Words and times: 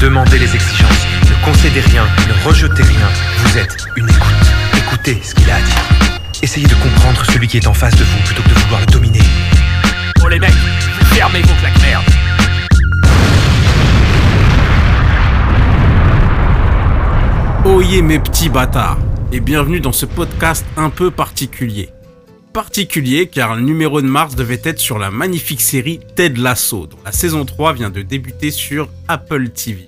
Demandez 0.00 0.38
les 0.38 0.54
exigences. 0.54 1.06
Ne 1.28 1.44
concédez 1.44 1.80
rien. 1.80 2.04
Ne 2.26 2.48
rejetez 2.48 2.82
rien. 2.82 3.06
Vous 3.36 3.58
êtes 3.58 3.76
une 3.96 4.08
écoute. 4.08 4.46
Écoutez 4.74 5.20
ce 5.22 5.34
qu'il 5.34 5.50
a 5.50 5.56
à 5.56 5.60
dire. 5.60 6.20
Essayez 6.42 6.66
de 6.66 6.74
comprendre 6.76 7.22
celui 7.26 7.46
qui 7.46 7.58
est 7.58 7.66
en 7.66 7.74
face 7.74 7.94
de 7.96 8.04
vous 8.04 8.18
plutôt 8.24 8.42
que 8.42 8.48
de 8.48 8.54
vouloir 8.60 8.80
le 8.80 8.86
dominer. 8.86 9.20
Oh 10.24 10.28
les 10.28 10.38
mecs, 10.38 10.54
fermez 11.12 11.42
vos 11.42 11.54
claques 11.60 11.82
merde 11.82 12.04
Oyez 17.66 18.00
mes 18.00 18.18
petits 18.18 18.48
bâtards 18.48 18.98
et 19.32 19.40
bienvenue 19.40 19.80
dans 19.80 19.92
ce 19.92 20.06
podcast 20.06 20.64
un 20.78 20.88
peu 20.88 21.10
particulier. 21.10 21.90
Particulier 22.52 23.28
car 23.28 23.54
le 23.54 23.62
numéro 23.62 24.02
de 24.02 24.08
mars 24.08 24.34
devait 24.34 24.60
être 24.64 24.80
sur 24.80 24.98
la 24.98 25.12
magnifique 25.12 25.60
série 25.60 26.00
Ted 26.16 26.40
Lasso 26.40 26.88
dont 26.88 26.98
la 27.04 27.12
saison 27.12 27.44
3 27.44 27.74
vient 27.74 27.90
de 27.90 28.02
débuter 28.02 28.50
sur 28.50 28.88
Apple 29.06 29.50
TV. 29.50 29.86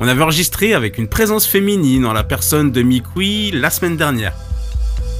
On 0.00 0.08
avait 0.08 0.22
enregistré 0.22 0.74
avec 0.74 0.98
une 0.98 1.06
présence 1.06 1.46
féminine 1.46 2.04
en 2.04 2.12
la 2.12 2.24
personne 2.24 2.72
de 2.72 2.82
Mikui 2.82 3.52
la 3.52 3.70
semaine 3.70 3.96
dernière. 3.96 4.34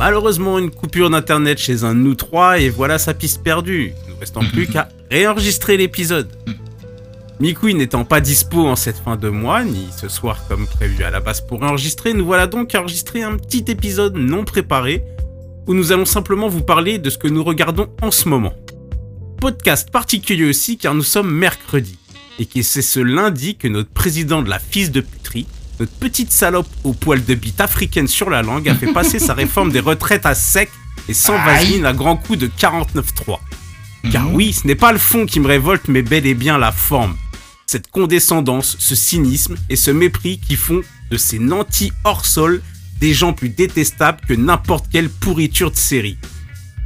Malheureusement 0.00 0.58
une 0.58 0.72
coupure 0.72 1.10
d'internet 1.10 1.58
chez 1.58 1.84
un 1.84 1.94
de 1.94 2.00
nous 2.00 2.16
trois 2.16 2.58
et 2.58 2.70
voilà 2.70 2.98
sa 2.98 3.14
piste 3.14 3.44
perdue. 3.44 3.94
Nous 4.08 4.16
restant 4.18 4.44
plus 4.44 4.66
qu'à 4.72 4.88
réenregistrer 5.12 5.76
l'épisode. 5.76 6.28
Mikui 7.38 7.74
n'étant 7.74 8.04
pas 8.04 8.20
dispo 8.20 8.66
en 8.66 8.74
cette 8.74 8.98
fin 8.98 9.16
de 9.16 9.28
mois, 9.28 9.62
ni 9.62 9.86
ce 9.96 10.08
soir 10.08 10.44
comme 10.48 10.66
prévu 10.66 11.04
à 11.04 11.10
la 11.10 11.20
base 11.20 11.40
pour 11.40 11.62
enregistrer, 11.62 12.14
nous 12.14 12.26
voilà 12.26 12.48
donc 12.48 12.74
à 12.74 12.80
enregistrer 12.80 13.22
un 13.22 13.36
petit 13.36 13.64
épisode 13.68 14.16
non 14.16 14.44
préparé 14.44 15.04
où 15.66 15.74
nous 15.74 15.92
allons 15.92 16.04
simplement 16.04 16.48
vous 16.48 16.62
parler 16.62 16.98
de 16.98 17.10
ce 17.10 17.18
que 17.18 17.28
nous 17.28 17.44
regardons 17.44 17.88
en 18.02 18.10
ce 18.10 18.28
moment. 18.28 18.52
Podcast 19.40 19.90
particulier 19.90 20.44
aussi 20.44 20.78
car 20.78 20.94
nous 20.94 21.02
sommes 21.02 21.30
mercredi 21.30 21.98
et 22.38 22.46
que 22.46 22.62
c'est 22.62 22.82
ce 22.82 23.00
lundi 23.00 23.56
que 23.56 23.68
notre 23.68 23.90
président 23.90 24.42
de 24.42 24.50
la 24.50 24.58
fils 24.58 24.90
de 24.90 25.00
puterie, 25.00 25.46
notre 25.80 25.92
petite 25.92 26.32
salope 26.32 26.68
au 26.82 26.92
poil 26.92 27.24
de 27.24 27.34
bite 27.34 27.60
africaine 27.60 28.08
sur 28.08 28.30
la 28.30 28.42
langue, 28.42 28.68
a 28.68 28.74
fait 28.74 28.92
passer 28.92 29.18
sa 29.18 29.34
réforme 29.34 29.70
des 29.70 29.80
retraites 29.80 30.26
à 30.26 30.34
sec 30.34 30.70
et 31.08 31.14
sans 31.14 31.36
vaseline 31.44 31.86
à 31.86 31.92
grands 31.92 32.16
coups 32.16 32.38
de 32.38 32.46
49.3. 32.46 33.38
Car 34.10 34.32
oui, 34.32 34.52
ce 34.52 34.66
n'est 34.66 34.74
pas 34.74 34.92
le 34.92 34.98
fond 34.98 35.26
qui 35.26 35.40
me 35.40 35.46
révolte, 35.46 35.88
mais 35.88 36.02
bel 36.02 36.26
et 36.26 36.34
bien 36.34 36.58
la 36.58 36.72
forme. 36.72 37.16
Cette 37.66 37.90
condescendance, 37.90 38.76
ce 38.78 38.94
cynisme 38.94 39.56
et 39.70 39.76
ce 39.76 39.90
mépris 39.90 40.38
qui 40.38 40.56
font 40.56 40.82
de 41.10 41.16
ces 41.16 41.38
nantis 41.38 41.92
hors 42.04 42.26
sol 42.26 42.62
des 43.04 43.12
gens 43.12 43.34
plus 43.34 43.50
détestables 43.50 44.20
que 44.26 44.32
n'importe 44.32 44.86
quelle 44.90 45.10
pourriture 45.10 45.70
de 45.70 45.76
série. 45.76 46.16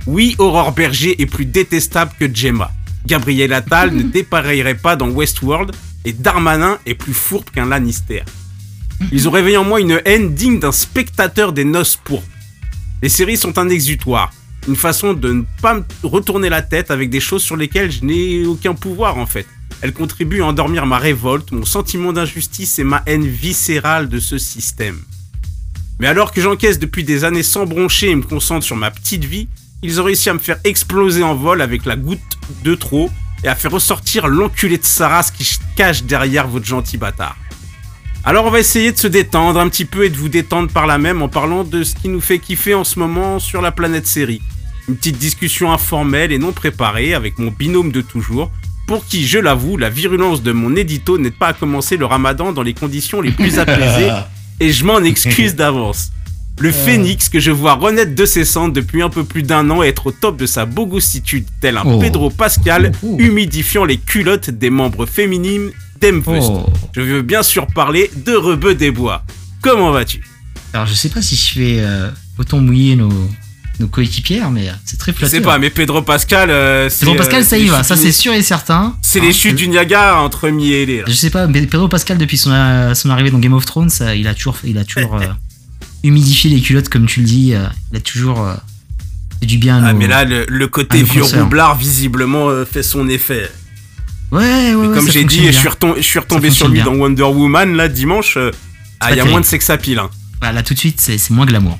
Oui, 0.04 0.34
Aurore 0.38 0.72
Berger 0.72 1.22
est 1.22 1.26
plus 1.26 1.46
détestable 1.46 2.10
que 2.18 2.26
Gemma. 2.34 2.72
Gabriel 3.06 3.52
Attal 3.52 3.94
ne 3.94 4.02
dépareillerait 4.18 4.74
pas 4.74 4.96
dans 4.96 5.08
Westworld 5.10 5.70
et 6.04 6.12
Darmanin 6.12 6.80
est 6.86 6.96
plus 6.96 7.14
fourbe 7.14 7.48
qu'un 7.50 7.66
Lannister. 7.66 8.24
Ils 9.12 9.28
ont 9.28 9.30
réveillé 9.30 9.58
en 9.58 9.62
moi 9.62 9.80
une 9.80 10.02
haine 10.04 10.34
digne 10.34 10.58
d'un 10.58 10.72
spectateur 10.72 11.52
des 11.52 11.62
noces 11.62 11.94
pourpres. 11.94 12.26
Les 13.00 13.08
séries 13.08 13.36
sont 13.36 13.56
un 13.56 13.68
exutoire, 13.68 14.32
une 14.66 14.74
façon 14.74 15.14
de 15.14 15.32
ne 15.32 15.42
pas 15.62 15.74
me 15.74 15.84
retourner 16.02 16.48
la 16.48 16.62
tête 16.62 16.90
avec 16.90 17.10
des 17.10 17.20
choses 17.20 17.44
sur 17.44 17.56
lesquelles 17.56 17.92
je 17.92 18.04
n'ai 18.04 18.44
aucun 18.44 18.74
pouvoir 18.74 19.18
en 19.18 19.26
fait. 19.26 19.46
Elles 19.82 19.92
contribuent 19.92 20.42
à 20.42 20.46
endormir 20.46 20.84
ma 20.84 20.98
révolte, 20.98 21.52
mon 21.52 21.64
sentiment 21.64 22.12
d'injustice 22.12 22.80
et 22.80 22.84
ma 22.84 23.04
haine 23.06 23.24
viscérale 23.24 24.08
de 24.08 24.18
ce 24.18 24.36
système. 24.36 24.98
Mais 26.00 26.06
alors 26.06 26.32
que 26.32 26.40
j'encaisse 26.40 26.78
depuis 26.78 27.04
des 27.04 27.24
années 27.24 27.42
sans 27.42 27.66
broncher 27.66 28.10
et 28.10 28.14
me 28.14 28.22
concentre 28.22 28.64
sur 28.64 28.76
ma 28.76 28.90
petite 28.90 29.24
vie, 29.24 29.48
ils 29.82 30.00
ont 30.00 30.04
réussi 30.04 30.30
à 30.30 30.34
me 30.34 30.38
faire 30.38 30.58
exploser 30.64 31.22
en 31.22 31.34
vol 31.34 31.60
avec 31.60 31.84
la 31.84 31.96
goutte 31.96 32.20
de 32.64 32.74
trop 32.74 33.10
et 33.44 33.48
à 33.48 33.54
faire 33.54 33.70
ressortir 33.70 34.26
l'enculé 34.28 34.78
de 34.78 34.84
Saras 34.84 35.30
qui 35.36 35.44
se 35.44 35.58
cache 35.76 36.02
derrière 36.02 36.48
votre 36.48 36.66
gentil 36.66 36.96
bâtard. 36.96 37.36
Alors 38.24 38.44
on 38.44 38.50
va 38.50 38.60
essayer 38.60 38.92
de 38.92 38.98
se 38.98 39.06
détendre 39.06 39.60
un 39.60 39.68
petit 39.68 39.84
peu 39.84 40.04
et 40.04 40.10
de 40.10 40.16
vous 40.16 40.28
détendre 40.28 40.70
par 40.70 40.86
là 40.86 40.98
même 40.98 41.22
en 41.22 41.28
parlant 41.28 41.64
de 41.64 41.82
ce 41.82 41.94
qui 41.94 42.08
nous 42.08 42.20
fait 42.20 42.38
kiffer 42.38 42.74
en 42.74 42.84
ce 42.84 42.98
moment 42.98 43.38
sur 43.38 43.62
la 43.62 43.72
planète 43.72 44.06
série. 44.06 44.42
Une 44.88 44.96
petite 44.96 45.18
discussion 45.18 45.72
informelle 45.72 46.32
et 46.32 46.38
non 46.38 46.52
préparée 46.52 47.14
avec 47.14 47.38
mon 47.38 47.50
binôme 47.50 47.92
de 47.92 48.00
toujours, 48.00 48.50
pour 48.86 49.04
qui, 49.04 49.26
je 49.26 49.38
l'avoue, 49.38 49.76
la 49.76 49.90
virulence 49.90 50.42
de 50.42 50.50
mon 50.50 50.74
édito 50.74 51.18
n'aide 51.18 51.34
pas 51.34 51.48
à 51.48 51.52
commencer 51.52 51.96
le 51.98 52.06
ramadan 52.06 52.52
dans 52.52 52.62
les 52.62 52.72
conditions 52.72 53.20
les 53.20 53.30
plus 53.30 53.58
apaisées, 53.58 54.10
et 54.60 54.72
je 54.72 54.84
m'en 54.84 54.98
excuse 55.00 55.54
d'avance. 55.56 56.10
Le 56.60 56.72
phénix 56.72 57.28
que 57.28 57.38
je 57.38 57.52
vois 57.52 57.74
renaître 57.74 58.16
de 58.16 58.24
ses 58.24 58.44
cendres 58.44 58.74
depuis 58.74 59.00
un 59.02 59.10
peu 59.10 59.22
plus 59.22 59.44
d'un 59.44 59.70
an 59.70 59.82
et 59.84 59.88
être 59.88 60.08
au 60.08 60.10
top 60.12 60.36
de 60.36 60.46
sa 60.46 60.66
bogostitude, 60.66 61.46
tel 61.60 61.76
un 61.76 61.82
Oh. 61.84 62.00
Pedro 62.00 62.30
Pascal, 62.30 62.90
Oh, 63.02 63.10
oh. 63.12 63.16
humidifiant 63.20 63.84
les 63.84 63.96
culottes 63.96 64.50
des 64.50 64.68
membres 64.70 65.06
féminines 65.06 65.70
d'Emfust. 66.00 66.50
Oh. 66.50 66.66
Je 66.96 67.00
veux 67.00 67.22
bien 67.22 67.44
sûr 67.44 67.66
parler 67.68 68.10
de 68.24 68.32
Rebeu 68.34 68.74
des 68.74 68.90
Bois. 68.90 69.22
Comment 69.62 69.92
vas-tu? 69.92 70.24
Alors 70.72 70.86
je 70.86 70.94
sais 70.94 71.08
pas 71.10 71.22
si 71.22 71.36
je 71.36 71.52
fais 71.54 71.76
euh, 71.80 72.10
autant 72.38 72.58
mouiller 72.58 72.96
nos, 72.96 73.08
nos 73.80 73.88
coéquipières, 73.88 74.50
mais 74.50 74.68
euh, 74.68 74.72
c'est 74.84 74.98
très 74.98 75.12
Je 75.12 75.16
flatteur. 75.18 75.30
sais 75.38 75.40
pas, 75.40 75.58
mais 75.58 75.70
Pedro 75.70 76.02
Pascal, 76.02 76.50
euh, 76.50 76.88
c'est 76.88 77.00
Pedro 77.06 77.14
Pascal, 77.16 77.42
euh, 77.42 77.44
ça 77.44 77.58
y 77.58 77.62
les 77.64 77.68
va, 77.70 77.82
ça 77.82 77.96
c'est 77.96 78.12
sûr 78.12 78.32
et 78.32 78.42
certain. 78.42 78.96
C'est 79.02 79.20
Hein, 79.20 79.24
les 79.24 79.32
chutes 79.32 79.56
du 79.56 79.68
Niagara 79.68 80.22
entre 80.22 80.48
mi 80.48 80.72
et 80.72 80.86
là. 80.86 81.04
Je 81.06 81.12
sais 81.12 81.30
pas, 81.30 81.46
mais 81.46 81.62
Pedro 81.62 81.88
Pascal 81.88 82.18
depuis 82.18 82.38
son, 82.38 82.50
euh, 82.52 82.94
son 82.94 83.10
arrivée 83.10 83.30
dans 83.30 83.38
Game 83.38 83.52
of 83.54 83.64
Thrones, 83.66 83.90
ça, 83.90 84.14
il 84.14 84.26
a 84.28 84.34
toujours, 84.34 84.56
il 84.64 84.76
a 84.78 84.84
toujours 84.84 85.16
euh, 85.20 85.26
humidifié 86.02 86.50
les 86.50 86.60
culottes 86.60 86.88
comme 86.88 87.06
tu 87.06 87.20
le 87.20 87.26
dis. 87.26 87.54
euh, 87.54 87.66
il 87.92 87.98
a 87.98 88.00
toujours 88.00 88.40
euh, 88.46 88.54
fait 89.40 89.46
du 89.46 89.58
bien. 89.58 89.82
Ah 89.84 89.92
nos- 89.92 89.98
mais 89.98 90.06
là 90.06 90.24
le, 90.24 90.44
le 90.48 90.66
côté 90.68 91.02
vieux 91.02 91.22
roublard 91.22 91.76
visiblement 91.76 92.48
euh, 92.48 92.64
fait 92.64 92.82
son 92.82 93.08
effet. 93.08 93.50
Ouais, 94.30 94.40
ouais, 94.40 94.74
ouais. 94.74 94.86
Et 94.88 94.94
comme 94.94 95.10
j'ai 95.10 95.24
dit, 95.24 95.46
je 95.46 95.52
suis, 95.52 95.68
retom- 95.68 95.96
je 95.96 96.02
suis 96.02 96.18
retombé 96.18 96.50
sur 96.50 96.68
lui 96.68 96.82
dans 96.82 96.94
Wonder 96.94 97.22
Woman 97.22 97.74
là 97.76 97.88
dimanche. 97.88 98.36
euh, 98.36 98.50
ah, 99.00 99.12
il 99.12 99.16
y 99.16 99.20
a 99.20 99.24
moins 99.24 99.40
de 99.40 99.46
sex 99.46 99.70
appeal. 99.70 99.98
Hein. 99.98 100.10
Voilà, 100.40 100.56
là 100.56 100.62
tout 100.62 100.74
de 100.74 100.78
suite, 100.78 101.00
c'est 101.00 101.16
c'est 101.18 101.32
moins 101.32 101.46
glamour. 101.46 101.78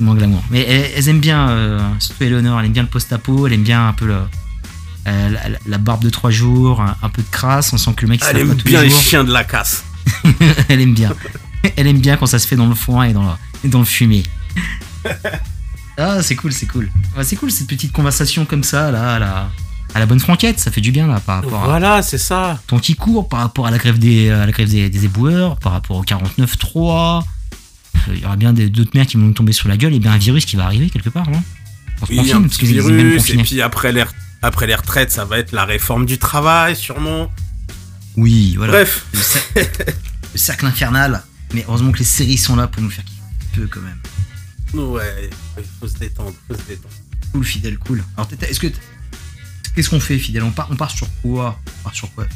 Moins 0.00 0.14
glamour. 0.14 0.42
Mais 0.50 0.60
elles, 0.66 0.90
elles 0.96 1.08
aiment 1.08 1.20
bien, 1.20 1.48
euh, 1.50 1.78
surtout 1.98 2.24
Eleanor, 2.24 2.58
elle 2.60 2.66
aime 2.66 2.72
bien 2.72 2.82
le 2.82 2.88
post-apo, 2.88 3.46
elle 3.46 3.52
aime 3.52 3.62
bien 3.62 3.86
un 3.88 3.92
peu 3.92 4.06
le, 4.06 4.16
euh, 5.08 5.28
la, 5.30 5.40
la- 5.66 5.78
barbe 5.78 6.02
de 6.02 6.10
trois 6.10 6.30
jours, 6.30 6.80
un, 6.80 6.96
un 7.02 7.08
peu 7.10 7.20
de 7.22 7.28
crasse, 7.30 7.72
on 7.72 7.76
sent 7.78 7.92
que 7.96 8.02
le 8.02 8.08
mec 8.08 8.24
se 8.24 8.30
Elle 8.30 8.38
aime 8.38 8.48
pas 8.48 8.54
tous 8.54 8.64
bien 8.64 8.82
les 8.82 8.90
chiens 8.90 9.24
de 9.24 9.32
la 9.32 9.44
casse. 9.44 9.84
elle 10.68 10.80
aime 10.80 10.94
bien. 10.94 11.12
Elle 11.76 11.86
aime 11.86 12.00
bien 12.00 12.16
quand 12.16 12.26
ça 12.26 12.38
se 12.38 12.46
fait 12.48 12.56
dans 12.56 12.66
le 12.66 12.74
foin 12.74 13.04
et 13.04 13.12
dans 13.12 13.22
le, 13.22 13.28
et 13.64 13.68
dans 13.68 13.80
le 13.80 13.84
fumier. 13.84 14.22
Ah, 15.98 16.22
c'est 16.22 16.34
cool, 16.34 16.50
c'est 16.52 16.66
cool. 16.66 16.88
C'est 17.22 17.36
cool 17.36 17.50
cette 17.50 17.66
petite 17.66 17.92
conversation 17.92 18.46
comme 18.46 18.64
ça, 18.64 18.90
là, 18.90 19.16
à 19.16 19.18
la, 19.18 19.50
à 19.94 19.98
la 19.98 20.06
bonne 20.06 20.20
franquette, 20.20 20.58
ça 20.58 20.70
fait 20.70 20.80
du 20.80 20.92
bien, 20.92 21.06
là, 21.06 21.20
par 21.20 21.42
rapport 21.42 21.62
à 21.62 21.66
Voilà, 21.66 22.00
c'est 22.00 22.16
ça. 22.16 22.58
ton 22.68 22.78
petit 22.78 22.94
cours, 22.94 23.28
par 23.28 23.40
rapport 23.40 23.66
à 23.66 23.70
la 23.70 23.76
grève 23.76 23.98
des, 23.98 24.30
à 24.30 24.46
la 24.46 24.52
grève 24.52 24.70
des, 24.70 24.88
des 24.88 25.04
éboueurs, 25.04 25.58
par 25.58 25.72
rapport 25.72 25.96
au 25.98 26.02
49.3. 26.02 27.18
Euh, 27.18 27.20
Il 28.08 28.18
y 28.20 28.24
aura 28.24 28.36
bien 28.36 28.52
d'autres 28.52 28.90
merdes 28.94 29.08
qui 29.08 29.16
vont 29.16 29.24
nous 29.26 29.32
tomber 29.32 29.52
sur 29.52 29.68
la 29.68 29.76
gueule, 29.76 29.94
et 29.94 29.98
bien 30.00 30.12
un 30.12 30.18
virus 30.18 30.44
qui 30.44 30.56
va 30.56 30.64
arriver 30.64 30.90
quelque 30.90 31.10
part, 31.10 31.28
non? 31.30 31.42
On 32.02 32.06
se 32.06 32.10
Oui, 32.12 32.16
confine, 32.18 32.34
un 32.36 32.42
parce 32.42 32.56
petit 32.58 32.66
virus. 32.66 33.30
Et 33.30 33.36
puis 33.42 33.60
après 33.60 33.92
les, 33.92 34.04
après 34.42 34.66
les 34.66 34.74
retraites, 34.74 35.10
ça 35.12 35.24
va 35.24 35.38
être 35.38 35.52
la 35.52 35.64
réforme 35.64 36.06
du 36.06 36.18
travail 36.18 36.74
sûrement. 36.76 37.30
Oui, 38.16 38.54
voilà. 38.56 38.72
Bref. 38.72 39.06
Le, 39.12 39.20
cer- 39.20 39.94
le 40.32 40.38
cercle 40.38 40.66
infernal. 40.66 41.22
Mais 41.52 41.64
heureusement 41.68 41.92
que 41.92 41.98
les 41.98 42.04
séries 42.04 42.38
sont 42.38 42.56
là 42.56 42.68
pour 42.68 42.82
nous 42.82 42.90
faire 42.90 43.04
un 43.04 43.56
peu 43.56 43.66
quand 43.66 43.80
même. 43.80 43.98
Ouais, 44.72 45.30
il 45.58 45.64
faut 45.80 45.88
se 45.88 45.98
détendre, 45.98 46.32
faut 46.48 46.54
se 46.54 46.62
détendre. 46.62 46.94
Cool, 47.32 47.44
fidèle, 47.44 47.78
cool. 47.78 48.02
Alors, 48.16 48.28
t'étais- 48.28 48.50
est-ce 48.50 48.60
que. 48.60 48.68
Qu'est-ce 49.74 49.90
qu'on 49.90 50.00
fait, 50.00 50.18
fidèle? 50.18 50.42
On 50.42 50.50
part, 50.52 50.68
on 50.70 50.76
part 50.76 50.90
sur 50.90 51.06
quoi? 51.22 51.60
On 51.80 51.82
part 51.84 51.94
sur 51.94 52.10
quoi? 52.14 52.26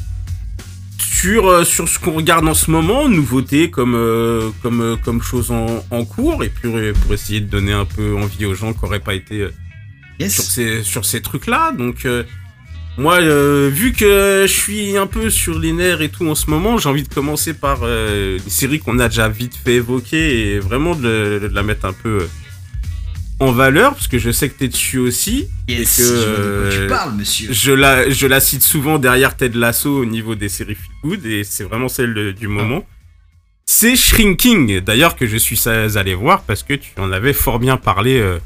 Sur, 0.99 1.47
euh, 1.47 1.63
sur 1.63 1.87
ce 1.89 1.97
qu'on 1.97 2.11
regarde 2.11 2.47
en 2.47 2.53
ce 2.53 2.69
moment, 2.69 3.09
nouveautés 3.09 3.71
comme, 3.71 3.95
euh, 3.95 4.49
comme, 4.61 4.81
euh, 4.81 4.95
comme 4.95 5.21
choses 5.21 5.51
en, 5.51 5.83
en 5.89 6.05
cours, 6.05 6.43
et 6.43 6.49
puis 6.49 6.69
pour 7.01 7.13
essayer 7.13 7.39
de 7.41 7.49
donner 7.49 7.73
un 7.73 7.85
peu 7.85 8.15
envie 8.15 8.45
aux 8.45 8.53
gens 8.53 8.73
qui 8.73 8.79
n'auraient 8.83 8.99
pas 8.99 9.15
été 9.15 9.47
sur 10.19 10.43
ces, 10.43 10.83
sur 10.83 11.03
ces 11.05 11.21
trucs-là. 11.21 11.71
Donc, 11.71 12.05
euh, 12.05 12.23
moi, 12.97 13.19
euh, 13.21 13.69
vu 13.73 13.91
que 13.91 14.45
je 14.47 14.53
suis 14.53 14.95
un 14.97 15.07
peu 15.07 15.29
sur 15.29 15.57
les 15.59 15.73
nerfs 15.73 16.01
et 16.01 16.09
tout 16.09 16.27
en 16.27 16.35
ce 16.35 16.49
moment, 16.49 16.77
j'ai 16.77 16.87
envie 16.89 17.03
de 17.03 17.13
commencer 17.13 17.53
par 17.53 17.79
euh, 17.83 18.37
une 18.37 18.49
série 18.49 18.79
qu'on 18.79 18.99
a 18.99 19.09
déjà 19.09 19.27
vite 19.27 19.55
fait 19.55 19.75
évoquer 19.75 20.53
et 20.53 20.59
vraiment 20.59 20.95
de, 20.95 21.39
de 21.41 21.49
la 21.53 21.63
mettre 21.63 21.85
un 21.85 21.93
peu 21.93 22.27
en 23.39 23.51
valeur, 23.51 23.93
parce 23.93 24.07
que 24.07 24.17
je 24.17 24.31
sais 24.31 24.49
que 24.49 24.57
t'es 24.57 24.67
dessus 24.67 24.97
aussi. 24.97 25.47
Yes, 25.67 25.99
et 25.99 26.01
que, 26.03 26.07
je 26.07 26.77
de 26.77 26.83
euh, 26.83 26.89
parles, 26.89 27.15
monsieur. 27.15 27.51
Je 27.51 27.71
la, 27.71 28.09
je 28.09 28.27
la 28.27 28.39
cite 28.39 28.61
souvent 28.63 28.97
derrière 28.97 29.35
Ted 29.35 29.57
Lasso 29.57 29.89
au 29.99 30.05
niveau 30.05 30.35
des 30.35 30.47
séries 30.49 30.75
feel 30.75 30.93
good 31.03 31.25
et 31.25 31.43
c'est 31.43 31.63
vraiment 31.65 31.87
celle 31.89 32.13
de- 32.13 32.31
du 32.31 32.47
moment. 32.47 32.83
c'est 33.65 33.95
Shrinking, 33.95 34.79
d'ailleurs 34.81 35.15
que 35.15 35.27
je 35.27 35.37
suis 35.37 35.59
allé 35.67 36.13
voir 36.15 36.43
parce 36.43 36.63
que 36.63 36.73
tu 36.75 36.91
en 36.97 37.11
avais 37.11 37.33
fort 37.33 37.59
bien 37.59 37.77
parlé. 37.77 38.19
euh, 38.19 38.37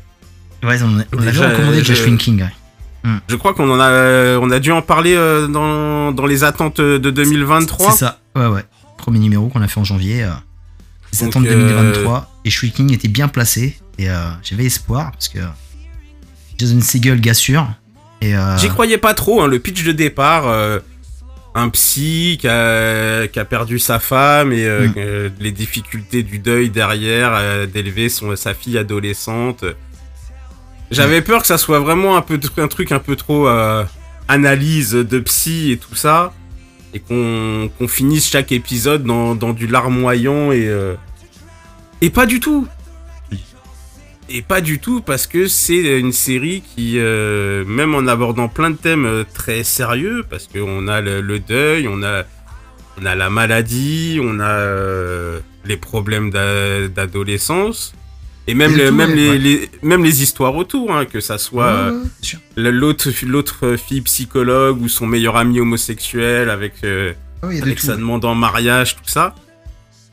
Ouais, 0.64 0.82
on, 0.82 0.88
on 1.14 1.18
avait 1.20 1.32
Déjà, 1.32 1.50
recommandé 1.50 1.78
déjà 1.78 1.94
je- 1.94 2.02
Shrinking. 2.02 2.42
ouais. 2.42 3.12
Je 3.30 3.36
crois 3.36 3.54
qu'on 3.54 3.70
en 3.70 3.80
a, 3.80 4.38
on 4.40 4.50
a 4.52 4.60
dû 4.60 4.72
en 4.72 4.82
parler 4.82 5.14
euh, 5.16 5.48
dans, 5.48 6.12
dans 6.12 6.26
les 6.26 6.44
attentes 6.44 6.82
de 6.82 7.10
2023. 7.12 7.92
C'est 7.92 7.98
ça, 8.00 8.20
ouais, 8.36 8.48
ouais. 8.48 8.64
Premier 8.98 9.20
numéro 9.20 9.48
qu'on 9.48 9.62
a 9.62 9.68
fait 9.68 9.80
en 9.80 9.84
janvier. 9.86 10.24
Euh, 10.24 10.30
les 11.14 11.20
Donc, 11.20 11.30
attentes 11.30 11.46
euh, 11.46 11.56
2023. 11.56 12.42
Et 12.46 12.50
Shrinking 12.50 12.92
était 12.94 13.08
bien 13.08 13.28
placé. 13.30 13.78
Et 14.00 14.10
euh, 14.10 14.16
j'avais 14.42 14.64
espoir 14.66 15.12
parce 15.12 15.28
que 15.28 15.40
Jason 16.58 16.80
Segel, 16.82 17.20
gars 17.22 17.34
sûr. 17.36 17.68
Et 18.22 18.36
euh, 18.36 18.58
J'y 18.58 18.70
croyais 18.70 18.98
pas 18.98 19.14
trop, 19.14 19.42
hein, 19.42 19.48
le 19.48 19.60
pitch 19.60 19.84
de 19.84 19.92
départ. 19.92 20.48
euh, 20.48 20.80
un 21.56 21.70
psy 21.70 22.38
qui 22.40 22.48
a, 22.48 23.28
qui 23.28 23.40
a 23.40 23.44
perdu 23.46 23.78
sa 23.80 24.00
femme 24.00 24.54
et 24.54 24.66
Mm. 24.70 25.32
les 25.40 25.52
difficultés 25.52 26.24
du 26.24 26.40
deuil 26.40 26.70
derrière, 26.70 27.68
d'élever 27.68 28.08
son 28.10 28.36
sa 28.36 28.54
fille 28.54 28.78
adolescente. 28.78 29.66
J'avais 30.92 31.22
peur 31.22 31.42
que 31.42 31.48
ça 31.48 31.58
soit 31.58 31.80
vraiment 31.80 32.16
un, 32.18 32.22
peu, 32.22 32.40
un 32.58 32.68
truc 32.68 32.92
un 32.92 33.00
peu 33.00 33.16
trop 33.16 33.48
analyse 34.28 34.92
de 34.92 35.20
psy 35.20 35.72
et 35.72 35.78
tout 35.78 35.96
ça. 35.96 36.34
Et 36.94 37.00
qu'on 37.00 37.70
qu'on 37.78 37.88
finisse 37.88 38.28
chaque 38.30 38.52
épisode 38.52 39.04
dans, 39.04 39.36
dans 39.36 39.54
du 39.54 39.68
larmoyant 39.68 40.52
et... 40.52 40.68
euh, 40.68 40.96
et 42.02 42.10
pas 42.10 42.26
du 42.26 42.40
tout 42.40 42.66
et 44.30 44.42
pas 44.42 44.62
du 44.62 44.80
tout 44.80 45.02
parce 45.02 45.28
que 45.28 45.48
c'est 45.48 46.00
une 46.00 46.12
série 46.14 46.62
qui, 46.76 46.96
euh, 46.98 47.64
même 47.66 47.96
en 47.96 48.08
abordant 48.08 48.48
plein 48.48 48.70
de 48.72 48.78
thèmes 48.78 49.06
euh, 49.06 49.24
très 49.34 49.64
sérieux, 49.64 50.24
parce 50.30 50.48
qu'on 50.48 50.88
a 50.88 51.02
le, 51.02 51.22
le 51.22 51.40
deuil, 51.40 51.88
on 51.88 52.04
a, 52.04 52.24
on 53.02 53.06
a 53.06 53.16
la 53.16 53.30
maladie, 53.30 54.20
on 54.22 54.40
a 54.40 54.44
euh, 54.50 55.40
les 55.66 55.78
problèmes 55.78 56.30
d'a- 56.32 56.88
d'adolescence, 56.88 57.94
et 58.48 58.54
même, 58.56 58.76
le- 58.76 58.90
tout, 58.90 58.96
même, 58.96 59.12
ouais, 59.14 59.38
les, 59.38 59.70
même 59.84 60.04
les 60.04 60.24
histoires 60.24 60.56
autour, 60.56 60.92
hein, 60.94 61.06
que 61.06 61.20
ça 61.20 61.38
soit 61.38 61.92
ouais, 61.92 61.98
euh, 62.58 62.72
l'autre 62.72 63.10
l'autre 63.26 63.76
fille 63.78 64.02
psychologue 64.02 64.82
ou 64.82 64.88
son 64.90 65.06
meilleur 65.08 65.38
ami 65.38 65.60
homosexuel 65.60 66.50
avec 66.50 66.74
Ah 66.84 67.48
avec 67.48 67.80
sa 67.80 67.96
demande 67.96 68.26
en 68.26 68.36
mariage, 68.36 68.96
tout 68.96 69.04
ça. 69.08 69.36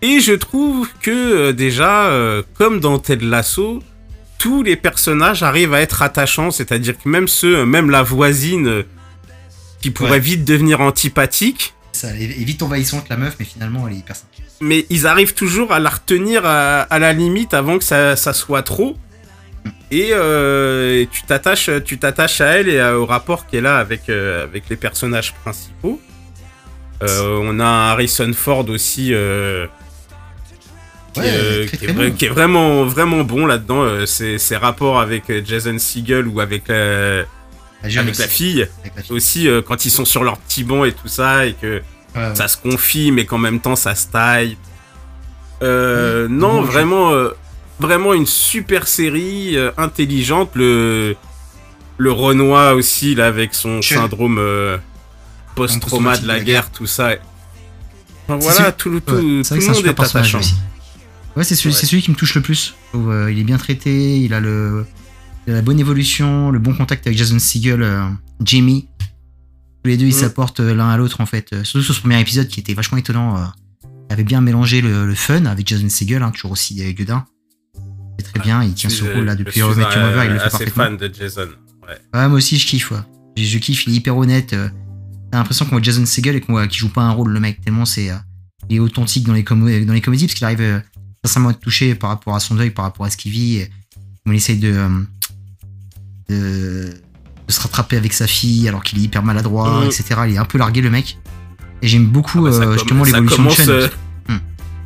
Et 0.02 0.20
je 0.20 0.32
trouve 0.32 0.88
que 1.00 1.50
déjà, 1.52 2.10
comme 2.58 2.80
dans 2.80 2.98
Ted 2.98 3.24
Lasso, 3.24 3.82
tous 4.38 4.62
les 4.62 4.76
personnages 4.76 5.42
arrivent 5.42 5.74
à 5.74 5.80
être 5.80 6.02
attachants, 6.02 6.50
c'est-à-dire 6.50 6.94
que 6.98 7.08
même 7.08 7.28
ceux, 7.28 7.64
même 7.64 7.90
la 7.90 8.02
voisine 8.02 8.66
euh, 8.68 8.82
qui 9.80 9.90
pourrait 9.90 10.10
Ouais. 10.12 10.18
vite 10.20 10.44
devenir 10.44 10.80
antipathique, 10.80 11.74
Ça, 11.92 12.08
elle 12.08 12.22
est 12.22 12.44
vite 12.44 12.62
envahissante 12.62 13.08
la 13.08 13.16
meuf, 13.16 13.36
mais 13.38 13.44
finalement 13.46 13.86
elle 13.88 13.94
est 13.94 13.98
hyper 13.98 14.16
mais 14.60 14.86
ils 14.88 15.06
arrivent 15.06 15.34
toujours 15.34 15.70
à 15.72 15.78
la 15.78 15.90
retenir 15.90 16.46
à, 16.46 16.80
à 16.82 16.98
la 16.98 17.12
limite 17.12 17.52
avant 17.52 17.76
que 17.78 17.84
ça, 17.84 18.16
ça 18.16 18.32
soit 18.32 18.62
trop. 18.62 18.96
Et, 19.90 20.08
euh, 20.12 21.02
et 21.02 21.08
tu 21.12 21.22
t'attaches, 21.24 21.68
tu 21.84 21.98
t'attaches 21.98 22.40
à 22.40 22.46
elle 22.58 22.68
et 22.68 22.80
à- 22.80 22.98
au 22.98 23.04
rapport 23.06 23.46
qu'elle 23.46 23.66
a 23.66 23.76
avec, 23.78 24.08
euh, 24.08 24.44
avec 24.44 24.64
les 24.70 24.76
personnages 24.76 25.34
principaux. 25.44 26.00
Euh, 27.02 27.38
on 27.42 27.60
a 27.60 27.66
Harrison 27.92 28.32
Ford 28.32 28.66
aussi 28.70 29.12
qui, 31.16 31.28
Ouais, 31.28 31.28
est, 31.28 31.36
euh, 31.38 31.66
très, 31.66 31.76
qui 31.78 31.84
est 31.84 31.88
très 31.88 31.96
vra- 31.96 32.10
bon. 32.10 32.16
qui 32.16 32.24
est 32.24 32.28
vraiment 32.28 32.84
vraiment 32.84 33.24
bon 33.24 33.46
là-dedans. 33.46 33.82
euh, 33.82 34.06
ses, 34.06 34.38
ses 34.38 34.56
rapports 34.56 35.00
avec 35.00 35.28
euh, 35.30 35.42
Jason 35.44 35.78
Segel 35.78 36.26
ou 36.28 36.40
avec 36.40 36.68
la, 36.68 37.20
avec 37.82 38.14
fille 38.14 38.62
avec 38.80 38.96
la 38.96 39.02
fille. 39.02 39.12
aussi 39.16 39.48
euh, 39.48 39.62
quand 39.62 39.84
ils 39.84 39.90
sont 39.90 40.04
sur 40.04 40.24
leur 40.24 40.38
petit 40.38 40.64
banc 40.64 40.84
et 40.84 40.92
tout 40.92 41.08
ça 41.08 41.46
et 41.46 41.54
que 41.54 41.82
Ouais, 42.14 42.34
ça 42.34 42.48
se 42.48 42.56
confie, 42.56 43.10
mais 43.12 43.26
qu'en 43.26 43.36
même 43.38 43.60
temps 43.60 43.76
ça 43.76 43.94
se 43.94 44.06
taille. 44.08 44.56
Euh, 45.62 46.26
Oui, 46.28 46.32
non, 46.34 46.60
bon, 46.60 46.66
je- 46.66 46.70
vraiment, 46.72 47.12
euh, 47.12 47.30
vraiment 47.78 48.14
une 48.14 48.26
super 48.26 48.88
série 48.88 49.56
euh, 49.56 49.70
intelligente. 49.76 50.50
Le, 50.54 51.14
le 51.98 52.12
Renoir 52.12 52.74
aussi, 52.76 53.14
là, 53.14 53.26
avec 53.26 53.54
son 53.54 53.80
syndrome 53.82 54.38
euh, 54.38 54.78
post-trauma 55.54 56.16
de 56.18 56.26
la 56.26 56.40
guerre, 56.40 56.70
tout 56.70 56.86
ça. 56.86 57.10
Enfin, 58.28 58.38
voilà, 58.40 58.72
tout, 58.72 58.90
le- 58.90 59.00
tout, 59.00 59.12
tout 59.16 59.42
vrai 59.44 59.58
le 59.60 59.66
monde 59.74 59.86
est 59.86 60.00
attachant. 60.00 60.38
aussi. 60.40 60.54
Ouais, 61.36 61.44
c'est 61.44 61.54
celui, 61.54 61.74
celui 61.74 62.02
qui 62.02 62.10
me 62.10 62.16
touche 62.16 62.34
le 62.34 62.40
plus. 62.40 62.74
Où, 62.94 63.10
euh, 63.10 63.30
il 63.30 63.38
est 63.38 63.44
bien 63.44 63.58
traité, 63.58 64.20
il 64.20 64.32
a 64.34 64.40
le 64.40 64.86
la 65.46 65.62
bonne 65.62 65.78
évolution, 65.78 66.50
le 66.50 66.58
bon 66.58 66.74
contact 66.74 67.06
avec 67.06 67.16
Jason 67.16 67.38
Segel, 67.38 67.82
euh, 67.82 68.08
Jamie. 68.44 68.88
Tous 69.84 69.88
les 69.90 69.96
deux, 69.96 70.06
ils 70.06 70.08
Mm. 70.14 70.18
s'apportent 70.18 70.60
euh, 70.60 70.74
l'un 70.74 70.88
à 70.88 70.96
l'autre 70.96 71.20
en 71.20 71.26
fait. 71.26 71.52
Euh, 71.52 71.62
Surtout 71.62 71.84
sur 71.84 71.94
ce 71.94 72.00
premier 72.00 72.20
épisode 72.20 72.48
qui 72.48 72.58
était 72.58 72.74
vachement 72.74 72.98
étonnant. 72.98 73.52
il 74.08 74.12
avait 74.12 74.24
bien 74.24 74.40
mélangé 74.40 74.80
le, 74.80 75.06
le 75.06 75.14
fun 75.14 75.44
avec 75.46 75.66
Jason 75.68 75.88
Segel, 75.88 76.22
hein, 76.22 76.30
toujours 76.32 76.52
aussi 76.52 76.74
Gueudin. 76.94 77.24
C'est 78.18 78.32
très 78.32 78.40
bien, 78.40 78.62
il 78.64 78.72
tient 78.74 78.88
suis, 78.90 79.06
rôle 79.08 79.24
là 79.26 79.34
depuis 79.36 79.60
je 79.60 79.60
suis 79.60 79.62
How 79.62 79.72
I 79.74 79.76
Met 79.76 79.82
Your 79.82 79.92
un- 79.96 80.06
Mother, 80.10 80.24
il 80.24 80.32
le 80.32 80.38
fait 80.38 80.50
parfaitement. 80.50 80.84
fan 80.84 80.96
de 80.96 81.12
Jason. 81.12 81.48
Ouais. 81.86 81.98
Ouais, 82.14 82.28
moi 82.28 82.38
aussi, 82.38 82.56
je 82.58 82.66
kiffe. 82.66 82.90
Ouais. 82.92 82.98
Je, 83.36 83.44
je 83.44 83.58
kiffe, 83.58 83.86
il 83.86 83.92
est 83.92 83.96
hyper 83.96 84.16
honnête. 84.16 84.48
T'as 85.30 85.38
l'impression 85.38 85.64
qu'on 85.66 85.72
voit 85.72 85.82
Jason 85.82 86.06
Segel 86.06 86.34
et 86.36 86.40
qu'on 86.40 86.52
voit 86.54 86.66
qu'il 86.66 86.78
joue 86.78 86.88
pas 86.88 87.02
un 87.02 87.10
rôle, 87.10 87.30
le 87.32 87.38
mec, 87.40 87.60
tellement 87.60 87.84
c'est. 87.84 88.10
il 88.70 88.76
est 88.76 88.80
authentique 88.80 89.24
dans 89.26 89.34
les, 89.34 89.42
dans 89.42 89.92
les 89.92 90.00
comédies, 90.00 90.26
parce 90.26 90.34
qu'il 90.34 90.44
arrive 90.44 90.82
sincèrement 91.26 91.50
être 91.50 91.60
touché 91.60 91.94
par 91.94 92.10
rapport 92.10 92.34
à 92.36 92.40
son 92.40 92.54
deuil, 92.54 92.70
par 92.70 92.84
rapport 92.84 93.06
à 93.06 93.10
ce 93.10 93.16
qu'il 93.16 93.32
vit. 93.32 93.56
Et, 93.56 93.70
il 94.26 94.34
essaye 94.34 94.58
de, 94.58 94.72
euh, 94.72 94.88
de, 96.28 96.94
de 97.46 97.52
se 97.52 97.60
rattraper 97.60 97.96
avec 97.96 98.12
sa 98.12 98.26
fille 98.26 98.68
alors 98.68 98.82
qu'il 98.82 98.98
est 98.98 99.02
hyper 99.02 99.22
maladroit, 99.22 99.80
Mhm. 99.82 99.86
etc. 99.86 100.04
Il 100.28 100.34
est 100.34 100.38
un 100.38 100.44
peu 100.44 100.58
largué, 100.58 100.80
le 100.80 100.90
mec. 100.90 101.18
Et 101.82 101.88
j'aime 101.88 102.06
beaucoup 102.06 102.46
Ah 102.46 102.50
bah, 102.50 102.56
euh, 102.66 102.72
justement 102.72 103.04
l'évolution 103.04 103.44
de 103.44 103.50
Sean. 103.50 103.68
euh, 103.68 103.88
Hmm. 104.28 104.38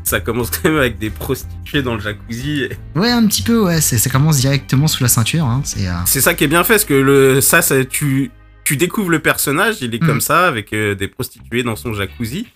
Ça 0.05 0.21
commence 0.21 0.51
quand 0.51 0.69
même 0.69 0.77
avec 0.79 0.99
des 0.99 1.09
prostituées 1.09 1.83
dans 1.83 1.95
le 1.95 2.01
jacuzzi. 2.01 2.65
et- 2.65 2.99
Ouais, 2.99 3.11
un 3.11 3.27
petit 3.27 3.43
peu, 3.43 3.63
ouais. 3.65 3.81
Ça 3.81 4.11
commence 4.11 4.39
directement 4.39 4.87
sous 4.89 5.03
la 5.03 5.09
ceinture. 5.09 5.47
Hein, 5.47 5.63
c'est. 5.65 5.87
euh, 5.89 6.05
ça 6.05 6.35
qui 6.35 6.45
est 6.45 6.49
bien 6.49 6.65
fait, 6.65 6.75
parce 6.75 6.85
que 6.85 6.93
le, 6.95 7.41
ça, 7.41 7.63
ça 7.63 7.83
tu, 7.87 8.31
tu 8.65 8.77
découvres 8.77 9.09
le 9.11 9.21
personnage, 9.21 9.77
il 9.81 9.95
est 9.95 10.03
Mm. 10.03 10.07
comme 10.07 10.21
ça, 10.21 10.47
avec 10.47 10.73
euh, 10.75 10.95
des 10.95 11.09
prostituées 11.09 11.63
dans 11.63 11.77
son 11.77 11.95
jacuzzi, 11.95 12.47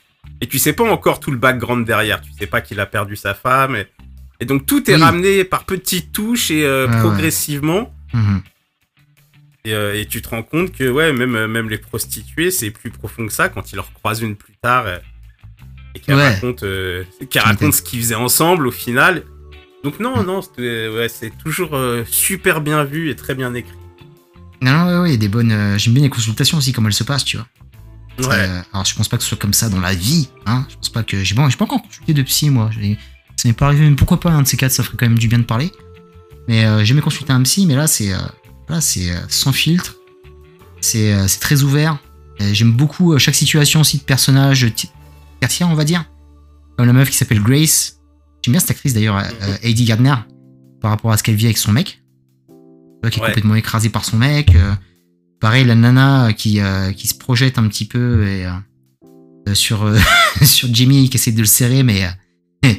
et 0.45 0.47
tu 0.47 0.59
sais 0.59 0.75
pas 0.75 0.85
encore 0.85 1.21
tout 1.21 1.31
le 1.31 1.39
background 1.39 1.87
derrière, 1.87 2.21
tu 2.21 2.31
sais 2.39 2.47
pas 2.47 2.61
qu'il 2.61 2.79
a 2.79 2.85
perdu 2.85 3.17
sa 3.17 3.33
femme, 3.33 3.77
et, 3.77 3.87
et 4.41 4.45
donc 4.45 4.67
tout 4.67 4.91
est 4.91 4.95
Oui. 4.97 5.01
ramené 5.01 5.43
par 5.45 5.65
petites 5.65 6.13
touches 6.13 6.51
et 6.51 6.65
euh, 6.67 6.87
ouais. 6.87 6.99
progressivement, 6.99 7.95
mhm. 8.13 8.43
et, 9.65 9.73
euh, 9.73 9.99
et 9.99 10.05
tu 10.05 10.21
te 10.21 10.29
rends 10.29 10.43
compte 10.43 10.71
que 10.73 10.87
ouais, 10.91 11.15
même, 11.15 11.35
euh, 11.35 11.49
même 11.49 11.71
les 11.71 11.79
prostituées, 11.79 12.51
c'est 12.51 12.71
plus 12.71 12.91
profond 12.91 13.27
que 13.27 13.33
ça, 13.33 13.49
quand 13.49 13.73
ils 13.73 13.77
leur 13.77 13.91
croisent 13.95 14.21
une 14.23 14.37
plus 14.37 14.53
tard, 14.61 14.85
euh, 14.87 14.99
et 15.95 16.01
qu'elles 16.01 16.17
Ouais. 16.17 16.35
racontent, 16.35 16.67
euh, 16.67 17.05
racontent 17.37 17.73
ce 17.73 17.81
qu'ils 17.81 18.01
faisaient 18.01 18.15
ensemble 18.15 18.67
au 18.67 18.71
final. 18.73 19.23
Donc 19.83 19.99
non, 20.01 20.23
Mm. 20.23 20.27
non, 20.27 20.41
c'est 20.43 20.89
ouais, 20.89 21.09
toujours 21.43 21.79
super 22.07 22.61
bien 22.61 22.85
vu 22.85 23.09
et 23.11 23.17
très 23.17 23.35
bien 23.35 23.55
écrit. 23.55 23.77
Non, 24.61 24.73
non, 24.73 24.87
ouais, 25.03 25.11
ouais, 25.11 25.17
des 25.17 25.29
bonnes. 25.29 25.75
J'aime 25.79 25.93
bien 25.95 26.03
les 26.03 26.09
consultations 26.11 26.57
aussi, 26.59 26.73
comment 26.73 26.89
elles 26.89 26.95
se 26.95 27.05
passent, 27.05 27.25
tu 27.25 27.37
vois. 27.37 27.47
Ouais. 28.19 28.27
Euh, 28.31 28.63
alors, 28.73 28.85
je 28.85 28.95
pense 28.95 29.09
pas 29.09 29.17
que 29.17 29.23
ce 29.23 29.29
soit 29.31 29.39
comme 29.39 29.53
ça 29.55 29.69
dans 29.69 29.81
la 29.81 29.95
vie. 29.95 30.29
Hein. 30.47 30.67
Je 30.71 30.77
pense 30.77 30.89
pas 30.91 31.03
que. 31.03 31.23
J'ai 31.25 31.35
bon, 31.35 31.49
pas 31.51 31.65
encore 31.65 31.83
consulté 31.83 32.15
de 32.15 32.23
psy, 32.23 32.51
moi. 32.51 32.71
Ça 33.37 33.49
m'est 33.49 33.53
pas 33.55 33.67
arrivé, 33.67 33.89
mais 33.91 33.97
pourquoi 33.97 34.21
pas 34.21 34.31
un 34.31 34.43
de 34.43 34.47
ces 34.49 34.57
quatre, 34.57 34.71
ça 34.73 34.83
ferait 34.85 34.97
quand 34.97 35.07
même 35.07 35.19
du 35.19 35.29
bien 35.29 35.39
de 35.39 35.45
parler. 35.45 35.73
Mais 36.49 36.65
euh, 36.65 36.79
j'ai 36.81 36.87
jamais 36.87 37.01
consulté 37.01 37.33
un 37.33 37.43
psy, 37.43 37.67
mais 37.67 37.75
là, 37.75 37.87
c'est 37.87 38.13
euh, 38.13 38.19
là, 38.69 38.81
c'est 38.81 39.11
euh, 39.11 39.19
sans 39.29 39.53
filtre. 39.53 39.97
C'est 40.81 41.27
très 41.41 41.63
ouvert. 41.63 41.99
J'aime 42.53 42.73
beaucoup 42.73 43.17
chaque 43.19 43.35
situation 43.35 43.81
aussi 43.81 43.99
de 43.99 44.03
personnage 44.03 44.67
ti- 44.75 44.91
tertiaire, 45.41 45.69
on 45.71 45.75
va 45.75 45.85
dire. 45.85 46.05
Comme 46.77 46.87
la 46.87 46.93
meuf 46.93 47.09
qui 47.11 47.17
s'appelle 47.17 47.41
Grace. 47.43 48.01
J'aime 48.43 48.53
bien 48.53 48.61
cette 48.61 48.73
actrice 48.73 48.93
d'ailleurs, 48.93 49.17
euh, 49.17 49.57
Heidi 49.63 49.85
Gardner, 49.87 50.15
par 50.83 50.91
rapport 50.91 51.11
à 51.13 51.17
ce 51.17 51.23
qu'elle 51.23 51.37
vit 51.37 51.47
avec 51.47 51.57
son 51.59 51.73
mec. 51.73 52.03
Qui 53.11 53.19
est 53.19 53.23
Ouais. 53.23 53.29
complètement 53.29 53.55
écrasée 53.55 53.89
par 53.89 54.05
son 54.05 54.17
mec. 54.19 54.55
Pareil, 55.45 55.67
la 55.67 55.75
nana 55.75 56.33
qui, 56.33 56.59
euh, 56.59 56.93
qui 56.93 57.07
se 57.07 57.15
projette 57.15 57.59
un 57.59 57.69
petit 57.69 57.85
peu 57.85 58.27
et, 58.27 58.47
euh, 58.47 58.51
euh, 59.51 59.55
sur, 59.55 59.87
sur 60.43 60.69
Jimmy 60.73 61.11
qui 61.11 61.19
essaie 61.19 61.33
de 61.33 61.41
le 61.41 61.45
serrer, 61.45 61.83
mais 61.83 62.09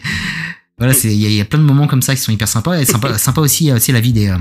voilà, 0.80 0.94
il 1.04 1.12
y, 1.14 1.26
a- 1.28 1.30
il 1.30 1.36
y 1.36 1.42
a 1.42 1.46
plein 1.46 1.60
de 1.60 1.64
moments 1.64 1.86
comme 1.86 2.02
ça 2.02 2.16
qui 2.16 2.22
sont 2.24 2.32
hyper 2.32 2.48
sympas. 2.48 2.80
Et 2.80 2.86
sympa, 2.86 3.20
sympa 3.20 3.40
aussi, 3.42 3.70
c'est 3.80 3.92
la 3.92 4.00
vie 4.02 4.14
des. 4.14 4.34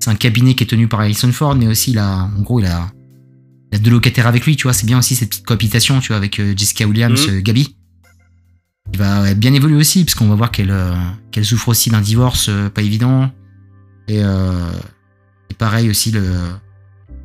c'est 0.00 0.10
un 0.10 0.16
cabinet 0.16 0.52
qui 0.54 0.64
est 0.64 0.66
tenu 0.66 0.86
par 0.86 1.00
Harrison 1.00 1.32
Ford, 1.32 1.54
mais 1.54 1.66
aussi 1.66 1.94
là, 1.94 2.28
en 2.36 2.42
gros, 2.42 2.60
il 2.60 2.66
a, 2.66 2.92
il 3.72 3.76
a 3.76 3.78
deux 3.78 3.90
locataires 3.90 4.26
avec 4.26 4.44
lui, 4.44 4.56
tu 4.56 4.64
vois. 4.64 4.74
C'est 4.74 4.84
bien 4.86 4.98
aussi 4.98 5.16
cette 5.16 5.30
petite 5.30 5.46
cohabitation, 5.46 6.00
tu 6.00 6.08
vois, 6.08 6.18
avec 6.18 6.38
Jessica 6.58 6.86
Williams, 6.86 7.26
euh, 7.30 7.40
Gabi. 7.40 7.74
Il 8.92 8.98
va 8.98 9.32
bien 9.32 9.54
évoluer 9.54 9.78
aussi, 9.78 10.04
parce 10.04 10.14
qu'on 10.14 10.28
va 10.28 10.34
voir 10.34 10.50
qu'elle 10.52 10.70
euh, 10.70 10.94
qu'elle 11.32 11.46
souffre 11.46 11.68
aussi 11.70 11.88
d'un 11.88 12.02
divorce 12.02 12.48
euh, 12.50 12.68
pas 12.68 12.82
évident. 12.82 13.30
Et, 14.08 14.22
euh, 14.22 14.70
et 15.50 15.54
pareil 15.54 15.88
aussi, 15.88 16.10
le, 16.12 16.22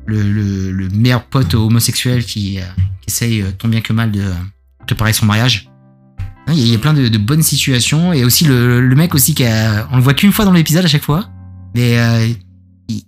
le, 0.06 0.22
le, 0.22 0.70
le 0.72 0.88
meilleur 0.90 1.24
pote 1.24 1.54
homosexuel 1.54 2.24
qui, 2.24 2.58
euh, 2.58 2.62
qui 3.00 3.08
essaye 3.08 3.42
euh, 3.42 3.50
tant 3.56 3.68
bien 3.68 3.80
que 3.80 3.92
mal 3.92 4.10
de 4.10 4.24
préparer 4.86 5.12
son 5.12 5.26
mariage. 5.26 5.68
Hein, 6.46 6.52
Il 6.56 6.66
y, 6.66 6.74
a- 6.74 6.78
plein 6.78 6.92
de, 6.94 7.08
de 7.08 7.18
bonnes 7.18 7.42
situations 7.42 8.12
et 8.12 8.24
aussi 8.24 8.44
le, 8.44 8.80
le 8.80 8.96
mec 8.96 9.14
aussi 9.14 9.34
qui 9.34 9.44
a, 9.44 9.86
on 9.92 9.96
le 9.96 10.02
voit 10.02 10.14
qu'une 10.14 10.32
fois 10.32 10.44
dans 10.44 10.52
l'épisode 10.52 10.84
à 10.84 10.88
chaque 10.88 11.04
fois, 11.04 11.28
mais 11.74 11.98
euh, 11.98 12.26
il, 12.88 13.02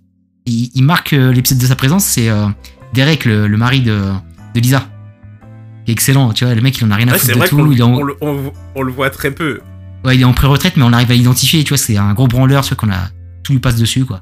il- 0.45 0.71
il 0.73 0.83
marque 0.83 1.11
l'épisode 1.11 1.57
de 1.59 1.65
sa 1.65 1.75
présence, 1.75 2.05
c'est 2.05 2.29
euh, 2.29 2.47
Derek, 2.93 3.25
le, 3.25 3.47
le 3.47 3.57
mari 3.57 3.81
de, 3.81 3.99
de 4.53 4.59
Lisa. 4.61 4.87
qui 5.83 5.91
est 5.91 5.93
excellent. 5.93 6.31
Tu 6.31 6.45
vois, 6.45 6.55
le 6.55 6.61
mec, 6.61 6.77
il 6.77 6.85
en 6.85 6.91
a 6.91 6.95
rien 6.95 7.09
à 7.09 7.11
Ouais, 7.11 7.17
foutre 7.19 7.33
de 7.33 7.37
vrai 7.39 7.47
tout. 7.49 7.57
qu'on 7.57 7.71
Il 7.71 7.79
est, 7.79 7.81
en, 7.83 7.93
on 7.95 8.03
le- 8.03 8.15
on- 8.21 8.51
on 8.75 8.81
le 8.83 8.91
voit 8.93 9.09
très 9.09 9.31
peu. 9.31 9.59
ouais, 10.05 10.15
il 10.15 10.21
est 10.21 10.25
en 10.25 10.33
pré-retraite, 10.33 10.77
mais 10.77 10.83
on 10.83 10.93
arrive 10.93 11.11
à 11.11 11.15
l'identifier. 11.15 11.61
Tu 11.65 11.69
vois, 11.69 11.77
c'est 11.77 11.97
un 11.97 12.13
gros 12.13 12.27
branleur, 12.27 12.63
tu 12.63 12.69
vois, 12.73 12.77
qu'on 12.77 12.91
a 12.93 13.09
tout 13.43 13.51
lui 13.51 13.59
passe 13.59 13.75
dessus, 13.75 14.05
quoi. 14.05 14.21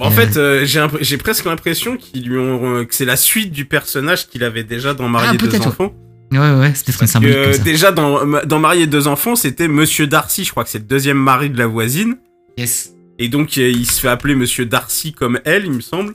En 0.00 0.10
fait, 0.10 0.36
euh, 0.36 0.66
j'ai 1.00 1.18
presque 1.18 1.44
l'impression 1.44 1.96
qu'ils 1.96 2.28
lui 2.28 2.36
ont 2.38 2.78
euh, 2.78 2.84
que 2.84 2.94
c'est 2.94 3.04
la 3.04 3.16
suite 3.16 3.52
du 3.52 3.64
personnage 3.64 4.28
qu'il 4.28 4.42
avait 4.42 4.64
déjà 4.64 4.92
dans 4.92 5.08
Marié 5.08 5.30
Ah, 5.32 5.36
deux 5.36 5.48
peut-être, 5.48 5.68
enfants. 5.68 5.94
Ouais, 6.32 6.38
ouais, 6.38 6.72
c'est 6.74 6.84
peut-être 6.86 6.94
une 6.94 6.98
Parce 6.98 7.10
symbolique 7.12 7.34
que 7.36 7.44
comme 7.44 7.52
ça. 7.52 7.62
déjà 7.62 7.92
dans 7.92 8.26
dans 8.44 8.58
Marié 8.58 8.86
deux 8.88 9.06
enfants, 9.06 9.36
c'était 9.36 9.68
Monsieur 9.68 10.06
Darcy, 10.08 10.44
je 10.44 10.50
crois 10.50 10.64
que 10.64 10.70
c'est 10.70 10.78
le 10.80 10.84
deuxième 10.84 11.18
mari 11.18 11.48
de 11.48 11.58
la 11.58 11.66
voisine, 11.68 12.16
Yes. 12.58 12.92
et 13.20 13.28
donc 13.28 13.56
euh, 13.56 13.70
il 13.70 13.86
se 13.86 14.00
fait 14.00 14.08
appeler 14.08 14.34
Monsieur 14.34 14.66
Darcy 14.66 15.12
comme 15.12 15.38
elle, 15.44 15.64
il 15.66 15.72
me 15.72 15.80
semble. 15.80 16.14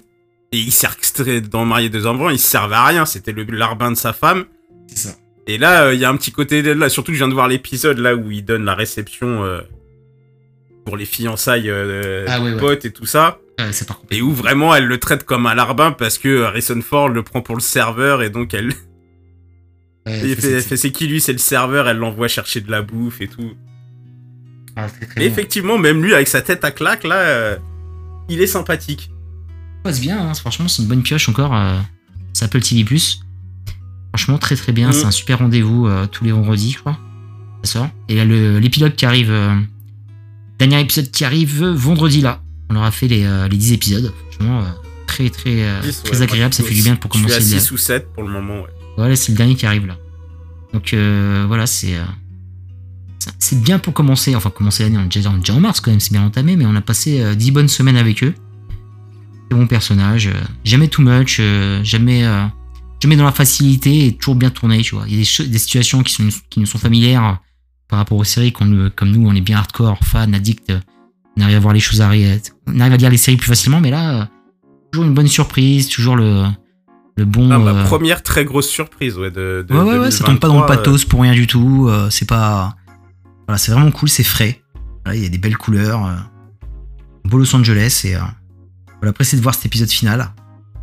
Et 0.51 0.57
il 0.57 0.71
sert 0.71 0.95
dans 1.49 1.63
Marié 1.63 1.89
deux 1.89 2.05
enfants, 2.07 2.29
il 2.31 2.39
servait 2.39 2.75
à 2.75 2.85
rien, 2.85 3.05
c'était 3.05 3.31
le 3.31 3.43
larbin 3.43 3.91
de 3.91 3.97
sa 3.97 4.11
femme. 4.13 4.45
C'est 4.87 5.07
ça. 5.09 5.15
Et 5.47 5.57
là, 5.57 5.83
euh, 5.85 5.93
il 5.93 5.99
y 5.99 6.05
a 6.05 6.09
un 6.09 6.17
petit 6.17 6.31
côté 6.31 6.63
de 6.63 6.71
là, 6.71 6.89
surtout 6.89 7.11
que 7.11 7.17
je 7.17 7.19
viens 7.23 7.27
de 7.29 7.33
voir 7.33 7.47
l'épisode 7.47 7.99
là 7.99 8.15
où 8.15 8.29
il 8.31 8.43
donne 8.43 8.65
la 8.65 8.73
réception 8.75 9.43
euh, 9.45 9.61
pour 10.89 10.97
les 10.97 11.05
fiançailles 11.05 11.69
euh, 11.69 12.25
Ah 12.27 12.41
ouais, 12.41 12.49
des 12.49 12.55
ouais. 12.55 12.59
potes 12.59 12.85
et 12.85 12.91
tout 12.91 13.05
ça. 13.05 13.37
Ouais, 13.59 13.71
contre. 13.87 14.07
Et 14.11 14.21
où 14.23 14.31
vraiment 14.31 14.73
elle 14.73 14.85
le 14.85 14.97
traite 14.97 15.23
comme 15.23 15.45
un 15.45 15.53
larbin 15.53 15.91
parce 15.91 16.17
que 16.17 16.43
Harrison 16.45 16.81
Ford 16.81 17.09
le 17.09 17.21
prend 17.21 17.41
pour 17.41 17.53
le 17.55 17.61
serveur 17.61 18.23
et 18.23 18.29
donc 18.31 18.53
elle, 18.55 18.73
c'est- 20.07 20.35
fait, 20.35 20.41
c'est- 20.41 20.61
fait 20.61 20.77
c'est 20.77 20.91
qui 20.91 21.05
lui? 21.07 21.21
C'est 21.21 21.31
le 21.33 21.37
serveur, 21.37 21.87
elle 21.87 21.97
l'envoie 21.97 22.27
chercher 22.27 22.61
de 22.61 22.71
la 22.71 22.81
bouffe 22.81 23.21
et 23.21 23.27
tout. 23.27 23.51
Ah, 24.75 24.87
Et 25.17 25.25
effectivement, 25.25 25.77
même 25.77 26.01
lui 26.01 26.13
avec 26.15 26.27
sa 26.27 26.41
tête 26.41 26.63
à 26.63 26.71
claque 26.71 27.03
là, 27.03 27.15
euh, 27.17 27.57
il 28.29 28.41
est 28.41 28.47
sympathique. 28.47 29.11
Ça 29.11 29.83
passe 29.83 30.01
bien, 30.01 30.19
hein. 30.19 30.33
franchement, 30.33 30.67
c'est 30.67 30.81
une 30.81 30.87
bonne 30.87 31.03
pioche 31.03 31.29
encore. 31.29 31.55
Euh, 31.55 31.77
ça 32.33 32.45
Apple 32.45 32.61
TV. 32.61 32.97
Franchement, 34.13 34.37
très 34.39 34.55
très 34.55 34.71
bien. 34.71 34.91
C'est 34.91 35.05
un 35.05 35.11
super 35.11 35.37
rendez-vous 35.39 35.87
euh, 35.87 36.07
tous 36.07 36.23
les 36.23 36.31
vendredis, 36.31 36.71
je 36.71 36.79
crois. 36.79 36.97
Ça 37.63 37.73
sort. 37.73 37.89
Et 38.07 38.15
là, 38.15 38.25
l'épilogue 38.25 38.95
qui 38.95 39.05
arrive. 39.05 39.31
Dernier 40.59 40.81
épisode 40.81 41.09
qui 41.11 41.25
arrive 41.25 41.63
vendredi 41.65 42.21
là. 42.21 42.41
On 42.69 42.75
aura 42.75 42.91
fait 42.91 43.07
les, 43.07 43.23
euh, 43.25 43.47
les 43.47 43.57
10 43.57 43.73
épisodes. 43.73 44.13
Franchement, 44.31 44.61
euh, 44.61 44.65
très 45.07 45.29
très, 45.29 45.63
euh, 45.63 45.81
10, 45.81 46.03
très 46.03 46.17
ouais, 46.17 46.23
agréable. 46.23 46.53
Ça 46.53 46.63
je 46.63 46.67
fait 46.67 46.75
du 46.75 46.83
bien 46.83 46.95
pour 46.95 47.11
Je 47.13 47.17
suis 47.19 47.25
à 47.27 47.35
commencer. 47.37 47.53
le- 47.55 47.59
6 47.61 47.71
ou 47.71 47.77
7 47.77 48.07
pour 48.13 48.23
le 48.23 48.29
moment, 48.29 48.61
ouais. 48.61 48.69
Voilà, 48.97 49.15
c'est 49.15 49.31
le 49.31 49.37
dernier 49.37 49.55
qui 49.55 49.65
arrive 49.65 49.85
là. 49.87 49.97
Donc 50.73 50.93
voilà, 51.47 51.65
c'est 51.65 51.95
c'est- 53.39 53.61
bien 53.61 53.79
pour 53.79 53.93
commencer. 53.93 54.35
Enfin, 54.35 54.49
commencer 54.49 54.83
l'année, 54.83 54.97
on 54.97 55.03
est 55.05 55.13
déjà, 55.13 55.29
en 55.31 55.59
mars 55.59 55.81
quand 55.81 55.91
même, 55.91 55.99
c'est 55.99 56.11
bien 56.11 56.23
entamé, 56.23 56.55
mais 56.55 56.65
on 56.65 56.75
a 56.75 56.81
passé 56.81 57.21
euh, 57.21 57.35
10 57.35 57.51
bonnes 57.51 57.67
semaines 57.67 57.97
avec 57.97 58.23
eux. 58.23 58.33
Très 59.49 59.57
bon 59.59 59.65
personnage, 59.67 60.29
jamais 60.63 60.87
too 60.89 61.01
much, 61.01 61.41
jamais, 61.83 62.23
euh, 62.25 62.45
jamais 63.01 63.15
dans 63.15 63.25
la 63.25 63.31
facilité 63.31 64.05
et 64.07 64.15
toujours 64.15 64.35
bien 64.35 64.51
tourné, 64.51 64.81
tu 64.81 64.93
vois. 64.93 65.05
Il 65.07 65.13
y 65.17 65.21
a 65.21 65.25
des, 65.39 65.47
des 65.49 65.57
situations 65.57 66.03
qui, 66.03 66.13
sont, 66.13 66.27
qui 66.51 66.59
nous 66.59 66.67
sont 66.67 66.77
familières 66.77 67.39
par 67.89 67.99
rapport 67.99 68.17
aux 68.17 68.23
séries, 68.23 68.51
qu'on 68.53 68.89
comme 68.95 69.11
nous, 69.11 69.27
on 69.27 69.33
est 69.33 69.41
bien 69.41 69.57
hardcore, 69.57 69.97
fan, 70.03 70.33
addict, 70.33 70.71
on 71.37 71.41
arrive 71.41 71.57
à 71.57 71.59
voir 71.59 71.73
les 71.73 71.79
choses, 71.79 71.99
on 72.01 72.03
arrive 72.05 72.93
à 72.93 72.97
lire 72.97 73.09
les 73.09 73.17
séries 73.17 73.37
plus 73.37 73.47
facilement, 73.47 73.81
mais 73.81 73.89
là, 73.91 74.29
toujours 74.91 75.05
une 75.05 75.13
bonne 75.13 75.27
surprise, 75.27 75.89
toujours 75.89 76.15
le, 76.15 76.45
le 77.17 77.25
bon. 77.25 77.49
Ah, 77.51 77.57
ma 77.57 77.71
euh, 77.71 77.83
première 77.85 78.21
très 78.23 78.45
grosse 78.45 78.69
surprise, 78.69 79.17
ouais, 79.17 79.31
de, 79.31 79.65
de 79.67 79.73
Ouais, 79.73 79.81
ouais, 79.81 79.97
ouais, 79.99 80.11
ça 80.11 80.23
tombe 80.23 80.39
pas 80.39 80.47
dans 80.47 80.55
le 80.55 80.61
2023, 80.61 80.77
pathos 80.77 81.05
pour 81.05 81.21
rien 81.21 81.33
du 81.33 81.47
tout. 81.47 81.87
euh, 81.89 82.09
c'est 82.09 82.27
pas. 82.27 82.75
Voilà, 83.47 83.57
c'est 83.57 83.71
vraiment 83.71 83.91
cool, 83.91 84.07
c'est 84.09 84.23
frais. 84.23 84.61
Voilà, 85.03 85.17
il 85.17 85.23
y 85.23 85.25
a 85.25 85.29
des 85.29 85.37
belles 85.39 85.57
couleurs. 85.57 86.05
euh, 86.05 86.15
beau 87.25 87.37
Los 87.39 87.55
Angeles. 87.55 88.01
Et 88.05 88.15
euh, 88.15 88.19
voilà, 89.01 89.13
pressé 89.13 89.35
de 89.37 89.41
voir 89.41 89.55
cet 89.55 89.65
épisode 89.65 89.89
final. 89.89 90.29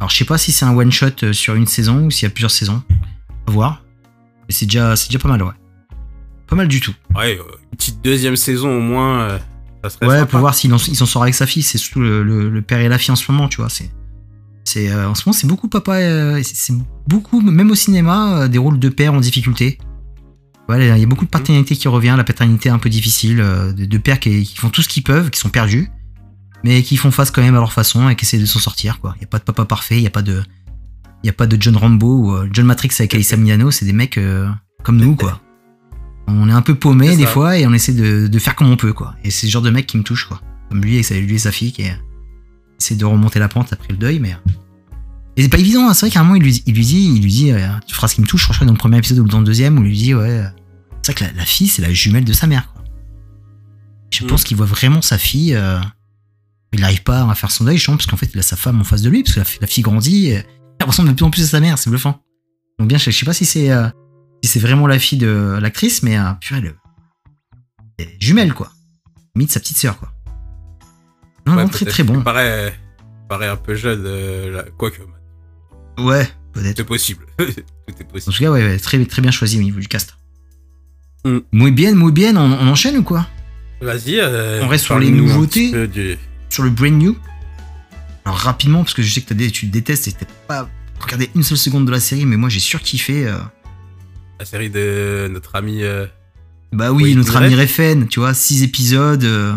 Alors, 0.00 0.10
je 0.10 0.16
sais 0.16 0.24
pas 0.24 0.36
si 0.38 0.50
c'est 0.50 0.64
un 0.64 0.76
one 0.76 0.90
shot 0.90 1.32
sur 1.32 1.54
une 1.54 1.66
saison 1.66 2.06
ou 2.06 2.10
s'il 2.10 2.24
y 2.24 2.30
a 2.30 2.30
plusieurs 2.30 2.50
saisons. 2.50 2.82
À 3.46 3.50
voir. 3.52 3.82
Mais 4.48 4.54
c'est 4.54 4.66
déjà, 4.66 4.96
c'est 4.96 5.08
déjà 5.08 5.18
pas 5.20 5.28
mal, 5.28 5.42
ouais. 5.42 5.52
Pas 6.48 6.56
mal 6.56 6.68
du 6.68 6.80
tout. 6.80 6.94
Ouais, 7.14 7.38
euh, 7.38 7.42
une 7.72 7.76
petite 7.76 8.02
deuxième 8.02 8.36
saison 8.36 8.76
au 8.76 8.80
moins, 8.80 9.20
euh, 9.22 9.38
ça 9.84 9.90
serait 9.90 10.06
Ouais, 10.06 10.18
sympa. 10.18 10.26
pour 10.30 10.40
voir 10.40 10.54
s'il 10.54 10.72
en- 10.72 10.76
il 10.78 10.96
s'en 10.96 11.06
sort 11.06 11.22
avec 11.22 11.34
sa 11.34 11.46
fille. 11.46 11.62
C'est 11.62 11.78
surtout 11.78 12.00
le, 12.00 12.22
le- 12.22 12.48
le 12.50 12.62
père 12.62 12.78
et 12.80 12.88
la 12.88 12.98
fille 12.98 13.10
en 13.12 13.16
ce 13.16 13.30
moment, 13.30 13.48
tu 13.48 13.56
vois. 13.58 13.68
C'est, 13.68 13.90
c'est, 14.64 14.90
euh, 14.90 15.08
en 15.08 15.14
ce 15.14 15.24
moment, 15.26 15.32
c'est 15.32 15.46
beaucoup 15.46 15.68
papa. 15.68 15.98
c'est, 16.42 16.74
beaucoup, 17.08 17.40
même 17.40 17.70
au 17.70 17.74
cinéma, 17.74 18.48
des 18.48 18.58
rôles 18.58 18.78
de 18.78 18.88
père 18.88 19.12
en 19.14 19.20
difficulté. 19.20 19.78
Voilà, 20.68 20.96
il 20.96 21.00
y 21.00 21.04
a 21.04 21.06
beaucoup 21.06 21.24
de 21.24 21.30
paternité 21.30 21.76
qui 21.76 21.86
revient, 21.86 22.14
la 22.16 22.24
paternité 22.24 22.68
un 22.70 22.78
peu 22.78 22.88
difficile, 22.88 23.36
de, 23.38 23.84
de 23.84 23.98
pères 23.98 24.18
qui, 24.18 24.42
qui 24.44 24.56
font 24.56 24.68
tout 24.68 24.82
ce 24.82 24.88
qu'ils 24.88 25.04
peuvent, 25.04 25.30
qui 25.30 25.38
sont 25.38 25.48
perdus, 25.48 25.88
mais 26.64 26.82
qui 26.82 26.96
font 26.96 27.12
face 27.12 27.30
quand 27.30 27.42
même 27.42 27.54
à 27.54 27.58
leur 27.58 27.72
façon 27.72 28.08
et 28.08 28.16
qui 28.16 28.24
essaient 28.24 28.38
de 28.38 28.46
s'en 28.46 28.58
sortir. 28.58 28.98
Quoi. 29.00 29.12
Il 29.16 29.18
n'y 29.20 29.24
a 29.24 29.28
pas 29.28 29.38
de 29.38 29.44
papa 29.44 29.64
parfait, 29.64 29.96
il 29.96 30.00
n'y 30.00 30.08
a 30.08 30.10
pas 30.10 30.22
de, 30.22 30.42
il 31.22 31.26
y 31.26 31.30
a 31.30 31.32
pas 31.32 31.46
de 31.46 31.56
John 31.60 31.76
Rambo 31.76 32.32
ou 32.32 32.48
John 32.52 32.66
Matrix 32.66 32.90
avec 32.98 33.14
Alyssa 33.14 33.36
Milano. 33.36 33.70
C'est 33.70 33.84
des 33.84 33.92
mecs 33.92 34.18
euh, 34.18 34.48
comme 34.82 34.96
nous, 34.96 35.14
quoi. 35.14 35.40
On 36.28 36.48
est 36.48 36.52
un 36.52 36.62
peu 36.62 36.74
paumé 36.74 37.16
des 37.16 37.26
fois 37.26 37.56
et 37.58 37.66
on 37.66 37.72
essaie 37.72 37.92
de, 37.92 38.26
de 38.26 38.38
faire 38.38 38.56
comme 38.56 38.68
on 38.70 38.76
peut, 38.76 38.92
quoi. 38.92 39.14
Et 39.24 39.30
c'est 39.30 39.46
ce 39.46 39.52
genre 39.52 39.62
de 39.62 39.70
mec 39.70 39.86
qui 39.86 39.96
me 39.96 40.02
touche, 40.02 40.26
quoi. 40.26 40.40
Comme 40.68 40.82
lui 40.82 40.96
et, 40.96 41.02
sa, 41.02 41.14
lui 41.14 41.34
et 41.34 41.38
sa 41.38 41.52
fille 41.52 41.72
qui 41.72 41.84
essaie 42.80 42.96
de 42.96 43.04
remonter 43.04 43.38
la 43.38 43.48
pente 43.48 43.72
après 43.72 43.88
le 43.92 43.96
deuil, 43.96 44.18
mais. 44.18 44.32
euh. 44.32 44.50
Et 45.36 45.42
c'est 45.42 45.48
pas 45.48 45.58
évident, 45.58 45.88
hein. 45.88 45.94
c'est 45.94 46.06
vrai 46.06 46.10
qu'à 46.12 46.20
un 46.20 46.24
moment 46.24 46.36
il 46.36 46.42
lui, 46.42 46.62
il 46.66 46.74
lui 46.74 46.84
dit, 46.84 47.12
il 47.14 47.22
lui 47.22 47.30
dit, 47.30 47.52
euh, 47.52 47.68
tu 47.86 47.94
feras 47.94 48.08
ce 48.08 48.14
qui 48.14 48.22
me 48.22 48.26
touche, 48.26 48.48
je 48.48 48.52
crois 48.52 48.66
dans 48.66 48.72
le 48.72 48.78
premier 48.78 48.96
épisode 48.98 49.18
ou 49.18 49.28
dans 49.28 49.38
le 49.40 49.44
deuxième, 49.44 49.78
où 49.78 49.82
il 49.82 49.88
lui 49.88 49.96
dit, 49.96 50.14
ouais, 50.14 50.28
euh, 50.30 50.46
c'est 51.02 51.12
vrai 51.12 51.26
que 51.30 51.32
la, 51.32 51.40
la 51.40 51.44
fille 51.46 51.68
c'est 51.68 51.82
la 51.82 51.92
jumelle 51.92 52.24
de 52.24 52.32
sa 52.32 52.46
mère, 52.46 52.72
quoi. 52.72 52.82
Je 54.10 54.24
Mm. 54.24 54.28
pense 54.28 54.44
qu'il 54.44 54.56
voit 54.56 54.66
vraiment 54.66 55.02
sa 55.02 55.18
fille, 55.18 55.54
euh, 55.54 55.78
il 56.72 56.80
n'arrive 56.80 57.02
pas 57.02 57.28
à 57.30 57.34
faire 57.34 57.50
son 57.50 57.64
deuil, 57.64 57.76
je 57.76 57.84
pense, 57.84 57.96
parce 57.98 58.06
qu'en 58.06 58.16
fait 58.16 58.30
il 58.32 58.38
a 58.38 58.42
sa 58.42 58.56
femme 58.56 58.80
en 58.80 58.84
face 58.84 59.02
de 59.02 59.10
lui, 59.10 59.22
parce 59.22 59.34
que 59.34 59.40
la, 59.40 59.44
fi- 59.44 59.58
la 59.60 59.66
fille 59.66 59.82
grandit, 59.84 60.28
et 60.28 60.42
elle 60.80 60.86
ressemble 60.86 61.10
de 61.10 61.14
plus 61.14 61.24
en 61.24 61.30
plus 61.30 61.42
à 61.42 61.46
sa 61.46 61.60
mère, 61.60 61.76
c'est 61.78 61.90
bluffant. 61.90 62.20
Donc 62.78 62.88
bien, 62.88 62.96
je, 62.98 63.10
je 63.10 63.16
sais 63.18 63.26
pas 63.26 63.32
si 63.34 63.44
c'est 63.44 63.70
euh, 63.70 63.88
si 64.46 64.52
c'est 64.52 64.60
vraiment 64.60 64.86
la 64.86 64.98
fille 64.98 65.18
de 65.18 65.58
l'actrice, 65.60 66.02
mais 66.02 66.18
euh, 66.18 66.32
purée, 66.40 66.60
le, 66.60 66.74
elle 67.98 68.06
est 68.08 68.16
jumelle, 68.20 68.54
quoi. 68.54 68.70
Limite 69.34 69.50
sa 69.52 69.60
petite 69.60 69.76
sœur, 69.76 69.98
quoi. 69.98 70.12
Non, 71.46 71.54
Ouais, 71.56 71.62
non, 71.62 71.68
très 71.68 71.84
très 71.86 72.02
bon. 72.02 72.22
paraît, 72.22 72.74
paraît 73.28 73.48
un 73.48 73.56
peu 73.56 73.74
jeune, 73.74 74.02
euh, 74.06 74.62
quoique, 74.78 75.00
Ouais, 75.98 76.28
peut-être. 76.52 76.76
c'est 76.78 76.84
possible. 76.84 77.24
Tout 77.38 77.44
est 77.46 78.02
En 78.02 78.04
possible. 78.06 78.34
tout 78.34 78.42
cas, 78.42 78.50
ouais, 78.50 78.64
ouais, 78.64 78.78
très, 78.78 79.04
très 79.06 79.22
bien 79.22 79.30
choisi 79.30 79.58
au 79.58 79.62
niveau 79.62 79.78
du 79.80 79.88
cast. 79.88 80.16
Mm. 81.24 81.38
Muy 81.52 81.70
bien, 81.72 81.94
muy 81.94 82.12
bien, 82.12 82.36
on, 82.36 82.52
on 82.52 82.68
enchaîne 82.68 82.96
ou 82.98 83.02
quoi? 83.02 83.26
Vas-y. 83.80 84.18
euh, 84.18 84.60
On 84.62 84.68
reste 84.68 84.84
sur 84.84 84.98
les 84.98 85.10
nouveautés. 85.10 85.86
du- 85.88 86.16
Sur 86.48 86.62
le 86.62 86.70
brand 86.70 86.92
new 86.92 87.16
Alors 88.24 88.38
rapidement, 88.38 88.82
parce 88.82 88.94
que 88.94 89.02
je 89.02 89.12
sais 89.12 89.20
que 89.20 89.34
des- 89.34 89.50
tu 89.50 89.66
détestes 89.66 90.08
et 90.08 90.12
t'as 90.12 90.26
pas 90.48 90.68
regardé 91.00 91.30
une 91.34 91.42
seule 91.42 91.58
seconde 91.58 91.86
de 91.86 91.90
la 91.90 92.00
série, 92.00 92.24
mais 92.26 92.36
moi 92.36 92.48
j'ai 92.48 92.60
surkiffé. 92.60 93.26
euh, 93.26 93.36
La 94.38 94.44
série 94.44 94.70
de 94.70 95.28
notre 95.32 95.54
ami. 95.56 95.82
euh, 95.82 96.06
Bah 96.72 96.92
oui, 96.92 97.14
notre 97.14 97.36
ami 97.36 97.54
Refn, 97.54 98.06
tu 98.06 98.20
vois, 98.20 98.34
six 98.34 98.62
épisodes, 98.62 99.24
euh, 99.24 99.54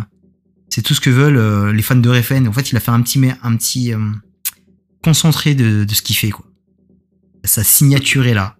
c'est 0.69 0.81
tout 0.81 0.93
ce 0.93 1.01
que 1.01 1.09
veulent 1.09 1.37
euh, 1.37 1.73
les 1.73 1.81
fans 1.81 1.95
de 1.95 2.09
Refn. 2.09 2.47
En 2.47 2.53
fait, 2.53 2.71
il 2.71 2.77
a 2.77 2.79
fait 2.79 2.91
un 2.91 3.01
petit, 3.01 3.19
un 3.43 3.55
petit 3.55 3.93
euh, 3.93 3.99
concentré 5.03 5.55
de, 5.55 5.83
de 5.83 5.93
ce 5.93 6.01
qu'il 6.01 6.15
fait, 6.15 6.29
quoi. 6.29 6.45
Sa 7.43 7.63
signature 7.63 8.25
est 8.27 8.33
là. 8.33 8.55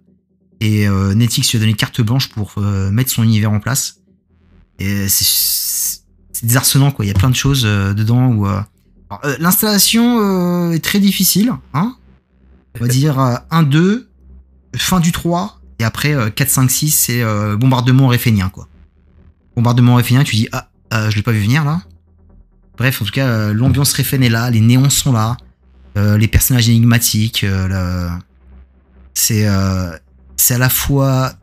Et 0.61 0.87
euh, 0.87 1.13
Netflix 1.13 1.51
lui 1.51 1.57
a 1.57 1.61
donné 1.61 1.73
carte 1.73 2.01
blanche 2.01 2.29
pour 2.29 2.53
euh, 2.57 2.91
mettre 2.91 3.11
son 3.11 3.23
univers 3.23 3.51
en 3.51 3.59
place. 3.59 3.99
Et 4.79 5.07
c'est 5.07 5.25
c'est 6.33 6.45
désarçonnant, 6.45 6.91
quoi. 6.91 7.03
Il 7.05 7.09
y 7.09 7.11
a 7.11 7.15
plein 7.15 7.29
de 7.29 7.35
choses 7.35 7.63
euh, 7.65 7.93
dedans 7.93 8.27
où. 8.33 8.45
euh, 8.47 8.61
alors, 9.09 9.25
euh, 9.25 9.35
L'installation 9.39 10.19
euh, 10.19 10.71
est 10.71 10.83
très 10.83 10.99
difficile, 10.99 11.51
hein. 11.73 11.95
On 12.75 12.79
va 12.81 12.87
dire 12.89 13.19
euh, 13.19 13.35
1, 13.51 13.63
2, 13.63 14.09
fin 14.77 14.99
du 14.99 15.11
3, 15.11 15.58
et 15.79 15.83
après 15.83 16.13
euh, 16.13 16.29
4, 16.29 16.49
5, 16.49 16.69
6, 16.71 16.91
c'est 16.91 17.23
euh, 17.23 17.55
bombardement 17.55 18.07
réfénien, 18.07 18.49
quoi. 18.49 18.67
Bombardement 19.55 19.95
réfénien, 19.95 20.23
tu 20.23 20.35
dis, 20.35 20.47
ah, 20.51 20.69
euh, 20.93 21.09
je 21.09 21.15
l'ai 21.15 21.23
pas 21.23 21.31
vu 21.31 21.41
venir, 21.41 21.63
là. 21.63 21.81
Bref, 22.77 23.01
en 23.01 23.05
tout 23.05 23.11
cas, 23.11 23.27
euh, 23.27 23.53
l'ambiance 23.53 23.93
réfène 23.93 24.23
est 24.23 24.29
là, 24.29 24.49
les 24.49 24.61
néons 24.61 24.89
sont 24.89 25.11
là, 25.11 25.37
les 25.95 26.29
personnages 26.29 26.69
énigmatiques, 26.69 27.45
c'est 29.13 29.45
à 29.45 29.99
la 30.57 30.69
fois, 30.69 31.33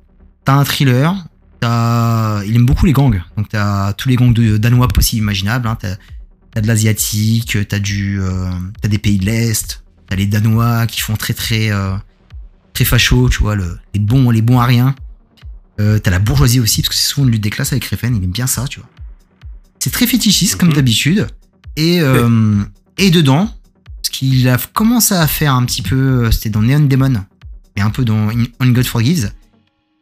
t'as 0.46 0.54
un 0.54 0.64
thriller, 0.64 1.14
t'as, 1.60 2.42
il 2.44 2.56
aime 2.56 2.64
beaucoup 2.64 2.86
les 2.86 2.94
gangs, 2.94 3.22
donc 3.36 3.50
t'as 3.50 3.92
tous 3.92 4.08
les 4.08 4.16
gangs 4.16 4.32
de, 4.32 4.56
danois 4.56 4.88
possibles, 4.88 5.24
imaginables, 5.24 5.68
hein, 5.68 5.76
t'as 5.78 6.60
de 6.62 6.66
l'asiatique, 6.66 7.58
t'as 7.68 7.78
des 7.78 8.98
pays 8.98 9.18
de 9.18 9.26
l'Est, 9.26 9.84
t'as 10.08 10.16
les 10.16 10.24
danois 10.24 10.86
qui 10.86 11.02
font 11.02 11.16
très 11.16 11.34
très 11.34 11.70
très 12.76 12.84
facho, 12.84 13.28
tu 13.30 13.38
vois, 13.38 13.54
le- 13.56 13.78
les 13.94 14.00
bons 14.00 14.30
les 14.30 14.42
bons 14.42 14.60
à 14.60 14.66
rien. 14.66 14.94
Euh, 15.80 15.98
t'as 15.98 16.10
la 16.10 16.18
bourgeoisie 16.18 16.60
aussi, 16.60 16.82
parce 16.82 16.90
que 16.90 16.94
c'est 16.94 17.08
souvent 17.08 17.26
une 17.26 17.32
lutte 17.32 17.42
des 17.42 17.50
classes 17.50 17.72
avec 17.72 17.84
Refn, 17.86 18.14
il 18.14 18.22
aime 18.24 18.30
bien 18.30 18.46
ça, 18.46 18.66
tu 18.68 18.80
vois. 18.80 18.88
C'est 19.78 19.90
très 19.90 20.06
fétichiste, 20.06 20.56
comme 20.56 20.68
Mhm. 20.70 20.74
d'habitude. 20.74 21.26
Et, 21.76 22.00
euh, 22.00 22.62
et 22.98 23.10
dedans, 23.10 23.50
ce 24.02 24.10
qu'il 24.10 24.46
a 24.48 24.58
commencé 24.74 25.14
à 25.14 25.26
faire 25.26 25.54
un 25.54 25.64
petit 25.64 25.82
peu, 25.82 26.30
c'était 26.30 26.50
dans 26.50 26.62
Neon 26.62 26.80
Demon, 26.80 27.24
et 27.76 27.80
un 27.82 27.90
peu 27.90 28.04
dans 28.04 28.28
On 28.60 28.66
God 28.68 28.84
Forgives. 28.86 29.32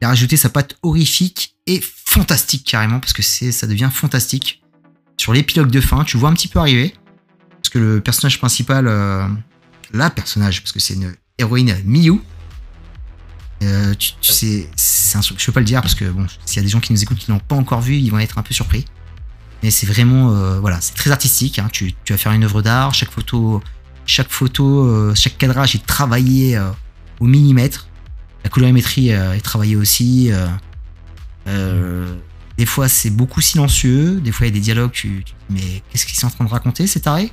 Il 0.01 0.05
a 0.05 0.09
rajouté 0.09 0.37
sa 0.37 0.49
patte 0.49 0.77
horrifique 0.83 1.55
et 1.67 1.81
fantastique 1.83 2.65
carrément, 2.65 2.99
parce 3.01 3.13
que 3.13 3.23
c'est, 3.23 3.53
ça 3.53 3.67
devient 3.69 3.91
fantastique. 3.93 4.63
Sur 5.17 5.33
l'épilogue 5.33 5.71
de 5.71 5.81
fin, 5.81 6.03
tu 6.05 6.17
vois 6.17 6.29
un 6.29 6.35
petit 6.35 6.49
peu 6.49 6.59
arriver, 6.59 6.93
parce 7.51 7.69
que 7.71 7.79
le 7.79 8.01
personnage 8.01 8.39
principal, 8.39 8.87
euh, 8.89 9.27
la 9.93 10.11
personnage, 10.11 10.61
parce 10.63 10.73
que 10.73 10.81
c'est 10.81 10.95
une 10.95 11.15
héroïne 11.39 11.77
Miyu, 11.85 12.21
Euh, 13.65 13.95
tu, 13.95 14.13
tu 14.21 14.33
sais, 14.33 14.69
c'est 14.77 15.17
un 15.19 15.21
truc, 15.21 15.41
je 15.41 15.47
peux 15.47 15.53
pas 15.53 15.61
le 15.61 15.67
dire 15.67 15.81
parce 15.81 15.95
que 15.95 16.05
bon, 16.05 16.27
s'il 16.45 16.57
y 16.57 16.61
a 16.61 16.63
des 16.63 16.69
gens 16.69 16.81
qui 16.81 16.93
nous 16.93 17.03
écoutent 17.03 17.19
qui 17.19 17.31
l'ont 17.31 17.39
pas 17.39 17.57
encore 17.57 17.81
vu, 17.81 17.97
ils 17.97 18.11
vont 18.11 18.19
être 18.19 18.39
un 18.39 18.43
peu 18.43 18.55
surpris. 18.55 18.85
Mais 19.63 19.71
c'est 19.71 19.87
vraiment, 19.87 20.33
euh, 20.33 20.61
voilà, 20.61 20.81
c'est 20.81 20.95
très 20.95 21.11
artistique. 21.11 21.59
hein. 21.59 21.69
Tu, 21.73 21.95
tu 22.05 22.13
vas 22.13 22.19
faire 22.19 22.33
une 22.33 22.45
œuvre 22.45 22.63
d'art. 22.63 22.93
Chaque 22.95 23.11
photo, 23.11 23.63
chaque 24.07 24.29
photo, 24.31 24.87
euh, 24.87 25.15
chaque 25.15 25.39
cadrage 25.39 25.75
est 25.75 25.87
travaillé 25.87 26.61
au 27.21 27.27
millimètre. 27.27 27.89
La 28.45 28.51
colorimétrie 28.51 29.09
est 29.09 29.41
travaillée 29.41 29.77
aussi. 29.77 30.31
des 31.47 32.67
fois, 32.67 32.89
c'est 32.89 33.11
beaucoup 33.11 33.41
silencieux. 33.41 34.21
Des 34.21 34.33
fois, 34.33 34.47
il 34.47 34.51
y 34.51 34.53
a 34.53 34.55
des 34.55 34.61
dialogues. 34.61 34.93
Tu, 34.93 35.25
mais 35.49 35.83
qu'est-ce 35.91 36.05
qu'ils 36.05 36.19
sont 36.19 36.27
en 36.27 36.31
train 36.31 36.45
de 36.45 36.51
raconter, 36.51 36.87
c'est 36.87 37.01
taré 37.01 37.33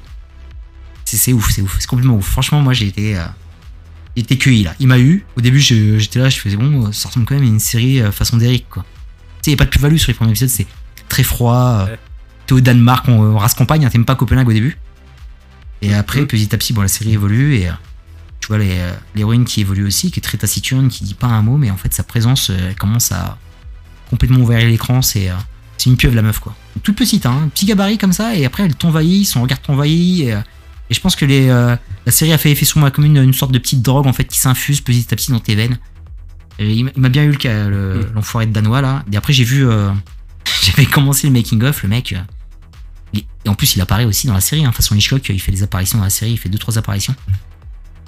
C'est 1.04 1.18
c'est 1.18 1.34
ouf, 1.34 1.52
c'est 1.52 1.62
ouf, 1.62 1.78
c'est 1.80 1.88
complètement 1.88 2.16
ouf. 2.16 2.28
Franchement, 2.28 2.62
moi, 2.62 2.72
j'ai 2.72 2.88
été, 2.88 3.20
j'ai 4.16 4.24
été 4.24 4.38
cueilli 4.38 4.64
là. 4.64 4.74
Il 4.80 4.88
m'a 4.88 5.00
eu. 5.00 5.26
Au 5.38 5.42
début, 5.42 5.60
j'étais 5.60 6.20
là, 6.20 6.30
je 6.30 6.38
faisais 6.40 6.58
bon, 6.58 6.92
ça 6.92 7.08
ressemble 7.10 7.26
quand 7.26 7.36
même 7.36 7.44
à 7.44 7.48
une 7.48 7.60
série 7.60 8.02
euh, 8.02 8.12
façon 8.12 8.38
d'Eric, 8.38 8.66
quoi. 8.70 8.84
Tu 8.84 8.90
sais, 8.90 9.52
il 9.52 9.56
n'y 9.56 9.56
a 9.56 9.58
pas 9.58 9.66
de 9.66 9.70
plus-value 9.70 9.98
sur 9.98 10.10
les 10.10 10.14
premiers 10.14 10.32
épisodes, 10.32 10.50
c'est 10.50 10.68
très 11.10 11.24
froid. 11.24 11.56
euh, 11.82 11.86
Ouais. 11.92 12.00
T'es 12.48 12.54
au 12.54 12.60
Danemark, 12.62 13.08
on, 13.08 13.14
on 13.14 13.38
race 13.38 13.54
campagne, 13.54 13.86
hein, 13.86 13.90
t'aimes 13.90 14.06
pas 14.06 14.16
Copenhague 14.16 14.48
au 14.50 14.54
début. 14.54 14.78
Et 15.82 15.94
après, 15.94 16.26
petit 16.26 16.54
à 16.54 16.58
petit, 16.58 16.74
bon, 16.74 16.82
la 16.82 16.88
série 16.88 17.14
évolue 17.14 17.56
et 17.56 17.70
euh, 17.70 17.72
tu 18.40 18.48
vois 18.48 18.58
l'héroïne 19.16 19.46
qui 19.46 19.62
évolue 19.62 19.86
aussi, 19.86 20.12
qui 20.12 20.20
est 20.20 20.24
très 20.24 20.38
taciturne, 20.38 20.90
qui 20.90 21.04
dit 21.04 21.14
pas 21.14 21.28
un 21.28 21.42
mot, 21.42 21.58
mais 21.58 21.72
en 21.72 21.78
fait, 21.78 21.94
sa 21.94 22.04
présence, 22.04 22.50
elle 22.50 22.76
commence 22.76 23.12
à 23.12 23.38
complètement 24.10 24.40
ouvrir 24.40 24.60
l'écran. 24.68 25.02
C'est 25.02 25.30
c'est 25.78 25.90
une 25.90 25.98
pieuvre, 25.98 26.16
la 26.16 26.22
meuf, 26.22 26.38
quoi. 26.40 26.56
Toute 26.84 26.96
petite, 26.96 27.26
hein, 27.26 27.42
un 27.46 27.48
petit 27.48 27.66
gabarit 27.66 27.98
comme 27.98 28.14
ça, 28.14 28.36
et 28.36 28.46
après, 28.46 28.64
elle 28.64 28.76
t'envahit, 28.76 29.26
son 29.26 29.42
regard 29.42 29.60
t'envahit. 29.62 30.28
Et, 30.92 30.94
je 30.94 31.00
pense 31.02 31.16
que 31.16 31.26
les, 31.26 31.48
euh, 31.50 31.76
la 32.06 32.12
série 32.12 32.34
a 32.34 32.38
fait 32.38 32.52
effet 32.52 32.66
sur 32.66 32.78
moi 32.80 32.92
comme 32.92 33.06
une, 33.06 33.18
une 33.18 33.34
sorte 33.34 33.52
de 33.52 33.58
petite 33.60 33.82
drogue, 33.82 34.06
en 34.08 34.14
fait, 34.14 34.26
qui 34.26 34.38
s'infuse 34.38 34.82
petit 34.82 35.08
à 35.12 35.16
petit 35.16 35.32
dans 35.32 35.40
tes 35.40 35.56
veines. 35.56 35.80
Et 36.60 36.72
il 36.74 36.92
m'a- 36.98 37.10
bien 37.10 37.24
eu 37.24 37.30
le 37.32 37.38
cas, 37.38 37.68
le- 37.70 38.02
Mm. 38.12 38.14
l'enfoiré 38.14 38.46
de 38.46 38.52
Danois, 38.52 38.82
là. 38.82 39.04
Et 39.12 39.18
après, 39.18 39.34
j'ai 39.34 39.44
vu. 39.46 39.68
euh, 39.68 39.90
J'avais 40.64 40.86
commencé 40.86 41.26
le 41.28 41.34
making-of, 41.34 41.82
le 41.84 41.90
mec. 41.90 42.14
euh, 42.14 42.20
il- 43.14 43.24
et 43.46 43.50
en 43.50 43.56
plus, 43.56 43.76
il 43.76 43.82
apparaît 43.82 44.06
aussi 44.06 44.28
dans 44.28 44.34
la 44.34 44.42
série. 44.42 44.64
Hein, 44.66 44.72
façon 44.72 44.94
Hitchcock, 44.96 45.28
il 45.30 45.40
fait 45.42 45.52
des 45.52 45.64
apparitions 45.64 45.98
dans 45.98 46.04
la 46.04 46.10
série, 46.12 46.32
il 46.34 46.38
fait 46.38 46.50
2-3 46.50 46.78
apparitions. 46.78 47.16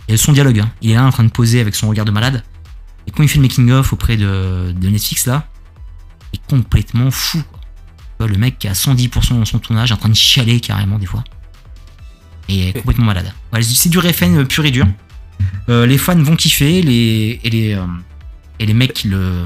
Et 0.09 0.17
son 0.17 0.33
dialogue, 0.33 0.59
hein, 0.59 0.69
il 0.81 0.91
est 0.91 0.95
là 0.95 1.05
en 1.05 1.11
train 1.11 1.23
de 1.23 1.29
poser 1.31 1.61
avec 1.61 1.75
son 1.75 1.87
regard 1.89 2.05
de 2.05 2.11
malade. 2.11 2.43
Et 3.07 3.11
quand 3.11 3.23
il 3.23 3.29
fait 3.29 3.37
le 3.37 3.43
making-of 3.43 3.93
auprès 3.93 4.17
de, 4.17 4.73
de 4.77 4.89
Netflix, 4.89 5.25
là, 5.25 5.47
il 6.33 6.39
est 6.39 6.49
complètement 6.49 7.09
fou. 7.11 7.41
quoi. 8.17 8.27
Le 8.27 8.37
mec 8.37 8.59
qui 8.59 8.67
a 8.67 8.73
110% 8.73 9.35
dans 9.39 9.45
son 9.45 9.59
tournage, 9.59 9.91
en 9.91 9.97
train 9.97 10.09
de 10.09 10.13
chialer 10.15 10.59
carrément 10.59 10.99
des 10.99 11.05
fois. 11.05 11.23
Et 12.49 12.73
complètement 12.73 13.05
malade. 13.05 13.31
Voilà, 13.51 13.65
c'est 13.65 13.89
du 13.89 13.99
Refn 13.99 14.45
pur 14.45 14.65
et 14.65 14.71
dur. 14.71 14.85
Euh, 15.69 15.85
les 15.85 15.97
fans 15.97 16.15
vont 16.21 16.35
kiffer, 16.35 16.81
les, 16.81 17.39
et, 17.43 17.49
les, 17.49 17.73
euh, 17.73 17.85
et 18.59 18.65
les 18.65 18.73
mecs 18.73 18.93
qui 18.93 19.07
le, 19.07 19.45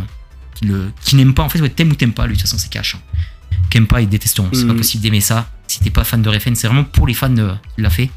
qui, 0.56 0.66
le, 0.66 0.92
qui 1.04 1.16
n'aiment 1.16 1.34
pas, 1.34 1.44
en 1.44 1.50
fait, 1.50 1.62
ouais, 1.62 1.70
t'aimes 1.70 1.92
ou 1.92 1.96
t'aimes 1.96 2.13
pas, 2.13 2.25
lui, 2.25 2.34
de 2.36 2.39
toute 2.42 2.50
façon, 2.50 2.58
c'est 2.58 2.70
cash. 2.72 2.96
Hein. 2.96 3.00
Qui 3.70 3.77
aiment 3.77 3.88
pas, 3.88 4.01
ils 4.01 4.10
détesteront. 4.10 4.50
C'est 4.54 4.66
pas 4.66 4.74
Mhm. 4.74 4.77
possible 4.80 5.04
d'aimer 5.04 5.22
ça. 5.22 5.50
Si 5.68 5.80
t'es 5.80 5.89
pas 5.89 6.04
fan 6.04 6.22
de 6.22 6.30
Refn, 6.30 6.56
c'est 6.56 6.68
vraiment 6.68 6.84
pour 6.84 7.06
les 7.08 7.13
fans 7.13 7.30
de, 7.30 7.51
qui 7.75 7.82
l'a 7.82 7.89
fait. 7.89 8.10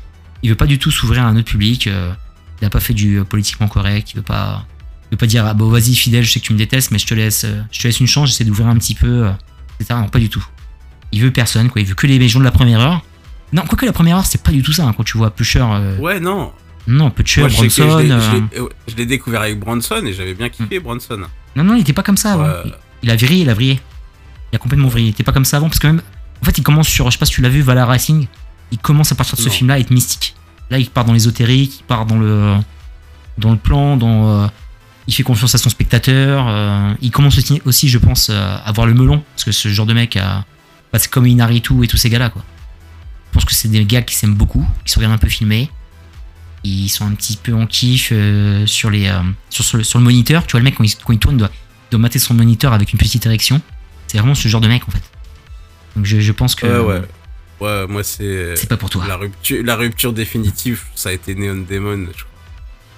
Il 0.42 0.48
veut 0.50 0.56
pas 0.56 0.66
du 0.66 0.78
tout 0.78 0.90
s'ouvrir 0.90 1.22
à 1.24 1.26
un 1.28 1.36
autre 1.36 1.50
public. 1.50 1.86
euh, 1.86 2.12
il 2.62 2.66
a 2.66 2.70
pas 2.70 2.80
fait 2.80 2.94
du 2.94 3.18
euh, 3.20 3.24
politiquement 3.24 3.68
correct. 3.68 4.10
Il 4.12 4.16
veut 4.16 4.22
pas, 4.22 4.66
il 5.08 5.12
veut 5.12 5.16
pas 5.18 5.26
dire 5.26 5.44
ah 5.46 5.54
bah 5.54 5.64
vas-y 5.66 5.94
fidèle, 5.94 6.24
je 6.24 6.30
sais 6.30 6.40
que 6.40 6.44
tu 6.46 6.52
me 6.52 6.58
détestes, 6.58 6.90
mais 6.90 6.98
je 6.98 7.06
te 7.06 7.14
laisse, 7.14 7.44
euh, 7.44 7.62
je 7.72 7.80
te 7.80 7.86
laisse 7.88 8.00
une 8.00 8.06
chance. 8.06 8.28
J'essaie 8.30 8.44
d'ouvrir 8.44 8.66
un 8.68 8.76
petit 8.76 8.94
peu, 8.94 9.26
euh, 9.26 9.30
etc. 9.80 9.94
Non, 10.00 10.08
pas 10.08 10.18
du 10.18 10.28
tout. 10.28 10.44
Il 11.12 11.20
veut 11.22 11.30
personne, 11.30 11.68
quoi. 11.70 11.80
Il 11.82 11.86
veut 11.88 11.94
que 11.94 12.06
les 12.06 12.28
gens 12.28 12.38
de 12.38 12.44
la 12.44 12.50
première 12.50 12.80
heure. 12.80 13.02
Non, 13.52 13.62
quoique 13.66 13.84
la 13.86 13.92
première 13.92 14.16
heure, 14.18 14.26
c'est 14.26 14.42
pas 14.42 14.52
du 14.52 14.62
tout 14.62 14.72
ça. 14.72 14.84
hein, 14.86 14.94
quand 14.96 15.02
tu 15.04 15.18
vois 15.18 15.30
Pusher, 15.30 15.60
euh, 15.62 15.96
Ouais, 15.98 16.20
non. 16.20 16.52
non, 16.86 17.10
Pusher, 17.10 17.40
Moi, 17.42 17.48
je 17.50 17.68
sais 17.68 17.82
Bronson. 17.84 17.98
l'ai- 17.98 18.10
euh, 18.12 18.20
je 18.20 18.36
l'ai- 18.36 18.68
je 18.88 18.96
l'ai 18.96 19.06
découvert 19.06 19.40
avec 19.42 19.58
Bronson 19.58 20.00
et 20.04 20.12
j'avais 20.12 20.34
bien 20.34 20.48
kiffé 20.48 20.78
Bronson. 20.80 21.20
Non, 21.56 21.64
non, 21.64 21.74
il 21.74 21.80
était 21.80 21.92
pas 21.92 22.02
comme 22.04 22.16
ça 22.16 22.34
avant. 22.34 22.44
Ouais. 22.44 22.62
Il, 22.64 22.72
il 23.04 23.10
a 23.10 23.16
viré, 23.16 23.36
il 23.36 23.50
a 23.50 23.54
vrillé. 23.54 23.80
Il 24.52 24.56
a 24.56 24.58
complètement 24.58 24.88
vrillé. 24.88 25.08
Il 25.08 25.10
était 25.10 25.24
pas 25.24 25.32
comme 25.32 25.44
ça 25.44 25.56
avant 25.56 25.68
parce 25.68 25.78
que 25.78 25.86
même. 25.88 26.02
En 26.42 26.44
fait, 26.44 26.56
il 26.58 26.62
commence 26.62 26.88
sur. 26.88 27.06
Je 27.06 27.12
sais 27.12 27.18
pas 27.18 27.26
si 27.26 27.32
tu 27.32 27.40
l'as 27.42 27.48
vu, 27.48 27.60
Valhalla 27.60 27.86
Racing. 27.86 28.26
Il 28.72 28.78
commence 28.78 29.10
à 29.12 29.14
partir 29.14 29.36
de 29.36 29.40
ce 29.42 29.46
Non. 29.48 29.52
film-là 29.52 29.74
à 29.74 29.78
être 29.78 29.90
mystique. 29.90 30.34
Là, 30.70 30.78
il 30.78 30.88
part 30.88 31.04
dans 31.04 31.12
l'ésotérique, 31.12 31.80
il 31.80 31.84
part 31.84 32.06
dans 32.06 32.18
le. 32.18 32.54
Dans 33.38 33.50
le 33.50 33.56
plan, 33.58 33.96
dans. 33.96 34.44
euh, 34.44 34.46
il 35.08 35.14
fait 35.14 35.22
confiance 35.24 35.54
à 35.54 35.58
son 35.58 35.70
spectateur. 35.70 36.46
euh, 36.48 36.92
il 37.00 37.10
commence 37.10 37.36
aussi, 37.38 37.60
aussi, 37.64 37.88
je 37.88 37.98
pense, 37.98 38.28
euh, 38.30 38.56
à 38.64 38.70
voir 38.72 38.86
le 38.86 38.94
melon. 38.94 39.22
Parce 39.34 39.44
que 39.44 39.52
ce 39.52 39.68
genre 39.68 39.86
de 39.86 39.94
mec 39.94 40.16
a. 40.16 40.44
bah, 40.92 40.98
c'est 40.98 41.10
comme 41.10 41.26
Inaritu 41.26 41.72
et 41.84 41.86
tous 41.88 41.96
ces 41.96 42.10
gars-là, 42.10 42.30
quoi. 42.30 42.42
Je 43.30 43.34
pense 43.34 43.44
que 43.44 43.54
c'est 43.54 43.68
des 43.68 43.84
gars 43.84 44.02
qui 44.02 44.14
s'aiment 44.16 44.34
beaucoup, 44.34 44.66
qui 44.84 44.92
se 44.92 44.98
regardent 44.98 45.14
un 45.14 45.18
peu 45.18 45.28
filmer. 45.28 45.70
Ils 46.64 46.88
sont 46.88 47.06
un 47.06 47.12
petit 47.12 47.36
peu 47.36 47.54
en 47.54 47.66
kiff 47.66 48.08
euh, 48.12 48.66
sur, 48.66 48.90
les, 48.90 49.08
euh, 49.08 49.20
sur, 49.48 49.64
sur 49.64 49.78
le, 49.78 49.84
sur 49.84 49.98
le 49.98 50.04
moniteur. 50.04 50.46
Tu 50.46 50.52
vois, 50.52 50.60
le 50.60 50.64
mec, 50.64 50.74
quand 50.74 50.84
il, 50.84 50.94
quand 50.96 51.12
il 51.12 51.18
tourne, 51.18 51.36
il 51.36 51.38
doit, 51.38 51.50
il 51.52 51.90
doit 51.92 52.00
mater 52.00 52.18
son 52.18 52.34
moniteur 52.34 52.72
avec 52.72 52.92
une 52.92 52.98
petite 52.98 53.24
érection. 53.26 53.62
C'est 54.08 54.18
vraiment 54.18 54.34
ce 54.34 54.48
genre 54.48 54.60
de 54.60 54.68
mec, 54.68 54.82
en 54.86 54.90
fait. 54.90 55.02
Donc 55.96 56.04
je, 56.04 56.20
je 56.20 56.32
pense 56.32 56.54
que 56.54 56.66
Ouais, 56.66 56.94
ouais. 57.00 57.02
Ouais, 57.60 57.86
moi, 57.86 58.02
c'est. 58.02 58.56
c'est 58.56 58.68
pas 58.68 58.76
pour 58.76 58.90
toi. 58.90 59.04
La 59.06 59.16
rupture, 59.16 59.62
la 59.64 59.76
rupture 59.76 60.12
définitive, 60.12 60.82
ça 60.94 61.10
a 61.10 61.12
été 61.12 61.34
Neon 61.34 61.64
Demon, 61.68 62.06
je 62.16 62.24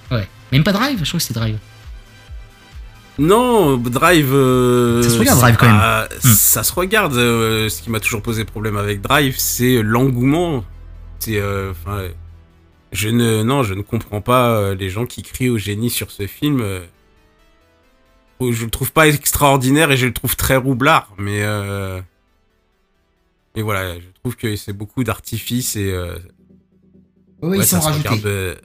crois. 0.07 0.17
Ouais. 0.19 0.27
Même 0.51 0.63
pas 0.63 0.71
Drive, 0.73 0.99
je 0.99 1.07
crois 1.07 1.19
que 1.19 1.23
c'était 1.25 1.39
Drive. 1.39 1.57
Non, 3.19 3.77
Drive. 3.77 4.31
euh, 4.33 5.03
Ça 5.03 5.09
se 5.09 5.19
regarde, 5.19 5.39
Drive, 5.39 5.57
quand 5.57 5.67
même. 5.67 5.77
pas- 5.77 6.07
Hmm. 6.23 6.33
Ça 6.33 6.63
se 6.63 6.73
regarde. 6.73 7.15
euh, 7.15 7.69
ce 7.69 7.81
qui 7.81 7.89
m'a 7.89 7.99
toujours 7.99 8.21
posé 8.21 8.43
problème 8.45 8.75
avec 8.77 9.01
Drive, 9.01 9.35
c'est 9.37 9.81
l'engouement. 9.83 10.63
C'est. 11.19 11.37
euh, 11.39 11.71
Enfin. 11.71 12.07
je 12.91 13.09
ne, 13.09 13.43
non, 13.43 13.63
je 13.63 13.73
ne 13.73 13.81
comprends 13.81 14.21
pas 14.21 14.73
les 14.73 14.89
gens 14.89 15.05
qui 15.05 15.21
crient 15.23 15.49
au 15.49 15.57
génie 15.57 15.89
sur 15.89 16.11
ce 16.11 16.27
film. 16.27 16.63
Oh, 18.39 18.51
Je 18.51 18.65
le 18.65 18.69
trouve 18.71 18.91
pas 18.91 19.07
extraordinaire 19.07 19.91
et 19.91 19.97
je 19.97 20.05
le 20.07 20.13
trouve 20.13 20.35
très 20.35 20.55
roublard, 20.57 21.13
mais. 21.17 21.43
Euh, 21.43 22.01
mais 23.55 23.61
voilà, 23.61 23.95
je 23.99 24.05
trouve 24.23 24.35
que 24.35 24.55
c'est 24.55 24.73
beaucoup 24.73 25.03
d'artifice 25.03 25.75
et. 25.75 25.91
euh, 25.91 26.15
Oui, 27.43 27.59
ouais, 27.59 27.63
ça 27.65 27.79
se 27.79 27.89
regarde, 27.89 28.25
euh, 28.25 28.55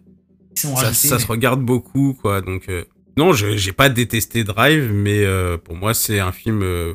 Ils 0.56 0.61
sont 0.61 0.76
ça, 0.76 0.92
ça 0.94 1.18
se 1.18 1.26
regarde 1.26 1.61
beaucoup, 1.61 2.16
quoi. 2.20 2.40
Donc, 2.40 2.68
euh, 2.70 2.84
non, 3.18 3.33
je 3.33 3.57
j'ai 3.57 3.72
pas 3.72 3.88
détesté 3.88 4.44
Drive, 4.44 4.92
mais 4.92 5.24
euh, 5.24 5.59
pour 5.59 5.74
moi, 5.76 5.92
c'est 5.92 6.20
un 6.20 6.31
film 6.33 6.62
euh, 6.62 6.94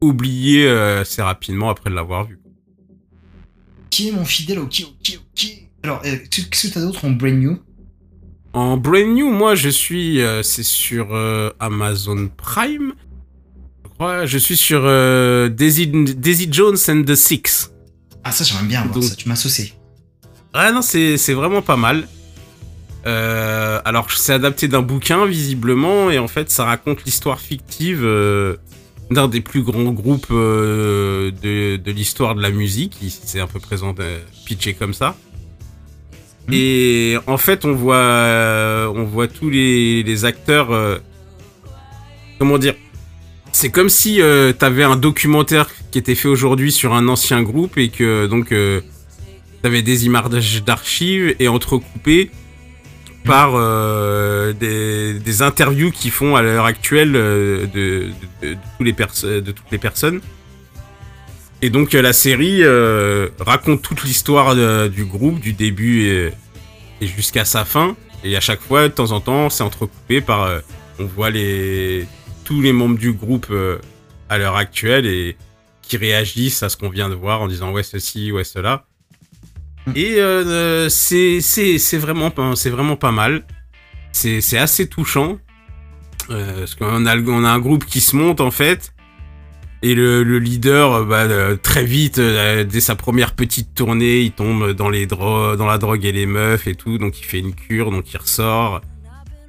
oublié 0.00 0.66
euh, 0.66 1.00
assez 1.00 1.22
rapidement 1.22 1.70
après 1.70 1.90
l'avoir 1.90 2.24
vu. 2.28 2.38
Qui 3.90 4.08
est 4.08 4.12
mon 4.12 4.24
fidèle 4.24 4.60
Ok, 4.60 4.82
ok, 4.86 5.18
ok. 5.32 5.46
Alors, 5.82 6.00
qu'est-ce 6.02 6.68
que 6.68 6.74
t'as 6.74 6.80
d'autre 6.80 7.04
en 7.04 7.10
brand 7.10 7.34
new? 7.34 7.58
En 8.52 8.76
Brand 8.76 9.08
New, 9.08 9.28
moi, 9.30 9.56
je 9.56 9.68
suis, 9.68 10.20
c'est 10.44 10.62
sur 10.62 11.12
Amazon 11.58 12.28
Prime. 12.36 12.94
Je 13.84 13.88
crois, 13.90 14.26
je 14.26 14.38
suis 14.38 14.56
sur 14.56 14.82
Daisy, 15.50 15.88
Daisy 15.88 16.48
Jones 16.50 16.76
and 16.88 17.02
the 17.02 17.16
Six. 17.16 17.72
Ah, 18.22 18.30
ça, 18.32 18.44
j'aimerais 18.44 18.66
bien 18.66 18.82
voir 18.82 18.94
Donc- 18.94 19.04
ça. 19.04 19.16
Tu 19.16 19.28
m'as 19.28 19.36
saucé. 19.36 19.74
Ah 20.52 20.70
non, 20.70 20.82
c'est 20.82 21.16
c'est 21.16 21.34
vraiment 21.34 21.62
pas 21.62 21.76
mal. 21.76 22.06
Euh, 23.06 23.80
alors, 23.84 24.10
c'est 24.12 24.32
adapté 24.32 24.68
d'un 24.68 24.82
bouquin, 24.82 25.26
visiblement, 25.26 26.10
et 26.10 26.18
en 26.18 26.28
fait, 26.28 26.50
ça 26.50 26.64
raconte 26.64 27.04
l'histoire 27.04 27.40
fictive 27.40 28.00
euh, 28.02 28.56
d'un 29.10 29.28
des 29.28 29.40
plus 29.40 29.62
grands 29.62 29.92
groupes 29.92 30.28
euh, 30.30 31.30
de, 31.42 31.76
de 31.76 31.90
l'histoire 31.92 32.34
de 32.34 32.42
la 32.42 32.50
musique. 32.50 32.96
Il 33.02 33.10
s'est 33.10 33.40
un 33.40 33.46
peu 33.46 33.60
présenté, 33.60 34.04
pitché 34.46 34.72
comme 34.74 34.94
ça. 34.94 35.16
Hmm. 36.48 36.52
Et 36.52 37.16
en 37.26 37.36
fait, 37.36 37.64
on 37.64 37.74
voit, 37.74 38.90
on 38.94 39.04
voit 39.04 39.28
tous 39.28 39.50
les, 39.50 40.02
les 40.02 40.24
acteurs. 40.24 40.68
comment 42.38 42.58
dire 42.58 42.74
C'est 43.52 43.70
comme 43.70 43.90
si 43.90 44.20
t'avais 44.58 44.84
un 44.84 44.96
documentaire 44.96 45.68
qui 45.90 45.98
était 45.98 46.14
fait 46.14 46.28
aujourd'hui 46.28 46.72
sur 46.72 46.94
un 46.94 47.08
ancien 47.08 47.42
groupe 47.42 47.76
et 47.76 47.90
que 47.90 48.26
donc 48.26 48.54
t'avais 49.62 49.82
des 49.82 50.06
images 50.06 50.62
d'archives 50.64 51.34
et 51.38 51.48
entrecoupées 51.48 52.30
par 53.24 53.52
euh, 53.54 54.52
des, 54.52 55.42
interviews 55.42 55.90
qu'ils 55.90 56.10
font 56.10 56.36
à 56.36 56.42
l'heure 56.42 56.66
actuelle 56.66 57.16
euh, 57.16 57.66
de, 57.66 58.10
de, 58.42 59.52
toutes 59.52 59.70
les 59.72 59.78
personnes. 59.78 60.20
Et 61.62 61.70
donc 61.70 61.94
euh, 61.94 62.02
la 62.02 62.12
série 62.12 62.62
raconte 63.40 63.82
toute 63.82 64.04
l'histoire 64.04 64.54
du 64.88 65.04
groupe, 65.04 65.40
du 65.40 65.54
début 65.54 66.06
et, 66.06 66.32
jusqu'à 67.06 67.44
sa 67.44 67.64
fin. 67.64 67.96
Et 68.22 68.36
à 68.36 68.40
chaque 68.40 68.60
fois, 68.60 68.88
de 68.88 68.94
temps 68.94 69.12
en 69.12 69.20
temps, 69.20 69.50
c'est 69.50 69.64
entrecoupé 69.64 70.20
par... 70.20 70.48
on 70.98 71.04
voit 71.04 71.30
les, 71.30 72.06
tous 72.44 72.62
les 72.62 72.72
membres 72.72 72.98
du 72.98 73.12
groupe 73.12 73.52
à 74.28 74.38
l'heure 74.38 74.56
actuelle 74.56 75.06
et 75.06 75.36
qui 75.82 75.96
réagissent 75.96 76.62
à 76.62 76.68
ce 76.68 76.76
qu'on 76.76 76.88
vient 76.88 77.10
de 77.10 77.14
voir 77.14 77.42
en 77.42 77.48
disant 77.48 77.72
ouais 77.72 77.82
ceci, 77.82 78.32
ouais 78.32 78.44
cela. 78.44 78.86
Et 79.94 80.14
euh, 80.18 80.44
euh, 80.46 80.88
c'est 80.88 81.98
vraiment 81.98 82.30
vraiment 82.30 82.96
pas 82.96 83.12
mal. 83.12 83.44
C'est 84.12 84.58
assez 84.58 84.88
touchant. 84.88 85.38
Euh, 86.30 86.60
parce 86.60 86.74
qu'on 86.74 87.04
a 87.04 87.16
on 87.18 87.44
a 87.44 87.50
un 87.50 87.58
groupe 87.58 87.84
qui 87.84 88.00
se 88.00 88.16
monte 88.16 88.40
en 88.40 88.50
fait. 88.50 88.92
Et 89.82 89.94
le, 89.94 90.22
le 90.22 90.38
leader 90.38 91.04
bah, 91.04 91.26
très 91.62 91.84
vite 91.84 92.18
dès 92.18 92.80
sa 92.80 92.94
première 92.94 93.34
petite 93.34 93.74
tournée 93.74 94.20
il 94.20 94.32
tombe 94.32 94.72
dans 94.72 94.88
les 94.88 95.04
dans 95.04 95.66
la 95.66 95.76
drogue 95.76 96.06
et 96.06 96.12
les 96.12 96.24
meufs 96.24 96.66
et 96.66 96.74
tout. 96.74 96.96
Donc 96.96 97.20
il 97.20 97.24
fait 97.24 97.40
une 97.40 97.54
cure 97.54 97.90
donc 97.90 98.10
il 98.12 98.16
ressort. 98.16 98.80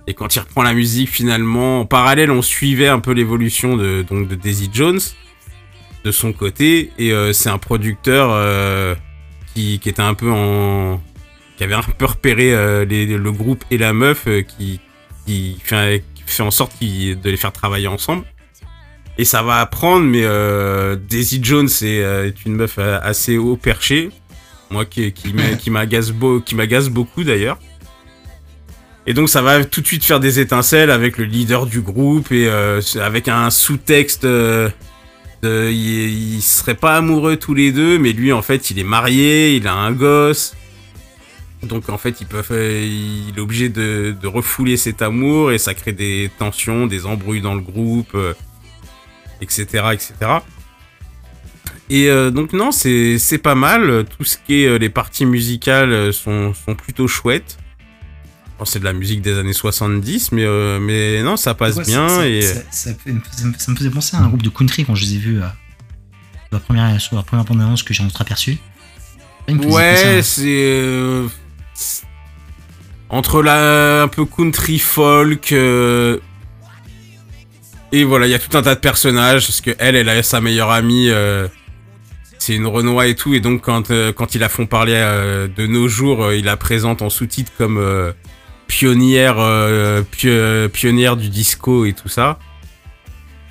Et 0.08 0.14
quand 0.14 0.36
il 0.36 0.40
reprend 0.40 0.62
la 0.62 0.76
musique, 0.76 1.10
finalement, 1.10 1.80
en 1.80 1.86
parallèle, 1.86 2.30
on 2.30 2.44
suivait 2.44 2.90
un 2.90 3.00
peu 3.00 3.12
l'évolution 3.12 3.76
de, 3.76 4.06
Daisy 4.36 4.70
Jones 4.72 5.00
de 6.04 6.12
son 6.12 6.32
côté. 6.32 6.92
Et 7.00 7.12
c'est 7.34 7.50
un 7.50 7.58
producteur 7.58 8.30
qui, 9.56 9.80
qui 9.80 9.90
était 9.90 10.02
un 10.04 10.14
peu 10.14 10.32
en. 10.32 11.02
qui 11.58 11.64
avait 11.64 11.74
un 11.74 11.82
peu 11.82 12.06
repéré 12.06 12.54
euh, 12.54 12.86
les- 12.86 13.06
le 13.08 13.32
groupe 13.32 13.64
et 13.72 13.78
la 13.80 13.94
meuf 13.94 14.28
euh, 14.28 14.42
qui, 14.44 14.80
qui, 15.26 15.58
fait, 15.64 16.04
qui 16.14 16.24
fait 16.28 16.44
en 16.44 16.52
sorte 16.52 16.74
de 17.16 17.30
les 17.30 17.38
faire 17.38 17.52
travailler 17.54 17.88
ensemble. 17.88 18.26
Et 19.18 19.24
ça 19.26 19.42
va 19.42 19.60
apprendre, 19.62 20.06
mais 20.06 20.24
euh, 20.26 20.98
Daisy 20.98 21.40
Jones 21.42 21.70
est, 21.82 22.00
est 22.28 22.46
une 22.46 22.56
meuf 22.56 22.78
assez 22.80 23.38
haut 23.38 23.56
perché. 23.56 24.10
Moi 24.70 24.84
qui, 24.86 25.14
qui 25.14 25.32
m'a- 25.34 25.54
qui 25.60 25.70
m'agace 25.70 26.12
beau, 26.12 26.42
beaucoup 26.90 27.24
d'ailleurs. 27.24 27.58
Et 29.08 29.14
donc 29.14 29.30
ça 29.30 29.42
va 29.44 29.64
tout 29.64 29.82
de 29.82 29.88
suite 29.88 30.04
faire 30.04 30.20
des 30.20 30.40
étincelles 30.40 30.90
avec 30.90 31.18
le 31.18 31.26
leader 31.26 31.68
du 31.68 31.80
groupe 31.82 32.32
et 32.32 32.48
euh, 32.48 32.82
avec 33.02 33.28
un 33.28 33.50
sous-texte. 33.52 34.26
euh, 34.26 34.70
de- 35.46 35.70
ils, 35.72 36.36
ils 36.36 36.42
seraient 36.42 36.76
pas 36.76 36.96
amoureux 36.98 37.38
tous 37.38 37.54
les 37.54 37.72
deux, 37.72 37.98
mais 38.00 38.12
lui 38.12 38.34
en 38.34 38.42
fait 38.42 38.70
il 38.72 38.80
est 38.80 38.84
marié, 38.84 39.56
il 39.56 39.68
a 39.68 39.74
un 39.74 39.92
gosse. 39.92 40.56
Donc 41.64 41.90
en 41.90 41.98
fait 41.98 42.22
il 42.22 43.34
est 43.36 43.40
obligé 43.40 43.70
de, 43.70 44.16
refouler 44.24 44.78
cet 44.78 45.02
amour 45.02 45.52
et 45.52 45.58
ça 45.58 45.74
crée 45.74 45.94
des 45.94 46.30
tensions, 46.38 46.88
des 46.88 47.06
embrouilles 47.06 47.42
dans 47.42 47.56
le 47.56 47.62
groupe, 47.62 48.14
euh, 48.16 48.34
etc., 49.42 49.66
etc. 49.94 50.14
Et 51.90 52.10
euh, 52.10 52.32
donc 52.32 52.54
non, 52.54 52.72
c'est 52.72 53.42
pas 53.42 53.56
mal. 53.56 54.06
Tout 54.18 54.24
ce 54.24 54.38
qui 54.38 54.64
est 54.64 54.68
euh, 54.68 54.78
les 54.78 54.90
parties 54.90 55.26
musicales 55.26 56.14
sont 56.14 56.54
plutôt 56.78 57.08
chouettes. 57.08 57.58
Bon, 58.58 58.64
c'est 58.66 58.80
de 58.80 58.86
la 58.86 58.94
musique 58.94 59.22
des 59.22 59.38
années 59.38 59.52
70, 59.54 60.32
mais, 60.32 60.44
euh, 60.46 60.80
mais 60.80 61.22
non, 61.24 61.36
ça 61.36 61.54
passe 61.54 61.76
Ouais, 61.76 61.84
bien. 61.86 62.08
ça, 62.08 62.28
et... 62.28 62.42
ça, 62.42 62.62
ça 62.72 62.92
fait- 62.94 63.14
ça 63.58 63.72
me- 63.72 63.76
faisait 63.76 63.90
penser 63.90 64.16
à 64.16 64.22
un 64.22 64.28
groupe 64.28 64.44
de 64.44 64.50
country 64.50 64.86
quand 64.86 64.96
je 64.96 65.04
les 65.04 65.16
ai 65.16 65.18
vus 65.18 65.38
euh, 65.42 65.46
sur 65.46 66.54
la 66.54 66.60
première, 66.60 67.02
sur 67.02 67.16
la 67.18 67.24
première 67.24 67.44
bande-annonce 67.46 67.84
que 67.84 67.94
j'ai 67.94 68.04
entreaperçue. 68.04 68.58
Ouais, 69.50 70.22
c'est 70.24 70.46
euh, 70.48 71.28
entre 73.10 73.44
la 73.44 74.04
un 74.04 74.08
peu 74.08 74.26
country 74.26 74.80
folk 74.80 75.52
euh, 75.52 76.18
et 77.92 78.04
voilà, 78.04 78.26
il 78.26 78.32
y 78.32 78.34
a 78.34 78.40
tout 78.40 78.58
un 78.58 78.62
tas 78.64 78.74
de 78.76 78.80
personnages 78.80 79.46
parce 79.46 79.62
que 79.62 79.72
elle, 79.78 79.96
elle 79.96 80.10
a 80.10 80.24
sa 80.24 80.42
meilleure 80.42 80.72
amie, 80.72 81.10
euh, 81.10 81.48
c'est 82.40 82.56
une 82.56 82.66
Renoir 82.66 83.06
et 83.06 83.16
tout, 83.16 83.34
et 83.36 83.40
donc 83.40 83.62
quand 83.62 83.92
euh, 83.92 84.12
quand 84.12 84.34
ils 84.34 84.40
la 84.40 84.50
font 84.50 84.66
parler 84.66 84.94
euh, 84.96 85.48
de 85.48 85.68
nos 85.68 85.88
jours, 85.88 86.34
ils 86.34 86.46
la 86.46 86.58
présentent 86.58 87.02
en 87.04 87.10
sous-titre 87.12 87.52
comme 87.58 87.78
pionnière 88.68 89.36
euh, 89.40 90.02
pio- 90.04 90.70
pionnière 90.70 91.18
du 91.18 91.30
disco 91.30 91.86
et 91.86 91.94
tout 91.94 92.10
ça. 92.10 92.40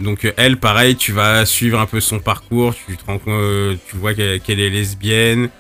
Donc 0.00 0.24
euh, 0.24 0.32
elle, 0.36 0.56
pareil, 0.56 0.96
tu 0.96 1.12
vas 1.12 1.46
suivre 1.46 1.78
un 1.80 1.86
peu 1.86 2.00
son 2.00 2.18
parcours, 2.18 2.74
tu 2.74 2.96
euh, 3.28 3.76
tu 3.88 3.96
vois 3.96 4.14
qu'elle 4.14 4.60
est 4.60 4.70
lesbienne. 4.70 5.50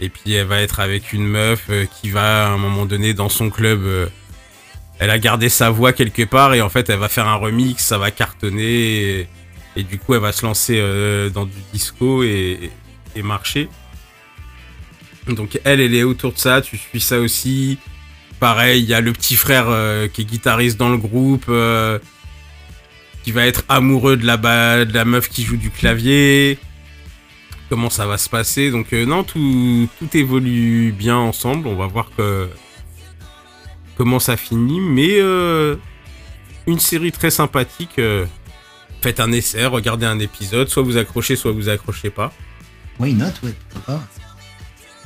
Et 0.00 0.08
puis 0.08 0.32
elle 0.32 0.46
va 0.46 0.60
être 0.60 0.80
avec 0.80 1.12
une 1.12 1.26
meuf 1.26 1.70
qui 2.00 2.10
va 2.10 2.46
à 2.46 2.50
un 2.50 2.58
moment 2.58 2.84
donné 2.84 3.14
dans 3.14 3.28
son 3.28 3.50
club. 3.50 4.10
elle 4.98 5.10
a 5.10 5.18
gardé 5.18 5.48
sa 5.48 5.70
voix 5.70 5.92
quelque 5.92 6.22
part 6.24 6.54
et 6.54 6.62
en 6.62 6.68
fait 6.68 6.88
elle 6.90 6.98
va 6.98 7.08
faire 7.08 7.28
un 7.28 7.36
remix, 7.36 7.82
ça 7.82 7.98
va 7.98 8.10
cartonner 8.10 9.20
et, 9.20 9.28
et 9.76 9.82
du 9.82 9.98
coup 9.98 10.14
elle 10.14 10.20
va 10.20 10.32
se 10.32 10.44
lancer 10.44 10.80
dans 11.32 11.44
du 11.44 11.58
disco 11.72 12.22
et, 12.22 12.70
et 13.14 13.22
marcher. 13.22 13.68
Donc 15.28 15.60
elle, 15.64 15.80
elle 15.80 15.94
est 15.94 16.02
autour 16.02 16.32
de 16.32 16.38
ça, 16.38 16.60
tu 16.60 16.76
suis 16.76 17.00
ça 17.00 17.18
aussi. 17.18 17.78
Pareil, 18.40 18.82
il 18.82 18.88
y 18.88 18.94
a 18.94 19.00
le 19.00 19.12
petit 19.12 19.36
frère 19.36 19.66
euh, 19.68 20.08
qui 20.08 20.22
est 20.22 20.24
guitariste 20.24 20.78
dans 20.78 20.88
le 20.90 20.98
groupe, 20.98 21.46
euh, 21.48 21.98
qui 23.22 23.32
va 23.32 23.46
être 23.46 23.64
amoureux 23.68 24.16
de 24.16 24.26
la, 24.26 24.36
de 24.84 24.92
la 24.92 25.04
meuf 25.04 25.28
qui 25.28 25.44
joue 25.44 25.56
du 25.56 25.70
clavier 25.70 26.58
comment 27.70 27.90
ça 27.90 28.06
va 28.06 28.18
se 28.18 28.28
passer? 28.28 28.70
Donc 28.70 28.92
euh, 28.92 29.04
non, 29.06 29.24
tout, 29.24 29.88
tout 29.98 30.16
évolue 30.16 30.92
bien 30.92 31.16
ensemble. 31.16 31.66
On 31.66 31.74
va 31.74 31.86
voir 31.86 32.10
que, 32.16 32.48
comment 33.96 34.20
ça 34.20 34.36
finit. 34.36 34.80
Mais 34.80 35.18
une 36.66 36.78
série 36.78 37.10
très 37.10 37.30
sympathique. 37.30 38.00
faites 39.00 39.18
un 39.20 39.32
essai, 39.32 39.66
regardez 39.66 40.06
un 40.06 40.18
épisode. 40.18 40.68
Soit 40.68 40.82
vous 40.82 40.98
accrochez, 40.98 41.34
soit 41.34 41.52
vous 41.52 41.68
accrochez 41.68 42.10
pas. 42.10 42.32
Why 43.00 43.14
not, 43.14 43.32
pas. 43.86 44.04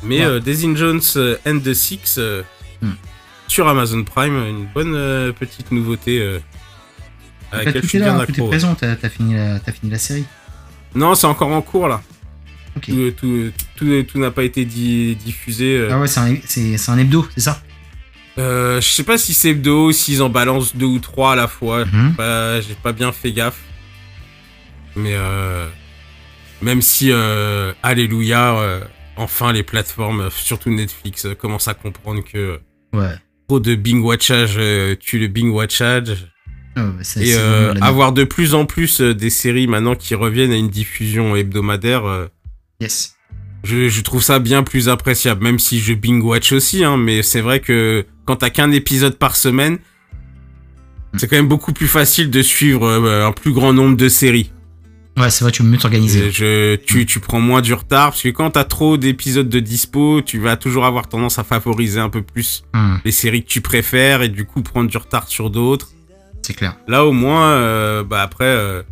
Mais 0.03 0.27
Ouais. 0.27 0.41
Daisy 0.41 0.77
Jones 0.77 1.01
and 1.47 1.61
the 1.61 1.73
Six 1.73 2.19
Hmm. 2.81 2.93
Sur 3.49 3.67
Amazon 3.69 4.05
Prime, 4.05 4.37
une 4.47 4.67
bonne 4.67 4.95
euh, 4.95 5.33
petite 5.33 5.73
nouveauté. 5.73 6.21
euh, 6.21 6.39
à 7.51 7.65
laquelle 7.65 7.83
je 7.83 7.89
suis 7.89 7.99
bien 7.99 8.19
accro. 8.19 8.49
présent, 8.49 8.75
t'as 8.75 8.95
fini, 9.09 9.35
la- 9.35 9.59
fini 9.73 9.91
la 9.91 9.99
série. 9.99 10.25
Non, 10.95 11.15
c'est 11.15 11.27
encore 11.27 11.49
en 11.49 11.63
cours 11.63 11.89
là. 11.89 12.03
Ok. 12.77 12.85
Tout, 12.87 13.11
tout, 13.17 13.53
tout- 13.77 14.03
tout 14.05 14.19
n'a 14.19 14.31
pas 14.31 14.45
été 14.45 14.65
di- 14.65 15.17
diffusé. 15.17 15.79
euh. 15.79 15.89
Ah 15.91 15.99
ouais, 15.99 16.07
c'est 16.07 16.21
un, 16.21 16.99
hebdo, 16.99 17.27
c'est 17.35 17.41
ça? 17.41 17.61
Euh, 18.37 18.81
je 18.81 18.89
sais 18.89 19.03
pas 19.03 19.19
si 19.19 19.35
c'est 19.35 19.49
hebdo, 19.51 19.91
s'ils 19.93 20.23
en 20.23 20.29
balancent 20.29 20.77
deux 20.77 20.87
ou 20.87 20.99
trois 21.01 21.33
à 21.33 21.37
la 21.37 21.49
fois. 21.49 21.85
Mhm. 21.87 22.15
Pas- 22.17 22.61
J'ai 22.61 22.75
pas 22.75 22.93
bien 22.93 23.11
fait 23.13 23.33
gaffe. 23.33 23.59
Mais 24.95 25.15
euh, 25.15 25.67
même 26.63 26.83
si, 26.83 27.11
euh, 27.11 27.73
alléluia, 27.83 28.57
euh, 28.59 28.81
enfin 29.17 29.53
les 29.53 29.63
plateformes, 29.63 30.23
euh, 30.23 30.31
surtout 30.31 30.71
Netflix, 30.71 31.25
euh, 31.27 31.35
commencent 31.35 31.69
à 31.69 31.75
comprendre 31.75 32.23
que 32.23 32.61
Ouais. 32.93 33.15
Trop 33.49 33.61
de 33.61 33.75
Bing 33.75 34.05
Watchage 34.05 34.57
euh, 34.59 34.95
tue 34.95 35.19
le 35.19 35.27
Bing 35.27 35.51
Watchage. 35.51 36.29
Ah 36.77 36.91
Et 37.17 37.35
euh, 37.35 37.75
avoir 37.81 38.13
de 38.13 38.23
plus 38.25 38.55
en 38.55 38.67
plus 38.67 39.01
euh, 39.01 39.15
des 39.15 39.31
séries 39.31 39.67
maintenant 39.67 39.97
qui 39.97 40.15
reviennent 40.15 40.53
à 40.53 40.57
une 40.57 40.69
diffusion 40.69 41.35
hebdomadaire. 41.35 42.29
Yes. 42.81 43.17
je, 43.65 43.89
je 43.89 44.01
trouve 44.03 44.23
ça 44.23 44.39
bien 44.39 44.63
plus 44.63 44.89
appréciable, 44.89 45.43
même 45.43 45.59
si 45.59 45.81
je 45.81 45.95
Bing 45.95 46.23
Watch 46.23 46.53
aussi, 46.53 46.85
hein, 46.85 46.97
mais 46.97 47.23
c'est 47.23 47.41
vrai 47.41 47.61
que 47.61 48.05
quand 48.27 48.37
t'as 48.37 48.51
qu'un 48.51 48.71
épisode 48.71 49.17
par 49.17 49.35
semaine, 49.35 49.79
c'est 51.17 51.27
quand 51.27 51.37
même 51.37 51.49
beaucoup 51.49 51.73
plus 51.73 51.89
facile 51.89 52.31
de 52.31 52.43
suivre 52.43 52.87
un 52.87 53.33
plus 53.33 53.53
grand 53.53 53.73
nombre 53.73 53.97
de 53.97 54.09
séries. 54.09 54.53
Ouais, 55.19 55.31
c'est 55.31 55.45
vrai, 55.45 55.51
tu 55.53 55.63
peux 55.63 55.69
mieux 55.69 55.79
t'organiser. 55.79 56.31
Je, 56.31 56.77
tu, 56.77 57.05
tu 57.07 57.19
prends 57.21 57.41
moins 57.41 57.61
du 57.61 57.75
retard, 57.75 58.11
parce 58.11 58.23
que 58.23 58.29
quand 58.29 58.51
t'as 58.53 58.65
trop 58.65 58.97
d'épisodes 58.97 59.49
de 59.49 59.61
dispo, 59.61 60.21
tu 60.23 60.39
vas 60.39 60.57
toujours 60.57 60.85
avoir 60.87 61.09
tendance 61.09 61.39
à 61.39 61.45
favoriser 61.45 61.99
un 62.01 62.09
peu 62.11 62.23
plus 62.23 62.63
Hum, 62.75 63.01
les 63.05 63.11
séries 63.13 63.43
que 63.43 63.49
tu 63.49 63.61
préfères, 63.61 64.23
et 64.23 64.29
du 64.29 64.45
coup 64.45 64.63
prendre 64.63 64.89
du 64.89 64.97
retard 64.97 65.27
sur 65.29 65.51
d'autres. 65.51 65.89
c'est 66.43 66.55
clair. 66.55 66.77
Là 66.87 67.05
au 67.05 67.13
moins, 67.13 67.51
euh, 67.53 68.05
bah 68.05 68.23
après, 68.23 68.45
euh, 68.45 68.83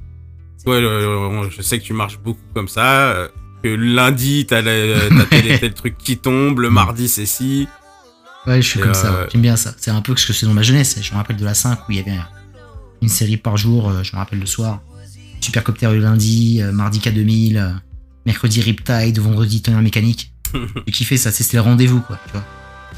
euh, 0.69 1.49
je 1.51 1.63
sais 1.63 1.79
que 1.79 1.85
tu 1.85 1.93
marches 1.93 2.19
beaucoup 2.19 2.41
comme 2.55 2.69
ça, 2.69 3.11
euh, 3.11 3.29
que 3.63 3.69
lundi 3.69 4.47
t'as 4.47 4.63
le- 4.63 5.09
t'as 5.11 5.25
tel 5.27 5.51
et 5.51 5.59
tel 5.61 5.75
truc 5.75 5.97
qui 5.99 6.17
tombe, 6.19 6.59
le 6.61 6.71
mardi 6.71 7.09
c'est 7.09 7.27
si. 7.27 7.69
Ouais, 8.47 8.61
je 8.63 8.69
suis 8.69 8.79
Et, 8.81 8.83
comme 8.83 8.95
ça, 8.95 9.27
j'aime 9.33 9.43
bien 9.43 9.57
ça. 9.57 9.75
C'est 9.77 9.91
un 9.91 10.03
peu 10.03 10.15
ce 10.17 10.27
que 10.27 10.33
c'est 10.33 10.47
dans 10.47 10.55
ma 10.55 10.63
jeunesse. 10.63 10.99
Je 11.03 11.11
me 11.13 11.17
rappelle 11.17 11.37
de 11.37 11.45
la 11.45 11.55
5 11.55 11.81
où 11.89 11.93
il 11.93 11.97
y 11.97 12.01
avait 12.01 12.17
une 13.03 13.09
série 13.09 13.37
par 13.37 13.57
jour, 13.57 13.93
je 14.05 14.13
me 14.15 14.19
rappelle 14.19 14.39
le 14.41 14.47
soir. 14.47 14.81
Supercopter 15.47 15.87
le 15.93 15.99
lundi, 16.01 16.61
euh, 16.61 16.73
mardi 16.73 16.99
K2000, 16.99 17.57
euh, 17.57 17.71
mercredi 18.27 18.61
Riptide, 18.61 19.19
vendredi 19.21 19.63
Tonnerre 19.63 19.81
Mécanique. 19.83 20.33
J'ai 20.87 20.93
kiffé 20.93 21.17
ça, 21.17 21.31
c'était 21.31 21.57
le 21.57 21.63
rendez-vous 21.63 22.01
quoi, 22.01 22.19
tu 22.27 22.33
vois. 22.33 22.45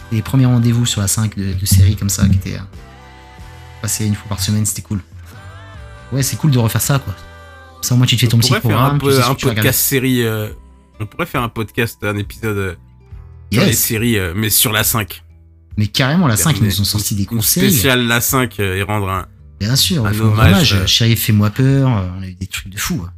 C'était 0.04 0.16
Les 0.16 0.22
premiers 0.22 0.46
rendez-vous 0.46 0.86
sur 0.86 1.00
la 1.00 1.08
5 1.08 1.36
de, 1.36 1.52
de 1.52 1.66
séries 1.66 1.96
comme 1.96 2.08
ça 2.08 2.26
qui 2.28 2.36
étaient 2.36 2.54
euh, 2.56 2.62
passés 3.82 4.06
une 4.06 4.14
fois 4.14 4.28
par 4.30 4.40
semaine, 4.40 4.64
c'était 4.66 4.82
cool. 4.82 5.00
Ouais, 6.12 6.22
c'est 6.22 6.36
cool 6.36 6.50
de 6.50 6.58
refaire 6.58 6.80
ça 6.80 6.98
quoi. 6.98 7.14
Ça 7.82 7.94
au 7.94 7.98
moins 7.98 8.06
tu 8.06 8.16
te 8.16 8.22
fais 8.22 8.28
ton 8.28 8.38
on 8.38 8.40
petit 8.40 8.54
un, 8.54 8.60
programme, 8.60 8.98
tu 8.98 9.04
peu- 9.04 9.12
sais 9.12 9.22
un 9.22 9.34
podcast 9.34 9.78
série. 9.80 10.22
euh, 10.22 10.48
on 11.00 11.06
pourrait 11.06 11.26
faire 11.26 11.42
un 11.42 11.48
podcast, 11.50 11.98
un 12.02 12.16
épisode 12.16 12.56
euh, 12.56 12.74
sur 13.52 13.60
les 13.62 13.68
Yes, 13.68 13.78
séries, 13.78 14.18
euh, 14.18 14.32
mais 14.34 14.48
sur 14.50 14.72
la 14.72 14.84
5. 14.84 15.22
mais 15.76 15.86
carrément 15.86 16.26
la 16.26 16.36
5 16.36 16.56
ils 16.58 16.64
nous 16.64 16.80
ont 16.80 16.84
sorti 16.84 17.14
des 17.14 17.26
conseils. 17.26 17.70
spéciale 17.70 18.06
la 18.06 18.20
5 18.22 18.58
euh, 18.60 18.76
et 18.76 18.82
rendre 18.82 19.08
un. 19.10 19.26
Bien 19.60 19.74
sûr, 19.76 20.06
Un 20.06 20.18
hommage, 20.20 20.72
hommage. 20.74 21.14
fais-moi 21.16 21.50
peur. 21.50 21.88
On 22.18 22.22
a 22.22 22.26
eu 22.26 22.34
des 22.34 22.46
trucs 22.46 22.68
de 22.72 22.78
fou. 22.78 23.02
hein. 23.06 23.10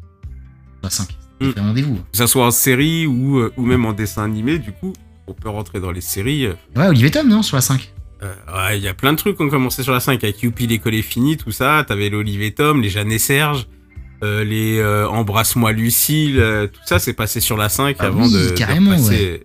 La 0.82 0.90
5. 0.90 1.08
Mm. 1.40 1.46
C'était 1.48 1.60
rendez-vous. 1.60 1.96
Que 2.10 2.16
ça 2.16 2.26
soit 2.26 2.46
en 2.46 2.50
série 2.50 3.06
ou, 3.06 3.38
euh, 3.38 3.52
ou 3.56 3.64
même 3.66 3.84
en 3.86 3.92
dessin 3.92 4.24
animé, 4.24 4.58
du 4.58 4.72
coup, 4.72 4.92
on 5.26 5.34
peut 5.34 5.48
rentrer 5.50 5.80
dans 5.80 5.90
les 5.90 6.00
séries. 6.00 6.46
euh, 6.46 6.54
Ouais, 6.76 6.86
Olivier 6.88 7.10
Tom, 7.10 7.28
non, 7.28 7.42
sur 7.42 7.56
la 7.56 7.60
5. 7.60 7.92
Euh, 8.22 8.34
ouais, 8.54 8.78
il 8.78 8.84
y 8.84 8.88
a 8.88 8.94
plein 8.94 9.12
de 9.12 9.18
trucs 9.18 9.36
qui 9.36 9.42
ont 9.42 9.48
commencé 9.48 9.82
sur 9.82 9.92
la 9.92 10.00
5 10.00 10.22
avec 10.24 10.42
Youpi 10.42 10.66
l'école 10.66 10.94
est 10.94 11.02
finie, 11.02 11.36
tout 11.36 11.52
ça. 11.52 11.84
T'avais 11.86 12.08
l'Olivier 12.10 12.52
Tom, 12.52 12.82
les 12.82 12.90
Jeanne 12.90 13.10
et 13.12 13.18
Serge, 13.18 13.66
euh, 14.22 14.44
les 14.44 14.78
euh, 14.78 15.08
Embrasse-moi 15.08 15.72
Lucille, 15.72 16.36
tout 16.72 16.80
ça 16.84 16.98
c'est 16.98 17.14
passé 17.14 17.40
sur 17.40 17.56
la 17.56 17.70
5 17.70 17.96
Ah 17.98 18.04
avant 18.06 18.26
oui, 18.26 18.32
de, 18.32 18.50
de 18.50 18.50
carrément, 18.50 18.90
repasser- 18.96 19.42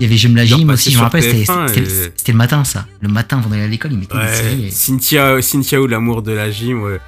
Il 0.00 0.04
y 0.04 0.06
avait 0.06 0.16
J'aime 0.16 0.36
la 0.36 0.44
gym 0.44 0.68
aussi, 0.70 0.90
je 0.92 0.96
me 0.98 1.02
rappelle, 1.02 1.22
c'était 1.22 1.38
TF1 1.44 1.68
c'était- 1.68 1.80
et- 1.82 2.12
c'était 2.16 2.32
le 2.32 2.38
matin, 2.38 2.62
ça. 2.64 2.86
Le 3.00 3.08
matin, 3.08 3.38
avant 3.38 3.50
d'aller 3.50 3.62
à 3.62 3.66
l'école, 3.68 3.98
des 3.98 4.06
séries. 4.34 4.66
et- 4.66 4.70
Cynthia, 4.70 5.42
Cynthia 5.42 5.80
ou 5.80 5.86
l'amour 5.88 6.22
de 6.22 6.32
la 6.32 6.50
gym, 6.50 6.82
ouais. 6.82 6.98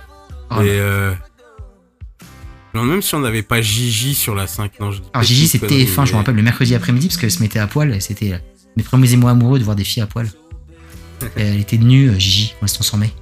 Oh, 0.50 0.60
et 0.62 0.66
euh... 0.68 1.12
non, 2.74 2.82
même 2.84 3.02
si 3.02 3.14
on 3.14 3.20
n'avait 3.20 3.42
pas 3.42 3.60
Gigi 3.60 4.14
sur 4.14 4.34
la 4.34 4.46
5, 4.48 4.72
non, 4.80 4.90
je 4.90 4.98
dis 5.00 5.08
Alors, 5.12 5.24
Gigi, 5.24 5.46
c'était 5.48 5.66
connerie, 5.68 5.84
TF1, 5.86 6.04
je 6.06 6.12
me 6.12 6.16
rappelle, 6.18 6.34
le 6.34 6.42
mercredi 6.42 6.74
après-midi, 6.74 7.06
parce 7.08 7.16
qu'elle 7.18 7.30
se 7.30 7.40
mettait 7.42 7.58
à 7.60 7.66
poil, 7.68 7.94
et 7.94 8.00
c'était 8.00 8.32
euh, 8.32 8.38
mes 8.76 8.82
premiers 8.82 9.12
émois 9.12 9.30
amoureux 9.30 9.58
de 9.60 9.64
voir 9.64 9.76
des 9.76 9.84
filles 9.84 10.02
à 10.02 10.06
poil. 10.06 10.28
Elle 11.36 11.60
était 11.60 11.76
nue, 11.78 12.08
euh, 12.10 12.18
Gigi, 12.18 12.54
elle 12.62 12.68
se 12.68 12.74
transformait. 12.74 13.12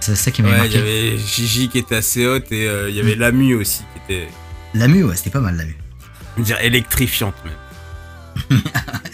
C'est 0.00 0.14
ça 0.14 0.30
qui 0.30 0.42
m'avait 0.42 0.60
Ouais, 0.60 0.66
il 0.66 0.72
y 0.72 0.76
marqué. 0.76 0.90
avait 1.10 1.18
Gigi 1.18 1.68
qui 1.68 1.78
était 1.78 1.96
assez 1.96 2.26
haute 2.26 2.52
et 2.52 2.68
euh, 2.68 2.90
il 2.90 2.94
y 2.96 3.00
avait 3.00 3.14
Lamu 3.16 3.54
aussi 3.54 3.80
qui 4.06 4.12
était, 4.12 4.28
La 4.74 4.86
mue, 4.88 5.04
ouais, 5.04 5.16
c'était 5.16 5.30
pas 5.30 5.40
mal, 5.40 5.56
la 5.56 5.64
mue. 5.64 5.76
je 6.36 6.40
veux 6.42 6.46
dire, 6.46 6.58
électrifiante 6.60 7.34
même. 7.44 7.54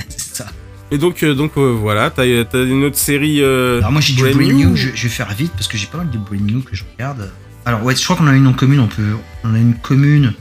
C'est 0.08 0.36
ça. 0.36 0.46
Et 0.90 0.98
donc, 0.98 1.22
euh, 1.22 1.34
donc 1.34 1.52
euh, 1.56 1.72
voilà, 1.72 2.10
t'as 2.10 2.24
une 2.26 2.84
autre 2.84 2.96
série. 2.98 3.42
euh, 3.42 3.78
Alors 3.78 3.92
moi 3.92 4.00
j'ai 4.00 4.14
du 4.14 4.22
brand 4.22 4.36
new 4.36 4.76
je, 4.76 4.90
je 4.94 5.02
vais 5.04 5.08
faire 5.08 5.32
vite 5.34 5.52
parce 5.52 5.66
que 5.66 5.76
j'ai 5.76 5.86
pas 5.86 5.98
mal 5.98 6.10
de 6.10 6.18
Brain 6.18 6.36
New 6.40 6.62
que 6.62 6.76
je 6.76 6.84
regarde. 6.92 7.30
Alors 7.64 7.82
ouais, 7.82 7.96
je 7.96 8.04
crois 8.04 8.16
qu'on 8.16 8.26
a 8.26 8.34
une 8.34 8.46
en 8.46 8.52
commune, 8.52 8.80
on 8.80 8.86
peut, 8.86 9.16
on 9.42 9.54
a 9.54 9.58
une 9.58 9.74
commune 9.74 10.34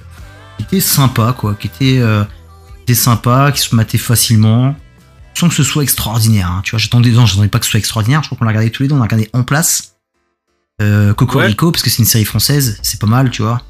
qui 0.58 0.64
était 0.66 0.80
sympa 0.82 1.34
quoi, 1.38 1.56
qui 1.56 1.68
était, 1.68 2.00
euh, 2.00 2.24
qui 2.76 2.82
était 2.84 2.94
sympa, 2.94 3.52
qui 3.54 3.62
se 3.62 3.74
matait 3.76 3.98
facilement, 3.98 4.76
sans 5.34 5.48
que 5.50 5.56
ce 5.56 5.64
soit 5.64 5.82
extraordinaire. 5.84 6.52
hein. 6.52 6.62
Tu 6.64 6.72
vois, 6.72 6.80
j'attendais, 6.80 7.10
non, 7.12 7.26
j'attendais 7.26 7.48
pas 7.48 7.60
que 7.60 7.66
ce 7.66 7.72
soit 7.72 7.80
extraordinaire. 7.80 8.22
Je 8.22 8.28
crois 8.28 8.38
qu'on 8.38 8.44
l'a 8.46 8.52
regardé 8.52 8.70
tous 8.70 8.84
les 8.84 8.90
deux, 8.90 8.96
on 8.96 9.00
l'a 9.00 9.04
regardé 9.06 9.30
en 9.34 9.44
place. 9.44 9.96
Cocorico 11.16 11.72
parce 11.72 11.82
que 11.82 11.90
c'est 11.90 12.00
une 12.00 12.06
série 12.06 12.26
française, 12.26 12.78
c'est 12.84 13.00
pas 13.00 13.08
mal, 13.08 13.30
tu 13.32 13.42
vois. 13.42 13.62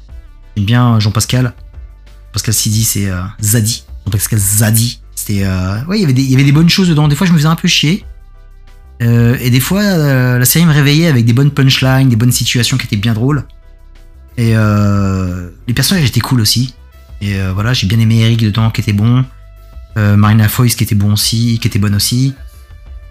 J'aime 0.56 0.66
bien 0.66 0.98
Jean-Pascal. 0.98 1.54
Pascal 2.32 2.52
Sidi, 2.54 2.82
c'est 2.84 3.08
Zadi. 3.40 3.84
Jean-Pascal 4.04 4.38
Zadi. 4.40 5.00
C'était, 5.26 5.44
euh, 5.44 5.82
ouais, 5.86 5.98
il 5.98 6.00
y 6.02 6.04
avait 6.04 6.12
des, 6.12 6.22
il 6.22 6.30
y 6.30 6.34
avait 6.34 6.44
des 6.44 6.52
bonnes 6.52 6.68
choses 6.68 6.88
dedans. 6.88 7.08
Des 7.08 7.16
fois, 7.16 7.26
je 7.26 7.32
me 7.32 7.38
faisais 7.38 7.48
un 7.48 7.56
peu 7.56 7.68
chier. 7.68 8.04
Euh, 9.02 9.36
et 9.40 9.50
des 9.50 9.60
fois, 9.60 9.80
euh, 9.82 10.38
la 10.38 10.44
série 10.44 10.66
me 10.66 10.72
réveillait 10.72 11.06
avec 11.06 11.24
des 11.24 11.32
bonnes 11.32 11.50
punchlines, 11.50 12.08
des 12.08 12.16
bonnes 12.16 12.32
situations 12.32 12.76
qui 12.76 12.86
étaient 12.86 12.96
bien 12.96 13.14
drôles. 13.14 13.44
Et 14.36 14.52
les 14.54 15.74
personnages 15.74 16.04
étaient 16.06 16.20
cool 16.20 16.40
aussi. 16.40 16.74
Et 17.22 17.38
voilà, 17.54 17.72
j'ai 17.72 17.86
bien 17.86 17.98
aimé 18.00 18.20
Eric 18.20 18.40
dedans 18.40 18.70
qui 18.70 18.80
était 18.80 18.92
bon. 18.92 19.24
Marina 19.96 20.48
Foïs 20.48 20.74
qui 20.74 20.82
était 20.84 20.94
bon 20.96 21.12
aussi, 21.12 21.58
qui 21.60 21.68
était 21.68 21.78
bonne 21.78 21.94
aussi. 21.94 22.34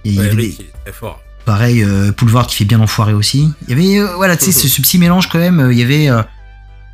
Et 0.05 0.09
il 0.09 0.15
y 0.15 0.19
avait 0.19 0.29
Rick, 0.31 0.57
des- 0.57 0.63
il 0.63 0.65
est 0.67 0.83
très 0.83 0.91
fort. 0.93 1.21
pareil, 1.45 1.81
euh, 1.81 2.11
Poulevard 2.11 2.45
qui 2.47 2.57
fait 2.57 2.65
bien 2.65 2.77
l'enfoiré 2.77 3.13
aussi. 3.13 3.49
Il 3.67 3.69
y 3.69 3.73
avait, 3.73 3.99
euh, 3.99 4.15
voilà, 4.17 4.35
tu 4.35 4.45
sais, 4.45 4.51
ce, 4.51 4.67
ce 4.67 4.81
petit 4.81 4.97
mélange 4.97 5.29
quand 5.29 5.39
même. 5.39 5.59
euh, 5.61 5.71
Il 5.73 5.79
y 5.79 5.83
avait, 5.83 6.09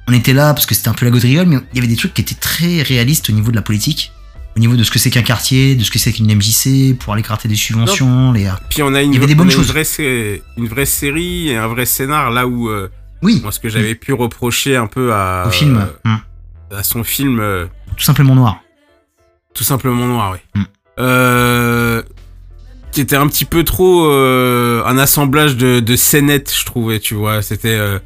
on 0.07 0.13
était 0.13 0.33
là 0.33 0.53
parce 0.53 0.67
que 0.67 0.75
c'était 0.75 0.89
un 0.89 0.93
peu 0.93 1.05
la 1.05 1.11
gaudriole, 1.11 1.47
mais 1.47 1.57
il 1.73 1.75
y 1.75 1.79
avait 1.79 1.87
des 1.87 1.95
trucs 1.95 2.13
qui 2.13 2.21
étaient 2.21 2.35
très 2.35 2.83
réalistes 2.83 3.29
au 3.31 3.33
niveau 3.33 3.49
de 3.49 3.55
la 3.55 3.63
politique, 3.63 4.11
au 4.55 4.59
niveau 4.59 4.75
de 4.75 4.83
ce 4.83 4.91
que 4.91 4.99
c'est 4.99 5.09
qu'un 5.09 5.21
quartier, 5.21 5.75
de 5.75 5.83
ce 5.83 5.91
que 5.91 5.99
c'est 5.99 6.11
qu'une 6.11 6.33
MJC, 6.33 6.97
pour 6.99 7.13
aller 7.13 7.21
gratter 7.21 7.47
des 7.47 7.55
subventions, 7.55 8.31
les. 8.33 8.47
euh, 8.47 8.51
Puis 8.69 8.81
on 8.83 8.93
a 8.93 9.01
une, 9.01 9.13
Il 9.13 9.15
y 9.15 9.17
avait 9.17 9.27
des 9.27 9.33
on 9.33 9.37
bonnes 9.37 9.47
une 9.47 9.53
choses. 9.53 9.71
vraie, 9.71 10.41
une 10.57 10.67
vraie 10.67 10.85
série 10.85 11.49
et 11.49 11.57
un 11.57 11.67
vrai 11.67 11.85
scénar 11.85 12.29
là 12.31 12.45
où 12.47 12.67
euh, 12.69 12.89
Oui, 13.21 13.39
moi 13.41 13.51
ce 13.51 13.59
que 13.59 13.69
j'avais 13.69 13.95
pu 13.95 14.11
reprocher 14.13 14.75
un 14.75 14.87
peu 14.87 15.13
à 15.13 15.45
au 15.47 15.51
film, 15.51 15.77
euh, 15.77 16.09
hum, 16.09 16.19
à 16.77 16.83
son 16.83 17.03
film 17.03 17.39
euh, 17.39 17.65
tout 17.95 18.03
simplement 18.03 18.35
noir. 18.35 18.59
tout 19.53 19.63
simplement 19.63 20.05
noir, 20.07 20.35
oui. 20.55 20.61
Euh, 20.99 22.01
qui 22.91 23.01
était 23.01 23.15
un 23.15 23.27
petit 23.27 23.45
peu 23.45 23.63
trop 23.63 24.11
euh, 24.11 24.83
un 24.85 24.97
assemblage 24.97 25.55
de, 25.55 25.79
de 25.79 25.95
scénettes, 25.95 26.51
je 26.53 26.65
trouvais, 26.65 26.99
tu 26.99 27.13
vois. 27.13 27.41
C'était 27.41 27.75
euh, 27.77 27.99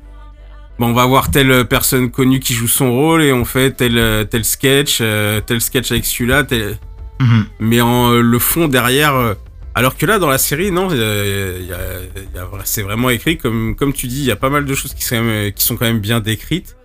bon, 0.80 0.88
on 0.88 0.94
va 0.94 1.06
voir 1.06 1.32
telle 1.32 1.66
personne 1.66 2.10
connue 2.12 2.40
qui 2.40 2.54
joue 2.54 2.68
son 2.68 2.92
rôle 2.92 3.24
et 3.24 3.32
on 3.34 3.46
fait 3.46 3.72
tel 3.72 4.28
tel 4.30 4.44
sketch, 4.46 5.00
euh, 5.02 5.42
tel 5.46 5.62
sketch 5.62 5.92
avec 5.92 6.06
celui-là, 6.06 6.44
tel... 6.44 6.78
Mhm. 7.20 7.46
mais 7.60 7.80
en 7.82 8.12
euh, 8.12 8.22
le 8.22 8.40
fond 8.40 8.68
derrière. 8.68 9.16
euh, 9.16 9.34
alors 9.76 9.96
que 9.98 10.06
là, 10.06 10.20
dans 10.20 10.28
la 10.30 10.38
série, 10.38 10.72
non, 10.72 10.90
il 10.92 10.98
y 10.98 11.02
a- 11.04 11.60
il 11.60 11.68
y 11.68 12.38
a- 12.40 12.48
c'est 12.64 12.82
vraiment 12.84 13.10
écrit 13.10 13.38
comme 13.38 13.76
comme 13.76 13.94
tu 13.94 14.08
dis. 14.08 14.20
Il 14.20 14.26
y 14.26 14.32
a 14.32 14.36
pas 14.36 14.50
mal 14.50 14.66
de 14.66 14.76
choses 14.76 14.94
qui 14.94 15.04
sont 15.04 15.16
quand 15.18 15.24
même, 15.24 15.52
qui 15.54 15.64
sont 15.64 15.78
quand 15.78 15.86
même 15.86 16.00
bien 16.00 16.20
décrites. 16.20 16.76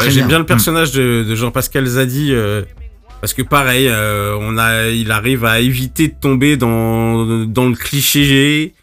J'aime 0.00 0.28
bien. 0.28 0.38
le 0.38 0.46
personnage 0.46 0.92
de, 0.92 1.24
de 1.28 1.34
Jean-Pascal 1.34 1.84
Zadi 1.86 2.32
parce 3.20 3.34
que 3.34 3.42
pareil, 3.42 3.88
on 4.40 4.56
a, 4.58 4.88
il 4.88 5.10
arrive 5.10 5.44
à 5.44 5.60
éviter 5.60 6.08
de 6.08 6.14
tomber 6.20 6.56
dans 6.56 7.44
dans 7.46 7.68
le 7.68 7.74
cliché. 7.76 8.74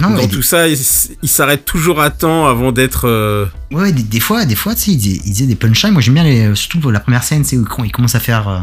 Non, 0.00 0.10
dans 0.10 0.16
ouais, 0.16 0.28
tout 0.28 0.42
ça, 0.42 0.66
il, 0.68 0.72
s- 0.74 1.10
il 1.22 1.28
s'arrête 1.28 1.64
toujours 1.64 2.00
à 2.00 2.10
temps 2.10 2.46
avant 2.46 2.72
d'être. 2.72 3.06
euh, 3.06 3.46
ouais, 3.70 3.92
des, 3.92 4.02
des 4.02 4.20
fois, 4.20 4.44
des 4.46 4.54
fois, 4.56 4.74
tu 4.74 4.80
sais, 4.82 4.90
il 4.92 4.96
disait, 4.96 5.20
il 5.42 5.46
des 5.48 5.54
punchlines. 5.56 5.92
Moi, 5.92 6.00
j'aime 6.02 6.14
bien 6.14 6.24
les, 6.24 6.54
surtout 6.54 6.90
la 6.90 7.00
première 7.00 7.22
scène, 7.22 7.44
c'est 7.44 7.56
où 7.56 7.66
il 7.84 7.92
commence 7.92 8.14
à 8.14 8.20
faire. 8.20 8.48
euh, 8.48 8.60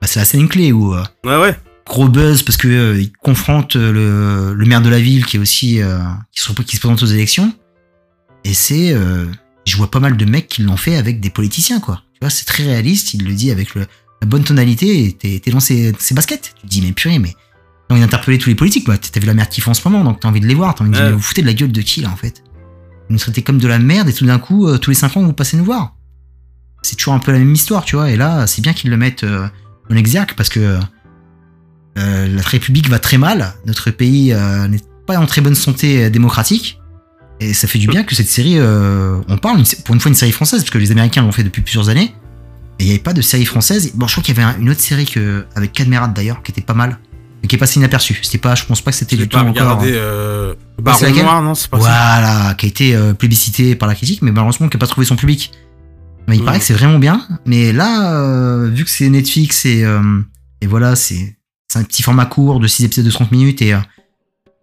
bah, 0.00 0.06
c'est 0.06 0.18
la 0.18 0.24
scène 0.24 0.48
clé 0.48 0.72
où 0.72 0.94
euh, 0.94 1.02
Ouais, 1.24 1.36
ouais. 1.40 1.56
gros 1.86 2.08
buzz 2.08 2.42
parce 2.42 2.56
que 2.58 2.68
euh, 2.68 3.00
il 3.00 3.10
confronte 3.12 3.76
euh, 3.76 3.92
le, 3.92 4.54
le 4.54 4.66
maire 4.66 4.82
de 4.82 4.88
la 4.90 5.00
ville 5.00 5.24
qui 5.24 5.36
est 5.36 5.40
aussi 5.40 5.80
euh, 5.80 5.98
qui, 6.32 6.40
se, 6.42 6.52
qui 6.62 6.76
se 6.76 6.80
présente 6.80 7.02
aux 7.02 7.06
élections 7.06 7.52
et 8.44 8.52
c'est 8.54 8.92
euh, 8.92 9.24
je 9.66 9.76
vois 9.76 9.90
pas 9.90 10.00
mal 10.00 10.16
de 10.16 10.24
mecs 10.26 10.48
qui 10.48 10.62
l'ont 10.62 10.76
fait 10.76 10.96
avec 10.96 11.20
des 11.20 11.30
politiciens 11.30 11.80
quoi 11.80 12.02
tu 12.12 12.18
vois 12.20 12.28
c'est 12.30 12.44
très 12.44 12.64
réaliste 12.64 13.14
il 13.14 13.24
le 13.24 13.32
dit 13.32 13.50
avec 13.50 13.74
le, 13.74 13.86
la 14.20 14.26
bonne 14.28 14.44
tonalité 14.44 15.04
et 15.06 15.12
t'es 15.12 15.40
t'es 15.42 15.50
dans 15.50 15.60
ses, 15.60 15.94
ses 15.98 16.14
baskets 16.14 16.52
tu 16.60 16.62
te 16.62 16.66
dis 16.68 16.82
mais 16.82 16.92
purée 16.92 17.18
mais 17.18 17.34
t'as 17.88 17.94
envie 17.94 18.02
d'interpeller 18.02 18.38
tous 18.38 18.48
les 18.48 18.54
politiques. 18.54 18.84
Quoi 18.84 18.96
t'as 18.98 19.20
vu 19.20 19.26
la 19.26 19.34
merde 19.34 19.48
qu'ils 19.48 19.62
font 19.62 19.70
en 19.70 19.74
ce 19.74 19.86
moment 19.88 20.04
donc 20.04 20.20
t'as 20.20 20.28
envie 20.28 20.40
de 20.40 20.46
les 20.46 20.54
voir. 20.54 20.74
T'as 20.74 20.82
envie 20.82 20.90
de 20.90 20.96
dire 20.96 21.04
Ouais. 21.04 21.10
mais 21.10 21.16
vous 21.16 21.22
foutez 21.22 21.42
de 21.42 21.46
la 21.46 21.54
gueule 21.54 21.72
de 21.72 21.80
qui 21.82 22.00
là 22.00 22.10
en 22.10 22.16
fait? 22.16 22.42
Vous 23.08 23.12
nous 23.14 23.18
traitez 23.18 23.42
comme 23.42 23.58
de 23.58 23.68
la 23.68 23.78
merde 23.78 24.08
et 24.08 24.12
tout 24.12 24.26
d'un 24.26 24.38
coup 24.38 24.66
euh, 24.66 24.78
tous 24.78 24.90
les 24.90 24.96
5 24.96 25.16
ans 25.16 25.22
vous 25.22 25.32
passez 25.32 25.56
nous 25.56 25.64
voir. 25.64 25.94
C'est 26.82 26.96
toujours 26.96 27.14
un 27.14 27.18
peu 27.20 27.32
la 27.32 27.38
même 27.38 27.52
histoire 27.52 27.84
tu 27.84 27.96
vois. 27.96 28.10
Et 28.10 28.16
là 28.16 28.46
c'est 28.46 28.62
bien 28.62 28.72
qu'ils 28.72 28.90
le 28.90 28.96
mettent 28.96 29.24
euh, 29.24 29.46
en 29.90 29.94
exergue 29.96 30.32
parce 30.36 30.48
que 30.48 30.78
euh, 31.98 32.26
la 32.28 32.42
République 32.42 32.88
va 32.88 32.98
très 32.98 33.18
mal, 33.18 33.54
notre 33.66 33.90
pays 33.90 34.34
n'est 34.68 34.80
pas 35.06 35.18
en 35.18 35.26
très 35.26 35.40
bonne 35.40 35.54
santé 35.54 36.10
démocratique, 36.10 36.78
et 37.40 37.54
ça 37.54 37.66
fait 37.68 37.78
du 37.78 37.86
bien 37.86 38.02
que 38.04 38.14
cette 38.14 38.28
série, 38.28 38.58
on 38.60 39.38
parle, 39.38 39.62
pour 39.84 39.94
une 39.94 40.00
fois 40.00 40.08
une 40.10 40.14
série 40.14 40.32
française, 40.32 40.60
parce 40.60 40.70
que 40.70 40.78
les 40.78 40.90
Américains 40.90 41.22
l'ont 41.22 41.32
fait 41.32 41.44
depuis 41.44 41.62
plusieurs 41.62 41.88
années, 41.88 42.14
et 42.78 42.82
il 42.82 42.86
n'y 42.86 42.90
avait 42.90 42.98
pas 43.02 43.14
de 43.14 43.22
série 43.22 43.46
française. 43.46 43.92
Bon, 43.94 44.06
je 44.08 44.12
crois 44.12 44.22
qu'il 44.22 44.36
y 44.36 44.40
avait 44.40 44.56
un- 44.56 44.60
une 44.60 44.68
autre 44.68 44.80
série 44.80 45.06
que, 45.06 45.46
avec 45.54 45.72
Cadmerat 45.72 46.08
d'ailleurs, 46.08 46.42
qui 46.42 46.50
était 46.52 46.60
pas 46.60 46.74
mal, 46.74 46.98
qui 47.46 47.56
est 47.56 47.58
passée 47.58 47.78
inaperçue. 47.78 48.18
C'était 48.22 48.38
pas, 48.38 48.54
je 48.54 48.64
pense 48.64 48.80
pas 48.80 48.90
que 48.90 48.96
c'était 48.96 49.16
du 49.16 49.28
tout 49.28 49.36
pas 49.38 49.44
encore. 49.44 49.62
hein. 49.62 49.74
regardé 49.74 49.92
euh, 49.94 50.54
Baron 50.80 51.10
Noir, 51.14 51.42
non, 51.42 51.54
c'est 51.54 51.68
pas 51.70 51.78
ça. 51.80 51.82
Voilà, 51.82 52.54
qui 52.54 52.66
a 52.66 52.68
été 52.68 52.94
euh, 52.94 53.12
plébiscité 53.14 53.74
par 53.76 53.88
la 53.88 53.94
critique, 53.94 54.22
mais 54.22 54.32
malheureusement 54.32 54.68
qui 54.68 54.76
n'a 54.76 54.80
pas 54.80 54.86
trouvé 54.86 55.06
son 55.06 55.16
public. 55.16 55.52
Mais 56.28 56.36
il 56.36 56.44
paraît 56.44 56.58
que 56.58 56.64
c'est 56.64 56.74
vraiment 56.74 56.98
bien. 56.98 57.24
Mais 57.44 57.72
là, 57.72 58.12
euh, 58.14 58.68
vu 58.68 58.84
que 58.84 58.90
c'est 58.90 59.08
Netflix 59.08 59.64
et, 59.64 59.84
euh, 59.84 60.00
et 60.60 60.66
voilà, 60.66 60.96
c'est 60.96 61.36
un 61.74 61.84
petit 61.84 62.02
format 62.02 62.26
court 62.26 62.58
de 62.58 62.66
6 62.66 62.84
épisodes 62.84 63.04
de 63.04 63.10
30 63.10 63.30
minutes 63.32 63.62
et, 63.62 63.74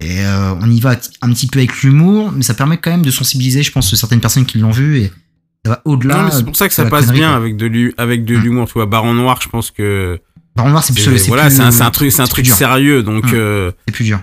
et 0.02 0.20
on 0.62 0.70
y 0.70 0.80
va 0.82 0.96
un 1.22 1.30
petit 1.34 1.48
peu 1.48 1.60
avec 1.60 1.82
l'humour, 1.84 2.32
mais 2.36 2.44
ça 2.44 2.54
permet 2.54 2.78
quand 2.78 2.92
même 2.92 3.04
de 3.04 3.12
sensibiliser, 3.12 3.64
je 3.64 3.72
pense, 3.72 3.94
certaines 3.96 4.20
personnes 4.20 4.46
qui 4.46 4.58
l'ont 4.58 4.72
vu 4.72 4.98
et 5.00 5.12
ça 5.66 5.72
va 5.72 5.82
au-delà. 5.86 6.30
C'est 6.32 6.44
pour 6.44 6.56
ça 6.58 6.68
que 6.68 6.74
ça 6.74 6.86
passe 6.86 7.12
bien 7.12 7.30
quoi. 7.30 7.38
avec 7.38 7.56
de 7.56 7.66
l'hu- 7.68 7.94
avec 7.98 8.26
de 8.26 8.36
Mm. 8.36 8.42
l'humour. 8.42 8.68
Tu 8.68 8.74
vois, 8.74 8.86
Baron 8.86 9.14
Noir, 9.14 9.40
je 9.42 9.48
pense 9.48 9.72
que 9.72 10.20
Baron 10.56 10.70
Noir, 10.70 10.84
c'est 10.84 10.94
plus, 10.94 11.28
voilà, 11.28 11.48
plus- 11.48 11.56
c'est 11.56 11.82
un, 11.82 11.90
truc, 11.92 12.12
c'est 12.12 12.22
un 12.22 12.28
truc 12.28 12.46
sérieux, 12.46 13.02
donc 13.04 13.34
euh, 13.34 13.72
C'est 13.88 13.94
plus 13.94 14.04
dur. 14.06 14.20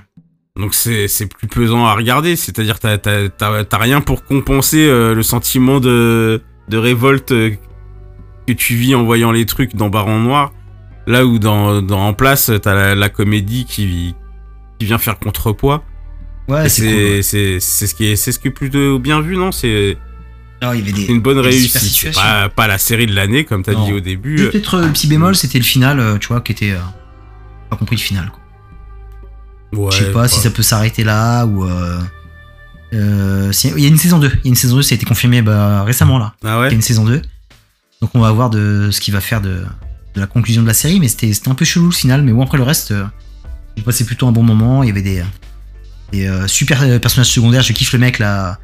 donc 0.57 0.75
c'est 0.75 1.09
plus 1.27 1.49
pesant 1.49 1.87
à 1.87 1.95
regarder. 1.95 2.37
C'est-à-dire 2.37 2.79
t'as 2.79 3.79
rien 3.79 4.01
pour 4.01 4.25
compenser 4.25 4.87
euh, 4.87 5.15
le 5.15 5.23
sentiment 5.23 5.81
de 5.81 6.41
de 6.69 6.77
révolte 6.79 7.33
euh, 7.33 7.51
que 8.47 8.53
tu 8.53 8.75
vis 8.77 8.95
en 8.95 9.03
voyant 9.05 9.33
les 9.33 9.45
trucs 9.47 9.75
dans 9.75 9.89
Baron 9.89 10.21
Noir. 10.21 10.53
Là 11.07 11.27
où 11.27 11.39
dans 11.41 11.83
dans 11.83 12.07
en 12.07 12.13
place 12.15 12.51
t'as 12.63 12.75
la, 12.75 12.95
la 12.95 13.09
comédie 13.09 13.65
qui 13.65 14.15
qui 14.79 14.87
vient 14.87 14.99
faire 14.99 15.19
contrepoids. 15.19 15.83
Ouais, 16.49 16.69
c'est 16.69 16.83
cool. 16.83 16.91
ouais. 16.93 17.23
ce 17.23 17.95
qui 17.95 18.07
est 18.07 18.17
c'est 18.17 18.33
ce 18.33 18.39
qui 18.39 18.49
est 18.49 18.51
plutôt 18.53 18.99
bien 19.01 19.21
vu, 19.21 19.37
non? 19.37 19.51
C'est 19.51 19.97
Alors, 20.61 20.75
il 20.75 20.81
y 20.81 20.83
avait 20.83 20.93
des, 20.93 21.07
c'est 21.07 21.13
une 21.13 21.21
bonne 21.23 21.39
réussite. 21.39 22.13
Pas 22.15 22.49
pas 22.51 22.67
la 22.67 22.77
série 22.79 23.07
de 23.07 23.15
l'année 23.15 23.45
comme 23.45 23.63
t'as 23.63 23.73
Non. 23.73 23.87
dit 23.87 23.93
au 23.93 24.01
début. 24.01 24.37
Juste 24.39 24.53
Peut-être 24.53 24.75
euh, 24.75 24.87
le 24.87 24.93
petit 24.93 25.07
bémol, 25.07 25.35
c'était 25.35 25.59
le 25.59 25.65
final, 25.65 25.99
euh, 26.01 26.19
tu 26.19 26.29
vois, 26.29 26.41
qui 26.43 26.53
était. 26.53 26.73
euh, 26.73 26.79
pas 27.71 27.77
compris 27.77 27.97
le 27.97 28.01
final, 28.03 28.31
quoi. 28.31 28.41
Ouais, 29.85 29.91
Je 29.93 29.99
sais 30.05 30.13
pas 30.13 30.27
si 30.29 30.41
ça 30.41 30.51
peut 30.51 30.63
s'arrêter 30.63 31.05
là 31.05 31.45
ou. 31.47 31.65
Euh, 31.65 32.01
euh, 32.93 33.53
si- 33.53 33.69
il 33.77 33.81
y 33.83 33.87
a 33.87 33.89
une 33.89 33.97
saison 33.97 34.19
2. 34.19 34.27
Il 34.29 34.47
y 34.47 34.49
a 34.49 34.51
une 34.51 34.55
saison 34.57 34.77
2, 34.77 34.83
ça 34.83 34.95
a 34.95 34.97
été 34.97 35.07
confirmé 35.07 35.43
bah, 35.43 35.85
récemment 35.85 36.19
là. 36.19 36.35
Ah 36.43 36.47
Il 36.47 36.49
y 36.49 36.51
a 36.51 36.61
ouais. 36.61 36.73
une 36.75 36.83
saison 36.83 37.05
2. 37.05 37.23
Donc 38.03 38.11
on 38.15 38.21
va 38.21 38.31
voir 38.33 38.51
de 38.51 38.89
ce 38.91 39.01
qu'il 39.01 39.15
va 39.15 39.21
faire 39.21 39.41
de, 39.41 39.65
de 40.15 40.21
la 40.21 40.27
conclusion 40.27 40.63
de 40.63 40.67
la 40.67 40.75
série. 40.75 40.99
Mais 41.01 41.07
c'était 41.09 41.33
c'était 41.33 41.49
un 41.51 41.55
peu 41.55 41.65
chelou 41.65 41.87
le 41.87 41.93
final. 41.93 42.23
Mais 42.23 42.33
bon, 42.33 42.43
après 42.43 42.59
le 42.59 42.65
reste, 42.65 42.91
euh, 42.91 43.05
j'ai 43.77 43.83
passé 43.85 44.05
plutôt 44.05 44.27
un 44.27 44.33
bon 44.33 44.43
moment. 44.43 44.83
Il 44.83 44.89
y 44.89 44.91
avait 44.91 45.03
des, 45.03 45.23
des 46.13 46.27
euh, 46.27 46.49
super 46.49 46.83
euh, 46.83 46.99
personnages 46.99 47.31
secondaires. 47.31 47.63
Je 47.63 47.73
kiffe 47.73 47.93
le 47.93 47.99
mec 48.01 48.19
là. 48.19 48.59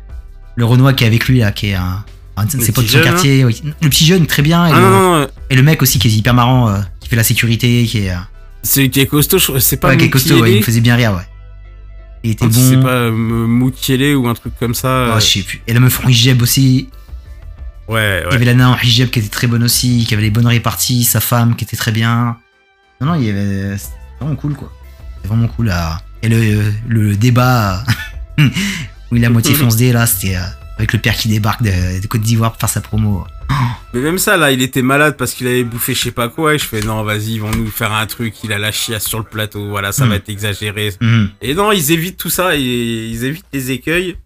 Le 0.57 0.65
Renoir 0.65 0.95
qui 0.95 1.05
est 1.05 1.07
avec 1.07 1.27
lui 1.29 1.39
là, 1.41 1.53
qui 1.53 1.69
est 1.69 1.75
un. 1.75 2.05
un 2.37 2.45
de 2.47 2.51
ses 2.51 2.59
Le 2.59 2.73
potes 2.73 2.85
de 2.85 2.89
son 2.91 2.97
jeune, 2.99 3.05
quartier. 3.05 3.45
oui. 3.45 3.63
Le 3.83 3.89
petit 3.89 4.07
jeune, 4.07 4.27
très 4.27 4.43
bien. 4.43 4.67
Et, 4.67 4.73
Ah 4.73 4.77
le, 4.77 4.83
non 4.83 4.91
non 4.91 5.21
non. 5.21 5.29
et 5.51 5.55
le 5.55 5.63
mec 5.63 5.83
aussi 5.83 5.99
qui 5.99 6.09
est 6.09 6.13
hyper 6.13 6.35
marrant, 6.35 6.69
euh, 6.71 6.79
qui 7.01 7.09
fait 7.09 7.17
la 7.17 7.23
sécurité, 7.25 7.85
qui 7.85 7.99
est. 8.07 8.11
euh, 8.11 8.17
C'est 8.63 8.89
qui 8.89 9.01
est 9.01 9.07
costaud. 9.07 9.39
je- 9.39 9.59
C'est 9.59 9.77
pas 9.77 9.89
ouais, 9.89 9.97
qui 9.97 10.05
est 10.07 10.11
costaud, 10.11 10.41
ouais, 10.41 10.53
il 10.53 10.59
me 10.59 10.63
faisait 10.63 10.81
bien 10.81 10.97
rire, 10.97 11.13
ouais. 11.13 11.27
Il 12.25 12.31
était 12.33 12.47
bon. 12.47 12.53
C'est 12.53 12.81
pas 12.81 12.89
euh, 12.89 13.13
Mukiele 13.13 14.17
ou 14.17 14.27
un 14.27 14.35
truc 14.35 14.55
comme 14.59 14.75
ça. 14.75 15.13
Oh, 15.15 15.21
je 15.21 15.25
sais 15.25 15.43
plus. 15.43 15.61
Et 15.67 15.73
la 15.75 15.79
meuf 15.81 16.05
en 16.05 16.09
hijab 16.09 16.41
aussi. 16.43 16.89
ouais, 17.89 18.23
Il 18.23 18.25
y 18.25 18.29
ouais. 18.29 18.35
avait 18.35 18.45
la 18.47 18.55
nain 18.55 18.71
en 18.71 18.77
hijab 18.83 19.11
qui 19.11 19.19
était 19.21 19.29
très 19.29 19.47
bonne 19.47 19.63
aussi, 19.63 20.05
qui 20.09 20.15
avait 20.15 20.23
les 20.25 20.31
bonnes 20.31 20.47
réparties, 20.47 21.05
sa 21.05 21.21
femme 21.21 21.55
qui 21.55 21.65
était 21.65 21.77
très 21.77 21.93
bien. 21.93 22.37
Non, 23.01 23.09
non, 23.09 23.15
il 23.17 23.25
y 23.27 23.31
avait. 23.31 23.77
C'était 23.79 23.95
vraiment 24.21 24.35
cool, 24.37 24.55
quoi. 24.55 24.73
C'était 25.17 25.29
vraiment 25.29 25.49
cool. 25.49 25.71
À... 25.71 26.01
Et 26.23 26.29
le, 26.29 26.73
le 26.89 27.15
débat 27.17 27.85
où 29.11 29.17
il 29.17 29.25
a 29.25 29.31
moitié 29.31 29.55
fonce 29.61 29.77
dé, 29.77 29.93
là, 29.93 30.07
c'était. 30.07 30.37
euh, 30.37 30.41
avec 30.79 30.93
le 30.93 30.99
père 30.99 31.17
qui 31.17 31.29
débarque 31.29 31.63
de, 31.63 32.03
de 32.03 32.07
Côte 32.07 32.21
d'Ivoire 32.21 32.53
pour 32.53 32.61
faire 32.61 32.69
sa 32.69 32.83
promo. 32.83 33.25
Mais 33.95 34.01
même 34.01 34.19
ça, 34.19 34.37
là, 34.37 34.53
il 34.53 34.61
était 34.61 34.83
malade 34.83 35.17
parce 35.17 35.33
qu'il 35.33 35.47
avait 35.47 35.65
bouffé 35.65 35.95
je 35.95 36.03
sais 36.03 36.11
pas 36.11 36.29
quoi. 36.29 36.55
Et 36.55 36.59
je 36.59 36.65
fais, 36.67 36.81
non, 36.83 37.03
vas-y, 37.03 37.35
ils 37.37 37.41
vont 37.41 37.51
nous 37.51 37.69
faire 37.71 37.93
un 37.95 38.05
truc. 38.07 38.35
Il 38.45 38.53
a 38.53 38.59
la 38.59 38.73
chiasse 38.73 39.07
sur 39.07 39.19
le 39.19 39.25
plateau. 39.25 39.69
Voilà, 39.71 39.93
ça 39.93 40.05
Mm. 40.05 40.09
va 40.11 40.17
être 40.17 40.29
exagéré. 40.29 40.93
Mhm. 41.01 41.31
Et 41.41 41.55
non, 41.55 41.73
ils 41.73 41.93
évitent 41.93 42.19
tout 42.19 42.29
ça. 42.29 42.57
Et 42.57 42.61
ils 42.61 43.25
évitent 43.25 43.47
les 43.55 43.71
écueils. 43.71 44.17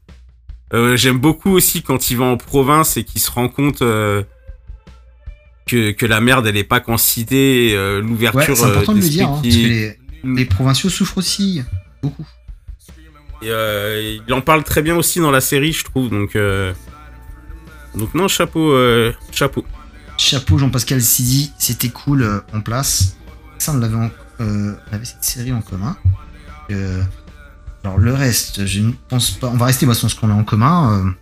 Euh, 0.75 0.97
J'aime 0.97 1.19
beaucoup 1.19 1.51
aussi 1.51 1.83
quand 1.83 2.11
il 2.11 2.17
va 2.17 2.25
en 2.25 2.37
province 2.37 2.97
et 2.97 3.05
qu'il 3.05 3.21
se 3.21 3.31
rend 3.31 3.49
compte 3.49 3.83
euh, 3.83 4.23
que, 5.67 5.93
que 5.93 6.07
la 6.07 6.21
merde, 6.21 6.47
elle 6.49 6.57
est 6.57 6.65
pas 6.65 6.81
qu'en 6.81 6.97
cité. 6.97 7.73
euh, 7.75 8.01
Ouais, 8.01 8.09
L'ouverture 8.09 8.57
c'est 8.57 8.65
important 8.65 8.95
de 8.95 9.01
le 9.01 9.09
dire, 9.09 9.29
hein, 9.29 9.41
parce 9.43 9.55
que 9.55 9.61
les, 9.61 9.97
les 10.25 10.45
provinciaux 10.47 10.91
souffrent 10.91 11.19
aussi 11.19 11.63
beaucoup. 12.03 12.27
Et, 13.43 13.51
euh, 13.51 14.19
il 14.27 14.33
en 14.35 14.41
parle 14.41 14.65
très 14.65 14.83
bien 14.83 14.97
aussi 14.97 15.19
dans 15.21 15.31
la 15.31 15.41
série, 15.41 15.73
je 15.73 15.85
trouve. 15.85 16.11
Donc, 16.11 16.37
euh, 16.37 16.73
donc 17.95 18.15
non, 18.15 18.29
chapeau, 18.29 18.73
euh, 18.73 19.13
chapeau. 19.33 19.65
Chapeau 20.19 20.59
Jean-Pascal 20.59 21.01
Sidi, 21.01 21.53
c'était 21.59 21.89
cool 21.89 22.43
en 22.53 22.61
place. 22.61 23.17
Ça, 23.59 23.73
on 23.73 23.79
l'avait, 23.79 23.97
en- 23.97 24.11
on 24.39 24.75
avait 24.93 25.05
cette 25.07 25.25
série 25.25 25.53
en 25.53 25.63
commun. 25.63 25.97
Alors 27.83 27.99
le 27.99 28.13
reste, 28.13 28.67
je 28.67 28.81
ne 28.81 28.93
pense 29.09 29.31
pas. 29.31 29.49
On 29.49 29.57
va 29.57 29.67
rester 29.67 29.87
bah, 29.87 29.95
sur 29.95 30.11
ce 30.11 30.15
qu'on 30.15 30.31
a 30.31 30.35
en 30.35 30.45
commun. 30.45 31.15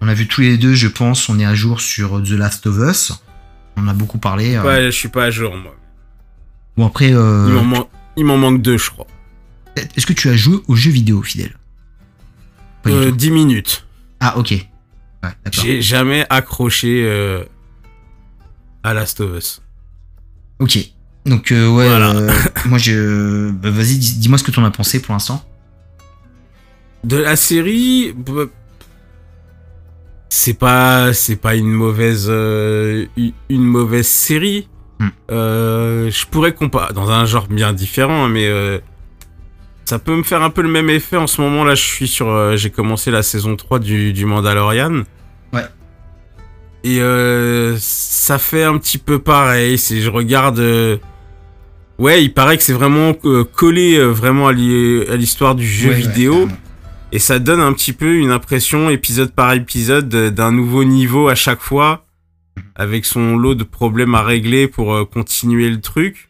On 0.00 0.08
a 0.08 0.14
vu 0.14 0.26
tous 0.26 0.40
les 0.40 0.56
deux, 0.56 0.72
je 0.72 0.88
pense, 0.88 1.28
on 1.28 1.38
est 1.38 1.44
à 1.44 1.54
jour 1.54 1.80
sur 1.80 2.22
The 2.22 2.30
Last 2.30 2.66
of 2.66 2.78
Us. 2.78 3.12
On 3.76 3.86
a 3.86 3.92
beaucoup 3.92 4.16
parlé. 4.18 4.58
Ouais, 4.58 4.86
je 4.86 4.90
suis 4.90 5.08
pas 5.10 5.24
à 5.24 5.30
jour, 5.30 5.54
moi. 5.54 5.76
Bon 6.78 6.86
après, 6.86 7.08
Il 7.08 7.14
m'en 7.16 7.64
man- 7.64 7.84
il 8.16 8.24
m'en 8.24 8.38
manque 8.38 8.62
deux, 8.62 8.78
je 8.78 8.90
crois. 8.90 9.06
Est-ce 9.76 10.06
que 10.06 10.12
tu 10.12 10.28
as 10.28 10.36
joué 10.36 10.60
aux 10.68 10.74
jeux 10.76 10.90
vidéo, 10.90 11.22
fidèle? 11.22 11.56
Pas 12.82 12.90
du 12.90 12.96
Euh, 12.96 13.10
tout. 13.10 13.16
10 13.16 13.30
minutes. 13.30 13.86
Ah 14.20 14.36
ok. 14.38 14.50
Ouais. 15.22 15.30
J'ai 15.52 15.80
jamais 15.82 16.26
accroché 16.30 17.04
euh, 17.06 17.44
à 18.82 18.94
Last 18.94 19.20
of 19.20 19.36
Us. 19.36 19.62
Ok. 20.58 20.78
Donc 21.26 21.52
euh, 21.52 21.68
ouais, 21.68 21.86
Voilà. 21.88 22.14
moi 22.66 22.78
je, 22.78 23.50
bah, 23.50 23.70
vas-y, 23.70 23.98
dis- 23.98 24.16
dis-moi 24.18 24.38
ce 24.38 24.44
que 24.44 24.50
t'en 24.50 24.64
as 24.64 24.70
pensé 24.70 25.00
pour 25.02 25.12
l'instant. 25.12 25.44
De 27.04 27.16
la 27.16 27.36
série, 27.36 28.12
bah, 28.16 28.44
c'est 30.28 30.54
pas 30.54 31.12
c'est 31.12 31.36
pas 31.36 31.54
une 31.56 31.70
mauvaise 31.70 32.26
euh, 32.28 33.06
une- 33.16 33.32
une 33.48 33.64
mauvaise 33.64 34.06
série. 34.06 34.68
Hmm. 34.98 35.08
Euh, 35.30 36.10
je 36.10 36.26
pourrais 36.26 36.54
comparer 36.54 36.92
dans 36.92 37.10
un 37.10 37.24
genre 37.26 37.48
bien 37.48 37.72
différent, 37.72 38.24
hein, 38.24 38.28
mais 38.28 38.46
euh, 38.46 38.78
ça 39.90 39.98
peut 39.98 40.14
me 40.14 40.22
faire 40.22 40.42
un 40.44 40.50
peu 40.50 40.62
le 40.62 40.68
même 40.68 40.88
effet. 40.88 41.16
En 41.16 41.26
ce 41.26 41.40
moment 41.40 41.64
là, 41.64 41.74
je 41.74 41.82
suis 41.82 42.06
sur 42.06 42.28
euh, 42.28 42.54
j'ai 42.56 42.70
commencé 42.70 43.10
la 43.10 43.24
saison 43.24 43.56
3 43.56 43.80
du, 43.80 44.12
du 44.12 44.24
Mandalorian. 44.24 45.02
Ouais. 45.52 45.64
Et 46.84 47.00
euh, 47.00 47.76
ça 47.80 48.38
fait 48.38 48.62
un 48.62 48.78
petit 48.78 48.98
peu 48.98 49.18
pareil. 49.18 49.78
C'est 49.78 50.00
je 50.00 50.08
regarde. 50.08 50.60
euh, 50.60 50.96
ouais, 51.98 52.22
il 52.22 52.32
paraît 52.32 52.56
que 52.56 52.62
c'est 52.62 52.72
vraiment 52.72 53.12
collé 53.52 53.98
vraiment 54.04 54.46
à 54.46 54.52
l'hi- 54.52 55.04
à 55.08 55.16
l'histoire 55.16 55.56
du 55.56 55.66
jeu 55.66 55.88
Ouais, 55.90 55.96
vidéo. 55.96 56.48
Et 57.12 57.18
ça 57.18 57.40
donne 57.40 57.60
un 57.60 57.72
petit 57.72 57.92
peu 57.92 58.14
une 58.14 58.30
impression, 58.30 58.88
épisode 58.90 59.32
par 59.32 59.52
épisode, 59.54 60.08
de- 60.08 60.28
d'un 60.28 60.52
nouveau 60.52 60.84
niveau 60.84 61.28
à 61.28 61.34
chaque 61.34 61.60
fois, 61.60 62.06
avec 62.76 63.04
son 63.04 63.36
lot 63.36 63.56
de 63.56 63.64
problèmes 63.64 64.14
à 64.14 64.22
régler 64.22 64.68
pour 64.68 65.10
continuer 65.10 65.68
le 65.68 65.80
truc. 65.80 66.29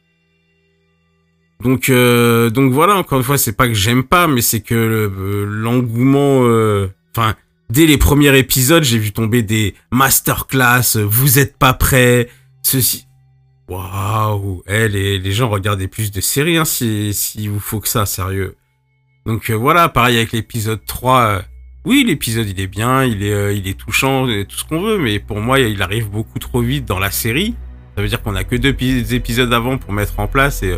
Donc, 1.62 1.88
euh, 1.90 2.48
donc 2.50 2.72
voilà, 2.72 2.96
encore 2.96 3.18
une 3.18 3.24
fois, 3.24 3.36
c'est 3.38 3.52
pas 3.56 3.68
que 3.68 3.74
j'aime 3.74 4.02
pas, 4.04 4.26
mais 4.26 4.40
c'est 4.40 4.60
que 4.60 4.74
le- 4.74 5.12
euh, 5.18 5.44
l'engouement, 5.44 6.40
euh, 6.44 6.88
enfin, 7.14 7.34
dès 7.68 7.84
les 7.86 7.98
premiers 7.98 8.36
épisodes, 8.38 8.82
j'ai 8.82 8.98
vu 8.98 9.12
tomber 9.12 9.42
des 9.42 9.74
masterclass, 9.92 10.96
euh, 10.96 11.04
vous 11.04 11.38
êtes 11.38 11.56
pas 11.58 11.74
prêts, 11.74 12.28
ceci. 12.62 13.06
Waouh, 13.68 14.62
eh, 14.66 14.88
les, 14.88 15.18
les 15.18 15.32
gens 15.32 15.48
regardez 15.48 15.86
plus 15.86 16.10
de 16.10 16.20
séries, 16.20 16.56
hein, 16.56 16.64
si, 16.64 17.14
si 17.14 17.46
vous 17.46 17.60
faut 17.60 17.78
que 17.80 17.88
ça, 17.88 18.04
sérieux. 18.06 18.56
Donc 19.26 19.50
voilà, 19.50 19.88
pareil 19.88 20.16
avec 20.16 20.32
l'épisode 20.32 20.80
3. 20.86 21.20
euh, 21.20 21.40
oui, 21.84 22.04
l'épisode 22.06 22.48
il 22.48 22.60
est 22.60 22.66
bien, 22.66 23.04
il 23.04 23.22
est, 23.22 23.32
euh, 23.32 23.52
il 23.52 23.68
est 23.68 23.78
touchant, 23.78 24.26
tout 24.48 24.56
ce 24.56 24.64
qu'on 24.64 24.82
veut, 24.82 24.98
mais 24.98 25.18
pour 25.18 25.40
moi 25.40 25.60
il 25.60 25.80
arrive 25.82 26.10
beaucoup 26.10 26.38
trop 26.38 26.60
vite 26.62 26.84
dans 26.84 26.98
la 26.98 27.10
série. 27.10 27.54
Ça 27.96 28.02
veut 28.02 28.08
dire 28.08 28.22
qu'on 28.22 28.34
a 28.34 28.44
que 28.44 28.56
deux 28.56 28.72
pi- 28.72 29.04
épisodes 29.14 29.52
avant 29.52 29.78
pour 29.78 29.92
mettre 29.92 30.18
en 30.20 30.26
place 30.26 30.62
et 30.62 30.76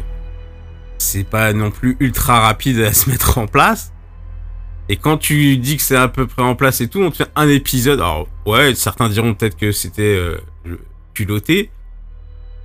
c'est 1.02 1.24
pas 1.24 1.52
non 1.52 1.70
plus 1.70 1.96
ultra 2.00 2.40
rapide 2.40 2.80
à 2.80 2.92
se 2.92 3.10
mettre 3.10 3.38
en 3.38 3.46
place. 3.46 3.92
Et 4.88 4.96
quand 4.96 5.16
tu 5.16 5.56
dis 5.58 5.76
que 5.76 5.82
c'est 5.82 5.96
à 5.96 6.08
peu 6.08 6.26
près 6.26 6.42
en 6.42 6.54
place 6.54 6.80
et 6.80 6.88
tout, 6.88 7.00
on 7.00 7.10
te 7.10 7.16
fait 7.16 7.30
un 7.36 7.48
épisode. 7.48 8.00
Alors 8.00 8.26
ouais, 8.46 8.74
certains 8.74 9.08
diront 9.08 9.34
peut-être 9.34 9.56
que 9.56 9.72
c'était 9.72 10.02
euh, 10.02 10.36
culotté. 11.14 11.70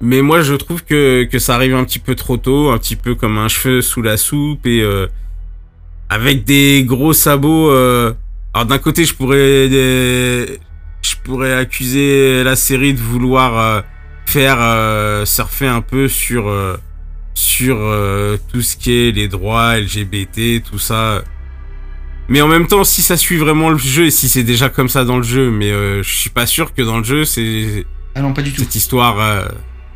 Mais 0.01 0.21
moi 0.21 0.41
je 0.41 0.53
trouve 0.53 0.83
que, 0.83 1.23
que 1.23 1.39
ça 1.39 1.55
arrive 1.55 1.75
un 1.75 1.83
petit 1.83 1.99
peu 1.99 2.15
trop 2.15 2.37
tôt, 2.37 2.69
un 2.69 2.77
petit 2.77 2.95
peu 2.95 3.15
comme 3.15 3.37
un 3.37 3.47
cheveu 3.47 3.81
sous 3.81 4.01
la 4.01 4.17
soupe 4.17 4.65
et 4.65 4.81
euh, 4.81 5.07
avec 6.09 6.43
des 6.43 6.83
gros 6.83 7.13
sabots. 7.13 7.71
euh, 7.71 8.13
Alors 8.53 8.67
d'un 8.67 8.77
côté, 8.77 9.05
je 9.05 9.13
pourrais, 9.15 9.67
je 9.69 11.15
pourrais 11.23 11.53
accuser 11.53 12.43
la 12.43 12.55
série 12.55 12.93
de 12.93 12.99
vouloir 12.99 13.57
euh, 13.57 13.81
faire 14.25 15.25
surfer 15.25 15.67
un 15.67 15.81
peu 15.81 16.07
sur 16.07 16.49
sur 17.37 17.77
euh, 17.79 18.37
tout 18.51 18.63
ce 18.63 18.75
qui 18.75 18.91
est 18.91 19.11
les 19.11 19.27
droits 19.27 19.77
LGBT, 19.77 20.63
tout 20.67 20.79
ça. 20.79 21.23
Mais 22.29 22.41
en 22.41 22.47
même 22.47 22.65
temps, 22.65 22.83
si 22.83 23.03
ça 23.03 23.15
suit 23.15 23.37
vraiment 23.37 23.69
le 23.69 23.77
jeu 23.77 24.07
et 24.07 24.11
si 24.11 24.27
c'est 24.27 24.43
déjà 24.43 24.69
comme 24.69 24.89
ça 24.89 25.05
dans 25.05 25.17
le 25.17 25.23
jeu, 25.23 25.51
mais 25.51 25.69
euh, 25.71 26.01
je 26.01 26.15
suis 26.15 26.31
pas 26.31 26.47
sûr 26.47 26.73
que 26.73 26.81
dans 26.81 26.97
le 26.97 27.03
jeu 27.03 27.25
c'est 27.25 27.85
Ah 28.15 28.21
non, 28.21 28.33
pas 28.33 28.41
du 28.41 28.51
tout. 28.51 28.61
cette 28.63 28.73
histoire. 28.75 29.19
euh, 29.19 29.47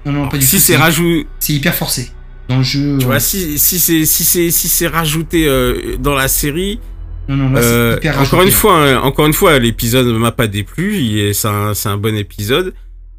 Non, 0.05 0.11
non, 0.11 0.29
pas 0.29 0.37
du 0.37 0.45
si 0.45 0.57
tout. 0.57 0.61
c'est 0.61 0.75
rajouté, 0.77 1.27
C'est 1.39 1.53
hyper 1.53 1.73
forcé. 1.73 2.11
Dans 2.47 2.57
le 2.59 2.63
jeu. 2.63 2.97
tu 2.99 3.05
vois, 3.05 3.19
si 3.19 3.57
si 3.57 3.79
c'est 3.79 4.05
si 4.05 4.23
c'est 4.23 4.51
si 4.51 4.67
c'est 4.69 4.87
rajouté 4.87 5.47
euh, 5.47 5.97
dans 5.99 6.13
la 6.13 6.27
série, 6.27 6.79
Non, 7.27 7.35
non, 7.37 7.49
là, 7.53 7.61
c'est 7.63 7.97
hyper 7.97 8.13
encore 8.13 8.39
rajouté. 8.39 8.45
une 8.45 8.51
fois, 8.51 8.77
hein, 8.87 8.99
encore 9.01 9.25
une 9.25 9.33
fois, 9.33 9.57
l'épisode 9.57 10.05
m'a 10.05 10.31
pas 10.31 10.47
déplu. 10.47 11.33
C'est 11.33 11.47
un, 11.47 11.73
c'est 11.73 11.89
un 11.89 11.97
bon 11.97 12.15
épisode, 12.15 12.73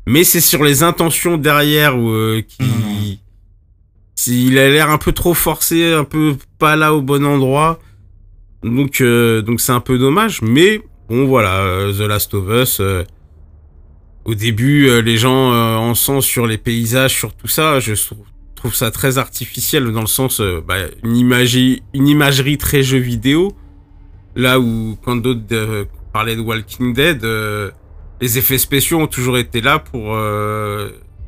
mais 0.07 0.23
c'est 0.25 0.41
sur 0.41 0.63
les 0.63 0.83
intentions 0.85 1.37
derrière 1.39 1.95
euh, 1.99 2.41
qui. 2.47 2.65
Il 4.27 4.59
a 4.59 4.69
l'air 4.69 4.91
un 4.91 4.99
peu 4.99 5.13
trop 5.13 5.35
forcé, 5.35 5.93
un 5.93 6.05
peu 6.05 6.37
pas 6.59 6.77
là 6.77 6.95
au 6.95 7.03
bon 7.03 7.25
endroit. 7.25 7.79
Donc, 8.63 9.01
euh, 9.01 9.43
c'est 9.59 9.73
un 9.73 9.81
peu 9.81 9.99
dommage. 9.99 10.41
Mais 10.43 10.81
bon, 11.09 11.27
voilà, 11.27 11.61
euh, 11.63 11.93
The 11.93 12.09
Last 12.09 12.35
of 12.35 12.49
Us. 12.49 12.81
euh, 12.81 13.03
au 14.25 14.35
début, 14.37 15.03
les 15.03 15.17
gens 15.17 15.51
en 15.53 15.95
sont 15.97 16.21
sur 16.21 16.47
les 16.47 16.57
paysages, 16.59 17.13
sur 17.13 17.35
tout 17.35 17.49
ça. 17.49 17.81
Je 17.81 17.95
trouve- 18.55 18.73
ça 18.75 18.93
très 18.93 19.19
artificiel 19.19 19.91
dans 19.91 20.01
le 20.03 20.07
sens, 20.07 20.41
bah, 20.65 20.77
une 21.03 21.17
imagerie, 21.17 21.83
une 21.93 22.07
imagerie 22.07 22.57
très 22.57 22.85
jeu 22.85 22.99
vidéo. 22.99 23.53
Là 24.37 24.61
où, 24.61 24.97
quand 25.05 25.17
d'autres 25.17 25.89
parlaient 26.13 26.37
de 26.37 26.41
Walking 26.41 26.95
Dead, 26.95 27.27
les 28.21 28.39
effets 28.39 28.59
spéciaux 28.59 29.01
ont 29.01 29.09
toujours 29.09 29.39
été 29.39 29.61
là 29.61 29.81
pour 29.81 30.17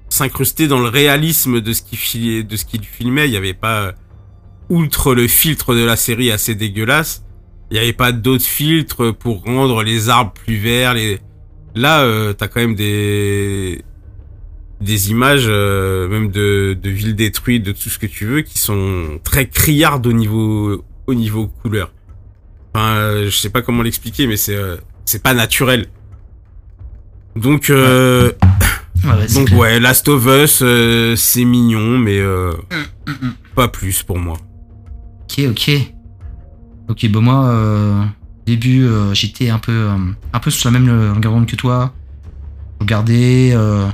s'incruster 0.08 0.68
dans 0.68 0.80
le 0.80 0.88
réalisme 0.88 1.60
de 1.60 1.72
ce 1.72 1.82
qu'il 1.82 2.46
de 2.46 2.56
ce 2.56 2.64
qu'il 2.64 2.84
filmait. 2.84 3.26
Il 3.26 3.30
n'y 3.30 3.36
avait 3.36 3.54
pas, 3.54 3.82
euh, 3.82 3.92
outre 4.68 5.14
le 5.14 5.26
filtre 5.28 5.74
de 5.74 5.84
la 5.84 5.96
série 5.96 6.30
assez 6.30 6.54
dégueulasse, 6.54 7.24
il 7.70 7.74
n'y 7.74 7.80
avait 7.80 7.92
pas 7.92 8.12
d'autres 8.12 8.44
filtres 8.44 9.14
pour 9.14 9.42
rendre 9.42 9.82
les 9.82 10.08
arbres 10.08 10.32
plus 10.32 10.56
verts. 10.56 10.94
Les... 10.94 11.18
Là, 11.74 12.02
euh, 12.02 12.32
t'as 12.32 12.48
quand 12.48 12.60
même 12.60 12.74
des 12.74 13.82
des 14.80 15.10
images, 15.10 15.46
euh, 15.48 16.08
même 16.08 16.30
de, 16.30 16.76
de 16.80 16.90
villes 16.90 17.16
détruites, 17.16 17.64
de 17.64 17.72
tout 17.72 17.88
ce 17.88 17.98
que 17.98 18.06
tu 18.06 18.26
veux, 18.26 18.42
qui 18.42 18.58
sont 18.58 19.18
très 19.24 19.46
criardes 19.48 20.06
au 20.06 20.12
niveau 20.12 20.84
au 21.06 21.14
niveau 21.14 21.46
couleur. 21.46 21.92
Enfin, 22.74 22.94
euh, 22.96 23.24
je 23.26 23.36
sais 23.36 23.50
pas 23.50 23.62
comment 23.62 23.82
l'expliquer, 23.82 24.26
mais 24.26 24.36
c'est 24.36 24.58
c'est 25.04 25.22
pas 25.22 25.34
naturel. 25.34 25.86
Donc 27.36 27.70
euh, 27.70 28.32
Ouais, 29.04 29.26
donc 29.34 29.46
clair. 29.48 29.58
ouais, 29.58 29.80
Last 29.80 30.08
of 30.08 30.24
Us, 30.26 30.60
euh, 30.62 31.14
c'est 31.16 31.44
mignon, 31.44 31.98
mais 31.98 32.18
euh, 32.18 32.52
Mm, 33.06 33.10
mm, 33.10 33.26
mm. 33.28 33.34
pas 33.54 33.68
plus 33.68 34.02
pour 34.02 34.18
moi. 34.18 34.36
Ok, 35.24 35.44
ok. 35.50 35.70
Ok, 36.88 37.08
bah 37.10 37.20
moi, 37.20 37.46
euh, 37.46 38.02
au 38.02 38.44
début, 38.46 38.84
euh, 38.84 39.14
j'étais 39.14 39.50
un 39.50 39.58
peu, 39.58 39.72
euh, 39.72 39.96
un 40.32 40.38
peu 40.40 40.50
sur 40.50 40.70
la 40.70 40.78
même 40.78 40.86
longueur 41.14 41.34
que 41.46 41.56
toi. 41.56 41.92
Je 42.80 42.84
regardais, 42.84 43.52
euh, 43.54 43.86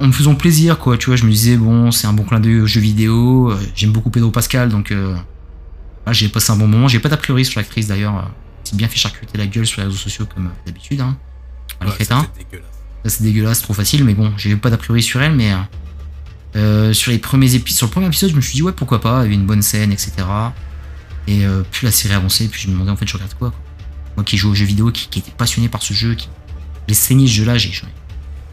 en 0.00 0.06
me 0.08 0.12
faisant 0.12 0.34
plaisir, 0.34 0.78
quoi. 0.78 0.96
Tu 0.98 1.06
vois, 1.06 1.16
je 1.16 1.24
me 1.24 1.30
disais, 1.30 1.56
bon, 1.56 1.90
c'est 1.92 2.06
un 2.08 2.12
bon 2.12 2.24
clin 2.24 2.40
d'œil 2.40 2.60
aux 2.60 2.66
jeux 2.66 2.80
vidéo. 2.80 3.50
euh, 3.52 3.56
J'aime 3.76 3.92
beaucoup 3.92 4.10
Pedro 4.10 4.30
Pascal, 4.30 4.68
donc 4.70 4.90
euh, 4.90 5.14
j'ai 6.10 6.28
passé 6.28 6.50
un 6.52 6.56
bon 6.56 6.66
moment. 6.66 6.88
J'ai 6.88 6.98
pas 6.98 7.08
d'a 7.08 7.16
priori 7.16 7.44
sur 7.44 7.60
l'actrice 7.60 7.86
d'ailleurs. 7.86 8.30
C'est 8.64 8.76
bien 8.76 8.88
fait 8.88 8.96
charcuter 8.96 9.38
la 9.38 9.46
gueule 9.46 9.66
sur 9.66 9.80
les 9.80 9.86
réseaux 9.86 9.98
sociaux 9.98 10.26
comme 10.34 10.50
d'habitude. 10.66 11.00
Hein. 11.00 11.16
Les 11.80 11.86
Ouais, 11.88 11.92
crétins. 11.94 12.26
dégueulasse. 12.36 12.68
C'est 13.04 13.22
dégueulasse, 13.22 13.62
trop 13.62 13.74
facile, 13.74 14.04
mais 14.04 14.14
bon, 14.14 14.32
j'ai 14.36 14.54
pas 14.56 14.70
d'a 14.70 14.76
priori 14.76 15.02
sur 15.02 15.20
elle, 15.20 15.34
mais 15.34 15.52
euh, 15.52 15.56
euh, 16.54 16.92
sur 16.92 17.10
les 17.10 17.18
premiers 17.18 17.54
épisodes, 17.54 17.78
sur 17.78 17.86
le 17.86 17.92
premier 17.92 18.06
épisode, 18.06 18.30
je 18.30 18.36
me 18.36 18.40
suis 18.40 18.54
dit 18.54 18.62
ouais 18.62 18.72
pourquoi 18.72 19.00
pas, 19.00 19.20
il 19.20 19.22
y 19.22 19.26
avait 19.26 19.34
une 19.34 19.46
bonne 19.46 19.62
scène, 19.62 19.90
etc. 19.90 20.12
Et 21.26 21.44
euh, 21.44 21.62
plus 21.62 21.84
la 21.84 21.92
série 21.92 22.14
avançait, 22.14 22.46
plus 22.48 22.60
je 22.60 22.68
me 22.68 22.74
demandais 22.74 22.90
en 22.90 22.96
fait 22.96 23.06
je 23.06 23.14
regarde 23.14 23.34
quoi. 23.34 23.52
Moi 24.16 24.24
qui 24.24 24.36
joue 24.36 24.50
aux 24.50 24.54
jeux 24.54 24.66
vidéo, 24.66 24.90
qui, 24.90 25.18
était 25.18 25.30
passionné 25.30 25.68
par 25.68 25.82
ce 25.82 25.94
jeu, 25.94 26.14
qui 26.14 26.28
j'ai 26.88 26.94
saigné 26.94 27.26
ce 27.26 27.32
jeu-là, 27.32 27.56
j'ai 27.56 27.72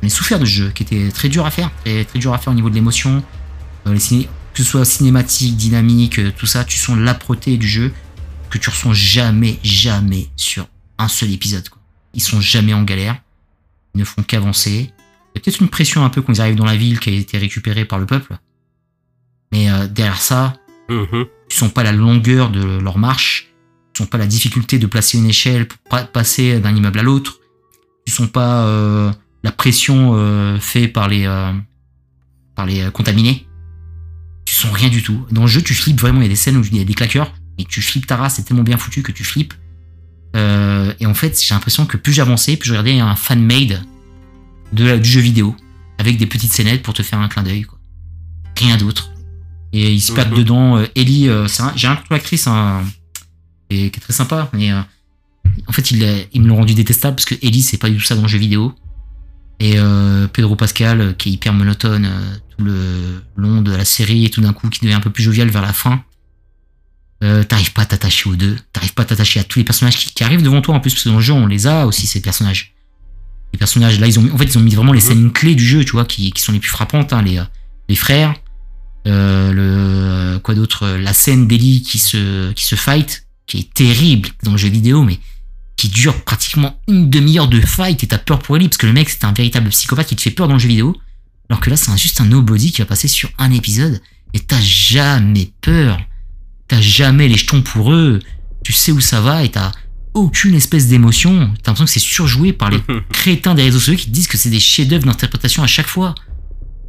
ai 0.02 0.10
souffert 0.10 0.40
de 0.40 0.46
ce 0.46 0.52
jeu, 0.52 0.70
qui 0.70 0.84
était 0.84 1.10
très 1.12 1.28
dur 1.28 1.46
à 1.46 1.52
faire, 1.52 1.72
très, 1.84 2.06
très 2.06 2.20
dur 2.20 2.34
à 2.34 2.38
faire 2.38 2.54
au 2.54 2.56
niveau 2.56 2.70
de 2.70 2.76
l'émotion. 2.76 3.22
Euh, 3.88 3.94
les 3.94 4.30
que 4.54 4.64
ce 4.64 4.70
soit 4.72 4.86
cinématique, 4.86 5.58
dynamique, 5.58 6.20
tout 6.36 6.46
ça, 6.46 6.64
tu 6.64 6.78
sens 6.78 6.98
l'âpreté 6.98 7.58
du 7.58 7.68
jeu 7.68 7.94
que 8.50 8.58
tu 8.58 8.70
ressens 8.70 8.94
jamais, 8.94 9.60
jamais 9.64 10.30
sur 10.36 10.68
un 10.98 11.08
seul 11.08 11.32
épisode. 11.32 11.68
Ils 12.14 12.22
sont 12.22 12.42
jamais 12.42 12.74
en 12.74 12.84
galère, 12.84 13.18
ils 13.96 14.00
ne 14.00 14.06
font 14.06 14.24
qu'avancer. 14.24 14.92
Il 15.36 15.38
y 15.38 15.40
a 15.40 15.42
peut-être 15.42 15.62
une 15.62 15.70
pression 15.70 16.04
un 16.04 16.10
peu 16.10 16.22
quand 16.22 16.34
ils 16.34 16.42
arrivent 16.42 16.56
dans 16.56 16.66
la 16.66 16.76
ville 16.76 17.00
qui 17.00 17.10
a 17.10 17.14
été 17.14 17.38
récupérée 17.38 17.86
par 17.86 18.00
le 18.00 18.06
peuple. 18.06 18.38
Mais 19.52 19.70
euh, 19.72 19.88
derrière 19.88 20.22
ça, 20.22 20.56
Mhm. 20.90 21.26
tu 21.50 21.58
sens 21.58 21.72
pas 21.72 21.84
la 21.84 21.92
longueur 21.92 22.50
de 22.52 22.80
leur 22.80 22.98
marche, 22.98 23.52
tu 23.94 24.02
sens 24.04 24.10
pas 24.10 24.18
la 24.18 24.28
difficulté 24.28 24.80
de 24.80 24.88
placer 24.88 25.18
une 25.18 25.26
échelle 25.28 25.68
pour 25.68 25.78
pa- 25.90 26.04
passer 26.06 26.60
d'un 26.60 26.76
immeuble 26.76 27.00
à 27.00 27.04
l'autre, 27.04 27.40
tu 28.06 28.12
sens 28.14 28.28
pas 28.28 28.66
euh, 28.66 29.12
la 29.44 29.52
pression 29.52 30.12
euh, 30.16 30.60
faite 30.60 30.94
par 30.94 31.08
les 31.08 31.26
par 32.56 32.66
les 32.66 32.90
contaminés. 32.92 33.48
Tu 34.46 34.54
sens 34.56 34.72
rien 34.74 34.90
du 34.90 35.04
tout. 35.04 35.26
Dans 35.32 35.42
le 35.42 35.48
jeu, 35.48 35.62
tu 35.62 35.74
flippes 35.76 36.02
vraiment. 36.02 36.20
Il 36.22 36.24
y 36.24 36.26
a 36.26 36.30
des 36.30 36.36
scènes 36.36 36.58
où 36.58 36.64
il 36.64 36.76
y 36.78 36.82
a 36.82 36.84
des 36.84 36.94
claqueurs 36.96 37.32
et 37.60 37.66
tu 37.66 37.82
flippes 37.82 38.08
ta 38.08 38.18
race. 38.18 38.36
C'est 38.36 38.44
tellement 38.44 38.64
bien 38.64 38.78
foutu 38.78 39.04
que 39.04 39.12
tu 39.12 39.24
flippes. 39.24 39.54
Euh, 40.36 40.94
et 41.00 41.06
en 41.06 41.14
fait, 41.14 41.42
j'ai 41.44 41.54
l'impression 41.56 41.86
que 41.86 41.98
plus 41.98 42.14
j'avançais, 42.14 42.56
plus 42.56 42.68
je 42.68 42.74
regardais 42.74 43.00
un 43.00 43.16
fan 43.16 43.42
made 43.42 43.82
de 44.74 44.86
la- 44.86 44.98
du 45.00 45.10
jeu 45.10 45.22
vidéo 45.22 45.56
avec 45.98 46.18
des 46.18 46.28
petites 46.28 46.54
scénettes 46.54 46.84
pour 46.84 46.94
te 46.94 47.02
faire 47.04 47.20
un 47.20 47.28
clin 47.28 47.44
d'œil. 47.44 47.64
quoi. 47.64 47.80
Rien 48.58 48.78
d'autre. 48.78 49.10
Et 49.74 49.92
il 49.94 50.02
se 50.02 50.12
perd 50.12 50.32
Mhm. 50.32 50.38
dedans. 50.38 50.78
Euh, 50.78 50.86
Ellie, 50.96 51.28
euh, 51.30 51.48
un- 51.60 51.74
j'ai 51.76 51.88
un 51.88 51.96
contre 51.96 52.12
l'actrice 52.14 52.48
hein, 52.48 52.84
et, 53.70 53.90
qui 53.92 53.98
est 53.98 54.02
très 54.02 54.14
sympa. 54.14 54.50
Mais 54.54 54.72
en 54.74 55.72
fait, 55.72 55.92
il, 55.92 56.00
l'a- 56.00 56.24
ils 56.34 56.42
me 56.42 56.48
l'ont 56.48 56.58
rendu 56.58 56.74
détestable 56.74 57.16
parce 57.16 57.26
que 57.26 57.36
Ellie, 57.42 57.62
c'est 57.62 57.78
pas 57.78 57.90
du 57.90 57.98
tout 57.98 58.04
ça 58.04 58.16
dans 58.16 58.24
le 58.24 58.28
jeu 58.28 58.38
vidéo. 58.40 58.74
Et 59.62 59.76
Pedro 60.32 60.56
Pascal, 60.56 61.16
qui 61.18 61.30
est 61.30 61.32
hyper 61.34 61.52
monotone 61.54 62.10
tout 62.58 62.64
le 62.64 63.22
long 63.36 63.62
de 63.62 63.72
la 63.76 63.84
série 63.84 64.24
et 64.26 64.30
tout 64.30 64.40
d'un 64.42 64.54
coup 64.54 64.70
qui 64.70 64.80
devient 64.82 64.94
un 64.94 65.02
peu 65.02 65.10
plus 65.10 65.24
jovial 65.24 65.50
vers 65.50 65.62
la 65.62 65.74
fin. 65.74 66.02
Euh, 67.22 67.44
t'arrives 67.44 67.74
pas 67.74 67.82
à 67.82 67.86
t'attacher 67.86 68.30
aux 68.30 68.36
deux, 68.38 68.58
t'arrives 68.72 68.94
pas 68.94 69.02
à 69.02 69.06
t'attacher 69.06 69.42
à 69.42 69.44
tous 69.44 69.60
les 69.60 69.66
personnages 69.66 69.98
qui, 69.98 70.24
arrivent 70.24 70.42
devant 70.42 70.62
toi 70.62 70.76
en 70.76 70.80
plus 70.80 70.94
parce 70.94 71.04
que 71.04 71.10
dans 71.10 71.16
le 71.16 71.22
jeu 71.22 71.34
on 71.34 71.48
les 71.48 71.68
a 71.68 71.86
aussi 71.86 72.08
ces 72.08 72.22
personnages. 72.22 72.74
Les 73.52 73.60
personnages 73.60 74.00
là 74.00 74.08
ils 74.08 74.18
ont 74.20 74.22
mis, 74.22 74.32
en 74.32 74.76
vraiment 74.78 74.94
les 74.94 75.02
scènes 75.02 75.30
clés 75.34 75.56
du 75.56 75.66
jeu 75.66 75.84
tu 75.84 75.92
vois 75.92 76.06
qui, 76.06 76.32
sont 76.38 76.54
les 76.54 76.60
plus 76.60 76.70
frappantes 76.70 77.12
hein, 77.12 77.22
les 77.22 77.40
euh, 77.40 77.44
les 77.90 77.96
frères, 77.96 78.36
euh, 79.06 79.52
le 79.52 80.40
quoi 80.40 80.56
d'autre, 80.56 80.88
la 80.88 81.14
scène 81.14 81.46
d'Ellie 81.46 81.82
qui 81.82 81.98
se 81.98 82.54
qui 82.54 82.64
se 82.64 82.76
fight 82.76 83.28
qui 83.48 83.60
est 83.60 83.74
terrible 83.74 84.30
dans 84.44 84.52
le 84.52 84.58
jeu 84.58 84.70
vidéo 84.70 85.04
mais 85.04 85.20
qui 85.76 85.90
dure 85.90 86.24
pratiquement 86.24 86.80
une 86.88 87.10
demi-heure 87.10 87.50
de 87.50 87.60
fight 87.60 88.02
et 88.02 88.08
t'as 88.08 88.18
peur 88.18 88.40
pour 88.40 88.56
Ellie 88.56 88.70
parce 88.70 88.78
que 88.78 88.88
le 88.88 88.94
mec 88.94 89.10
c'est 89.10 89.26
un 89.26 89.34
véritable 89.34 89.70
psychopathe 89.72 90.08
qui 90.08 90.16
te 90.16 90.22
fait 90.22 90.32
peur 90.32 90.48
dans 90.48 90.54
le 90.54 90.60
jeu 90.60 90.70
vidéo 90.70 90.96
alors 91.50 91.60
que 91.60 91.70
là 91.70 91.76
c'est 91.76 91.98
juste 91.98 92.22
un 92.22 92.26
nobody 92.26 92.72
qui 92.72 92.82
va 92.82 92.86
passer 92.86 93.10
sur 93.10 93.30
un 93.40 93.52
épisode 93.52 94.00
et 94.34 94.40
t'as 94.40 94.62
jamais 94.62 95.52
peur 95.60 96.00
t'as 96.70 96.80
jamais 96.82 97.28
les 97.28 97.36
jetons 97.38 97.62
pour 97.62 97.92
eux. 97.92 98.20
Tu 98.64 98.72
sais 98.72 98.92
où 98.94 99.02
ça 99.02 99.20
va 99.20 99.44
et 99.44 99.50
t'as 99.50 99.72
aucune 100.14 100.56
espèce 100.56 100.88
d'émotion. 100.88 101.50
T'as 101.62 101.72
l'impression 101.72 101.86
que 101.86 101.92
c'est 101.92 102.00
surjoué 102.00 102.54
par 102.54 102.70
les 102.70 102.80
crétins 103.12 103.56
des 103.56 103.64
réseaux 103.64 103.80
sociaux 103.80 103.96
qui 104.00 104.06
te 104.06 104.12
disent 104.12 104.28
que 104.28 104.38
c'est 104.38 104.50
des 104.50 104.60
chefs-d'œuvre 104.60 105.06
d'interprétation 105.06 105.62
à 105.64 105.68
chaque 105.68 105.88
fois. 105.88 106.16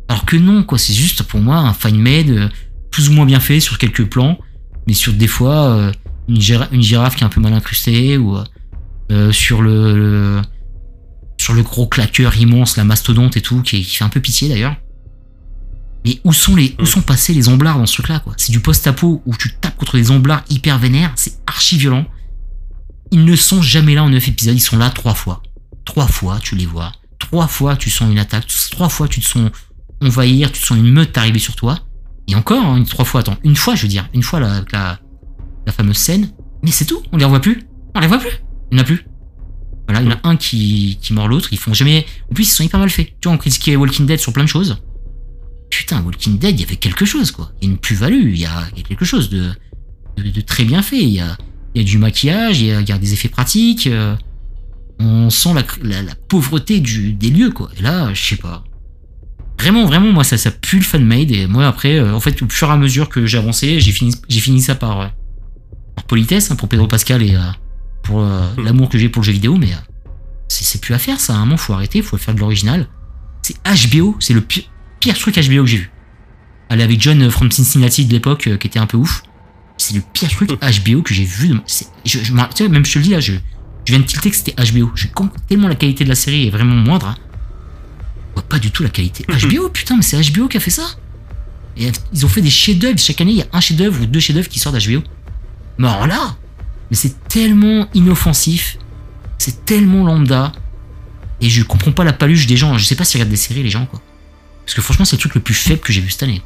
Alors 0.09 0.25
que 0.25 0.37
non 0.37 0.63
quoi 0.63 0.79
c'est 0.79 0.93
juste 0.95 1.23
pour 1.25 1.41
moi 1.41 1.57
un 1.57 1.73
fine 1.75 2.01
made 2.01 2.31
euh, 2.31 2.49
plus 2.91 3.09
ou 3.09 3.13
moins 3.13 3.27
bien 3.27 3.39
fait 3.41 3.61
sur 3.61 3.79
quelques 3.79 4.05
plans 4.07 4.39
mais 4.89 4.93
sur 4.95 5.13
des 5.13 5.29
fois 5.29 5.69
euh, 5.69 5.93
une, 6.29 6.41
gira- 6.41 6.67
une 6.73 6.83
girafe 6.83 7.15
qui 7.15 7.23
est 7.23 7.27
un 7.27 7.31
peu 7.31 7.41
mal 7.41 7.53
incrustée 7.53 8.17
ou 8.19 8.37
euh, 9.13 9.31
sur 9.33 9.63
le, 9.63 9.95
le- 9.97 10.43
sur 11.41 11.55
le 11.55 11.63
gros 11.63 11.87
claqueur 11.87 12.37
immense, 12.37 12.77
la 12.77 12.85
mastodonte 12.85 13.37
et 13.37 13.41
tout, 13.41 13.63
qui 13.63 13.83
fait 13.85 14.05
un 14.05 14.09
peu 14.11 14.21
pitié 14.21 14.49
d'ailleurs. 14.49 14.77
Mais 16.05 16.21
où 16.25 16.33
sont 16.33 16.57
les, 16.57 16.77
où 16.81 16.87
sont 16.87 17.03
passés 17.03 17.35
les 17.35 17.49
omblards 17.49 17.79
dans 17.79 17.87
ce 17.87 17.95
truc-là, 17.95 18.21
quoi? 18.21 18.33
C'est 18.37 18.53
du 18.53 18.61
post-apo 18.61 19.23
où 19.27 19.37
tu 19.37 19.53
tapes 19.55 19.77
contre 19.77 19.97
des 19.97 20.11
omblards 20.11 20.45
hyper 20.49 20.79
vénères, 20.79 21.13
c'est 21.17 21.35
archi 21.47 21.77
violent. 21.77 22.07
Ils 23.11 23.25
ne 23.25 23.37
sont 23.37 23.61
jamais 23.61 23.95
là 23.95 24.05
en 24.05 24.09
neuf 24.09 24.29
épisodes, 24.29 24.55
ils 24.55 24.61
sont 24.61 24.79
là 24.79 24.91
trois 24.91 25.15
fois. 25.15 25.43
Trois 25.85 26.07
fois, 26.07 26.39
tu 26.41 26.55
les 26.55 26.67
vois. 26.67 26.93
Trois 27.19 27.49
fois, 27.49 27.77
tu 27.77 27.91
sens 27.91 28.11
une 28.11 28.19
attaque. 28.19 28.47
Trois 28.71 28.89
fois, 28.89 29.09
tu 29.09 29.21
te 29.21 29.27
sens 29.27 29.51
envahir, 30.01 30.53
tu 30.53 30.63
sens 30.63 30.79
une 30.79 30.93
meute 30.93 31.17
arriver 31.19 31.39
sur 31.39 31.55
toi. 31.55 31.79
Et 32.29 32.35
encore, 32.35 32.65
hein, 32.65 32.77
une, 32.77 32.87
trois 32.87 33.05
fois, 33.05 33.21
attends, 33.21 33.37
une 33.45 33.57
fois, 33.57 33.75
je 33.75 33.83
veux 33.83 33.89
dire, 33.89 34.09
une 34.15 34.23
fois 34.23 34.41
la, 34.41 34.63
la, 34.73 34.99
la 35.67 35.73
fameuse 35.73 35.97
scène. 35.99 36.31
Mais 36.63 36.71
c'est 36.71 36.87
tout, 36.87 37.03
on 37.13 37.17
les 37.17 37.25
revoit 37.25 37.41
plus. 37.41 37.67
On 37.95 38.01
les 38.01 38.07
voit 38.07 38.19
plus. 38.19 38.31
Il 38.71 38.77
n'y 38.77 38.81
en 38.81 38.83
a 38.83 38.87
plus. 38.87 39.05
Voilà, 39.89 40.03
il 40.03 40.09
y 40.09 40.13
en 40.13 40.17
a 40.17 40.29
un 40.29 40.37
qui, 40.37 40.99
qui 41.03 41.13
mord 41.13 41.27
l'autre, 41.27 41.49
ils 41.53 41.59
font 41.59 41.75
jamais. 41.75 42.07
En 42.31 42.35
plus, 42.35 42.45
ils 42.45 42.53
sont 42.53 42.63
hyper 42.63 42.79
mal 42.79 42.91
faits. 42.91 43.09
Tu 43.21 43.29
vois, 43.29 43.35
on 43.35 43.39
critiquait 43.39 43.75
Walking 43.75 44.07
Dead 44.07 44.21
sur 44.21 44.33
plein 44.33 44.45
de 44.45 44.49
choses. 44.49 44.81
Putain, 45.71 46.03
Walking 46.03 46.39
Dead, 46.39 46.59
il 46.59 46.63
y 46.63 46.65
avait 46.65 46.77
quelque 46.77 47.05
chose, 47.05 47.31
quoi. 47.31 47.53
Il 47.61 47.67
y 47.67 47.69
a 47.69 47.73
une 47.73 47.79
plus-value, 47.79 48.31
il 48.35 48.41
y 48.41 48.47
a, 48.47 48.69
il 48.73 48.79
y 48.79 48.85
a 48.85 48.89
quelque 48.89 49.05
chose 49.05 49.31
de, 49.31 49.51
de, 50.17 50.31
de 50.31 50.41
très 50.41 50.65
bien 50.65 50.83
fait. 50.83 50.99
Il 51.01 51.09
y 51.11 51.21
a, 51.21 51.37
il 51.75 51.83
y 51.83 51.85
a 51.85 51.89
du 51.89 51.99
maquillage, 51.99 52.61
il 52.61 52.67
y 52.67 52.73
a, 52.73 52.81
il 52.81 52.89
y 52.89 52.93
a 52.93 52.99
des 52.99 53.13
effets 53.13 53.29
pratiques. 53.29 53.87
euh, 53.87 54.17
on 54.99 55.31
sent 55.31 55.55
la, 55.55 55.63
la, 55.83 56.03
la 56.03 56.15
pauvreté 56.15 56.81
du, 56.81 57.13
des 57.15 57.31
lieux, 57.31 57.51
quoi. 57.51 57.71
Et 57.79 57.83
là, 57.83 58.13
je 58.13 58.23
sais 58.23 58.37
pas. 58.37 58.65
Vraiment, 59.59 59.87
vraiment, 59.87 60.13
moi, 60.13 60.25
ça, 60.25 60.37
ça 60.37 60.51
pue 60.51 60.77
le 60.79 60.83
fan-made. 60.85 61.31
Et 61.31 61.47
moi, 61.47 61.67
après, 61.67 61.99
euh, 61.99 62.15
en 62.15 62.21
fait, 62.21 62.43
au 62.43 62.49
fur 62.49 62.69
et 62.69 62.73
à 62.73 62.77
mesure 62.77 63.09
que 63.09 63.25
j'ai 63.27 63.39
avancé, 63.39 63.81
j'ai 63.81 63.93
fini, 63.93 64.15
j'ai 64.29 64.41
fini 64.41 64.61
ça 64.61 64.75
par, 64.75 65.01
euh, 65.01 65.07
par 65.95 66.05
politesse, 66.05 66.51
hein, 66.51 66.57
pour 66.57 66.69
Pedro 66.69 66.87
Pascal 66.87 67.23
et 67.23 67.37
pour 68.03 68.21
euh, 68.21 68.43
l'amour 68.63 68.89
que 68.89 68.99
j'ai 68.99 69.09
pour 69.09 69.23
le 69.23 69.27
jeu 69.27 69.33
vidéo, 69.33 69.57
mais 69.57 69.71
c'est 70.49 70.65
c'est 70.65 70.81
plus 70.81 70.95
à 70.95 70.99
faire, 70.99 71.21
ça. 71.21 71.35
À 71.35 71.37
un 71.37 71.41
moment, 71.41 71.57
faut 71.57 71.73
arrêter, 71.75 72.03
faut 72.03 72.17
faire 72.19 72.35
de 72.35 72.41
l'original. 72.41 72.89
C'est 73.43 73.57
HBO, 73.91 74.17
c'est 74.21 74.35
le 74.35 74.41
pire, 74.41 74.65
pire 75.01 75.19
truc 75.19 75.37
HBO 75.37 75.63
que 75.63 75.67
j'ai 75.67 75.79
vu. 75.79 75.91
Aller 76.69 76.85
avec 76.85 77.01
John 77.01 77.31
from 77.31 77.51
Cincinnati 77.51 78.05
de 78.05 78.13
l'époque, 78.13 78.47
euh, 78.47 78.57
qui 78.57 78.69
était 78.69 78.79
un 78.79 78.87
peu 78.87 78.97
ouf. 78.97 79.23
C'est 79.77 79.95
le 79.95 80.03
pire 80.13 80.31
truc 80.31 80.51
HBO 80.85 81.03
que 81.03 81.15
j'ai 81.15 81.25
vu. 81.25 81.55
Je, 82.05 82.19
tu 82.19 82.25
sais, 82.55 82.69
même 82.69 82.85
je 82.85 82.93
te 82.93 82.99
le 82.99 83.05
dis 83.05 83.11
là, 83.11 83.21
je, 83.21 83.33
je 83.85 83.93
viens 83.93 83.99
de 83.99 84.05
tilter 84.05 84.31
que 84.31 84.37
c'était 84.37 84.55
HBO. 84.73 84.93
Je, 84.95 85.07
tellement 85.49 85.69
la 85.69 85.75
qualité 85.75 86.05
de 86.05 86.09
la 86.09 86.15
série 86.15 86.47
est 86.47 86.51
vraiment 86.51 86.77
moindre, 86.77 87.09
hein, 87.09 87.17
pas 88.49 88.59
du 88.59 88.71
tout 88.71 88.83
la 88.83 88.89
qualité. 88.89 89.25
HBO, 89.49 89.69
putain, 89.69 89.97
mais 89.97 90.03
c'est 90.03 90.21
HBO 90.33 90.49
qui 90.49 90.57
a 90.57 90.61
fait 90.61 90.71
ça. 90.71 90.87
Et 91.77 91.91
ils 92.13 92.27
ont 92.27 92.29
fait 92.29 92.43
des 92.43 92.51
chefs-d'œuvre. 92.51 92.99
Chaque 92.99 93.21
année, 93.21 93.33
il 93.33 93.39
y 93.39 93.43
a 93.43 93.47
un 93.53 93.61
chef-d'œuvre 93.61 94.03
ou 94.03 94.07
deux 94.07 94.21
chefs-d'œuvre 94.21 94.49
qui 94.49 94.59
sortent 94.59 94.77
d'HBO. 94.77 95.03
Mais 95.79 95.89
alors 95.89 96.07
là, 96.07 96.37
mais 96.91 96.97
c'est 96.97 97.29
tellement 97.29 97.89
inoffensif, 97.95 98.77
c'est 99.39 99.65
tellement 99.65 100.05
lambda, 100.05 100.53
et 101.41 101.49
je 101.49 101.63
comprends 101.63 101.93
pas 101.93 102.05
la 102.05 102.13
paluche 102.13 102.47
des 102.47 102.57
gens. 102.57 102.77
Je 102.77 102.85
sais 102.85 102.97
pas 102.97 103.05
s'ils 103.05 103.19
regardent 103.19 103.31
des 103.31 103.37
séries, 103.37 103.63
les 103.63 103.71
gens, 103.71 103.87
quoi. 103.87 104.03
Parce 104.71 104.77
que 104.77 104.83
franchement, 104.83 105.05
c'est 105.05 105.17
le 105.17 105.21
truc 105.21 105.35
le 105.35 105.41
plus 105.41 105.55
faible 105.55 105.81
que 105.81 105.93
j'ai 105.93 106.01
vu 106.01 106.11
cette 106.11 106.23
année. 106.23 106.43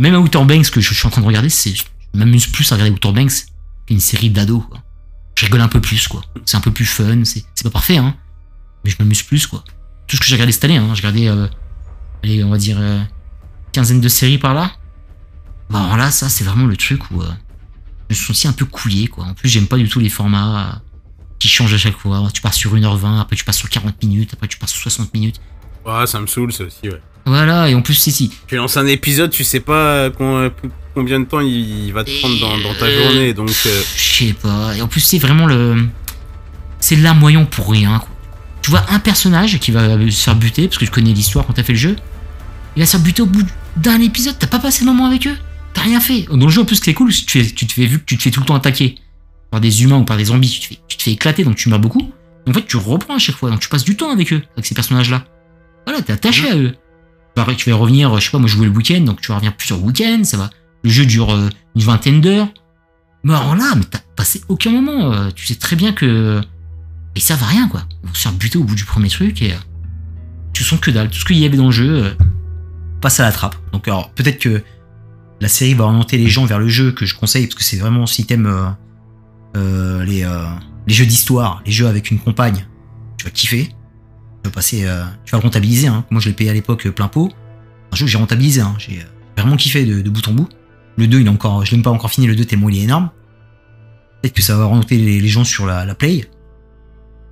Même 0.00 0.14
à 0.14 0.18
Outer 0.18 0.44
Banks, 0.44 0.68
que 0.68 0.82
je 0.82 0.92
suis 0.92 1.06
en 1.06 1.10
train 1.10 1.22
de 1.22 1.26
regarder, 1.26 1.48
c'est, 1.48 1.74
je 1.74 1.82
m'amuse 2.12 2.46
plus 2.46 2.70
à 2.70 2.74
regarder 2.74 2.92
Outer 2.92 3.12
Banks 3.12 3.46
qu'une 3.86 4.00
série 4.00 4.28
d'ados, 4.28 4.62
quoi. 4.68 4.82
Je 5.34 5.46
rigole 5.46 5.62
un 5.62 5.68
peu 5.68 5.80
plus, 5.80 6.08
quoi. 6.08 6.20
C'est 6.44 6.58
un 6.58 6.60
peu 6.60 6.70
plus 6.70 6.84
fun, 6.84 7.24
c'est, 7.24 7.42
c'est 7.54 7.64
pas 7.64 7.70
parfait, 7.70 7.96
hein. 7.96 8.14
Mais 8.84 8.90
je 8.90 8.96
m'amuse 8.98 9.22
plus, 9.22 9.46
quoi. 9.46 9.64
Tout 10.08 10.16
ce 10.16 10.20
que 10.20 10.26
j'ai 10.26 10.34
regardé 10.34 10.52
cette 10.52 10.64
année, 10.64 10.76
hein. 10.76 10.90
J'ai 10.92 11.06
regardé, 11.06 11.28
euh, 11.28 12.44
on 12.44 12.50
va 12.50 12.58
dire, 12.58 12.76
euh, 12.78 13.00
quinzaine 13.72 14.02
de 14.02 14.08
séries 14.10 14.36
par 14.36 14.52
là. 14.52 14.70
Bah, 15.70 15.82
alors 15.82 15.96
là, 15.96 16.10
ça, 16.10 16.28
c'est 16.28 16.44
vraiment 16.44 16.66
le 16.66 16.76
truc 16.76 17.10
où, 17.12 17.22
euh, 17.22 17.32
je 18.10 18.14
me 18.14 18.20
suis 18.20 18.30
aussi 18.32 18.46
un 18.46 18.52
peu 18.52 18.66
couillé, 18.66 19.08
quoi. 19.08 19.24
En 19.24 19.32
plus, 19.32 19.48
j'aime 19.48 19.68
pas 19.68 19.78
du 19.78 19.88
tout 19.88 20.00
les 20.00 20.10
formats 20.10 20.82
qui 21.38 21.48
changent 21.48 21.72
à 21.72 21.78
chaque 21.78 21.96
fois. 21.96 22.28
Tu 22.34 22.42
pars 22.42 22.52
sur 22.52 22.74
1h20, 22.74 23.20
après 23.20 23.36
tu 23.36 23.44
passes 23.44 23.56
sur 23.56 23.70
40 23.70 24.02
minutes, 24.02 24.34
après 24.34 24.48
tu 24.48 24.58
passes 24.58 24.72
sur 24.72 24.82
60 24.82 25.14
minutes. 25.14 25.40
Ouais, 25.86 26.06
ça 26.06 26.20
me 26.20 26.26
saoule, 26.26 26.52
ça 26.52 26.64
aussi, 26.64 26.88
ouais. 26.88 27.00
Voilà, 27.26 27.68
et 27.68 27.74
en 27.74 27.82
plus, 27.82 27.94
si, 27.94 28.12
si. 28.12 28.30
Tu 28.46 28.56
lances 28.56 28.76
un 28.76 28.86
épisode, 28.86 29.30
tu 29.30 29.44
sais 29.44 29.60
pas 29.60 30.10
con- 30.10 30.50
combien 30.94 31.20
de 31.20 31.24
temps 31.26 31.40
il 31.40 31.92
va 31.92 32.02
te 32.04 32.10
prendre 32.20 32.38
dans, 32.40 32.58
dans 32.58 32.74
ta 32.74 32.86
Euh, 32.86 33.02
journée, 33.04 33.34
donc... 33.34 33.50
euh, 33.66 33.82
Je 33.96 34.02
sais 34.26 34.32
pas. 34.32 34.74
Et 34.76 34.82
en 34.82 34.88
plus, 34.88 35.00
c'est 35.00 35.18
vraiment 35.18 35.46
le. 35.46 35.86
C'est 36.80 36.96
larmoyant 36.96 37.44
pour 37.44 37.70
rien, 37.70 37.98
quoi. 37.98 38.08
Tu 38.62 38.70
vois 38.70 38.84
un 38.90 38.98
personnage 38.98 39.58
qui 39.58 39.70
va 39.70 39.98
se 40.10 40.22
faire 40.22 40.34
buter, 40.36 40.66
parce 40.68 40.78
que 40.78 40.86
je 40.86 40.90
connais 40.90 41.12
l'histoire 41.12 41.46
quand 41.46 41.52
t'as 41.54 41.62
fait 41.62 41.72
le 41.74 41.78
jeu. 41.78 41.96
Il 42.76 42.80
va 42.80 42.86
se 42.86 42.92
faire 42.92 43.00
buter 43.00 43.22
au 43.22 43.26
bout 43.26 43.42
d'un 43.76 44.00
épisode, 44.00 44.36
t'as 44.38 44.46
pas 44.46 44.58
passé 44.58 44.84
le 44.84 44.90
moment 44.90 45.06
avec 45.06 45.26
eux. 45.26 45.36
T'as 45.72 45.82
rien 45.82 46.00
fait. 46.00 46.26
Dans 46.30 46.46
le 46.46 46.48
jeu, 46.52 46.62
en 46.62 46.64
plus, 46.64 46.76
ce 46.76 46.80
qui 46.80 46.90
est 46.90 46.94
cool, 46.94 47.12
c'est 47.12 47.24
que 47.24 47.30
tu, 47.30 47.42
fais- 47.44 47.50
tu 47.54 47.66
te 47.66 47.72
fais 47.72 47.86
vu 47.86 47.98
que 47.98 48.04
tu 48.04 48.16
te 48.16 48.22
fais 48.22 48.30
tout 48.30 48.40
le 48.40 48.46
temps 48.46 48.54
attaquer 48.56 48.96
par 49.50 49.60
des 49.60 49.82
humains 49.82 49.98
ou 49.98 50.04
par 50.04 50.16
des 50.16 50.26
zombies, 50.26 50.48
tu 50.50 50.60
te 50.60 50.66
fais, 50.66 50.78
tu 50.88 50.96
te 50.96 51.02
fais 51.02 51.12
éclater, 51.12 51.44
donc 51.44 51.56
tu 51.56 51.68
meurs 51.68 51.78
beaucoup. 51.80 52.10
En 52.48 52.52
fait, 52.52 52.66
tu 52.66 52.76
reprends 52.76 53.14
à 53.16 53.18
chaque 53.18 53.36
fois, 53.36 53.50
donc 53.50 53.60
tu 53.60 53.68
passes 53.68 53.84
du 53.84 53.96
temps 53.96 54.10
avec 54.10 54.32
eux, 54.32 54.42
avec 54.54 54.66
ces 54.66 54.74
personnages-là. 54.74 55.24
Voilà, 55.86 56.02
t'es 56.02 56.12
attaché 56.12 56.48
à 56.50 56.56
eux. 56.56 56.74
Pareil, 57.34 57.56
tu 57.56 57.70
vas 57.70 57.76
revenir, 57.76 58.18
je 58.18 58.24
sais 58.24 58.30
pas, 58.30 58.38
moi 58.38 58.48
je 58.48 58.56
jouais 58.56 58.66
le 58.66 58.72
week-end, 58.72 59.00
donc 59.00 59.20
tu 59.20 59.28
vas 59.28 59.34
revenir 59.36 59.56
plusieurs 59.56 59.82
week-ends, 59.82 60.24
ça 60.24 60.36
va. 60.36 60.50
Le 60.82 60.90
jeu 60.90 61.06
dure 61.06 61.32
euh, 61.32 61.48
une 61.76 61.82
vingtaine 61.82 62.20
d'heures. 62.20 62.48
Mais 63.22 63.34
alors 63.34 63.54
là, 63.54 63.72
mais 63.76 63.84
t'as 63.84 63.98
passé 64.16 64.42
aucun 64.48 64.70
moment. 64.70 65.12
euh, 65.12 65.30
tu 65.34 65.46
sais 65.46 65.54
très 65.54 65.76
bien 65.76 65.92
que. 65.92 66.40
Et 67.16 67.20
ça 67.20 67.36
va 67.36 67.46
rien, 67.46 67.68
quoi. 67.68 67.82
Vont 68.02 68.14
se 68.14 68.22
faire 68.22 68.32
buter 68.32 68.58
au 68.58 68.64
bout 68.64 68.74
du 68.74 68.84
premier 68.84 69.08
truc 69.08 69.42
et. 69.42 69.52
euh, 69.52 69.56
tu 70.52 70.64
sens 70.64 70.80
que 70.80 70.90
dalle. 70.90 71.08
Tout 71.10 71.18
ce 71.18 71.24
qu'il 71.24 71.38
y 71.38 71.44
avait 71.44 71.56
dans 71.56 71.66
le 71.66 71.70
jeu 71.72 72.16
passe 73.00 73.20
à 73.20 73.22
la 73.24 73.32
trappe. 73.32 73.56
Donc, 73.72 73.86
alors, 73.88 74.10
peut-être 74.10 74.38
que 74.38 74.62
la 75.40 75.48
série 75.48 75.74
va 75.74 75.84
orienter 75.84 76.18
les 76.18 76.28
gens 76.28 76.44
vers 76.44 76.58
le 76.58 76.68
jeu 76.68 76.92
que 76.92 77.06
je 77.06 77.14
conseille, 77.14 77.46
parce 77.46 77.54
que 77.56 77.62
c'est 77.62 77.78
vraiment 77.78 78.06
si 78.06 78.26
t'aimes 78.26 78.74
euh, 79.56 80.04
les, 80.04 80.26
les 80.86 80.94
jeux 80.94 81.06
d'histoire, 81.06 81.62
les 81.64 81.72
jeux 81.72 81.86
avec 81.86 82.10
une 82.10 82.18
compagne, 82.18 82.66
tu 83.16 83.24
vas 83.24 83.30
kiffer. 83.30 83.70
Tu 84.42 84.48
vas 84.48 84.54
passer, 84.54 84.84
euh, 84.86 85.04
vas 85.04 85.38
le 85.38 85.42
rentabiliser. 85.42 85.88
Hein. 85.88 86.04
Moi, 86.10 86.20
je 86.20 86.28
l'ai 86.28 86.34
payé 86.34 86.50
à 86.50 86.54
l'époque 86.54 86.86
euh, 86.86 86.92
plein 86.92 87.08
pot. 87.08 87.32
Un 87.92 87.96
jeu 87.96 88.06
que 88.06 88.10
j'ai 88.10 88.18
rentabilisé. 88.18 88.60
Hein. 88.60 88.74
J'ai 88.78 89.00
euh, 89.00 89.04
vraiment 89.36 89.56
kiffé 89.56 89.84
de, 89.84 90.08
bout 90.08 90.26
en 90.28 90.32
bout. 90.32 90.48
Le 90.96 91.06
2, 91.06 91.20
il 91.20 91.26
est 91.26 91.30
encore, 91.30 91.64
je 91.64 91.70
l'ai 91.70 91.76
même 91.76 91.84
pas 91.84 91.90
encore 91.90 92.10
fini 92.10 92.26
le 92.26 92.36
2 92.36 92.44
tellement 92.44 92.68
il 92.68 92.78
est 92.78 92.82
énorme. 92.82 93.10
Peut-être 94.20 94.34
que 94.34 94.42
ça 94.42 94.56
va 94.56 94.64
remonter 94.66 94.98
les, 94.98 95.28
gens 95.28 95.44
sur 95.44 95.66
la, 95.66 95.84
la 95.84 95.94
play. 95.94 96.28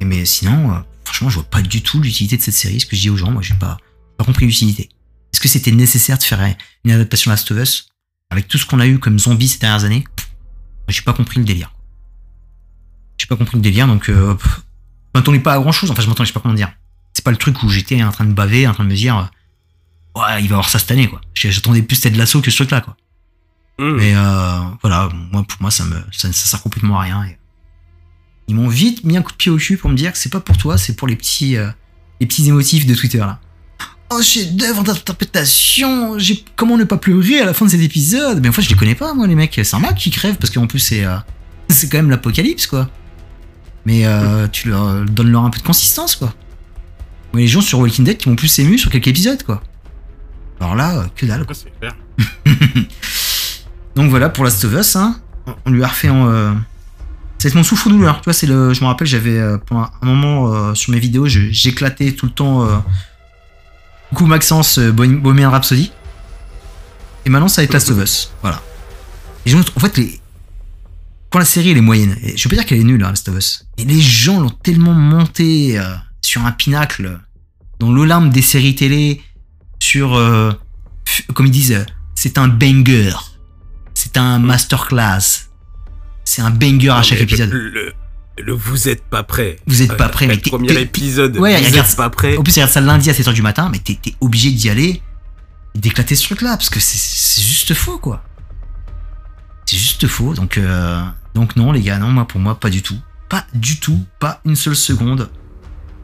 Mais 0.03 0.25
sinon, 0.25 0.73
euh, 0.73 0.79
franchement, 1.05 1.29
je 1.29 1.37
vois 1.37 1.45
pas 1.45 1.61
du 1.61 1.83
tout 1.83 2.01
l'utilité 2.01 2.37
de 2.37 2.43
cette 2.43 2.55
série. 2.55 2.81
Ce 2.81 2.87
que 2.87 2.97
je 2.97 3.03
dis 3.03 3.11
aux 3.11 3.17
gens, 3.17 3.31
moi, 3.31 3.43
j'ai 3.43 3.55
pas, 3.55 3.79
pas 4.17 4.25
compris 4.25 4.47
l'utilité. 4.47 4.89
Est-ce 5.33 5.41
que 5.41 5.49
c'était 5.49 5.73
nécessaire 5.73 6.19
de 6.19 6.23
faire 6.23 6.41
une 6.85 6.91
adaptation 6.91 7.31
Last 7.31 7.51
of 7.51 7.59
Us 7.59 7.89
avec 8.31 8.49
tout 8.49 8.59
ce 8.59 8.67
qu'on 8.67 8.81
a 8.81 8.87
eu 8.87 8.99
comme 8.99 9.19
zombies 9.19 9.49
ces 9.49 9.59
dernières 9.59 9.85
années? 9.85 10.05
J'ai 10.89 11.03
pas 11.03 11.13
compris 11.13 11.39
le 11.39 11.45
délire. 11.45 11.73
J'ai 13.19 13.27
pas 13.27 13.37
compris 13.37 13.57
le 13.57 13.63
délire, 13.63 13.87
donc 13.87 14.09
euh, 14.09 14.37
je 14.41 15.19
m'attendais 15.19 15.41
pas 15.41 15.55
à 15.55 15.59
grand 15.59 15.73
chose. 15.73 15.91
Enfin, 15.91 16.03
je 16.03 16.09
m'attendais, 16.09 16.27
je 16.27 16.33
sais 16.33 16.35
pas 16.35 16.41
comment 16.41 16.55
dire. 16.55 16.73
C'est 17.19 17.25
pas 17.25 17.33
le 17.33 17.37
truc 17.37 17.64
où 17.64 17.69
j'étais 17.69 18.01
en 18.05 18.12
train 18.12 18.25
de 18.25 18.33
baver, 18.33 18.69
en 18.69 18.75
train 18.75 18.85
de 18.85 18.91
me 18.91 18.95
dire, 18.95 19.19
euh, 19.19 20.21
ouais, 20.21 20.41
il 20.41 20.49
va 20.49 20.55
avoir 20.55 20.69
ça 20.69 20.79
cette 20.79 20.93
année, 20.93 21.09
quoi. 21.09 21.21
J'attendais 21.35 21.83
plus 21.83 21.99
Ted 21.99 22.16
Lasso 22.16 22.41
que 22.41 22.49
ce 22.49 22.59
truc-là, 22.59 22.81
quoi. 22.81 22.97
Hmm. 23.81 23.97
Mais 23.97 24.14
euh, 24.14 24.61
voilà, 24.83 25.09
moi 25.33 25.43
pour 25.43 25.61
moi 25.61 25.73
ça 25.73 25.85
me 25.85 25.97
ça, 26.12 26.33
ça 26.33 26.47
sert 26.47 26.62
complètement 26.62 27.01
à 27.01 27.03
rien. 27.03 27.25
Et 27.25 27.37
ils 28.47 28.55
m'ont 28.55 28.69
vite 28.69 29.03
mis 29.03 29.16
un 29.16 29.23
coup 29.23 29.33
de 29.33 29.37
pied 29.37 29.51
au 29.51 29.57
cul 29.57 29.77
pour 29.77 29.91
me 29.91 29.97
dire 29.97 30.12
que 30.12 30.19
c'est 30.19 30.29
pas 30.29 30.39
pour 30.39 30.57
toi, 30.57 30.79
c'est 30.79 30.95
pour 30.95 31.09
les 31.09 31.16
petits 31.16 31.57
euh, 31.57 31.69
les 32.21 32.29
petits 32.29 32.47
émotifs 32.49 32.87
de 32.87 32.95
Twitter 32.95 33.19
là. 33.19 33.41
Oh 34.11 34.23
chef 34.23 34.53
d'œuvre 34.53 34.85
d'interprétation, 34.85 36.21
j'ai 36.21 36.45
comment 36.55 36.77
ne 36.77 36.85
pas 36.85 36.99
pleurer 36.99 37.41
à 37.41 37.45
la 37.45 37.53
fin 37.53 37.66
de 37.66 37.71
cet 37.73 37.81
épisode? 37.81 38.41
Mais 38.41 38.49
en 38.49 38.53
fait 38.53 38.62
je 38.62 38.69
les 38.69 38.77
connais 38.77 38.95
pas 38.95 39.12
moi 39.12 39.27
les 39.27 39.35
mecs, 39.35 39.61
c'est 39.62 39.75
un 39.75 39.81
mec 39.81 39.97
qui 39.97 40.12
crève 40.12 40.37
parce 40.37 40.53
qu'en 40.53 40.69
plus 40.69 40.79
c'est 40.79 41.05
euh, 41.05 41.16
c'est 41.69 41.89
quand 41.89 41.99
même 41.99 42.11
l'apocalypse 42.11 42.69
quoi. 42.69 42.89
Mais 43.87 44.07
euh, 44.07 44.47
tu 44.49 44.69
leur 44.69 45.05
donnes 45.05 45.31
leur 45.31 45.45
un 45.45 45.51
peu 45.51 45.59
de 45.59 45.64
consistance 45.64 46.16
quoi. 46.16 46.33
Mais 47.35 47.43
les 47.43 47.49
gens 47.49 47.61
sur 47.61 47.79
Walking 47.81 48.05
Dead 48.05 48.16
qui 48.16 48.29
m'ont 48.29 48.37
plus 48.37 48.59
ému 48.59 48.79
sur 48.79 48.91
quelques 48.91 49.09
épisodes 49.09 49.43
quoi. 49.43 49.62
Alors 50.61 50.74
là, 50.74 50.99
euh, 50.99 51.05
que 51.14 51.26
dalle. 51.26 51.47
Clair. 51.81 51.95
Donc 53.97 54.11
voilà 54.11 54.29
pour 54.29 54.45
Last 54.45 54.64
of 54.64 54.72
Us, 54.74 54.97
hein. 54.97 55.20
on 55.66 55.70
lui 55.70 55.83
a 55.83 55.89
refait 55.89 56.09
en. 56.09 56.29
Euh... 56.29 56.53
C'est 57.39 57.55
mon 57.55 57.62
souffre-douleur, 57.62 58.20
tu 58.20 58.24
vois, 58.24 58.33
c'est 58.33 58.47
le. 58.47 58.74
Je 58.74 58.81
me 58.81 58.87
rappelle, 58.87 59.07
j'avais 59.07 59.39
euh, 59.39 59.59
pendant 59.59 59.89
un 60.03 60.07
moment 60.07 60.53
euh, 60.53 60.74
sur 60.74 60.93
mes 60.93 60.99
vidéos, 60.99 61.26
j'éclatais 61.26 62.12
tout 62.12 62.26
le 62.26 62.33
temps. 62.33 62.85
Coucou 64.11 64.26
Maxence, 64.26 64.79
Bohem- 64.79 65.20
Bohemian 65.20 65.51
Rhapsody. 65.51 65.93
Et 67.26 67.31
maintenant, 67.31 67.49
ça 67.49 67.61
va 67.61 67.64
être 67.64 67.74
Last 67.74 67.91
of 67.91 68.03
Us, 68.03 68.33
voilà. 68.43 68.62
Et 69.47 69.55
en 69.55 69.62
fait, 69.81 69.97
les... 69.99 70.20
quand 71.31 71.39
la 71.39 71.45
série 71.45 71.70
elle 71.70 71.76
est 71.79 71.83
moyenne, 71.83 72.16
et 72.22 72.37
je 72.37 72.45
veux 72.45 72.51
pas 72.51 72.57
dire 72.57 72.66
qu'elle 72.66 72.81
est 72.81 72.85
nulle, 72.85 73.05
hein, 73.05 73.11
Last 73.11 73.29
of 73.29 73.37
Us, 73.37 73.66
mais 73.76 73.85
les 73.85 74.01
gens 74.01 74.41
l'ont 74.41 74.51
tellement 74.51 74.95
monté 74.95 75.79
sur 76.29 76.45
un 76.45 76.53
pinacle, 76.53 77.18
dans 77.79 77.91
l'Olympe 77.91 78.31
des 78.33 78.43
séries 78.43 78.74
télé, 78.74 79.22
sur. 79.83 80.14
euh, 80.14 80.53
comme 81.35 81.47
ils 81.47 81.53
disent, 81.53 81.72
euh, 81.72 81.85
c'est 82.14 82.37
un 82.37 82.49
banger. 82.49 83.14
C'est 83.95 84.16
un 84.18 84.39
masterclass. 84.39 85.49
C'est 86.24 86.43
un 86.43 86.51
banger 86.51 86.91
à 86.91 87.03
chaque 87.03 87.18
Mais 87.18 87.24
épisode. 87.24 87.51
Le, 87.51 87.70
le- 87.70 87.93
le 88.41 88.53
vous 88.53 88.89
êtes 88.89 89.03
pas 89.05 89.22
prêt. 89.22 89.57
Vous 89.66 89.81
êtes 89.83 89.97
pas 89.97 90.09
prêt, 90.11 90.26
mais 90.26 90.35
Le 90.37 90.41
t'es- 90.43 90.51
premier 90.51 90.72
épisode, 90.81 91.37
Ouais, 91.39 91.59
vous 91.59 91.66
regarde- 91.66 91.89
êtes 91.89 91.97
pas 91.97 92.11
prêt. 92.11 92.37
En 92.37 92.43
plus, 92.43 92.53
regarde 92.53 92.70
ça 92.70 92.81
lundi 92.81 93.09
à 93.11 93.14
7h 93.14 93.33
du 93.33 93.43
matin, 93.43 93.68
mais 93.72 93.79
t'es 93.79 93.99
obligé 94.20 94.51
d'y 94.53 94.68
aller 94.70 95.03
d'éclater 95.74 96.14
ce 96.14 96.24
truc-là, 96.24 96.57
parce 96.57 96.68
que 96.70 96.79
c'est- 96.79 96.99
c'est 96.99 97.43
juste 97.43 97.72
faux, 97.74 97.99
quoi. 97.99 98.22
C'est 99.66 99.76
juste 99.79 100.07
faux, 100.07 100.35
donc, 100.35 100.57
euh, 100.59 101.03
donc 101.35 101.57
non, 101.57 101.72
les 101.72 101.81
gars, 101.81 101.99
non, 101.99 102.09
moi, 102.09 102.26
pour 102.29 102.41
moi, 102.41 102.59
pas 102.61 102.70
du 102.70 102.83
tout. 102.83 102.99
Pas 103.29 103.45
du 103.55 103.81
tout, 103.81 104.05
pas 104.20 104.41
une 104.45 104.57
seule 104.57 104.76
seconde. 104.76 105.31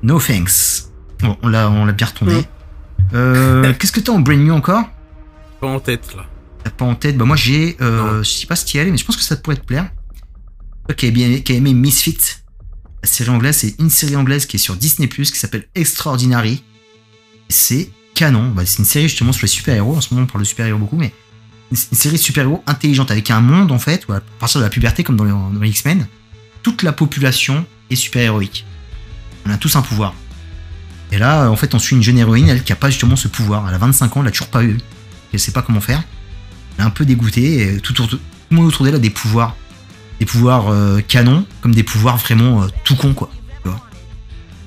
No 0.05 0.21
thanks. 0.21 0.91
Bon, 1.21 1.37
on 1.43 1.49
l'a 1.49 1.71
on 1.71 1.87
l'a 1.87 1.93
bien 1.93 2.07
retourné. 2.07 2.35
Mm. 2.35 2.45
Euh, 3.15 3.73
Qu'est-ce 3.79 3.91
que 3.91 4.01
t'as 4.01 4.13
en 4.13 4.21
brand 4.21 4.39
new 4.39 4.53
encore? 4.53 4.85
Pas 5.61 5.67
en 5.67 5.81
tête, 5.81 6.15
là. 6.15 6.27
T'as 6.63 6.71
pas 6.71 6.85
en 6.85 6.95
tête? 6.95 7.17
Bah 7.17 7.25
moi 7.25 7.37
j'ai, 7.37 7.77
euh, 7.81 8.23
je 8.23 8.31
sais 8.31 8.47
pas 8.47 8.55
ce 8.55 8.67
qui 8.67 8.77
est, 8.77 8.85
mais 8.85 8.99
je 8.99 9.05
pense 9.05 9.17
que 9.17 9.23
ça 9.23 9.37
pourrait 9.37 9.57
te 9.57 9.65
plaire. 9.65 9.91
Toi 10.87 10.95
qui 10.95 11.07
as, 11.07 11.11
bien, 11.11 11.41
qui 11.41 11.53
a 11.53 11.57
aimé 11.57 11.73
Misfit, 11.73 12.19
la 13.03 13.09
série 13.09 13.31
anglaise, 13.31 13.57
c'est 13.57 13.75
une 13.79 13.89
série 13.89 14.17
anglaise 14.17 14.45
qui 14.45 14.57
est 14.57 14.59
sur 14.59 14.77
Disney+, 14.77 15.09
qui 15.09 15.25
s'appelle 15.25 15.67
Extraordinary. 15.75 16.63
C'est 17.49 17.91
canon. 18.15 18.51
Bah, 18.51 18.67
c'est 18.67 18.79
une 18.79 18.85
série 18.85 19.09
justement 19.09 19.33
sur 19.33 19.45
les 19.45 19.49
super-héros. 19.49 19.97
En 19.97 20.01
ce 20.03 20.13
moment 20.13 20.27
on 20.29 20.31
parle 20.31 20.43
de 20.43 20.49
super-héros 20.49 20.79
beaucoup, 20.79 20.97
mais 20.97 21.15
c'est 21.73 21.93
une 21.93 21.97
série 21.97 22.17
de 22.17 22.21
super-héros 22.21 22.63
intelligente 22.67 23.11
avec 23.11 23.31
un 23.31 23.41
monde 23.41 23.73
en 23.73 23.79
fait, 23.79 24.07
où 24.09 24.13
à 24.13 24.21
partir 24.39 24.61
de 24.61 24.65
la 24.65 24.71
puberté 24.71 25.03
comme 25.03 25.17
dans 25.17 25.25
les, 25.25 25.31
dans 25.31 25.61
les 25.61 25.71
X-Men, 25.71 26.07
toute 26.63 26.83
la 26.83 26.93
population 26.93 27.65
est 27.89 27.97
super-héroïque. 27.97 28.67
On 29.47 29.51
a 29.51 29.57
tous 29.57 29.75
un 29.77 29.83
pouvoir. 29.83 30.15
Et 31.13 31.19
là, 31.19 31.49
en 31.51 31.57
fait, 31.57 31.75
on 31.75 31.79
suit 31.79 31.95
une 31.97 32.03
jeune 32.03 32.19
héroïne, 32.19 32.49
elle 32.49 32.63
qui 32.65 32.73
a 32.73 32.77
pas 32.77 32.91
justement 32.91 33.17
ce 33.17 33.29
pouvoir. 33.29 33.67
Elle 33.69 33.75
a 33.75 33.79
25 33.79 34.17
ans, 34.17 34.21
elle 34.23 34.29
a 34.29 34.31
toujours 34.31 34.49
pas 34.49 34.65
eu. 34.65 34.79
Elle 35.33 35.39
sait 35.41 35.53
pas 35.53 35.63
comment 35.63 35.81
faire. 35.81 36.03
Elle 36.79 36.85
est 36.85 36.87
un 36.87 36.91
peu 36.91 37.05
dégoûtée. 37.05 37.75
Et 37.75 37.81
tout, 37.81 37.93
autour- 37.93 38.09
tout 38.09 38.21
le 38.51 38.57
monde 38.57 38.67
autour 38.67 38.85
d'elle 38.85 38.95
a 38.95 38.99
des 38.99 39.11
pouvoirs. 39.11 39.57
Des 40.21 40.27
pouvoirs 40.27 40.69
euh, 40.69 41.01
canons, 41.07 41.45
comme 41.61 41.75
des 41.75 41.83
pouvoirs 41.83 42.17
vraiment 42.17 42.63
euh, 42.63 42.67
tout 42.85 42.97
con, 42.97 43.13
quoi. 43.15 43.31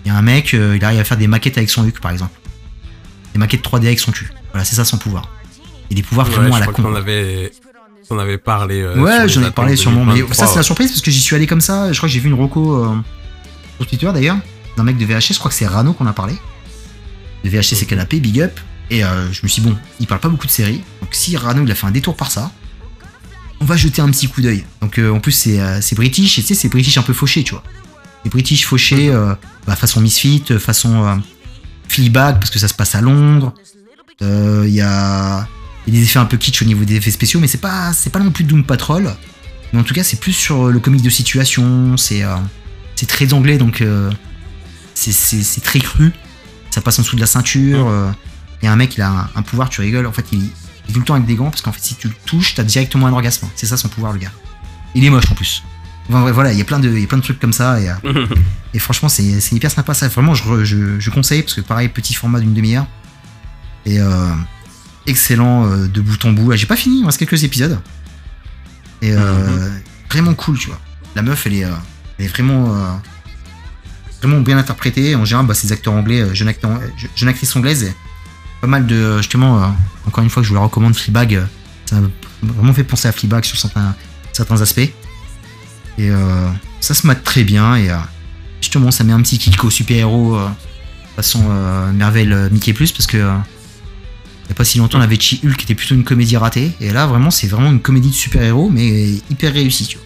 Il 0.05 0.09
y 0.09 0.11
a 0.11 0.15
un 0.17 0.21
mec, 0.21 0.53
euh, 0.53 0.77
il 0.77 0.85
arrive 0.85 1.01
à 1.01 1.03
faire 1.03 1.17
des 1.17 1.27
maquettes 1.27 1.57
avec 1.57 1.69
son 1.69 1.85
huc, 1.85 1.99
par 1.99 2.11
exemple. 2.11 2.31
Des 3.33 3.39
maquettes 3.39 3.61
3D 3.63 3.87
avec 3.87 3.99
son 3.99 4.11
cul. 4.13 4.31
Voilà, 4.51 4.63
c'est 4.63 4.75
ça 4.77 4.85
son 4.85 4.97
pouvoir. 4.97 5.29
Et 5.89 5.95
des 5.95 6.01
pouvoirs 6.03 6.27
Ouais, 6.29 6.35
vraiment 6.35 6.55
à 6.55 6.59
la 6.61 6.67
con. 6.67 6.95
avait, 6.95 7.51
on 8.09 8.17
avait 8.17 8.37
parlé. 8.37 8.81
euh, 8.81 8.97
Ouais, 9.01 9.27
j'en 9.27 9.43
ai 9.43 9.51
parlé 9.51 9.75
sûrement. 9.75 10.05
Mais 10.05 10.13
2023, 10.13 10.35
ça, 10.35 10.47
c'est 10.47 10.55
la 10.59 10.63
surprise 10.63 10.91
parce 10.91 11.01
que 11.01 11.11
j'y 11.11 11.19
suis 11.19 11.35
allé 11.35 11.45
comme 11.45 11.59
ça. 11.59 11.91
Je 11.91 11.97
crois 11.97 12.07
que 12.07 12.13
j'ai 12.13 12.21
vu 12.21 12.29
une 12.29 12.35
euh, 12.41 12.95
sur 13.77 13.87
Twitter 13.87 14.09
d'ailleurs, 14.13 14.37
d'un 14.77 14.83
mec 14.83 14.97
de 14.97 15.05
VHS. 15.05 15.33
Je 15.33 15.39
crois 15.39 15.49
que 15.49 15.57
c'est 15.57 15.67
Rano 15.67 15.93
qu'on 15.93 16.07
a 16.07 16.13
parlé. 16.13 16.33
De 17.43 17.49
VHS 17.49 17.75
c'est 17.75 17.85
canapé, 17.85 18.19
big 18.19 18.41
up. 18.41 18.59
Et 18.89 19.03
euh, 19.03 19.31
je 19.33 19.41
me 19.43 19.49
suis 19.49 19.61
dit, 19.61 19.67
bon, 19.67 19.75
il 19.99 20.07
parle 20.07 20.21
pas 20.21 20.29
beaucoup 20.29 20.47
de 20.47 20.51
séries. 20.51 20.81
Donc 21.01 21.09
si 21.11 21.35
Rano 21.35 21.63
il 21.63 21.71
a 21.71 21.75
fait 21.75 21.87
un 21.87 21.91
détour 21.91 22.15
par 22.15 22.31
ça, 22.31 22.51
on 23.59 23.65
va 23.65 23.75
jeter 23.75 24.01
un 24.01 24.09
petit 24.09 24.27
coup 24.27 24.41
d'œil. 24.41 24.63
Donc 24.81 24.97
euh, 24.99 25.11
en 25.11 25.19
plus, 25.19 25.33
c'est 25.33 25.59
euh, 25.59 25.81
c'est 25.81 25.95
British. 25.95 26.39
Et 26.39 26.41
tu 26.41 26.47
sais, 26.49 26.55
c'est 26.55 26.69
British 26.69 26.97
un 26.97 27.03
peu 27.03 27.13
fauché, 27.13 27.43
tu 27.43 27.51
vois. 27.51 27.63
C'est 28.23 28.29
British 28.29 28.65
fauché, 28.65 29.11
bah, 29.65 29.75
façon 29.75 30.01
Misfit, 30.01 30.43
façon 30.59 31.21
Fleabag, 31.87 32.39
parce 32.39 32.49
que 32.49 32.59
ça 32.59 32.67
se 32.67 32.73
passe 32.73 32.95
à 32.95 33.01
Londres. 33.01 33.53
Il 34.21 34.69
y 34.69 34.81
a. 34.81 35.47
Il 35.85 35.93
y 35.93 35.97
a 35.97 35.99
des 36.01 36.05
effets 36.05 36.19
un 36.19 36.25
peu 36.25 36.35
kitsch 36.35 36.61
au 36.61 36.65
niveau 36.65 36.83
des 36.83 36.95
effets 36.95 37.11
spéciaux, 37.11 37.39
mais 37.39 37.47
c'est 37.47 37.59
pas, 37.59 37.93
c'est 37.93 38.09
pas 38.09 38.19
non 38.19 38.31
plus 38.31 38.43
Doom 38.43 38.65
Patrol. 38.65 39.15
Mais 39.73 39.79
en 39.79 39.83
tout 39.83 39.93
cas, 39.93 40.03
c'est 40.03 40.19
plus 40.19 40.33
sur 40.33 40.67
le 40.67 40.79
comique 40.79 41.01
de 41.01 41.09
situation. 41.09 41.97
C'est, 41.97 42.23
euh, 42.23 42.35
c'est 42.95 43.07
très 43.07 43.33
anglais, 43.33 43.57
donc 43.57 43.81
euh, 43.81 44.11
c'est, 45.11 45.61
très 45.61 45.79
cru. 45.79 46.11
Ça 46.71 46.81
passe 46.81 46.99
en 46.99 47.01
dessous 47.01 47.15
de 47.15 47.21
la 47.21 47.27
ceinture. 47.27 47.91
Il 48.61 48.65
y 48.65 48.67
a 48.67 48.71
un 48.71 48.75
mec, 48.75 48.95
il 48.97 49.01
a 49.01 49.09
un, 49.09 49.29
un 49.35 49.41
pouvoir, 49.41 49.69
tu 49.69 49.81
rigoles. 49.81 50.05
En 50.05 50.11
fait, 50.11 50.25
il, 50.31 50.39
il 50.87 50.91
est 50.91 50.93
tout 50.93 50.99
le 50.99 51.05
temps 51.05 51.13
avec 51.15 51.25
des 51.27 51.35
gants 51.35 51.49
parce 51.49 51.61
qu'en 51.61 51.71
fait, 51.71 51.83
si 51.83 51.95
tu 51.95 52.07
le 52.07 52.13
touches, 52.25 52.55
t'as 52.55 52.63
directement 52.63 53.07
un 53.07 53.13
orgasme. 53.13 53.47
C'est 53.55 53.65
ça 53.65 53.77
son 53.77 53.89
pouvoir, 53.89 54.13
le 54.13 54.19
gars. 54.19 54.31
Il 54.95 55.03
est 55.05 55.09
moche 55.09 55.29
en 55.31 55.35
plus. 55.35 55.63
Enfin, 56.09 56.31
voilà, 56.31 56.53
il 56.53 56.57
y 56.57 56.61
a 56.61 56.65
plein 56.65 56.79
de, 56.79 56.89
il 56.89 57.01
y 57.01 57.03
a 57.03 57.07
plein 57.07 57.17
de 57.17 57.23
trucs 57.23 57.39
comme 57.39 57.51
ça 57.53 57.79
et, 57.81 57.89
euh, 57.89 58.25
et 58.73 58.79
franchement, 58.79 59.09
c'est, 59.09 59.23
hyper 59.51 59.69
sympa 59.69 59.93
ça. 59.93 60.07
Vraiment, 60.07 60.33
je, 60.33 60.43
re- 60.43 60.63
je, 60.63 60.99
je 60.99 61.09
conseille 61.09 61.41
parce 61.41 61.53
que 61.53 61.61
pareil, 61.61 61.89
petit 61.89 62.13
format 62.13 62.39
d'une 62.39 62.53
demi-heure 62.53 62.87
et 63.85 63.99
euh, 63.99 64.31
excellent 65.05 65.65
euh, 65.69 65.87
de 65.87 65.99
bout 66.01 66.23
en 66.25 66.31
bout. 66.31 66.51
Ah, 66.51 66.55
J'ai 66.55 66.65
pas 66.65 66.77
fini, 66.77 67.01
il 67.01 67.05
reste 67.05 67.17
quelques 67.19 67.43
épisodes. 67.43 67.77
Et 69.01 69.11
euh, 69.11 69.69
vraiment 70.09 70.33
cool, 70.33 70.57
tu 70.57 70.67
vois. 70.67 70.79
La 71.15 71.21
meuf, 71.21 71.45
elle 71.45 71.53
est, 71.53 71.65
elle 72.17 72.25
est 72.25 72.27
vraiment, 72.29 72.99
vraiment 74.21 74.41
bien 74.41 74.57
interprétée. 74.57 75.15
En 75.15 75.25
général, 75.25 75.45
bah, 75.45 75.53
c'est 75.53 75.67
des 75.67 75.73
acteurs 75.73 75.93
anglais, 75.93 76.21
euh, 76.21 76.33
jeune, 76.33 76.47
acteur, 76.47 76.71
euh, 76.71 76.87
je- 76.97 77.07
jeune 77.15 77.29
actrice 77.29 77.55
anglaise. 77.55 77.93
pas 78.61 78.67
mal 78.67 78.87
de, 78.87 79.17
justement, 79.19 79.61
euh, 79.63 79.67
encore 80.07 80.23
une 80.23 80.31
fois, 80.31 80.41
que 80.41 80.45
je 80.45 80.49
vous 80.49 80.55
la 80.55 80.61
recommande, 80.61 80.95
Fleabag. 80.95 81.43
ça 81.85 81.97
m'a 82.01 82.07
vraiment 82.41 82.73
fait 82.73 82.83
penser 82.83 83.07
à 83.07 83.11
Fleabag 83.11 83.43
sur 83.43 83.55
certains, 83.57 83.93
aspects. 84.61 84.89
Et 85.99 86.09
ça 86.79 86.93
se 86.93 87.05
mate 87.07 87.23
très 87.23 87.43
bien. 87.43 87.75
Et 87.75 87.89
justement, 88.61 88.89
ça 88.91 89.03
met 89.03 89.13
un 89.13 89.21
petit 89.21 89.37
kick 89.37 89.63
au 89.63 89.69
super-héros 89.69 90.35
euh, 90.37 90.47
façon 91.15 91.43
Marvel 91.93 92.49
Mickey 92.51 92.73
Plus 92.73 92.91
parce 92.91 93.05
que 93.07 93.17
il 93.17 94.49
y 94.49 94.51
a 94.51 94.55
pas 94.55 94.63
si 94.63 94.77
longtemps 94.77 94.99
on 94.99 95.01
avait 95.01 95.19
She-Hulk 95.19 95.55
qui 95.57 95.63
était 95.65 95.75
plutôt 95.75 95.93
une 95.95 96.03
comédie 96.03 96.37
ratée 96.37 96.71
et 96.79 96.91
là 96.91 97.05
vraiment 97.05 97.31
c'est 97.31 97.47
vraiment 97.47 97.69
une 97.71 97.81
comédie 97.81 98.09
de 98.09 98.13
super-héros 98.15 98.69
mais 98.69 99.09
hyper 99.29 99.51
réussie 99.53 99.87
tu 99.87 99.97
vois. 99.97 100.05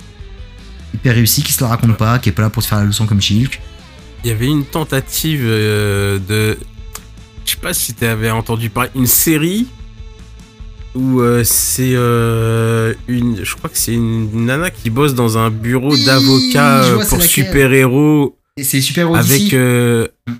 Hyper 0.95 1.13
réussie 1.15 1.43
qui 1.43 1.51
se 1.53 1.61
la 1.61 1.69
raconte 1.69 1.95
pas, 1.97 2.17
qui 2.19 2.29
est 2.29 2.31
pas 2.31 2.41
là 2.43 2.49
pour 2.49 2.63
te 2.63 2.67
faire 2.67 2.79
la 2.79 2.85
leçon 2.85 3.05
comme 3.05 3.21
She-Hulk. 3.21 3.59
Il 4.23 4.27
y 4.29 4.31
avait 4.31 4.47
une 4.47 4.65
tentative 4.65 5.43
euh, 5.45 6.19
de. 6.19 6.57
Je 7.45 7.51
sais 7.51 7.57
pas 7.57 7.73
si 7.73 7.93
tu 7.93 8.05
avais 8.05 8.29
entendu 8.29 8.69
parler. 8.69 8.89
Une 8.95 9.07
série 9.07 9.67
où 10.93 11.21
euh, 11.21 11.43
c'est 11.43 11.93
euh, 11.95 12.93
une. 13.07 13.43
Je 13.43 13.55
crois 13.55 13.69
que 13.69 13.77
c'est 13.77 13.93
une 13.93 14.45
nana 14.45 14.69
qui 14.69 14.89
bosse 14.89 15.15
dans 15.15 15.37
un 15.37 15.49
bureau 15.49 15.95
d'avocat 15.97 16.83
pour 17.09 17.21
super-héros 17.21 18.37
Et 18.57 18.63
c'est 18.63 18.81
super-héros 18.81 19.15
avec, 19.15 19.53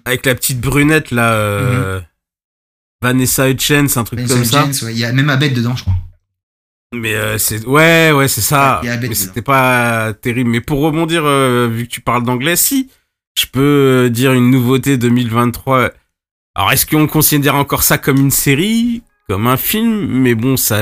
avec 0.06 0.26
la 0.26 0.36
petite 0.36 0.60
brunette 0.62 1.12
là. 1.12 1.34
euh, 1.34 2.00
Vanessa 3.02 3.50
Hutchins, 3.50 3.88
un 3.96 4.04
truc 4.04 4.28
comme 4.28 4.44
c'est 4.44 4.46
ça. 4.46 4.66
Ouais. 4.86 4.94
Il 4.94 5.00
y 5.00 5.06
a 5.06 5.12
même 5.12 5.30
Abed 5.30 5.54
dedans 5.54 5.76
je 5.76 5.82
crois. 5.82 5.96
Mais 6.94 7.16
euh, 7.16 7.38
c'est 7.40 7.66
ouais 7.66 8.12
ouais 8.12 8.28
c'est 8.28 8.42
ça. 8.42 8.80
Il 8.84 8.88
y 8.88 8.90
a 8.90 8.94
Abed 8.94 9.10
Mais 9.10 9.16
c'était 9.16 9.42
pas 9.42 10.14
terrible. 10.14 10.50
Mais 10.52 10.62
pour 10.62 10.82
rebondir, 10.82 11.24
euh, 11.26 11.68
vu 11.72 11.86
que 11.88 11.92
tu 11.92 12.02
parles 12.02 12.24
d'anglais, 12.24 12.56
si 12.56 12.90
peux 13.52 14.06
euh, 14.06 14.10
dire 14.10 14.34
une 14.34 14.50
nouveauté 14.50 14.98
2023. 14.98 15.92
Alors 16.56 16.72
est-ce 16.72 16.86
qu'on 16.86 17.08
considère 17.08 17.56
encore 17.56 17.84
ça 17.84 17.98
comme 17.98 18.18
une 18.18 18.32
série, 18.32 19.04
comme 19.28 19.48
un 19.48 19.58
film? 19.58 20.08
Mais 20.08 20.36
bon, 20.36 20.58
ça, 20.58 20.80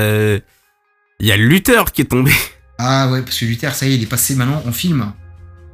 il 1.20 1.26
y 1.26 1.32
a 1.32 1.36
Luther 1.36 1.92
qui 1.92 2.02
est 2.02 2.06
tombé. 2.06 2.32
Ah 2.82 3.10
ouais, 3.10 3.20
parce 3.20 3.38
que 3.38 3.44
Luther, 3.44 3.74
ça 3.74 3.86
y 3.86 3.92
est, 3.92 3.96
il 3.96 4.02
est 4.04 4.06
passé 4.06 4.34
maintenant 4.34 4.62
en 4.66 4.72
film. 4.72 5.12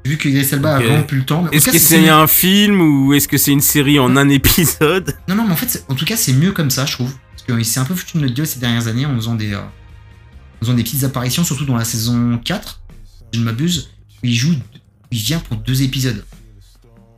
Vu 0.05 0.16
que 0.16 0.28
Idris 0.28 0.49
Elba 0.51 0.74
a 0.74 0.80
vraiment 0.80 1.05
plus 1.05 1.18
le 1.18 1.24
temps. 1.24 1.49
Est-ce 1.53 1.70
que 1.70 1.78
c'est 1.78 2.09
un 2.09 2.26
film 2.26 2.80
ou 2.80 3.14
est-ce 3.14 3.28
que 3.28 3.38
c'est 3.38 3.53
une 3.53 3.61
série 3.61 4.01
en 4.01 4.16
un 4.16 4.28
épisode? 4.28 5.16
Non, 5.28 5.36
non, 5.36 5.44
mais 5.44 5.53
en 5.53 5.57
fait, 5.57 5.84
en 5.88 5.94
tout 5.94 6.05
cas, 6.05 6.16
c'est 6.16 6.32
mieux 6.32 6.51
comme 6.51 6.70
ça, 6.70 6.84
je 6.84 6.94
trouve. 6.94 7.12
Parce 7.30 7.44
qu'il 7.44 7.64
s'est 7.64 7.78
un 7.78 7.84
peu 7.84 7.94
foutu 7.94 8.16
de 8.16 8.22
notre 8.22 8.34
gueule 8.34 8.47
ces 8.49 8.59
dernières 8.59 8.88
années 8.88 9.07
en 9.07 9.14
faisant 9.14 9.36
des, 9.36 9.53
euh, 9.53 9.61
en 9.61 10.61
faisant 10.61 10.74
des 10.74 10.82
petites 10.82 11.05
apparitions, 11.05 11.44
surtout 11.44 11.64
dans 11.64 11.76
la 11.76 11.84
saison 11.84 12.40
4, 12.44 12.82
si 13.07 13.24
je 13.34 13.38
ne 13.38 13.44
m'abuse, 13.44 13.90
où 14.24 14.26
il 14.26 14.34
joue, 14.34 14.55
il 15.12 15.18
vient 15.18 15.38
pour 15.38 15.59
deux 15.59 15.82
épisodes. 15.82 16.24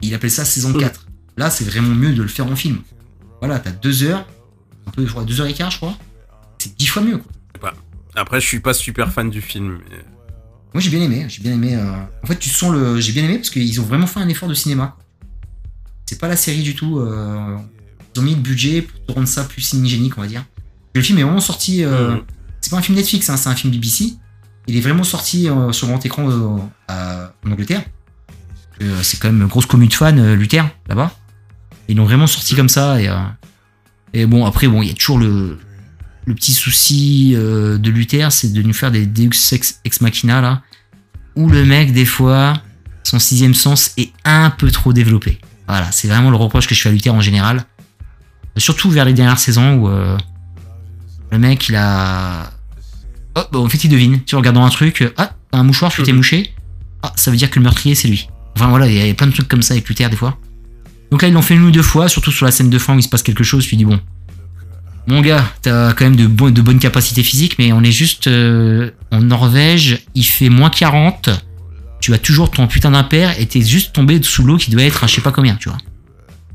Il 0.02 0.14
appelle 0.14 0.30
ça 0.30 0.44
saison 0.44 0.70
Mm. 0.70 0.78
4. 0.80 1.06
Là, 1.36 1.50
c'est 1.50 1.64
vraiment 1.64 1.94
mieux 1.94 2.12
de 2.14 2.22
le 2.22 2.28
faire 2.28 2.46
en 2.46 2.56
film. 2.56 2.78
Voilà, 3.40 3.58
t'as 3.60 3.70
deux 3.70 4.02
heures, 4.02 4.26
un 4.86 4.90
peu, 4.90 5.04
je 5.06 5.10
crois, 5.10 5.24
deux 5.24 5.40
heures 5.40 5.46
et 5.46 5.54
quart, 5.54 5.70
je 5.70 5.76
crois. 5.76 5.96
C'est 6.58 6.76
dix 6.76 6.86
fois 6.86 7.02
mieux, 7.02 7.18
quoi. 7.18 7.72
Après, 8.16 8.40
je 8.40 8.46
suis 8.46 8.58
pas 8.60 8.74
super 8.74 9.12
fan 9.12 9.30
du 9.30 9.40
film. 9.40 9.78
mais- 9.90 9.96
Moi, 10.74 10.80
j'ai 10.80 10.90
bien 10.90 11.00
aimé, 11.00 11.26
j'ai 11.28 11.40
bien 11.42 11.52
aimé. 11.52 11.76
euh, 11.76 11.92
En 12.24 12.26
fait, 12.26 12.36
tu 12.38 12.50
sens 12.50 12.72
le. 12.72 13.00
J'ai 13.00 13.12
bien 13.12 13.24
aimé 13.24 13.36
parce 13.36 13.50
qu'ils 13.50 13.80
ont 13.80 13.84
vraiment 13.84 14.06
fait 14.08 14.18
un 14.20 14.28
effort 14.28 14.48
de 14.48 14.54
cinéma. 14.54 14.96
C'est 16.06 16.18
pas 16.18 16.26
la 16.28 16.36
série 16.36 16.62
du 16.62 16.74
tout. 16.74 16.98
euh, 16.98 17.56
Ils 18.16 18.20
ont 18.20 18.24
mis 18.24 18.34
le 18.34 18.40
budget 18.40 18.82
pour 18.82 18.98
te 19.06 19.12
rendre 19.12 19.28
ça 19.28 19.44
plus 19.44 19.62
cinégénique, 19.62 20.18
on 20.18 20.22
va 20.22 20.26
dire. 20.26 20.44
Le 20.94 21.00
film 21.02 21.18
est 21.18 21.22
vraiment 21.22 21.40
sorti. 21.40 21.84
euh, 21.84 22.16
Mhm. 22.16 22.22
C'est 22.60 22.70
pas 22.70 22.78
un 22.78 22.82
film 22.82 22.96
Netflix, 22.98 23.30
hein, 23.30 23.36
c'est 23.36 23.48
un 23.48 23.54
film 23.54 23.72
BBC. 23.72 24.14
Il 24.66 24.76
est 24.76 24.80
vraiment 24.80 25.04
sorti 25.04 25.48
euh, 25.48 25.70
sur 25.70 25.86
grand 25.86 26.04
écran 26.04 26.28
euh, 26.28 27.26
en 27.46 27.50
Angleterre. 27.52 27.84
Euh, 28.82 29.00
c'est 29.02 29.18
quand 29.20 29.28
même 29.28 29.42
une 29.42 29.48
grosse 29.48 29.66
commune 29.66 29.88
de 29.88 29.94
fans, 29.94 30.16
euh, 30.16 30.36
Luther, 30.36 30.68
là-bas. 30.88 31.12
Ils 31.88 31.96
l'ont 31.96 32.04
vraiment 32.04 32.26
sorti 32.26 32.54
comme 32.54 32.68
ça. 32.68 33.00
Et, 33.00 33.08
euh, 33.08 33.16
et 34.12 34.26
bon, 34.26 34.44
après, 34.44 34.68
bon, 34.68 34.82
il 34.82 34.88
y 34.88 34.90
a 34.90 34.94
toujours 34.94 35.18
le, 35.18 35.58
le 36.26 36.34
petit 36.34 36.52
souci 36.52 37.32
de 37.34 37.90
Luther, 37.90 38.30
c'est 38.30 38.52
de 38.52 38.62
nous 38.62 38.72
faire 38.74 38.90
des 38.90 39.06
Deus 39.06 39.52
ex, 39.52 39.80
ex 39.84 40.00
machina, 40.00 40.40
là. 40.40 40.62
Où 41.34 41.48
le 41.48 41.64
mec, 41.64 41.92
des 41.92 42.04
fois, 42.04 42.60
son 43.04 43.18
sixième 43.18 43.54
sens 43.54 43.92
est 43.96 44.12
un 44.24 44.50
peu 44.50 44.70
trop 44.70 44.92
développé. 44.92 45.40
Voilà, 45.66 45.90
c'est 45.92 46.08
vraiment 46.08 46.30
le 46.30 46.36
reproche 46.36 46.66
que 46.66 46.74
je 46.74 46.80
fais 46.80 46.88
à 46.88 46.92
Luther 46.92 47.12
en 47.12 47.20
général. 47.20 47.64
Surtout 48.56 48.90
vers 48.90 49.04
les 49.04 49.12
dernières 49.12 49.38
saisons 49.38 49.74
où 49.74 49.88
euh, 49.88 50.18
le 51.30 51.38
mec, 51.38 51.68
il 51.68 51.76
a. 51.76 52.50
Oh, 53.36 53.42
bah, 53.52 53.58
en 53.58 53.68
fait, 53.68 53.84
il 53.84 53.88
devine. 53.88 54.24
Tu 54.24 54.34
regardes 54.34 54.56
dans 54.56 54.64
un 54.64 54.70
truc, 54.70 55.10
ah, 55.16 55.32
t'as 55.50 55.58
un 55.58 55.62
mouchoir, 55.62 55.92
tu 55.92 56.02
t'es 56.02 56.12
mouché. 56.12 56.54
Ah, 57.02 57.12
ça 57.16 57.30
veut 57.30 57.36
dire 57.36 57.50
que 57.50 57.58
le 57.58 57.62
meurtrier, 57.64 57.94
c'est 57.94 58.08
lui. 58.08 58.28
Enfin 58.58 58.68
voilà, 58.70 58.86
il 58.88 59.06
y 59.06 59.10
a 59.10 59.14
plein 59.14 59.26
de 59.28 59.32
trucs 59.32 59.48
comme 59.48 59.62
ça 59.62 59.74
avec 59.74 59.88
Luther 59.88 60.08
des 60.10 60.16
fois. 60.16 60.36
Donc 61.10 61.22
là, 61.22 61.28
ils 61.28 61.34
l'ont 61.34 61.42
fait 61.42 61.54
une 61.54 61.62
ou 61.64 61.70
deux 61.70 61.82
fois, 61.82 62.08
surtout 62.08 62.30
sur 62.32 62.44
la 62.44 62.52
scène 62.52 62.70
de 62.70 62.78
fin 62.78 62.94
où 62.94 62.98
il 62.98 63.02
se 63.02 63.08
passe 63.08 63.22
quelque 63.22 63.44
chose. 63.44 63.66
Tu 63.66 63.76
dis, 63.76 63.84
bon, 63.84 63.98
mon 65.06 65.20
gars, 65.22 65.42
t'as 65.62 65.92
quand 65.94 66.04
même 66.04 66.16
de, 66.16 66.26
bo- 66.26 66.50
de 66.50 66.60
bonnes 66.60 66.78
capacités 66.78 67.22
physiques, 67.22 67.56
mais 67.58 67.72
on 67.72 67.82
est 67.82 67.92
juste 67.92 68.26
euh, 68.26 68.90
en 69.10 69.22
Norvège, 69.22 70.00
il 70.14 70.24
fait 70.24 70.50
moins 70.50 70.68
40. 70.70 71.30
Tu 72.00 72.12
as 72.14 72.18
toujours 72.18 72.50
ton 72.50 72.66
putain 72.66 72.90
d'impair 72.90 73.38
et 73.40 73.46
t'es 73.46 73.62
juste 73.62 73.92
tombé 73.94 74.20
sous 74.22 74.44
l'eau 74.44 74.56
qui 74.58 74.70
doit 74.70 74.82
être 74.82 75.02
à 75.02 75.06
je 75.06 75.14
sais 75.14 75.20
pas 75.22 75.32
combien, 75.32 75.56
tu 75.56 75.68
vois. 75.70 75.78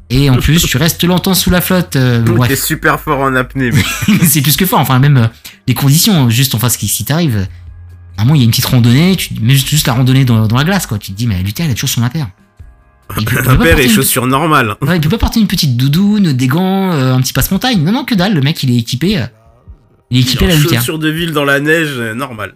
Et 0.09 0.29
en 0.29 0.37
plus, 0.37 0.61
tu 0.61 0.77
restes 0.77 1.03
longtemps 1.03 1.33
sous 1.33 1.49
la 1.49 1.59
flotte. 1.59 1.95
euh, 1.95 2.21
Donc, 2.21 2.37
bref. 2.37 2.49
t'es 2.49 2.55
super 2.55 2.99
fort 2.99 3.21
en 3.21 3.33
apnée. 3.35 3.71
mais- 3.71 4.19
c'est 4.27 4.41
plus 4.41 4.55
que 4.55 4.65
fort. 4.67 4.79
Enfin, 4.79 4.99
même 4.99 5.17
euh, 5.17 5.27
les 5.67 5.73
conditions, 5.73 6.29
juste 6.29 6.53
enfin, 6.53 6.69
ce 6.69 6.77
qui 6.77 6.87
si 6.87 7.03
t'arrive, 7.05 7.47
à 8.17 8.21
un 8.21 8.25
moment, 8.25 8.35
il 8.35 8.39
y 8.39 8.41
a 8.41 8.45
une 8.45 8.51
petite 8.51 8.65
randonnée, 8.65 9.15
tu, 9.15 9.33
mais 9.41 9.53
juste, 9.53 9.67
juste 9.67 9.87
la 9.87 9.93
randonnée 9.93 10.25
dans, 10.25 10.47
dans 10.47 10.57
la 10.57 10.63
glace, 10.63 10.85
quoi. 10.85 10.99
Tu 10.99 11.11
te 11.11 11.17
dis, 11.17 11.27
mais 11.27 11.41
Luther, 11.41 11.65
il 11.65 11.71
a 11.71 11.73
toujours 11.73 11.89
son 11.89 12.03
impair. 12.03 12.27
Il 13.17 13.23
il 13.23 13.25
porter 13.25 13.83
et 13.83 13.89
chaussures 13.89 14.25
normales. 14.27 14.75
Ouais, 14.81 14.97
il 14.97 15.01
peut 15.01 15.09
pas 15.09 15.17
porter 15.17 15.39
une 15.39 15.47
petite 15.47 15.77
doudoune, 15.77 16.33
des 16.33 16.47
gants, 16.47 16.91
euh, 16.93 17.13
un 17.13 17.21
petit 17.21 17.33
passe-montagne. 17.33 17.83
Non, 17.83 17.91
non, 17.91 18.05
que 18.05 18.15
dalle. 18.15 18.33
Le 18.33 18.41
mec, 18.41 18.63
il 18.63 18.71
est 18.71 18.77
équipé. 18.77 19.19
euh, 19.19 19.25
il 20.09 20.19
est 20.19 20.21
équipé 20.21 20.45
à 20.45 20.49
la 20.49 20.55
Luther. 20.55 20.77
Chaussures 20.77 20.99
de 20.99 21.09
ville 21.09 21.31
dans 21.31 21.43
la 21.43 21.59
neige, 21.59 21.95
euh, 21.97 22.13
normal. 22.13 22.55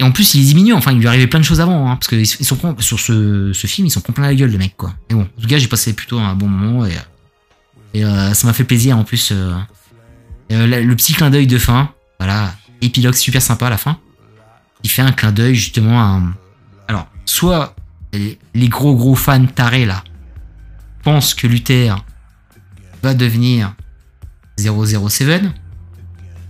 Et 0.00 0.02
en 0.02 0.10
plus, 0.10 0.34
il 0.34 0.42
est 0.42 0.44
diminué. 0.46 0.72
Enfin, 0.72 0.92
il 0.92 0.98
lui 0.98 1.06
arrivait 1.06 1.28
plein 1.28 1.38
de 1.38 1.44
choses 1.44 1.60
avant. 1.60 1.90
Hein, 1.90 1.96
parce 1.96 2.08
que 2.08 2.16
ils 2.16 2.26
sont 2.26 2.58
sur 2.80 2.98
ce, 2.98 3.52
ce 3.52 3.66
film, 3.66 3.86
ils 3.86 3.90
sont 3.90 4.00
plein 4.00 4.24
la 4.24 4.34
gueule, 4.34 4.50
le 4.50 4.58
mec, 4.58 4.74
quoi. 4.76 4.92
Mais 5.08 5.16
bon, 5.16 5.22
en 5.22 5.40
tout 5.40 5.48
cas, 5.48 5.58
j'ai 5.58 5.68
passé 5.68 5.92
plutôt 5.92 6.18
un 6.18 6.34
bon 6.34 6.48
moment 6.48 6.84
et, 6.84 6.92
et 7.94 8.04
euh, 8.04 8.34
ça 8.34 8.46
m'a 8.46 8.52
fait 8.52 8.64
plaisir 8.64 8.98
en 8.98 9.04
plus. 9.04 9.32
euh, 9.32 9.52
le 10.50 10.94
petit 10.96 11.14
clin 11.14 11.30
d'œil 11.30 11.46
de 11.46 11.58
fin, 11.58 11.90
voilà, 12.18 12.52
épilogue 12.82 13.14
super 13.14 13.40
sympa 13.40 13.68
à 13.68 13.70
la 13.70 13.78
fin. 13.78 13.98
Il 14.84 14.90
fait 14.90 15.02
un 15.02 15.10
clin 15.12 15.32
d'œil 15.32 15.54
justement 15.56 15.98
à. 16.00 16.04
un- 16.18 16.34
Alors, 16.88 17.08
soit 17.24 17.74
les, 18.12 18.38
gros 18.68 18.94
gros 18.94 19.14
fans 19.16 19.44
tarés 19.46 19.86
là 19.86 20.04
pensent 21.02 21.34
que 21.34 21.46
Luther 21.48 21.96
va 23.02 23.12
devenir 23.14 23.74
007, 24.58 25.42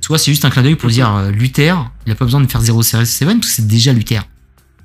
soit 0.00 0.18
c'est 0.18 0.30
juste 0.30 0.44
un 0.44 0.50
clin 0.50 0.62
d'œil 0.62 0.76
pour 0.76 0.90
dire 0.90 1.10
euh, 1.14 1.30
Luther, 1.30 1.90
il 2.06 2.12
a 2.12 2.14
pas 2.14 2.24
besoin 2.26 2.40
de 2.40 2.46
faire 2.50 2.60
007 2.60 2.98
parce 2.98 3.10
que 3.40 3.46
c'est 3.46 3.66
déjà 3.66 3.92
Luther. 3.92 4.22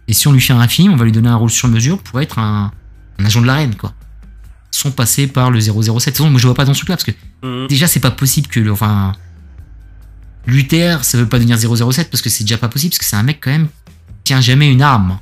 Et 0.07 0.13
si 0.13 0.27
on 0.27 0.31
lui 0.31 0.41
fait 0.41 0.53
un 0.53 0.67
film, 0.67 0.93
on 0.93 0.95
va 0.95 1.05
lui 1.05 1.11
donner 1.11 1.29
un 1.29 1.35
rôle 1.35 1.51
sur 1.51 1.67
mesure 1.67 1.99
pour 2.01 2.19
être 2.21 2.39
un, 2.39 2.71
un 3.19 3.25
agent 3.25 3.41
de 3.41 3.45
la 3.47 3.55
reine, 3.55 3.75
quoi. 3.75 3.93
Sans 4.71 4.91
passer 4.91 5.27
par 5.27 5.51
le 5.51 5.59
007. 5.59 5.73
De 5.75 5.83
toute 5.83 6.03
façon, 6.17 6.29
moi 6.31 6.39
je 6.39 6.47
vois 6.47 6.55
pas 6.55 6.65
dans 6.65 6.73
ce 6.73 6.79
truc-là 6.79 6.95
parce 6.95 7.03
que 7.03 7.11
Mhm. 7.43 7.67
déjà 7.67 7.87
c'est 7.87 7.99
pas 7.99 8.11
possible 8.11 8.47
que 8.47 8.59
le, 8.59 8.71
enfin 8.71 9.13
Luther 10.47 11.03
ça 11.03 11.17
veut 11.17 11.27
pas 11.27 11.37
devenir 11.37 11.57
007 11.57 12.09
parce 12.09 12.21
que 12.21 12.29
c'est 12.29 12.43
déjà 12.43 12.57
pas 12.57 12.69
possible 12.69 12.91
parce 12.91 12.99
que 12.99 13.05
c'est 13.05 13.15
un 13.15 13.23
mec 13.23 13.39
quand 13.41 13.51
même 13.51 13.67
qui 13.67 14.23
tient 14.25 14.41
jamais 14.41 14.71
une 14.71 14.81
arme. 14.81 15.19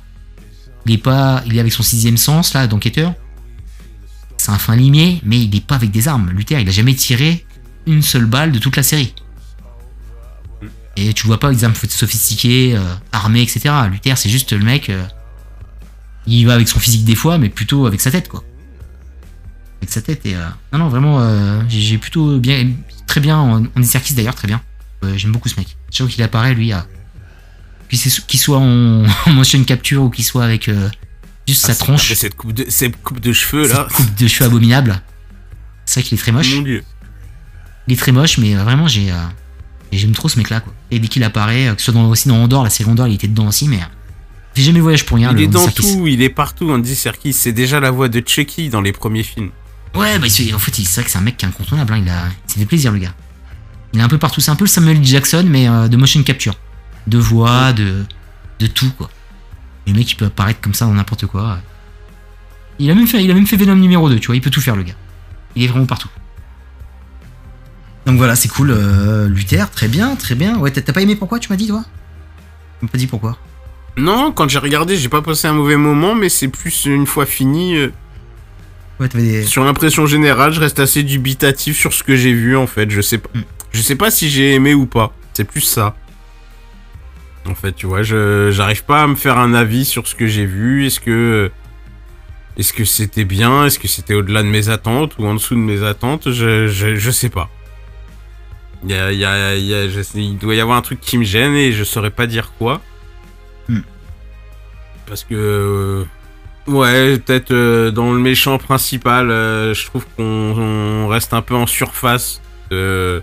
Il 0.86 0.92
est 0.92 0.98
pas 0.98 1.42
il 1.46 1.56
est 1.56 1.60
avec 1.60 1.72
son 1.72 1.82
sixième 1.82 2.16
sens 2.16 2.54
là 2.54 2.66
d'enquêteur. 2.66 3.14
C'est 4.36 4.50
un 4.50 4.58
fin 4.58 4.76
limier 4.76 5.20
mais 5.24 5.40
il 5.40 5.54
est 5.54 5.64
pas 5.64 5.74
avec 5.74 5.90
des 5.90 6.08
armes. 6.08 6.30
Luther 6.30 6.60
il 6.60 6.68
a 6.68 6.72
jamais 6.72 6.94
tiré 6.94 7.44
une 7.86 8.02
seule 8.02 8.26
balle 8.26 8.52
de 8.52 8.58
toute 8.58 8.76
la 8.76 8.82
série. 8.82 9.14
Et 10.96 11.12
tu 11.12 11.26
vois 11.26 11.38
pas 11.38 11.52
des 11.52 11.64
armes 11.64 11.74
sophistiquées 11.74 12.74
euh, 12.76 12.94
armées 13.12 13.42
etc 13.42 13.72
Luther 13.90 14.16
c'est 14.16 14.28
juste 14.30 14.52
le 14.52 14.64
mec 14.64 14.90
euh, 14.90 15.04
il 16.26 16.44
va 16.46 16.54
avec 16.54 16.68
son 16.68 16.80
physique 16.80 17.04
des 17.04 17.14
fois 17.14 17.38
mais 17.38 17.48
plutôt 17.48 17.86
avec 17.86 18.00
sa 18.00 18.10
tête 18.10 18.28
quoi. 18.28 18.42
Avec 19.80 19.90
sa 19.90 20.02
tête 20.02 20.26
et 20.26 20.34
euh, 20.34 20.44
non 20.72 20.80
non 20.80 20.88
vraiment 20.88 21.20
euh, 21.20 21.62
j'ai 21.68 21.98
plutôt 21.98 22.38
bien 22.38 22.68
très 23.06 23.20
bien 23.20 23.38
en, 23.38 23.64
en 23.64 23.82
Serkis 23.82 24.14
d'ailleurs 24.14 24.34
très 24.34 24.48
bien 24.48 24.60
j'aime 25.16 25.32
beaucoup 25.32 25.48
ce 25.48 25.56
mec 25.56 25.76
chaque 25.90 26.06
fois 26.06 26.14
qu'il 26.14 26.22
apparaît 26.24 26.54
lui 26.54 26.72
à 26.72 26.86
qu'il 27.88 28.40
soit 28.40 28.58
en, 28.58 29.04
en 29.26 29.32
motion 29.32 29.62
capture 29.64 30.02
ou 30.02 30.10
qu'il 30.10 30.24
soit 30.24 30.44
avec 30.44 30.68
euh, 30.68 30.88
juste 31.46 31.62
Ah, 31.64 31.68
sa 31.68 31.74
c'est- 31.74 31.78
tronche 31.84 32.12
Cette 32.14 32.34
coupe 32.34 32.52
de, 32.52 32.66
cette 32.68 33.00
coupe 33.02 33.20
de 33.20 33.32
cheveux 33.32 33.66
là. 33.68 33.86
cette 33.88 33.96
coupe 33.96 34.14
de 34.16 34.28
cheveux 34.28 34.46
abominable 34.50 35.00
c'est 35.86 36.00
vrai 36.00 36.08
qu'il 36.08 36.18
est 36.18 36.20
très 36.20 36.32
moche 36.32 36.54
Mon 36.56 36.62
dieu. 36.62 36.84
il 37.86 37.94
est 37.94 37.96
très 37.96 38.12
moche 38.12 38.38
mais 38.38 38.54
euh, 38.56 38.62
vraiment 38.62 38.86
j'ai 38.88 39.10
euh, 39.10 39.14
j'aime 39.92 40.12
trop 40.12 40.28
ce 40.28 40.36
mec 40.38 40.50
là 40.50 40.60
quoi 40.60 40.74
et 40.90 40.98
dès 40.98 41.08
qu'il 41.08 41.24
apparaît 41.24 41.68
euh, 41.68 41.74
que 41.74 41.80
ce 41.80 41.86
soit 41.90 41.94
dans, 41.94 42.08
aussi 42.10 42.28
dans 42.28 42.36
Andorre 42.42 42.64
la 42.64 42.70
série 42.70 42.90
Andorre 42.90 43.08
il 43.08 43.14
était 43.14 43.28
dedans 43.28 43.46
aussi 43.48 43.68
mais 43.68 43.78
euh, 43.78 43.84
j'ai 44.54 44.64
jamais 44.64 44.80
voyage 44.80 45.06
pour 45.06 45.16
rien 45.16 45.30
il 45.30 45.36
le 45.36 45.42
est 45.42 45.46
Andy 45.46 45.54
dans 45.54 45.64
Serkis. 45.64 45.82
tout, 45.94 46.06
il 46.08 46.20
est 46.20 46.30
partout, 46.30 46.70
Andy 46.72 46.96
Serkis. 46.96 47.32
C'est 47.32 47.52
déjà 47.52 47.78
la 47.78 47.92
voix 47.92 48.08
de 48.08 48.20
Chucky 48.26 48.70
dans 48.70 48.80
les 48.80 48.90
premiers 48.92 49.22
films. 49.22 49.50
Ouais, 49.94 50.18
bah, 50.18 50.26
en 50.26 50.58
fait, 50.58 50.74
c'est 50.74 50.84
vrai 50.96 51.04
que 51.04 51.10
c'est 51.10 51.18
un 51.18 51.20
mec 51.20 51.36
qui 51.36 51.44
est 51.44 51.48
incontournable. 51.48 51.92
hein, 51.92 52.00
Il, 52.02 52.08
a, 52.08 52.24
il 52.48 52.52
s'est 52.52 52.58
fait 52.58 52.66
plaisir, 52.66 52.90
le 52.90 52.98
gars. 52.98 53.14
Il 53.92 54.00
est 54.00 54.02
un 54.02 54.08
peu 54.08 54.18
partout. 54.18 54.40
C'est 54.40 54.50
un 54.50 54.56
peu 54.56 54.64
le 54.64 54.68
Samuel. 54.68 55.02
Jackson, 55.04 55.44
mais 55.48 55.68
euh, 55.68 55.88
de 55.88 55.96
motion 55.96 56.22
capture. 56.22 56.54
De 57.06 57.18
voix, 57.18 57.72
de, 57.72 58.04
de 58.58 58.66
tout, 58.66 58.90
quoi. 58.96 59.10
Le 59.86 59.94
mec, 59.94 60.10
il 60.12 60.16
peut 60.16 60.26
apparaître 60.26 60.60
comme 60.60 60.74
ça 60.74 60.84
dans 60.84 60.92
n'importe 60.94 61.26
quoi. 61.26 61.58
Il 62.78 62.90
a, 62.90 62.94
même 62.94 63.06
fait, 63.06 63.24
il 63.24 63.30
a 63.30 63.34
même 63.34 63.46
fait 63.46 63.56
Venom 63.56 63.74
numéro 63.76 64.08
2, 64.08 64.18
tu 64.20 64.26
vois. 64.26 64.36
Il 64.36 64.40
peut 64.42 64.50
tout 64.50 64.60
faire, 64.60 64.76
le 64.76 64.82
gars. 64.82 64.94
Il 65.56 65.64
est 65.64 65.66
vraiment 65.68 65.86
partout. 65.86 66.08
Donc 68.06 68.16
voilà, 68.16 68.36
c'est 68.36 68.48
cool. 68.48 68.70
euh, 68.70 69.28
Luther, 69.28 69.70
très 69.70 69.88
bien, 69.88 70.14
très 70.16 70.34
bien. 70.34 70.58
Ouais, 70.58 70.70
t'as 70.70 70.92
pas 70.92 71.00
aimé 71.02 71.16
pourquoi, 71.16 71.38
tu 71.38 71.48
m'as 71.50 71.56
dit, 71.56 71.66
toi? 71.66 71.84
Tu 72.78 72.84
m'as 72.86 72.90
pas 72.90 72.98
dit 72.98 73.06
pourquoi. 73.06 73.38
Non, 73.96 74.30
quand 74.32 74.48
j'ai 74.48 74.58
regardé, 74.58 74.96
j'ai 74.96 75.08
pas 75.08 75.22
passé 75.22 75.48
un 75.48 75.52
mauvais 75.54 75.76
moment, 75.76 76.14
mais 76.14 76.28
c'est 76.28 76.48
plus 76.48 76.84
une 76.84 77.06
fois 77.06 77.26
fini. 77.26 77.76
euh, 77.76 77.90
Ouais, 79.00 79.08
t'avais 79.08 79.24
des. 79.24 79.44
Sur 79.44 79.64
l'impression 79.64 80.06
générale, 80.06 80.52
je 80.52 80.60
reste 80.60 80.78
assez 80.80 81.02
dubitatif 81.02 81.76
sur 81.76 81.92
ce 81.92 82.02
que 82.02 82.16
j'ai 82.16 82.32
vu 82.32 82.56
en 82.56 82.66
fait. 82.66 82.90
Je 82.90 83.00
sais 83.00 83.18
pas, 83.18 83.28
Mm. 83.34 83.42
Je 83.72 83.80
sais 83.82 83.96
pas 83.96 84.10
si 84.10 84.28
j'ai 84.30 84.54
aimé 84.54 84.74
ou 84.74 84.86
pas. 84.86 85.12
C'est 85.34 85.44
plus 85.44 85.60
ça. 85.60 85.94
En 87.46 87.54
fait, 87.54 87.72
tu 87.72 87.86
vois, 87.86 88.02
je 88.02 88.50
j'arrive 88.50 88.84
pas 88.84 89.02
à 89.02 89.06
me 89.06 89.14
faire 89.14 89.38
un 89.38 89.54
avis 89.54 89.84
sur 89.84 90.06
ce 90.06 90.14
que 90.14 90.26
j'ai 90.26 90.44
vu. 90.44 90.86
Est-ce 90.86 91.00
que 91.00 91.50
est-ce 92.58 92.72
que 92.72 92.84
c'était 92.84 93.24
bien? 93.24 93.64
Est-ce 93.66 93.78
que 93.78 93.88
c'était 93.88 94.14
au-delà 94.14 94.42
de 94.42 94.48
mes 94.48 94.68
attentes 94.68 95.16
ou 95.18 95.26
en 95.26 95.34
dessous 95.34 95.54
de 95.54 95.60
mes 95.60 95.82
attentes? 95.84 96.30
Je, 96.32 96.66
je, 96.66 96.96
je 96.96 97.10
sais 97.10 97.28
pas. 97.30 97.48
Il 98.84 98.90
y 98.90 98.94
a, 98.94 99.12
il 99.12 99.18
y 99.18 99.24
a- 99.24 99.56
il 99.56 99.64
y 99.64 99.74
a- 99.74 99.88
je 99.88 100.02
sais- 100.02 100.18
il 100.18 100.38
doit 100.38 100.54
y 100.54 100.60
avoir 100.60 100.76
un 100.76 100.82
truc 100.82 101.00
qui 101.00 101.18
me 101.18 101.24
gêne 101.24 101.54
et 101.54 101.72
je 101.72 101.84
saurais 101.84 102.10
pas 102.10 102.26
dire 102.26 102.52
quoi. 102.58 102.80
Mm. 103.68 103.80
Parce 105.06 105.24
que 105.24 105.34
euh, 105.34 106.04
Ouais, 106.66 107.18
peut-être 107.18 107.50
euh, 107.52 107.90
dans 107.90 108.12
le 108.12 108.18
méchant 108.20 108.58
principal, 108.58 109.30
euh, 109.30 109.72
je 109.72 109.86
trouve 109.86 110.04
qu'on 110.16 110.22
on 110.24 111.08
reste 111.08 111.32
un 111.32 111.40
peu 111.40 111.54
en 111.54 111.66
surface 111.66 112.42
de, 112.70 113.22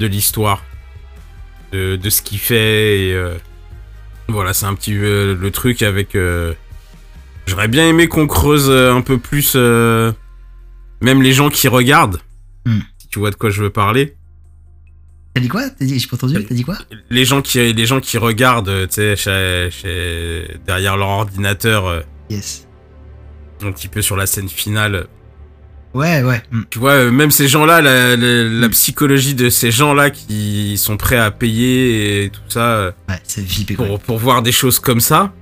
de 0.00 0.06
l'histoire. 0.08 0.64
de, 1.72 1.94
de 1.94 2.10
ce 2.10 2.20
qu'il 2.22 2.38
fait. 2.40 2.98
Et, 3.10 3.14
euh, 3.14 3.36
voilà, 4.28 4.52
c'est 4.52 4.66
un 4.66 4.74
petit 4.74 4.94
peu 4.94 5.34
le 5.40 5.50
truc 5.52 5.82
avec. 5.82 6.16
euh, 6.16 6.52
J'aurais 7.46 7.68
bien 7.68 7.86
aimé 7.88 8.06
qu'on 8.08 8.26
creuse 8.26 8.68
euh, 8.70 8.92
un 8.92 9.00
peu 9.02 9.18
plus, 9.18 9.52
euh, 9.56 10.12
même 11.00 11.22
les 11.22 11.32
gens 11.32 11.48
qui 11.50 11.68
regardent. 11.68 12.20
Hmm. 12.66 12.80
Si 12.98 13.08
tu 13.08 13.18
vois 13.18 13.30
de 13.30 13.36
quoi 13.36 13.50
je 13.50 13.62
veux 13.62 13.70
parler. 13.70 14.14
T'as 15.34 15.40
dit 15.40 15.48
quoi? 15.48 15.68
T'as 15.70 15.84
dit, 15.84 15.98
j'ai 15.98 16.06
pas 16.08 16.16
entendu, 16.16 16.44
t'as 16.44 16.54
dit 16.54 16.64
quoi? 16.64 16.76
Les 17.08 17.24
gens 17.24 17.40
qui, 17.40 17.72
les 17.72 17.86
gens 17.86 18.00
qui 18.00 18.18
regardent, 18.18 18.68
euh, 18.68 18.86
tu 18.86 19.16
sais, 19.16 19.68
derrière 20.66 20.96
leur 20.96 21.08
ordinateur, 21.08 21.86
euh, 21.86 22.00
Yes. 22.30 22.66
un 23.62 23.70
petit 23.72 23.88
peu 23.88 24.02
sur 24.02 24.16
la 24.16 24.26
scène 24.26 24.48
finale. 24.48 25.06
Ouais, 25.92 26.22
ouais. 26.22 26.40
hmm. 26.52 26.62
Tu 26.70 26.78
vois, 26.78 26.92
euh, 26.92 27.10
même 27.10 27.30
ces 27.32 27.48
gens-là, 27.48 27.80
la, 27.80 28.16
la- 28.16 28.44
la 28.44 28.68
Mm. 28.68 28.70
psychologie 28.70 29.34
de 29.34 29.48
ces 29.50 29.70
gens-là 29.72 30.10
qui 30.10 30.78
sont 30.78 30.96
prêts 30.96 31.16
à 31.18 31.30
payer 31.32 32.24
et 32.24 32.30
tout 32.30 32.40
ça 32.48 32.60
euh, 32.60 32.90
Ouais, 33.08 33.16
c'est 33.24 33.44
pour, 33.74 33.98
pour 33.98 34.18
voir 34.18 34.42
des 34.42 34.52
choses 34.52 34.78
comme 34.78 35.00
ça. 35.00 35.32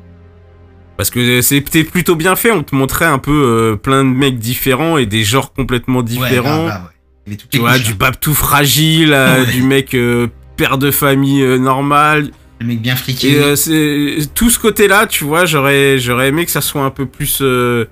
Parce 0.96 1.11
que 1.11 1.42
c'était 1.42 1.84
plutôt 1.84 2.16
bien 2.16 2.34
fait, 2.34 2.51
on 2.51 2.62
te 2.62 2.74
montrait 2.74 3.05
un 3.05 3.18
peu 3.18 3.30
euh, 3.30 3.76
plein 3.76 4.05
de 4.05 4.09
mecs 4.11 4.38
différents 4.38 4.96
et 4.99 5.07
des 5.07 5.22
genres 5.22 5.53
complètement 5.53 5.99
Ouais, 5.99 6.05
différents. 6.05 6.66
ouais. 6.66 7.36
Toutes 7.36 7.51
tu 7.51 7.59
vois, 7.59 7.78
du 7.78 7.92
hein. 7.92 7.96
bab 7.99 8.14
tout 8.18 8.34
fragile, 8.34 9.12
à 9.12 9.40
Ouais. 9.40 9.46
du 9.53 9.62
mec 9.62 9.94
euh, 9.94 10.28
père 10.57 10.78
de 10.78 10.90
famille 10.90 11.42
euh, 11.42 11.59
normal. 11.59 12.30
Le 12.59 12.66
mec 12.66 12.80
bien 12.80 12.96
friqué. 12.96 13.32
Et 13.32 13.38
euh, 13.38 14.20
tout 14.34 14.49
ce 14.51 14.59
côté-là, 14.59 15.07
tu 15.07 15.24
vois, 15.24 15.44
j'aurais 15.44 15.99
j'aurais 15.99 16.28
aimé 16.28 16.44
que 16.46 16.51
ça 16.51 16.62
soit 16.62 16.82
un 16.82 16.90
peu 16.90 17.05
plus 17.07 17.40
euh, 17.42 17.84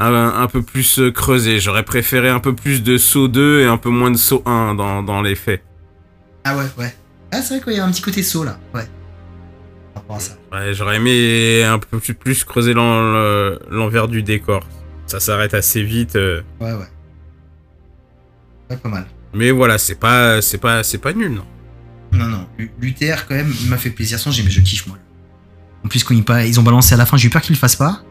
un, 0.00 0.42
un 0.42 0.46
peu 0.46 0.62
plus 0.62 0.98
euh, 1.00 1.10
creusé. 1.10 1.60
J'aurais 1.60 1.82
préféré 1.84 2.28
un 2.28 2.40
peu 2.40 2.54
plus 2.54 2.82
de 2.82 2.98
saut 2.98 3.28
2 3.28 3.60
et 3.62 3.64
un 3.66 3.76
peu 3.76 3.90
moins 3.90 4.10
de 4.10 4.16
saut 4.16 4.42
1 4.46 4.74
dans, 4.74 5.02
dans 5.02 5.22
les 5.22 5.34
faits. 5.34 5.62
Ah 6.44 6.56
ouais, 6.56 6.64
ouais. 6.78 6.94
Ah, 7.32 7.42
c'est 7.42 7.54
vrai 7.58 7.64
qu'il 7.64 7.76
y 7.76 7.80
a 7.80 7.84
un 7.84 7.90
petit 7.90 8.02
côté 8.02 8.22
saut 8.22 8.44
là. 8.44 8.58
Ouais. 8.74 8.86
Par 9.94 10.02
rapport 10.02 10.16
à 10.16 10.20
ça. 10.20 10.32
Ouais, 10.52 10.72
j'aurais 10.72 10.96
aimé 10.96 11.62
un 11.64 11.78
peu 11.78 11.98
plus, 11.98 12.44
creuser 12.44 12.72
l'en- 12.74 13.12
le- 13.12 13.58
l'envers 13.70 14.08
du 14.08 14.22
décor. 14.22 14.66
Ça 15.06 15.20
s'arrête 15.20 15.54
assez 15.54 15.82
vite. 15.82 16.16
euh, 16.16 16.42
Ouais, 16.60 16.72
ouais. 16.72 16.86
Ouais, 18.70 18.76
pas 18.76 18.88
mal. 18.88 19.06
mais 19.34 19.50
voilà, 19.50 19.78
c'est 19.78 19.94
pas 19.94 20.42
c'est 20.42 20.58
pas 20.58 20.82
c'est 20.82 20.98
pas 20.98 21.12
nul 21.12 21.32
non. 21.32 21.44
Non, 22.12 22.26
non. 22.26 22.46
Lu- 22.58 22.70
Luther, 22.80 23.26
quand 23.26 23.34
même, 23.34 23.52
il 23.62 23.68
m'a 23.68 23.76
fait 23.78 23.90
plaisir. 23.90 24.18
Sans, 24.18 24.30
j'ai- 24.30 24.42
mais 24.42 24.50
je 24.50 24.60
kiffe, 24.60 24.86
moi. 24.86 24.96
En 25.84 25.88
plus, 25.88 26.02
quand 26.04 26.14
ils, 26.14 26.24
pa- 26.24 26.44
ils 26.44 26.58
ont 26.58 26.62
balancé 26.62 26.94
à 26.94 26.96
la 26.98 27.06
fin, 27.06 27.16
j'ai 27.16 27.28
eu 27.28 27.30
peur 27.30 27.42
qu'ils 27.42 27.54
le 27.54 27.58
fassent 27.58 27.76
pas. 27.76 28.02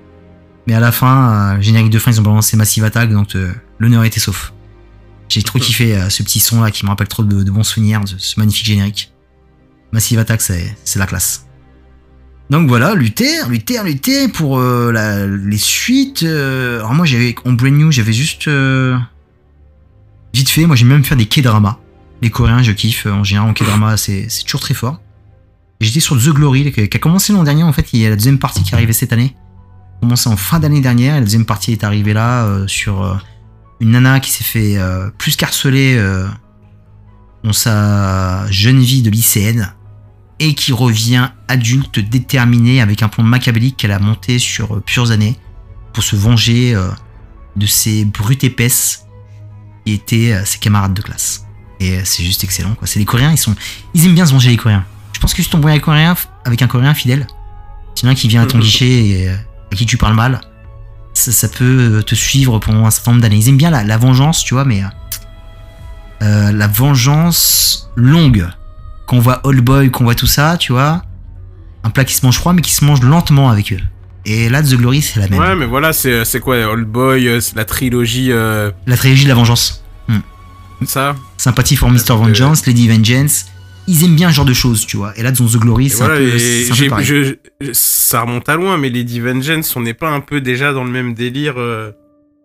Mais 0.68 0.74
à 0.74 0.80
la 0.82 0.91
fin, 0.91 1.55
euh, 1.55 1.61
générique 1.61 1.89
de 1.89 1.97
fin, 1.97 2.11
ils 2.11 2.20
ont 2.20 2.24
balancé 2.24 2.57
Massive 2.57 2.84
Attack, 2.84 3.09
donc 3.09 3.36
euh, 3.36 3.53
l'honneur 3.80 4.03
était 4.03 4.20
sauf. 4.20 4.53
J'ai 5.30 5.41
trop 5.41 5.59
kiffé 5.59 5.95
euh, 5.95 6.09
ce 6.09 6.24
petit 6.24 6.39
son 6.41 6.61
là 6.61 6.72
qui 6.72 6.84
me 6.86 6.89
rappelle 6.89 7.07
trop 7.07 7.24
de, 7.24 7.49
bons 7.49 7.63
souvenirs 7.63 8.01
de 8.01 8.15
ce 8.18 8.39
magnifique 8.39 8.65
générique. 8.65 9.13
Massive 9.93 10.20
Attack, 10.20 10.41
c'est 10.41 10.76
la 10.97 11.05
classe. 11.05 11.45
Donc 12.49 12.68
voilà, 12.68 12.95
Luther, 12.95 13.47
Luther, 13.49 13.84
Luther 13.84 14.30
pour 14.32 14.59
euh, 14.59 14.91
la- 14.91 15.26
les 15.26 15.57
suites. 15.57 16.24
alors 16.24 16.93
moi, 16.93 17.05
j'avais 17.05 17.36
en 17.45 17.53
Brand 17.53 17.72
New, 17.74 17.91
j'avais 17.91 18.13
juste 18.13 18.49
vite 20.34 20.49
fait. 20.49 20.65
Moi, 20.65 20.76
j'aime 20.76 20.89
même 20.89 21.03
faire 21.05 21.18
des 21.18 21.26
K-dramas. 21.28 21.78
Les 22.22 22.30
Coréens, 22.30 22.63
je 22.63 22.72
kiffe. 22.74 23.05
En 23.05 23.24
général, 23.24 23.49
en 23.49 23.53
K-drama, 23.53 23.95
c'est 23.95 24.28
toujours 24.45 24.61
très 24.61 24.74
fort. 24.74 24.99
J'étais 25.80 25.99
sur 25.99 26.18
The 26.18 26.30
Glory, 26.30 26.72
qui 26.74 26.82
a 26.82 26.99
commencé 26.99 27.32
l'an 27.32 27.43
dernier. 27.43 27.63
En 27.63 27.72
fait, 27.72 27.88
il 27.93 28.01
y 28.01 28.05
a 28.05 28.09
la 28.09 28.15
deuxième 28.15 28.39
partie 28.39 28.63
qui 28.63 28.72
est 28.72 28.76
arrivée 28.76 28.93
cette 28.93 29.13
année. 29.13 29.36
Commencé 30.02 30.30
en 30.30 30.38
fin 30.38 30.60
d'année 30.60 30.82
dernière. 30.82 31.16
Et 31.16 31.20
la 31.20 31.26
deuxième 31.26 31.45
partie 31.45 31.72
est 31.72 31.84
arrivée 31.84 32.14
là 32.14 32.45
euh, 32.45 32.68
sur 32.68 33.04
euh, 33.04 33.16
une 33.80 33.91
nana 33.91 34.20
qui 34.20 34.32
s'est 34.32 34.43
fait 34.43 34.78
euh, 34.78 35.10
plus 35.18 35.36
qu'harceler 35.36 36.00
dans 37.43 37.54
sa 37.54 38.50
jeune 38.50 38.80
vie 38.80 39.02
de 39.02 39.10
lycéenne 39.10 39.74
et 40.39 40.54
qui 40.54 40.72
revient 40.72 41.30
adulte 41.48 42.00
déterminée 42.00 42.82
avec 42.82 43.02
un 43.02 43.08
plan 43.08 43.24
machiavélique 43.24 43.78
qu'elle 43.78 43.91
a 43.91 44.00
monté 44.00 44.39
sur 44.39 44.82
plusieurs 44.84 45.12
années 45.12 45.36
pour 45.93 46.04
se 46.04 46.16
venger 46.16 46.76
de 47.56 47.66
ces 47.66 48.06
brutes 48.06 48.43
épaisses 48.43 49.06
qui 49.86 49.93
étaient 49.93 50.45
ses 50.45 50.60
camarades 50.60 50.93
de 50.93 51.02
classe. 51.02 51.45
Et 51.80 52.04
c'est 52.04 52.24
juste 52.24 52.43
excellent, 52.43 52.76
quoi. 52.76 52.88
C'est 52.88 53.00
les 53.00 53.06
Coréens, 53.06 53.32
ils 53.32 53.38
sont, 53.38 53.56
ils 53.93 54.06
aiment 54.06 54.16
bien 54.16 54.26
se 54.26 54.34
venger 54.34 54.50
les 54.50 54.58
Coréens. 54.58 54.86
Je 55.14 55.20
pense 55.20 55.34
que 55.34 55.41
si 55.41 55.50
avec 55.56 55.78
un 55.78 55.80
Coréen, 55.80 56.16
avec 56.45 56.62
un 56.62 56.68
Coréen 56.68 56.93
fidèle, 56.93 57.26
sinon 57.95 58.12
un 58.12 58.16
qui 58.16 58.28
vient 58.28 58.43
à 58.43 58.45
ton 58.45 58.60
guichet 58.60 59.08
et 59.08 59.30
à 59.72 59.76
qui 59.76 59.86
tu 59.86 59.97
parles 59.97 60.15
mal, 60.15 60.41
ça, 61.13 61.32
ça 61.32 61.47
peut 61.47 61.97
euh, 61.97 62.01
te 62.03 62.15
suivre 62.15 62.59
pendant 62.59 62.86
un 62.86 62.91
certain 62.91 63.11
nombre 63.11 63.22
d'années. 63.24 63.38
Ils 63.38 63.49
aiment 63.49 63.57
bien 63.57 63.70
la, 63.72 63.84
la 63.84 63.97
vengeance, 63.97 64.43
tu 64.43 64.53
vois, 64.53 64.65
mais 64.65 64.84
euh, 64.84 64.88
euh, 66.22 66.51
la 66.51 66.68
vengeance 66.68 67.89
longue. 67.95 68.47
Quand 69.07 69.18
on 69.18 69.20
voit 69.20 69.39
Old 69.45 69.61
Boy, 69.63 69.89
qu'on 69.91 70.03
voit 70.03 70.15
tout 70.15 70.28
ça, 70.28 70.57
tu 70.57 70.72
vois, 70.74 71.01
un 71.84 71.89
plat 71.89 72.03
qui 72.05 72.13
se 72.13 72.26
mange 72.26 72.38
froid, 72.38 72.53
mais 72.53 72.61
qui 72.61 72.72
se 72.72 72.84
mange 72.84 73.01
lentement 73.01 73.49
avec 73.49 73.72
eux. 73.74 73.80
Et 74.26 74.49
là, 74.49 74.61
The 74.61 74.74
Glory, 74.76 75.01
c'est 75.01 75.20
la 75.22 75.30
même. 75.30 75.39
Ouais, 75.39 75.55
mais 75.55 75.65
voilà, 75.65 75.93
c'est 75.93 76.39
quoi 76.41 76.57
Old 76.68 76.88
Boy, 76.88 77.39
la 77.55 77.63
trilogie 77.65 78.32
euh, 78.32 78.72
La 78.86 78.97
trilogie 78.97 79.24
de 79.24 79.30
la 79.30 79.36
vengeance. 79.36 79.84
ça? 80.86 81.15
Sympathie 81.38 81.78
for 81.78 81.89
Mr. 81.89 82.13
Vengeance, 82.18 82.65
Lady 82.65 82.88
Vengeance. 82.89 83.45
Ils 83.88 84.04
aiment 84.04 84.16
bien 84.16 84.30
ce 84.30 84.36
genre 84.36 84.46
de 84.46 84.54
choses, 84.54 84.86
tu 84.86 84.98
vois. 84.98 85.18
Et 85.18 85.24
là, 85.24 85.32
dans 85.32 85.46
The 85.46 85.58
Glory, 85.58 85.90
c'est 85.90 85.98
voilà, 85.98 86.16
un 86.16 86.18
peu, 86.18 86.26
un 86.28 86.32
peu 86.32 86.74
j'ai- 86.74 86.88
pareil. 86.90 87.06
je- 87.06 87.36
je- 87.62 87.72
ça 87.74 88.22
remonte 88.22 88.48
à 88.50 88.56
loin, 88.56 88.78
mais 88.78 88.90
Lady 88.90 89.20
Vengeance, 89.20 89.76
on 89.76 89.82
n'est 89.82 89.94
pas 89.94 90.10
un 90.10 90.20
peu 90.20 90.42
déjà 90.42 90.74
dans 90.74 90.84
le 90.84 90.90
même 90.92 91.14
délire 91.14 91.56
euh, 91.58 91.92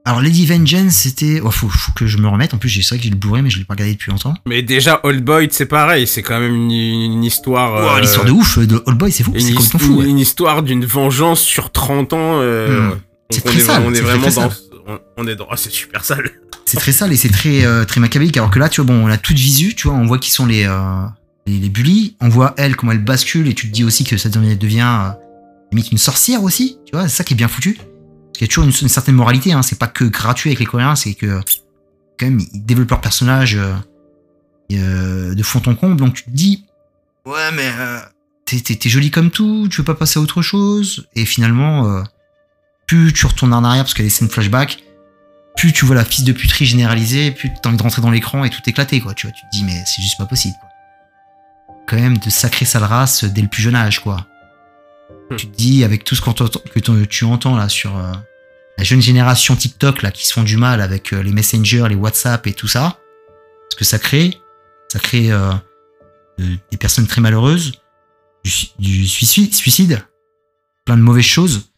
Alors, 0.04 0.20
Lady 0.20 0.46
Vengeance, 0.46 0.92
c'était. 0.94 1.40
Oh, 1.44 1.50
faut, 1.50 1.68
faut 1.68 1.92
que 1.92 2.06
je 2.06 2.18
me 2.18 2.26
remette. 2.28 2.54
En 2.54 2.58
plus, 2.58 2.68
c'est 2.70 2.88
vrai 2.88 2.98
que 2.98 3.04
j'ai 3.04 3.10
le 3.10 3.16
bourré, 3.16 3.40
mais 3.42 3.50
je 3.50 3.58
l'ai 3.58 3.64
pas 3.64 3.74
regardé 3.74 3.92
depuis 3.94 4.10
longtemps. 4.10 4.34
Mais 4.46 4.62
déjà, 4.62 4.98
Old 5.04 5.22
Boy, 5.24 5.48
c'est 5.52 5.66
pareil, 5.66 6.06
c'est 6.08 6.22
quand 6.22 6.40
même 6.40 6.54
une, 6.54 6.70
une 6.72 7.24
histoire. 7.24 7.72
Oh, 7.74 7.96
euh, 7.96 8.00
l'histoire 8.00 8.24
de 8.26 8.32
ouf 8.32 8.58
de 8.58 8.82
Old 8.86 8.98
Boy, 8.98 9.12
c'est 9.12 9.22
fou. 9.22 9.32
C'est 9.38 9.52
complètement 9.52 9.80
fou. 9.80 9.92
une- 9.92 9.98
ouais. 9.98 10.10
une 10.10 10.18
histoire 10.18 10.62
d'une 10.64 10.84
vengeance 10.84 11.40
sur 11.40 11.70
30 11.70 12.12
ans. 12.12 12.40
euh, 12.40 12.90
Hmm. 12.90 12.98
C'est 13.30 13.42
très 13.44 13.58
est, 13.58 13.60
sale, 13.60 13.82
on 13.86 13.94
est 13.94 14.00
vraiment 14.00 14.28
dans. 14.28 14.50
On, 14.88 14.98
on 15.18 15.26
est 15.26 15.36
dans. 15.36 15.46
ah, 15.50 15.56
c'est 15.56 15.72
super 15.72 16.04
sale. 16.04 16.30
C'est 16.66 16.76
très 16.78 16.92
sale 16.92 17.12
et 17.12 17.16
c'est 17.16 17.28
très, 17.30 17.64
euh, 17.64 17.84
très 17.84 18.00
machiavélique. 18.00 18.36
Alors 18.36 18.50
que 18.50 18.58
là, 18.58 18.68
tu 18.68 18.80
vois, 18.82 18.92
bon, 18.92 19.04
on 19.06 19.08
a 19.10 19.16
toute 19.18 19.36
visu, 19.36 19.74
tu 19.74 19.88
vois, 19.88 19.96
on 19.96 20.06
voit 20.06 20.18
qui 20.18 20.30
sont 20.30 20.46
les, 20.46 20.64
euh, 20.66 21.04
les, 21.46 21.68
bullies. 21.68 22.16
On 22.20 22.28
voit 22.28 22.54
elle, 22.56 22.76
comment 22.76 22.92
elle 22.92 23.04
bascule, 23.04 23.48
et 23.48 23.54
tu 23.54 23.68
te 23.68 23.72
dis 23.72 23.84
aussi 23.84 24.04
que 24.04 24.16
ça 24.16 24.28
devient, 24.28 24.56
devient 24.56 25.14
euh, 25.16 25.82
une 25.90 25.98
sorcière 25.98 26.42
aussi, 26.42 26.78
tu 26.86 26.92
vois, 26.92 27.08
c'est 27.08 27.16
ça 27.16 27.24
qui 27.24 27.34
est 27.34 27.36
bien 27.36 27.48
foutu. 27.48 27.74
Parce 27.74 28.38
qu'il 28.38 28.42
y 28.42 28.44
a 28.44 28.48
toujours 28.48 28.64
une, 28.64 28.88
certaine 28.88 29.14
moralité, 29.14 29.52
hein, 29.52 29.62
c'est 29.62 29.78
pas 29.78 29.86
que 29.86 30.04
gratuit 30.04 30.50
avec 30.50 30.60
les 30.60 30.66
Coréens, 30.66 30.96
c'est 30.96 31.14
que 31.14 31.40
quand 32.18 32.26
même, 32.26 32.40
ils 32.52 32.64
développent 32.64 32.90
leur 32.90 33.00
personnage 33.00 33.56
euh, 33.56 33.74
euh, 34.72 35.34
de 35.34 35.42
fond 35.42 35.62
en 35.66 35.74
comble, 35.74 35.96
donc 35.96 36.14
tu 36.14 36.24
te 36.24 36.30
dis, 36.30 36.64
ouais, 37.26 37.52
mais 37.54 37.70
euh, 37.78 38.00
t'es, 38.46 38.88
jolie 38.88 39.10
comme 39.10 39.30
tout, 39.30 39.68
tu 39.70 39.78
veux 39.78 39.84
pas 39.84 39.94
passer 39.94 40.18
à 40.18 40.22
autre 40.22 40.42
chose, 40.42 41.08
et 41.14 41.24
finalement, 41.24 42.02
plus 42.86 43.12
tu 43.12 43.26
retournes 43.26 43.54
en 43.54 43.64
arrière 43.64 43.84
parce 43.84 43.94
qu'il 43.94 44.04
y 44.04 44.06
a 44.06 44.10
des 44.10 44.14
scènes 44.14 44.28
flashback, 44.28 44.82
plus 45.56 45.72
tu 45.72 45.84
vois 45.84 45.94
la 45.94 46.04
fils 46.04 46.24
de 46.24 46.32
puterie 46.32 46.64
généralisée, 46.64 47.30
plus 47.30 47.50
t'as 47.62 47.68
envie 47.68 47.78
de 47.78 47.82
rentrer 47.82 48.02
dans 48.02 48.10
l'écran 48.10 48.44
et 48.44 48.50
tout 48.50 48.62
éclater, 48.66 49.00
quoi. 49.00 49.14
Tu 49.14 49.26
vois, 49.26 49.34
tu 49.34 49.42
te 49.42 49.56
dis, 49.56 49.64
mais 49.64 49.82
c'est 49.86 50.00
juste 50.00 50.16
pas 50.16 50.26
possible. 50.26 50.56
Quand 51.88 51.96
même, 51.96 52.18
de 52.18 52.30
sacrer 52.30 52.64
sale 52.64 52.84
race 52.84 53.24
dès 53.24 53.42
le 53.42 53.48
plus 53.48 53.62
jeune 53.62 53.74
âge, 53.74 54.00
quoi. 54.00 54.26
Hmm. 55.30 55.36
Tu 55.36 55.46
te 55.48 55.56
dis, 55.56 55.84
avec 55.84 56.04
tout 56.04 56.14
ce 56.14 56.20
que 56.20 57.04
tu 57.04 57.24
entends, 57.24 57.56
là, 57.56 57.68
sur 57.68 57.96
euh, 57.96 58.12
la 58.78 58.84
jeune 58.84 59.02
génération 59.02 59.56
TikTok, 59.56 60.02
là, 60.02 60.10
qui 60.10 60.26
se 60.26 60.32
font 60.32 60.42
du 60.44 60.56
mal 60.56 60.80
avec 60.80 61.12
euh, 61.12 61.22
les 61.22 61.32
messengers, 61.32 61.84
les 61.88 61.94
WhatsApp 61.94 62.46
et 62.46 62.52
tout 62.54 62.68
ça, 62.68 62.98
ce 63.70 63.76
que 63.76 63.84
ça 63.84 63.98
crée, 63.98 64.38
ça 64.88 64.98
crée 64.98 65.30
euh, 65.32 65.52
de- 66.38 66.56
des 66.70 66.76
personnes 66.78 67.06
très 67.06 67.20
malheureuses, 67.20 67.72
du, 68.44 68.50
su- 68.50 68.68
du 68.78 69.06
suicide, 69.06 69.54
suicide, 69.54 70.02
plein 70.84 70.96
de 70.96 71.02
mauvaises 71.02 71.24
choses. 71.24 71.68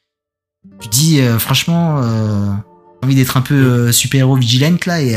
Tu 0.80 0.88
te 0.88 0.94
dis, 0.94 1.20
franchement, 1.38 2.02
j'ai 2.02 3.06
envie 3.06 3.14
d'être 3.14 3.36
un 3.36 3.42
peu 3.42 3.54
euh, 3.54 3.92
super-héros 3.92 4.36
vigilante 4.36 4.86
là 4.86 5.00
et 5.02 5.14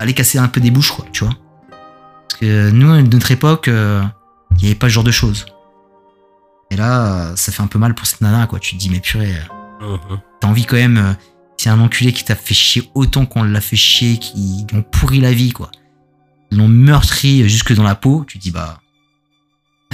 aller 0.00 0.14
casser 0.14 0.38
un 0.38 0.48
peu 0.48 0.60
des 0.60 0.70
bouches, 0.72 0.90
quoi, 0.92 1.04
tu 1.12 1.24
vois. 1.24 1.34
Parce 2.28 2.40
que 2.40 2.70
nous, 2.70 2.90
à 2.90 3.00
notre 3.02 3.30
époque, 3.30 3.68
il 4.60 4.64
n'y 4.64 4.70
avait 4.70 4.78
pas 4.78 4.88
ce 4.88 4.94
genre 4.94 5.04
de 5.04 5.10
choses. 5.10 5.46
Et 6.70 6.76
là, 6.76 7.32
ça 7.36 7.50
fait 7.50 7.62
un 7.62 7.66
peu 7.66 7.78
mal 7.78 7.94
pour 7.94 8.06
cette 8.06 8.20
nana, 8.20 8.46
quoi. 8.46 8.58
Tu 8.60 8.76
te 8.76 8.80
dis, 8.80 8.90
mais 8.90 9.00
purée, 9.00 9.34
euh, 9.82 9.96
t'as 10.40 10.48
envie 10.48 10.64
quand 10.64 10.76
même. 10.76 10.98
euh, 10.98 11.12
c'est 11.56 11.68
un 11.68 11.80
enculé 11.80 12.12
qui 12.12 12.24
t'a 12.24 12.34
fait 12.36 12.54
chier 12.54 12.88
autant 12.94 13.26
qu'on 13.26 13.42
l'a 13.42 13.60
fait 13.60 13.76
chier, 13.76 14.18
qui 14.18 14.64
ont 14.72 14.82
pourri 14.82 15.20
la 15.20 15.32
vie, 15.32 15.52
quoi. 15.52 15.70
Ils 16.50 16.58
l'ont 16.58 16.68
meurtri 16.68 17.48
jusque 17.48 17.74
dans 17.74 17.82
la 17.82 17.94
peau. 17.94 18.24
Tu 18.26 18.38
te 18.38 18.42
dis, 18.42 18.50
bah. 18.50 18.80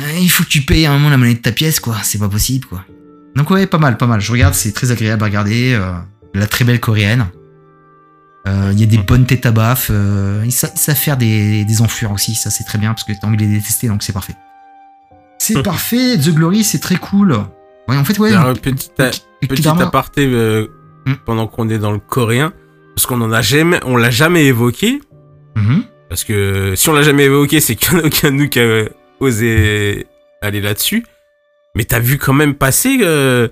euh, 0.01 0.19
il 0.21 0.29
faut 0.31 0.45
que 0.45 0.49
tu 0.49 0.63
payes 0.63 0.87
à 0.87 0.91
un 0.93 0.95
moment 0.95 1.09
la 1.11 1.17
monnaie 1.17 1.35
de 1.35 1.41
ta 1.41 1.53
pièce, 1.53 1.81
quoi. 1.81 1.97
C'est 2.03 2.19
pas 2.19 2.29
possible, 2.29 2.67
quoi. 2.67 2.85
Donc, 3.35 3.51
ouais, 3.51 3.67
pas 3.67 3.79
mal, 3.79 3.97
pas 3.97 4.07
mal. 4.07 4.21
Je 4.21 4.31
regarde, 4.33 4.55
c'est 4.55 4.73
très 4.73 4.91
agréable 4.93 5.23
à 5.23 5.27
regarder. 5.27 5.73
euh, 5.75 5.93
la 6.35 6.47
très 6.47 6.65
belle 6.67 6.81
coréenne. 6.81 7.27
Euh, 8.47 8.71
Il 8.75 8.79
y 8.79 8.83
a 8.83 8.87
des 8.87 8.99
bonnes 8.99 9.25
têtes 9.27 9.47
à 9.47 9.51
baffe. 9.53 9.89
Euh, 9.91 10.43
ils 10.45 10.53
savent 10.53 10.95
faire 10.95 11.17
des, 11.17 11.65
des 11.65 11.81
enflures 11.81 12.13
aussi. 12.13 12.35
Ça, 12.35 12.51
c'est 12.51 12.65
très 12.65 12.77
bien 12.79 12.93
parce 12.93 13.05
que 13.05 13.13
t'as 13.19 13.27
envie 13.27 13.39
de 13.39 13.43
les 13.43 13.49
détester, 13.49 13.89
donc 13.89 14.03
c'est 14.03 14.13
parfait. 14.13 14.35
C'est 15.39 15.63
parfait. 15.63 16.17
The 16.19 16.31
Glory, 16.35 16.65
c'est 16.65 16.79
très 16.81 16.97
cool. 16.97 17.33
Ouais, 17.89 17.97
en 17.97 18.05
fait, 18.05 18.19
ouais. 18.19 18.33
Alors, 18.35 18.55
petit, 18.59 18.91
a- 19.69 19.83
aparté 19.83 20.27
euh, 20.27 20.67
Hmm. 21.07 21.15
pendant 21.25 21.47
qu'on 21.47 21.69
est 21.69 21.79
dans 21.79 21.93
le 21.93 22.01
coréen, 22.01 22.53
parce 22.97 23.07
qu'on 23.07 23.21
en 23.21 23.31
a 23.31 23.41
jamais, 23.41 23.79
on 23.85 23.97
l'a 23.97 24.11
jamais 24.11 24.45
évoqué. 24.47 25.01
Mhm. 25.55 25.85
Parce 26.09 26.25
que 26.25 26.75
si 26.75 26.89
on 26.89 26.93
l'a 26.95 27.03
jamais 27.03 27.25
évoqué, 27.27 27.61
c'est 27.61 27.77
qu'il 27.77 27.95
n'y 27.95 28.01
en 28.01 28.05
a 28.05 28.07
aucun 28.09 28.31
de 28.33 28.37
nous 28.37 28.49
qui 28.49 28.59
a, 28.59 28.85
osé 29.21 30.07
aller 30.43 30.61
là-dessus. 30.61 31.05
Mais 31.77 31.85
t'as 31.85 32.01
vu 32.01 32.19
quand 32.19 32.33
même 32.33 32.55
passer 32.55 32.99
euh, 33.03 33.47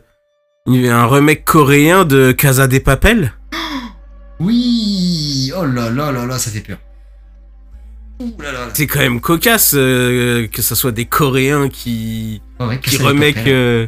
un 0.66 1.06
remake 1.06 1.44
coréen 1.44 2.04
de 2.04 2.32
Casa 2.32 2.66
des 2.66 2.80
Papel? 2.80 3.32
Oui 4.40 5.52
Oh 5.56 5.64
là 5.64 5.90
là 5.90 6.10
là 6.10 6.26
là, 6.26 6.38
ça 6.38 6.50
fait 6.50 6.60
peur. 6.60 6.78
C'est 8.74 8.86
quand 8.86 9.00
même 9.00 9.20
cocasse 9.20 9.74
euh, 9.76 10.46
que 10.46 10.62
ce 10.62 10.74
soit 10.74 10.92
des 10.92 11.04
Coréens 11.04 11.68
qui, 11.68 12.40
Oh 12.60 12.66
ouais, 12.66 12.78
qui 12.78 12.96
Papel. 12.98 13.34
euh, 13.48 13.86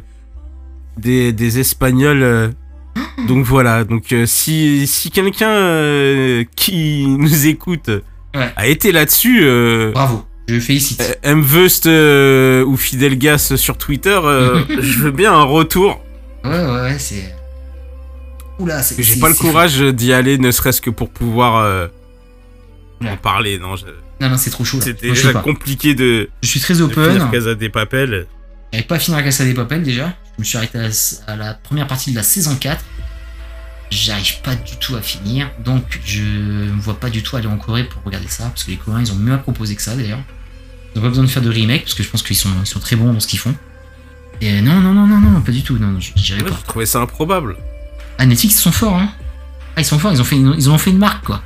des, 0.99 1.33
des 1.33 1.59
Espagnols. 1.61 2.23
euh. 2.23 2.49
donc 3.29 3.45
voilà, 3.45 3.85
donc 3.85 4.13
euh, 4.13 4.27
si, 4.27 4.87
si 4.87 5.11
quelqu'un 5.11 5.51
euh, 5.51 6.45
qui 6.57 7.07
nous 7.07 7.47
écoute 7.47 7.91
Ouais. 8.35 8.53
a 8.57 8.67
été 8.67 8.93
là-dessus, 8.93 9.41
euh, 9.45 9.93
Bravo, 9.93 10.25
je 10.49 10.59
félicite. 10.61 11.19
euh, 11.25 11.35
Mvust 11.37 11.87
euh, 11.87 12.65
ou 12.65 12.77
Fidelgas 12.77 13.57
sur 13.57 13.79
Twitter, 13.79 14.19
euh, 14.23 14.63
je 14.81 14.99
veux 14.99 15.11
bien 15.11 15.33
un 15.33 15.45
retour. 15.45 16.01
Ouais, 16.45 16.51
ouais, 16.51 16.81
ouais, 16.83 16.99
c'est. 16.99 17.35
Oula, 18.59 18.83
c'est. 18.83 19.03
J'ai 19.03 19.15
c'est- 19.15 19.21
pas 19.21 19.29
le 19.29 19.35
courage 19.35 19.79
d'y 19.81 20.13
aller, 20.13 20.37
ne 20.37 20.51
serait-ce 20.51 20.81
que 20.83 20.91
pour 20.91 21.09
pouvoir 21.11 21.57
euh, 21.57 21.87
Ouais. 23.01 23.11
en 23.11 23.17
parler. 23.17 23.59
Non, 23.59 23.77
je-. 23.77 23.85
Non, 24.21 24.31
non, 24.31 24.37
c'est 24.39 24.51
trop 24.51 24.65
chaud. 24.65 24.81
c'était 24.81 25.11
déjà 25.11 25.33
compliqué 25.35 25.95
de, 25.95 26.31
Je 26.43 26.49
suis 26.49 26.61
très 26.61 26.81
open. 26.81 27.31
Casa 27.31 27.55
des 27.55 27.69
Papel. 27.69 28.27
J'avais 28.73 28.85
pas 28.87 28.99
fini 28.99 29.17
la 29.17 29.23
Casa 29.23 29.45
des 29.45 29.55
Papel 29.55 29.83
déjà. 29.83 30.15
Je 30.37 30.41
me 30.43 30.45
suis 30.45 30.57
arrêté 30.59 30.79
à 30.79 30.83
la, 30.83 30.89
à 31.27 31.37
la 31.37 31.55
première 31.55 31.87
partie 31.87 32.11
de 32.11 32.17
la 32.17 32.23
saison 32.23 32.57
4. 32.57 32.83
J'arrive 33.91 34.41
pas 34.43 34.55
du 34.57 34.77
tout 34.81 34.97
à 34.97 35.01
finir. 35.03 35.49
Donc 35.65 36.01
je 36.05 36.23
me 36.23 36.81
vois 36.81 36.99
pas 36.99 37.09
du 37.11 37.23
tout 37.23 37.37
aller 37.37 37.47
en 37.47 37.57
Corée 37.57 37.85
pour 37.85 38.03
regarder 38.05 38.29
ça. 38.29 38.45
Parce 38.45 38.65
que 38.65 38.71
les 38.71 38.77
Coréens 38.77 39.01
ils 39.03 39.13
ont 39.13 39.17
mieux 39.17 39.33
à 39.33 39.39
proposer 39.39 39.77
que 39.77 39.83
ça 39.83 39.95
d'ailleurs. 39.95 40.19
Ils 40.95 40.99
ont 40.99 41.03
pas 41.03 41.09
besoin 41.09 41.25
de 41.25 41.31
faire 41.31 41.43
de 41.43 41.51
remake 41.51 41.83
parce 41.83 41.95
que 41.95 42.03
je 42.03 42.09
pense 42.09 42.23
qu'ils 42.23 42.37
sont, 42.37 42.49
ils 42.61 42.67
sont 42.67 42.81
très 42.81 42.97
bons 42.97 43.13
dans 43.13 43.21
ce 43.21 43.27
qu'ils 43.27 43.39
font. 43.39 43.55
Et 44.41 44.61
non, 44.61 44.81
non, 44.81 44.93
non, 44.93 45.07
non, 45.07 45.19
non, 45.19 45.41
pas 45.41 45.53
du 45.53 45.63
tout. 45.63 45.79
Non, 45.79 45.99
j'irai 46.01 46.43
Ouais, 46.43 46.51
pas. 46.51 46.57
je 46.61 46.67
trouvais 46.67 46.87
ça 46.87 47.01
improbable. 47.01 47.57
Ah, 48.19 48.27
Netflix 48.27 48.55
ils 48.57 48.61
sont 48.63 48.73
forts, 48.73 48.97
hein. 48.97 49.11
Ah, 49.77 49.83
ils 49.83 49.85
sont 49.85 49.99
forts, 49.99 50.13
ils 50.13 50.21
ont 50.21 50.25
fait, 50.25 50.37
ils 50.37 50.71
ont 50.71 50.79
fait 50.79 50.91
une 50.91 50.99
marque 50.99 51.25
quoi. 51.25 51.43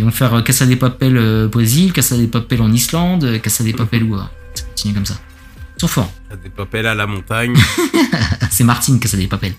Ils 0.00 0.04
vont 0.04 0.10
faire 0.10 0.32
euh, 0.32 0.40
Casa 0.40 0.64
des 0.64 0.76
Papel 0.76 1.18
euh, 1.18 1.46
Brésil, 1.46 1.92
Casa 1.92 2.16
des 2.16 2.26
Papel 2.26 2.62
en 2.62 2.72
Islande, 2.72 3.22
euh, 3.24 3.38
Casa 3.38 3.62
des 3.62 3.74
Papel 3.74 4.02
où 4.04 4.16
Ça 4.54 4.64
continue 4.64 4.94
comme 4.94 5.04
ça. 5.04 5.16
Ils 5.76 5.80
sont 5.82 5.88
forts. 5.88 6.10
Casa 6.30 6.40
des 6.42 6.48
Papel 6.48 6.86
à 6.86 6.94
la 6.94 7.06
montagne. 7.06 7.54
C'est 8.50 8.64
Martine 8.64 8.98
Casa 8.98 9.18
des 9.18 9.26
Papel. 9.26 9.52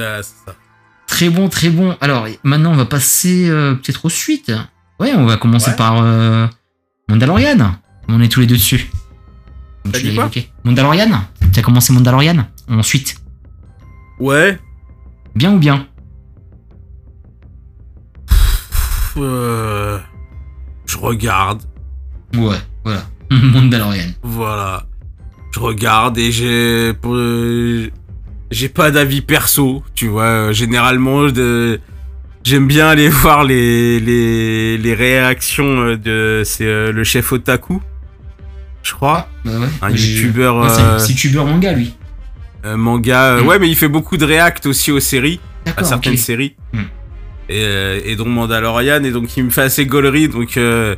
Ah, 0.00 0.22
c'est 0.22 0.32
ça. 0.46 0.54
Très 1.06 1.28
bon, 1.28 1.50
très 1.50 1.68
bon. 1.68 1.98
Alors, 2.00 2.26
maintenant, 2.44 2.72
on 2.72 2.76
va 2.76 2.86
passer 2.86 3.46
euh, 3.50 3.74
peut-être 3.74 4.06
aux 4.06 4.08
suites. 4.08 4.52
Ouais, 4.98 5.12
on 5.14 5.26
va 5.26 5.36
commencer 5.36 5.70
Ouais. 5.72 5.76
par 5.76 6.00
euh, 6.00 6.46
Mandalorian. 7.10 7.74
On 8.08 8.22
est 8.22 8.28
tous 8.28 8.40
les 8.40 8.46
deux 8.46 8.56
dessus. 8.56 8.90
Donc, 9.84 9.96
tu 9.96 10.02
dit 10.08 10.14
quoi. 10.14 10.30
Mandalorian 10.64 11.10
T'as 11.52 11.60
commencé 11.60 11.92
Mandalorian? 11.92 12.46
Ensuite. 12.70 13.16
Ouais. 14.18 14.58
Bien 15.34 15.52
ou 15.52 15.58
bien? 15.58 15.86
Euh, 19.18 19.98
je 20.86 20.96
regarde. 20.98 21.62
Ouais, 22.34 22.56
voilà. 22.84 23.02
Mandalorian. 23.30 24.04
Voilà. 24.22 24.86
Je 25.52 25.58
regarde 25.60 26.16
et 26.18 26.30
j'ai 26.30 26.92
euh, 27.04 27.88
j'ai 28.50 28.68
pas 28.68 28.90
d'avis 28.90 29.20
perso, 29.20 29.82
tu 29.94 30.06
vois. 30.08 30.52
Généralement, 30.52 31.26
j'aime 32.44 32.66
bien 32.66 32.88
aller 32.88 33.08
voir 33.22 33.44
les 33.44 33.98
les 34.00 34.78
les 34.78 34.94
réactions 34.94 35.96
de 35.96 36.42
c'est 36.44 36.66
euh, 36.66 36.92
le 36.92 37.02
chef 37.04 37.32
otaku, 37.32 37.80
je 38.82 38.92
crois, 38.92 39.28
Bah 39.44 39.52
ouais. 39.58 39.66
un 39.82 39.90
youtubeur 39.90 40.62
euh, 40.62 40.98
c'est 40.98 41.34
manga, 41.34 41.72
lui. 41.72 41.94
euh, 42.64 42.76
manga. 42.76 43.40
Mm. 43.42 43.46
Ouais, 43.46 43.58
mais 43.58 43.68
il 43.68 43.76
fait 43.76 43.88
beaucoup 43.88 44.16
de 44.16 44.24
react 44.24 44.66
aussi 44.66 44.92
aux 44.92 45.00
séries, 45.00 45.40
à 45.76 45.82
certaines 45.84 46.16
séries. 46.16 46.54
Mm. 46.72 46.78
Et, 47.50 47.64
euh, 47.64 47.98
et 48.04 48.14
donc 48.14 48.28
Mandalorian 48.28 49.02
et 49.02 49.10
donc 49.10 49.36
il 49.36 49.42
me 49.44 49.50
fait 49.50 49.62
assez 49.62 49.84
gaulerie 49.84 50.28
donc 50.28 50.56
euh, 50.56 50.94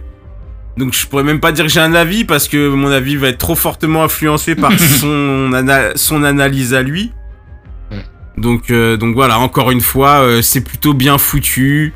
donc 0.76 0.92
je 0.92 1.06
pourrais 1.06 1.22
même 1.24 1.40
pas 1.40 1.50
dire 1.50 1.64
que 1.64 1.70
j'ai 1.70 1.80
un 1.80 1.94
avis 1.94 2.26
parce 2.26 2.46
que 2.46 2.68
mon 2.68 2.90
avis 2.90 3.16
va 3.16 3.28
être 3.28 3.38
trop 3.38 3.54
fortement 3.54 4.04
influencé 4.04 4.54
par 4.54 4.70
son 5.00 5.50
ana- 5.54 5.96
son 5.96 6.22
analyse 6.24 6.74
à 6.74 6.82
lui. 6.82 7.10
Donc 8.36 8.70
euh, 8.70 8.96
donc 8.98 9.14
voilà 9.14 9.38
encore 9.38 9.70
une 9.70 9.80
fois 9.80 10.20
euh, 10.20 10.42
c'est 10.42 10.62
plutôt 10.62 10.92
bien 10.94 11.16
foutu. 11.16 11.94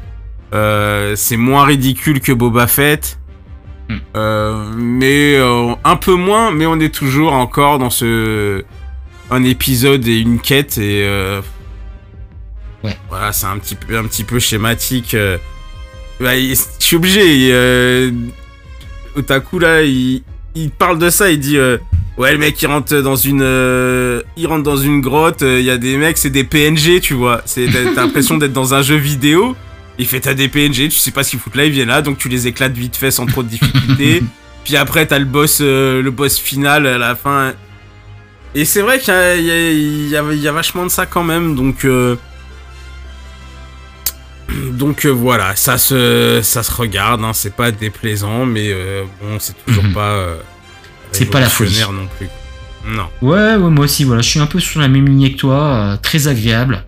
C'est 0.53 1.37
moins 1.37 1.65
ridicule 1.67 2.21
que 2.21 2.33
Boba 2.33 2.67
Fett. 2.67 3.19
Mm. 3.91 3.95
Euh, 4.17 4.65
mais 4.75 5.39
un 5.85 5.97
peu 5.97 6.15
moins 6.15 6.51
mais 6.51 6.65
on 6.65 6.81
est 6.81 6.95
toujours 6.95 7.35
encore 7.35 7.79
dans 7.79 7.91
ce 7.91 8.65
un 9.31 9.45
épisode 9.45 10.09
et 10.09 10.19
une 10.19 10.41
quête 10.41 10.79
et 10.79 11.07
Ouais. 12.87 12.97
voilà 13.09 13.33
c'est 13.33 13.47
un 13.47 13.59
petit 13.59 13.75
peu 13.75 13.97
un 13.97 14.05
petit 14.05 14.25
peu 14.25 14.39
schématique. 14.39 15.15
Bah, 16.19 16.35
je 16.39 16.55
suis 16.79 16.97
obligé 16.97 17.51
euh, 17.53 18.11
Otaku 19.17 19.59
là 19.59 19.83
il, 19.83 20.23
il 20.55 20.71
parle 20.71 20.99
de 20.99 21.11
ça 21.11 21.31
il 21.31 21.39
dit 21.39 21.59
euh, 21.59 21.77
ouais 22.17 22.33
le 22.33 22.39
mec 22.39 22.61
il 22.63 22.67
rentre 22.67 22.97
dans 23.03 23.17
une 23.17 23.43
euh, 23.43 24.23
il 24.39 24.47
rentre 24.47 24.63
dans 24.63 24.79
une 24.79 25.03
grotte 25.03 25.43
il 25.43 25.61
y 25.61 25.71
a 25.71 25.77
des 25.77 25.99
mecs 25.99 26.17
c'est 26.17 26.31
des 26.31 26.45
PNG 26.45 27.01
tu 27.03 27.13
vois 27.13 27.43
c'est 27.45 27.67
t'as 27.67 28.01
l'impression 28.03 28.39
d'être 28.39 28.55
dans 28.55 28.73
un 28.73 28.81
jeu 28.81 28.97
vidéo 28.97 29.55
il 29.99 30.07
fait 30.07 30.21
t'as 30.21 30.33
des 30.33 30.49
PNG 30.49 30.89
tu 30.89 30.93
sais 30.93 31.11
pas 31.11 31.23
ce 31.23 31.31
qu'ils 31.31 31.39
foutent 31.39 31.57
là 31.57 31.67
ils 31.67 31.73
viennent 31.73 31.89
là 31.89 32.01
donc 32.01 32.17
tu 32.17 32.31
les 32.31 32.47
éclates 32.47 32.73
vite 32.73 32.97
fait 32.97 33.11
sans 33.11 33.27
trop 33.27 33.43
de 33.43 33.49
difficulté 33.49 34.23
puis 34.65 34.77
après 34.79 35.05
t'as 35.05 35.19
le 35.19 35.27
boss 35.27 35.61
le 35.61 36.09
boss 36.11 36.39
final 36.39 36.87
à 36.87 36.97
la 36.97 37.15
fin 37.15 37.53
et 38.55 38.65
c'est 38.65 38.81
vrai 38.81 39.01
qu'il 39.01 39.13
y 39.13 39.49
y, 40.09 40.17
a, 40.17 40.23
y 40.33 40.39
y 40.39 40.49
vachement 40.49 40.85
de 40.85 40.91
ça 40.91 41.05
quand 41.05 41.25
même 41.25 41.55
donc 41.55 41.87
donc 44.73 45.05
euh, 45.05 45.11
voilà 45.11 45.57
ça 45.57 45.77
se 45.79 46.41
ça 46.43 46.63
se 46.63 46.73
regarde 46.73 47.23
hein, 47.25 47.33
c'est 47.33 47.55
pas 47.55 47.73
déplaisant 47.73 48.47
mais 48.47 48.69
euh, 48.71 49.05
bon 49.21 49.39
c'est 49.41 49.55
toujours 49.67 49.85
Mhm. 49.85 49.93
pas 49.93 50.11
euh, 50.13 50.37
C'est 51.13 51.27
pas 51.27 51.41
la 51.41 51.49
folie. 51.49 51.79
non 51.93 52.07
plus 52.19 52.29
non 52.89 53.07
Ouais, 53.21 53.57
ouais, 53.57 53.71
moi 53.71 53.87
aussi, 53.87 54.05
voilà. 54.05 54.23
Je 54.23 54.29
suis 54.29 54.39
un 54.39 54.47
peu 54.47 54.61
sur 54.61 54.81
la 54.81 54.87
même 54.87 55.07
lignée 55.07 55.33
que 55.33 55.39
toi. 55.39 55.99
très 56.03 56.29
agréable. 56.29 56.85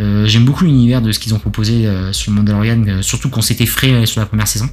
J'aime 0.00 0.44
beaucoup 0.44 0.64
l'univers 0.64 1.00
de 1.02 1.12
ce 1.12 1.20
qu'ils 1.20 1.34
ont 1.34 1.38
proposé 1.38 1.88
sur 2.12 2.32
le 2.32 2.36
Mandalorian, 2.38 3.00
surtout 3.02 3.28
qu'on 3.30 3.40
s'était 3.42 3.66
frais 3.66 4.06
sur 4.06 4.18
la 4.20 4.26
première 4.26 4.48
saison. 4.48 4.68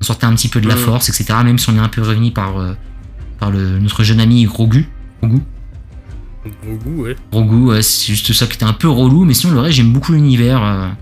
On 0.00 0.04
sortait 0.04 0.24
un 0.24 0.34
petit 0.34 0.48
peu 0.48 0.60
de 0.62 0.68
la 0.68 0.76
force, 0.76 1.10
etc. 1.10 1.38
Même 1.44 1.58
si 1.58 1.68
on 1.68 1.76
est 1.76 1.80
un 1.80 1.88
peu 1.90 2.00
revenu 2.00 2.30
par, 2.32 2.54
par 3.38 3.50
le, 3.50 3.78
notre 3.78 4.02
jeune 4.04 4.20
ami 4.20 4.44
Grogu. 4.44 4.88
Grogu. 5.22 5.42
Gros 6.44 6.74
goût 6.76 7.02
ouais 7.04 7.16
Grogu, 7.30 7.56
ouais, 7.66 7.82
c'est 7.82 8.12
juste 8.14 8.32
ça 8.32 8.46
qui 8.46 8.54
était 8.54 8.64
un 8.64 8.72
peu 8.72 8.88
relou, 8.88 9.24
mais 9.24 9.34
sinon 9.34 9.52
le 9.54 9.60
reste 9.60 9.76
j'aime 9.76 9.92
beaucoup 9.92 10.12
l'univers 10.12 10.94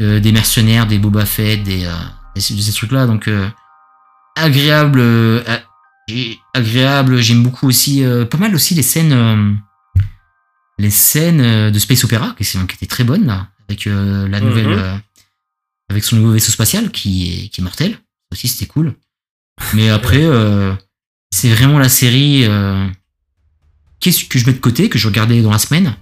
euh, 0.00 0.20
des 0.20 0.32
mercenaires, 0.32 0.86
des 0.86 0.98
Boba 0.98 1.26
Fett, 1.26 1.62
des, 1.64 1.84
euh, 1.84 1.92
des- 2.36 2.54
de 2.54 2.60
ces 2.60 2.72
trucs-là, 2.72 3.06
donc 3.06 3.26
euh, 3.28 3.48
agréable, 4.36 5.00
euh, 5.00 5.42
agréable. 6.54 7.20
J'aime 7.20 7.42
beaucoup 7.42 7.66
aussi, 7.68 8.04
euh, 8.04 8.24
pas 8.24 8.38
mal 8.38 8.54
aussi 8.54 8.74
les 8.74 8.82
scènes, 8.82 9.12
euh, 9.12 9.52
les 10.78 10.90
scènes 10.90 11.70
de 11.70 11.78
space 11.78 12.04
opéra 12.04 12.34
qui, 12.38 12.44
sont- 12.44 12.66
qui 12.66 12.76
étaient 12.76 12.86
très 12.86 13.04
bonnes 13.04 13.26
là, 13.26 13.48
avec 13.68 13.84
la 13.86 13.92
Mhm. 14.40 14.46
nouvelle, 14.48 14.72
euh, 14.72 14.96
avec 15.90 16.04
son 16.04 16.16
nouveau 16.16 16.32
vaisseau 16.32 16.52
spatial 16.52 16.90
qui 16.90 17.44
est, 17.44 17.48
qui 17.48 17.60
est 17.60 17.64
mortel. 17.64 17.98
Aussi 18.32 18.48
c'était 18.48 18.66
cool. 18.66 18.94
Mais 19.74 19.90
après, 19.90 20.24
euh, 20.24 20.72
c'est 21.30 21.50
vraiment 21.52 21.78
la 21.78 21.88
série. 21.90 22.46
Euh, 24.02 24.10
qu'est-ce 24.10 24.24
que 24.24 24.38
je 24.38 24.46
mets 24.46 24.52
de 24.52 24.58
côté, 24.58 24.88
que 24.88 24.98
je 24.98 25.06
regardais 25.08 25.40
dans 25.40 25.50
la 25.52 25.58
semaine, 25.58 25.94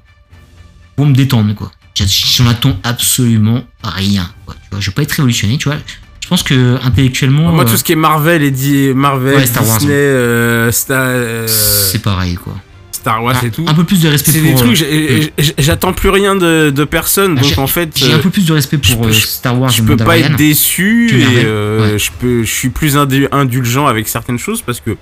pour 0.97 1.07
me 1.07 1.15
détendre, 1.15 1.55
quoi. 1.55 1.71
J'en- 1.95 2.47
attends 2.49 2.79
absolument 2.83 3.65
rien, 3.85 4.31
quoi. 4.47 4.55
Tu 4.63 4.69
vois, 4.71 4.81
je 4.81 4.87
veux 4.91 4.95
pas 4.95 5.03
être 5.03 5.13
révolutionné, 5.13 5.59
tu 5.59 5.69
vois. 5.69 5.79
Je 6.23 6.29
pense 6.29 6.43
que 6.43 6.79
intellectuellement, 6.85 7.51
moi 7.53 7.65
euh, 7.65 7.69
tout 7.69 7.77
ce 7.77 7.83
qui 7.85 7.93
est 7.93 7.97
Marvel 7.97 8.43
et 8.43 8.51
dit 8.53 8.93
Marvel 8.95 9.35
Ouais, 9.37 9.47
Star 9.47 9.67
Wars, 9.67 9.79
Disney 9.79 9.95
euh, 9.95 10.71
Star 10.73 11.03
euh, 11.09 11.47
c'est 11.49 12.01
pareil, 12.01 12.37
quoi. 12.37 12.55
Star 12.93 13.23
Wars 13.25 13.35
Ah, 13.43 13.47
et 13.47 13.51
tout 13.51 13.65
Un 13.67 13.75
peu 13.75 13.85
plus 13.85 14.01
de 14.03 14.09
respect 14.09 14.31
c'est 14.33 14.41
pour. 14.41 14.51
des 14.51 14.57
trucs 14.77 14.83
euh, 14.83 15.23
j'attends 15.59 15.93
plus 15.95 16.11
rien 16.11 16.37
de, 16.37 16.71
de 16.71 16.85
personne 16.85 17.37
Ah, 17.39 17.43
donc 17.43 17.59
en 17.59 17.67
fait 17.67 17.91
J'ai 17.97 18.13
euh, 18.13 18.17
un 18.17 18.19
peu 18.19 18.29
plus 18.31 18.45
de 18.47 18.53
respect 18.53 18.77
pour 18.79 19.07
euh, 19.07 19.11
je- 19.11 19.27
Star 19.27 19.59
Wars 19.59 19.71
je 19.71 19.83
peux 19.83 19.97
pas 19.97 20.19
être 20.19 20.37
déçu 20.37 21.11
et 21.19 21.25
euh, 21.45 21.93
ouais. 21.95 21.99
je 21.99 22.11
peux 22.13 22.45
je 22.45 22.51
suis 22.53 22.69
plus 22.69 22.97
indu- 22.97 23.27
indulgent 23.33 23.87
avec 23.87 24.07
certaines 24.07 24.39
choses 24.39 24.61
parce 24.63 24.81
que 24.81 24.97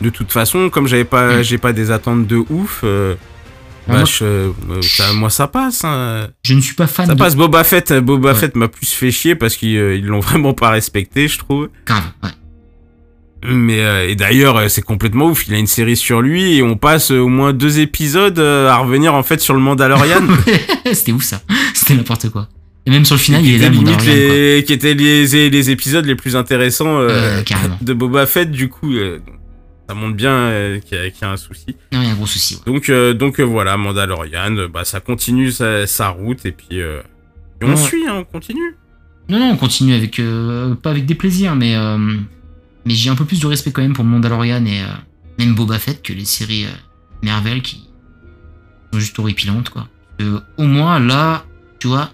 de 0.00 0.10
toute 0.10 0.30
façon 0.32 0.70
comme 0.70 0.86
j'avais 0.86 1.04
pas 1.04 1.38
Mm. 1.38 1.42
j'ai 1.42 1.58
pas 1.58 1.72
des 1.72 1.90
attentes 1.90 2.26
de 2.26 2.36
ouf 2.50 2.80
euh, 2.84 3.14
Ah, 3.86 3.92
bah, 3.92 3.96
moi- 3.98 4.04
je- 4.04 4.24
euh, 4.24 4.50
ça- 4.82 5.12
moi 5.14 5.30
ça 5.30 5.46
passe 5.48 5.84
hein. 5.84 6.28
Je 6.44 6.54
ne 6.54 6.60
suis 6.60 6.74
pas 6.74 6.86
fan 6.86 7.06
ça 7.06 7.14
de. 7.14 7.18
passe 7.18 7.34
Boba 7.36 7.64
Fett 7.64 7.92
Boba 7.94 8.30
Ouais. 8.32 8.34
Fett 8.38 8.54
m'a 8.56 8.68
plus 8.68 8.86
fait 8.92 9.10
chier 9.10 9.34
parce 9.34 9.56
qu'ils 9.56 9.76
euh, 9.76 9.96
ils 9.96 10.04
l'ont 10.06 10.20
vraiment 10.28 10.52
pas 10.54 10.70
respecté 10.70 11.26
je 11.28 11.38
trouve 11.38 11.68
Grave, 11.86 12.02
ouais. 12.22 12.30
mais 13.46 13.80
euh, 13.80 14.08
et 14.08 14.14
d'ailleurs 14.16 14.56
euh, 14.56 14.68
c'est 14.68 14.82
complètement 14.82 15.26
ouf 15.26 15.46
il 15.48 15.54
a 15.54 15.58
une 15.58 15.66
série 15.66 15.96
sur 15.96 16.20
lui 16.20 16.56
et 16.56 16.62
on 16.62 16.76
passe 16.76 17.10
euh, 17.12 17.18
au 17.20 17.28
moins 17.28 17.52
deux 17.52 17.78
épisodes 17.78 18.38
euh, 18.38 18.68
à 18.68 18.76
revenir 18.78 19.14
en 19.14 19.22
fait 19.22 19.40
sur 19.40 19.54
le 19.54 19.60
Mandalorian 19.60 20.22
C'était 20.92 21.12
ouf 21.12 21.22
ça. 21.24 21.40
C'était 21.74 21.94
n'importe 21.94 22.30
quoi. 22.30 22.48
Et 22.86 22.90
même 22.90 23.04
sur 23.04 23.16
le 23.16 23.20
final, 23.20 23.44
il 23.44 23.56
est 23.56 23.58
là, 23.58 23.68
limite 23.68 23.96
quoi. 23.96 24.06
les, 24.06 24.64
qui 24.66 24.72
étaient 24.72 24.94
les, 24.94 25.50
les 25.50 25.70
épisodes 25.70 26.06
les 26.06 26.14
plus 26.14 26.34
intéressants 26.36 26.98
euh, 26.98 27.08
Euh, 27.10 27.42
de 27.82 27.92
Boba 27.92 28.24
Fett, 28.24 28.50
du 28.50 28.70
coup, 28.70 28.94
euh, 28.94 29.18
ça 29.88 29.94
montre 29.94 30.16
bien 30.16 30.32
euh, 30.32 30.80
qu'il 30.80 30.98
y, 30.98 31.00
a- 31.00 31.10
qu'il 31.10 31.22
y 31.22 31.24
a 31.24 31.30
un 31.30 31.36
souci. 31.36 31.64
Non, 31.92 32.02
il 32.02 32.04
y 32.04 32.08
a 32.08 32.12
un 32.12 32.14
gros 32.14 32.26
souci. 32.26 32.56
ouais. 32.56 32.72
Donc, 32.72 32.88
euh, 32.90 33.14
donc 33.14 33.40
euh, 33.40 33.42
voilà, 33.44 33.76
Mandalorian, 33.76 34.68
bah, 34.72 34.84
ça 34.84 35.00
continue 35.00 35.50
sa, 35.50 35.86
sa 35.86 36.10
route 36.10 36.44
et 36.46 36.52
puis, 36.52 36.78
et 36.78 37.00
on 37.62 37.70
Ouais. 37.70 37.76
suit, 37.76 38.06
hein, 38.06 38.16
on 38.18 38.24
continue. 38.24 38.76
Non, 39.28 39.38
non, 39.38 39.50
on 39.52 39.56
continue 39.56 39.94
avec. 39.94 40.18
euh, 40.20 40.74
pas 40.74 40.90
avec 40.90 41.06
des 41.06 41.14
plaisirs, 41.14 41.54
mais. 41.56 41.74
euh, 41.76 41.98
mais 42.86 42.94
j'ai 42.94 43.10
un 43.10 43.14
peu 43.16 43.24
plus 43.24 43.40
de 43.40 43.46
respect 43.46 43.70
quand 43.72 43.82
même 43.82 43.92
pour 43.92 44.04
Mandalorian 44.04 44.64
et 44.64 44.80
euh, 44.82 44.86
même 45.38 45.54
Boba 45.54 45.78
Fett 45.78 46.00
que 46.02 46.12
les 46.14 46.24
séries 46.24 46.66
Marvel 47.22 47.60
qui 47.60 47.86
sont 48.92 48.98
juste 49.00 49.18
horripilantes, 49.18 49.68
quoi. 49.70 49.88
Au 50.56 50.64
moins, 50.64 50.98
là, 50.98 51.44
tu 51.78 51.88
vois, 51.88 52.10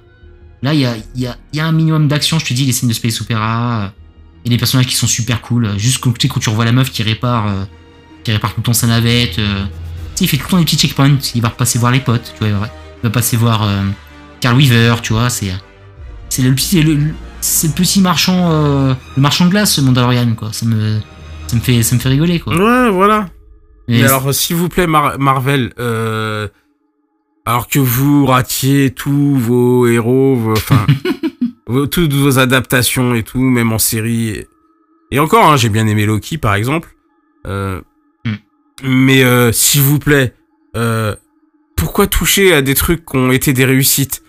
là, 0.62 0.75
il 0.75 0.81
y 0.81 0.87
a, 0.87 0.95
y, 1.14 1.27
a, 1.27 1.37
y 1.53 1.61
a 1.61 1.66
un 1.66 1.72
minimum 1.72 2.09
d'action, 2.09 2.39
je 2.39 2.47
te 2.47 2.53
dis, 2.55 2.64
les 2.66 2.72
scènes 2.72 2.89
de 2.89 2.95
Space 2.95 3.20
Opera, 3.20 3.93
et 4.45 4.49
les 4.51 4.57
personnages 4.59 4.86
qui 4.86 4.95
sont 4.97 5.07
super 5.07 5.40
cool. 5.40 5.66
euh, 5.66 5.78
Juste 5.78 5.99
quand, 6.03 6.12
tu 6.12 6.26
sais, 6.26 6.32
quand 6.32 6.40
tu 6.40 6.49
revois 6.51 6.64
la 6.64 6.72
meuf 6.72 6.90
qui 6.90 7.03
répare, 7.03 7.47
euh, 7.49 7.64
qui 8.24 8.32
répare 8.32 8.51
tout 8.55 8.61
le 8.61 8.64
temps 8.64 8.72
sa 8.72 8.86
navette, 8.86 9.38
euh, 9.38 9.64
il 10.20 10.28
fait 10.28 10.36
tout 10.36 10.45
le 10.47 10.51
temps 10.51 10.59
des 10.59 10.64
petits 10.64 10.76
checkpoints, 10.78 11.18
il 11.34 11.42
va 11.42 11.49
repasser 11.49 11.78
voir 11.78 11.92
les 11.92 12.01
potes, 12.01 12.32
tu 12.34 12.38
vois, 12.40 12.49
il 12.49 12.55
va- 12.55 12.68
il 13.03 13.03
va 13.05 13.11
passer 13.11 13.36
voir 13.36 13.68
Carl 14.40 14.57
Weaver, 14.57 14.97
tu 15.03 15.12
vois, 15.12 15.28
c'est. 15.30 15.53
C'est 16.28 16.42
le 16.42 16.55
petit, 16.55 16.82
le, 16.82 16.95
le- 16.95 17.14
c'est 17.40 17.66
le 17.68 17.72
petit 17.74 18.01
marchand, 18.01 18.49
le 19.16 19.20
marchand 19.22 19.45
de 19.47 19.51
glace, 19.51 19.74
ce 19.74 19.80
Mandalorian, 19.80 20.34
quoi. 20.34 20.53
Ça 20.53 20.64
me, 20.66 21.01
ça 21.47 21.57
me 21.57 21.61
fait, 21.61 21.82
ça 21.82 21.95
me 21.97 22.01
fait 22.01 22.09
rigoler, 22.09 22.40
quoi. 22.40 22.55
Ouais, 22.57 22.90
voilà. 22.90 23.28
Et 23.88 23.99
Mais 24.01 24.05
alors, 24.05 24.32
s'il 24.34 24.57
vous 24.57 24.68
plaît, 24.70 24.86
Mar- 24.86 25.18
Marvel, 25.18 25.72
euh, 25.78 26.49
alors 27.45 27.68
que 27.68 27.78
vous 27.78 28.24
ratiez 28.24 28.90
tous 28.92 29.36
vos 29.36 29.86
héros, 29.86 30.53
enfin, 30.53 30.86
toutes 31.91 32.12
vos 32.12 32.39
adaptations 32.39 33.15
et 33.15 33.23
tout, 33.23 33.41
même 33.41 33.73
en 33.73 33.79
série. 33.79 34.45
Et, 35.11 35.19
encore, 35.19 35.47
hein, 35.47 35.57
j'ai 35.57 35.69
bien 35.69 35.87
aimé 35.87 36.07
Loki, 36.07 36.39
par 36.39 36.55
exemple. 36.55 36.97
Euh, 37.47 37.81
Hmm. 38.25 38.37
Mais 38.83 39.23
euh, 39.23 39.53
s'il 39.53 39.83
vous 39.83 39.99
plaît, 39.99 40.35
euh, 40.77 41.15
pourquoi 41.77 42.07
toucher 42.07 42.55
à 42.55 42.62
des 42.62 42.75
trucs 42.75 43.05
qui 43.05 43.17
ont 43.17 43.33
été 43.33 43.53
des 43.53 43.65
réussites? 43.65 44.23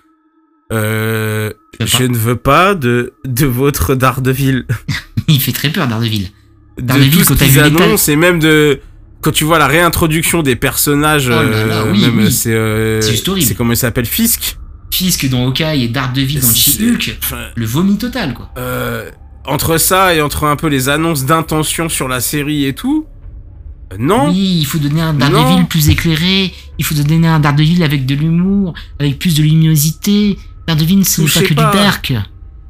Je 0.72 2.04
ne 2.04 2.18
veux 2.18 2.36
pas 2.36 2.76
de, 2.76 3.14
de 3.26 3.46
votre 3.46 3.96
Daredevil. 3.96 4.66
il 5.28 5.40
fait 5.42 5.52
très 5.52 5.70
peur, 5.70 5.88
Daredevil. 5.88 6.32
de 6.78 6.84
Daredevil, 6.84 7.12
tout 7.12 7.24
ce 7.24 7.34
qu'ils 7.34 7.60
annoncent 7.60 8.12
et 8.12 8.16
même 8.16 8.40
de 8.40 8.82
quand 9.22 9.32
tu 9.32 9.44
vois 9.44 9.58
la 9.58 9.68
réintroduction 9.68 10.44
des 10.44 10.56
personnages 10.56 11.30
Oh 11.30 11.32
là 11.32 11.66
là, 11.66 11.86
oui, 11.92 12.02
même 12.02 12.20
oui. 12.20 12.32
c'est 12.32 12.54
euh, 12.54 13.02
c'est 13.02 13.56
comment 13.56 13.72
il 13.72 13.78
s'appelle 13.78 14.06
Fisk? 14.06 14.58
Fisk 14.96 15.28
dans 15.30 15.46
Hawkeye 15.48 15.84
et 15.84 15.88
Daredevil 15.89 16.39
dans 16.39 16.48
C'est- 16.48 16.72
She-Hulk. 16.80 17.18
Le 17.56 17.66
vomi 17.66 17.98
total, 17.98 18.34
quoi. 18.34 18.50
euh, 18.58 19.10
entre 19.46 19.78
ça 19.78 20.16
et 20.16 20.22
entre 20.22 20.46
un 20.46 20.56
peu 20.56 20.68
les 20.68 20.89
annonces 20.89 21.26
d'intention 21.26 21.89
sur 21.89 22.08
la 22.08 22.20
série 22.22 22.66
et 22.66 22.74
tout 22.74 23.06
euh, 23.93 23.98
non 24.00 24.30
Oui, 24.30 24.58
il 24.62 24.66
faut 24.66 24.80
donner 24.80 25.02
un 25.02 25.14
Daredevil 25.14 25.58
Non. 25.60 25.66
plus 25.66 25.89
éclairé. 25.89 26.52
Il 26.80 26.86
faut 26.86 26.96
donner 26.96 27.28
un 27.28 27.39
Daredevil 27.39 27.84
avec 27.84 28.06
de 28.08 28.16
l'humour, 28.16 28.74
avec 29.00 29.20
plus 29.20 29.36
de 29.36 29.43
luminosité. 29.43 30.39
Daredevil, 30.68 31.06
ce 31.06 31.22
n'est 31.22 31.28
pas 31.28 31.41
que 31.41 31.54
pas. 31.54 31.72
du 31.72 31.78
dark. 31.78 32.14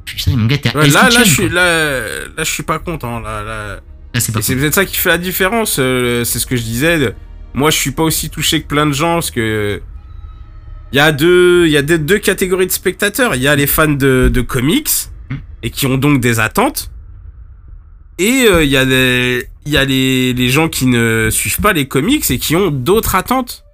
Putain, 0.04 0.36
mon 0.36 0.46
gars, 0.46 0.58
t'es 0.58 0.76
Ouais, 0.76 0.88
là 0.90 1.08
là 1.08 1.24
je 1.24 1.30
suis 1.30 1.48
là 1.48 2.00
là 2.36 2.44
je 2.44 2.50
suis 2.50 2.62
pas 2.62 2.78
content 2.78 3.18
là, 3.20 3.42
là. 3.42 3.66
Là, 3.74 3.80
c'est 4.14 4.32
c'est 4.40 4.52
cool. 4.52 4.60
peut-être 4.62 4.74
ça 4.74 4.84
qui 4.84 4.96
fait 4.96 5.08
la 5.08 5.18
différence 5.18 5.76
euh, 5.80 6.22
c'est 6.24 6.38
ce 6.38 6.46
que 6.46 6.54
je 6.56 6.62
disais 6.62 7.14
moi 7.54 7.70
je 7.70 7.76
suis 7.76 7.90
pas 7.90 8.02
aussi 8.04 8.30
touché 8.30 8.62
que 8.62 8.66
plein 8.68 8.86
de 8.86 8.92
gens 8.92 9.14
parce 9.14 9.30
que 9.32 9.80
il 10.92 10.96
y 10.96 11.00
a 11.00 11.12
deux 11.12 11.64
il 11.66 11.72
y 11.72 11.76
a 11.76 11.82
des- 11.82 11.98
deux 11.98 12.18
catégories 12.18 12.66
de 12.66 12.72
spectateurs. 12.72 13.34
Il 13.34 13.42
y 13.42 13.48
a 13.48 13.56
les 13.56 13.66
fans 13.66 13.88
de, 13.88 14.30
de 14.32 14.40
comics 14.40 14.90
et 15.62 15.70
qui 15.70 15.86
ont 15.86 15.96
donc 15.98 16.20
des 16.20 16.38
attentes. 16.40 16.90
Et 18.18 18.46
euh, 18.48 18.64
il 18.64 18.70
y 18.70 18.76
a 18.76 18.84
il 18.84 19.72
y 19.72 19.76
a 19.76 19.84
les, 19.84 20.32
les 20.32 20.48
gens 20.48 20.68
qui 20.68 20.86
ne 20.86 21.28
suivent 21.30 21.60
pas 21.60 21.72
les 21.72 21.86
comics 21.88 22.30
et 22.30 22.38
qui 22.38 22.54
ont 22.56 22.70
d'autres 22.70 23.14
attentes. 23.14 23.64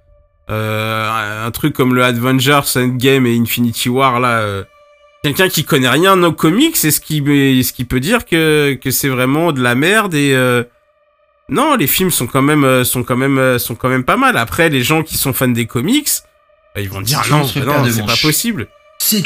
Euh, 0.49 1.45
un 1.45 1.51
truc 1.51 1.73
comme 1.73 1.93
le 1.95 2.03
Avengers 2.03 2.61
Endgame 2.75 3.25
et 3.25 3.37
Infinity 3.37 3.87
War 3.87 4.19
là 4.19 4.39
euh, 4.41 4.63
quelqu'un 5.23 5.47
qui 5.47 5.63
connaît 5.63 5.87
rien 5.87 6.21
aux 6.21 6.33
comics 6.33 6.75
est-ce 6.83 6.99
qu'il 6.99 7.29
est-ce 7.31 7.71
qu'il 7.71 7.85
peut 7.87 8.01
dire 8.01 8.25
que 8.25 8.73
que 8.73 8.91
c'est 8.91 9.07
vraiment 9.07 9.53
de 9.53 9.61
la 9.61 9.73
merde 9.75 10.13
et 10.13 10.35
non 11.47 11.75
les 11.75 11.87
films 11.87 12.11
sont 12.11 12.27
quand 12.27 12.41
même 12.41 12.83
sont 12.83 13.03
quand 13.05 13.15
même 13.15 13.57
sont 13.57 13.75
quand 13.75 13.87
même 13.87 14.03
pas 14.03 14.17
mal. 14.17 14.35
Après 14.35 14.67
les 14.67 14.81
gens 14.83 15.01
qui 15.03 15.15
sont 15.15 15.31
fans 15.31 15.47
des 15.47 15.65
comics 15.65 16.09
ils 16.81 16.89
vont 16.89 17.01
dire 17.01 17.21
non 17.29 17.41
bah 17.55 17.65
non 17.65 17.85
c'est 17.91 18.05
pas 18.05 18.15
possible 18.21 18.67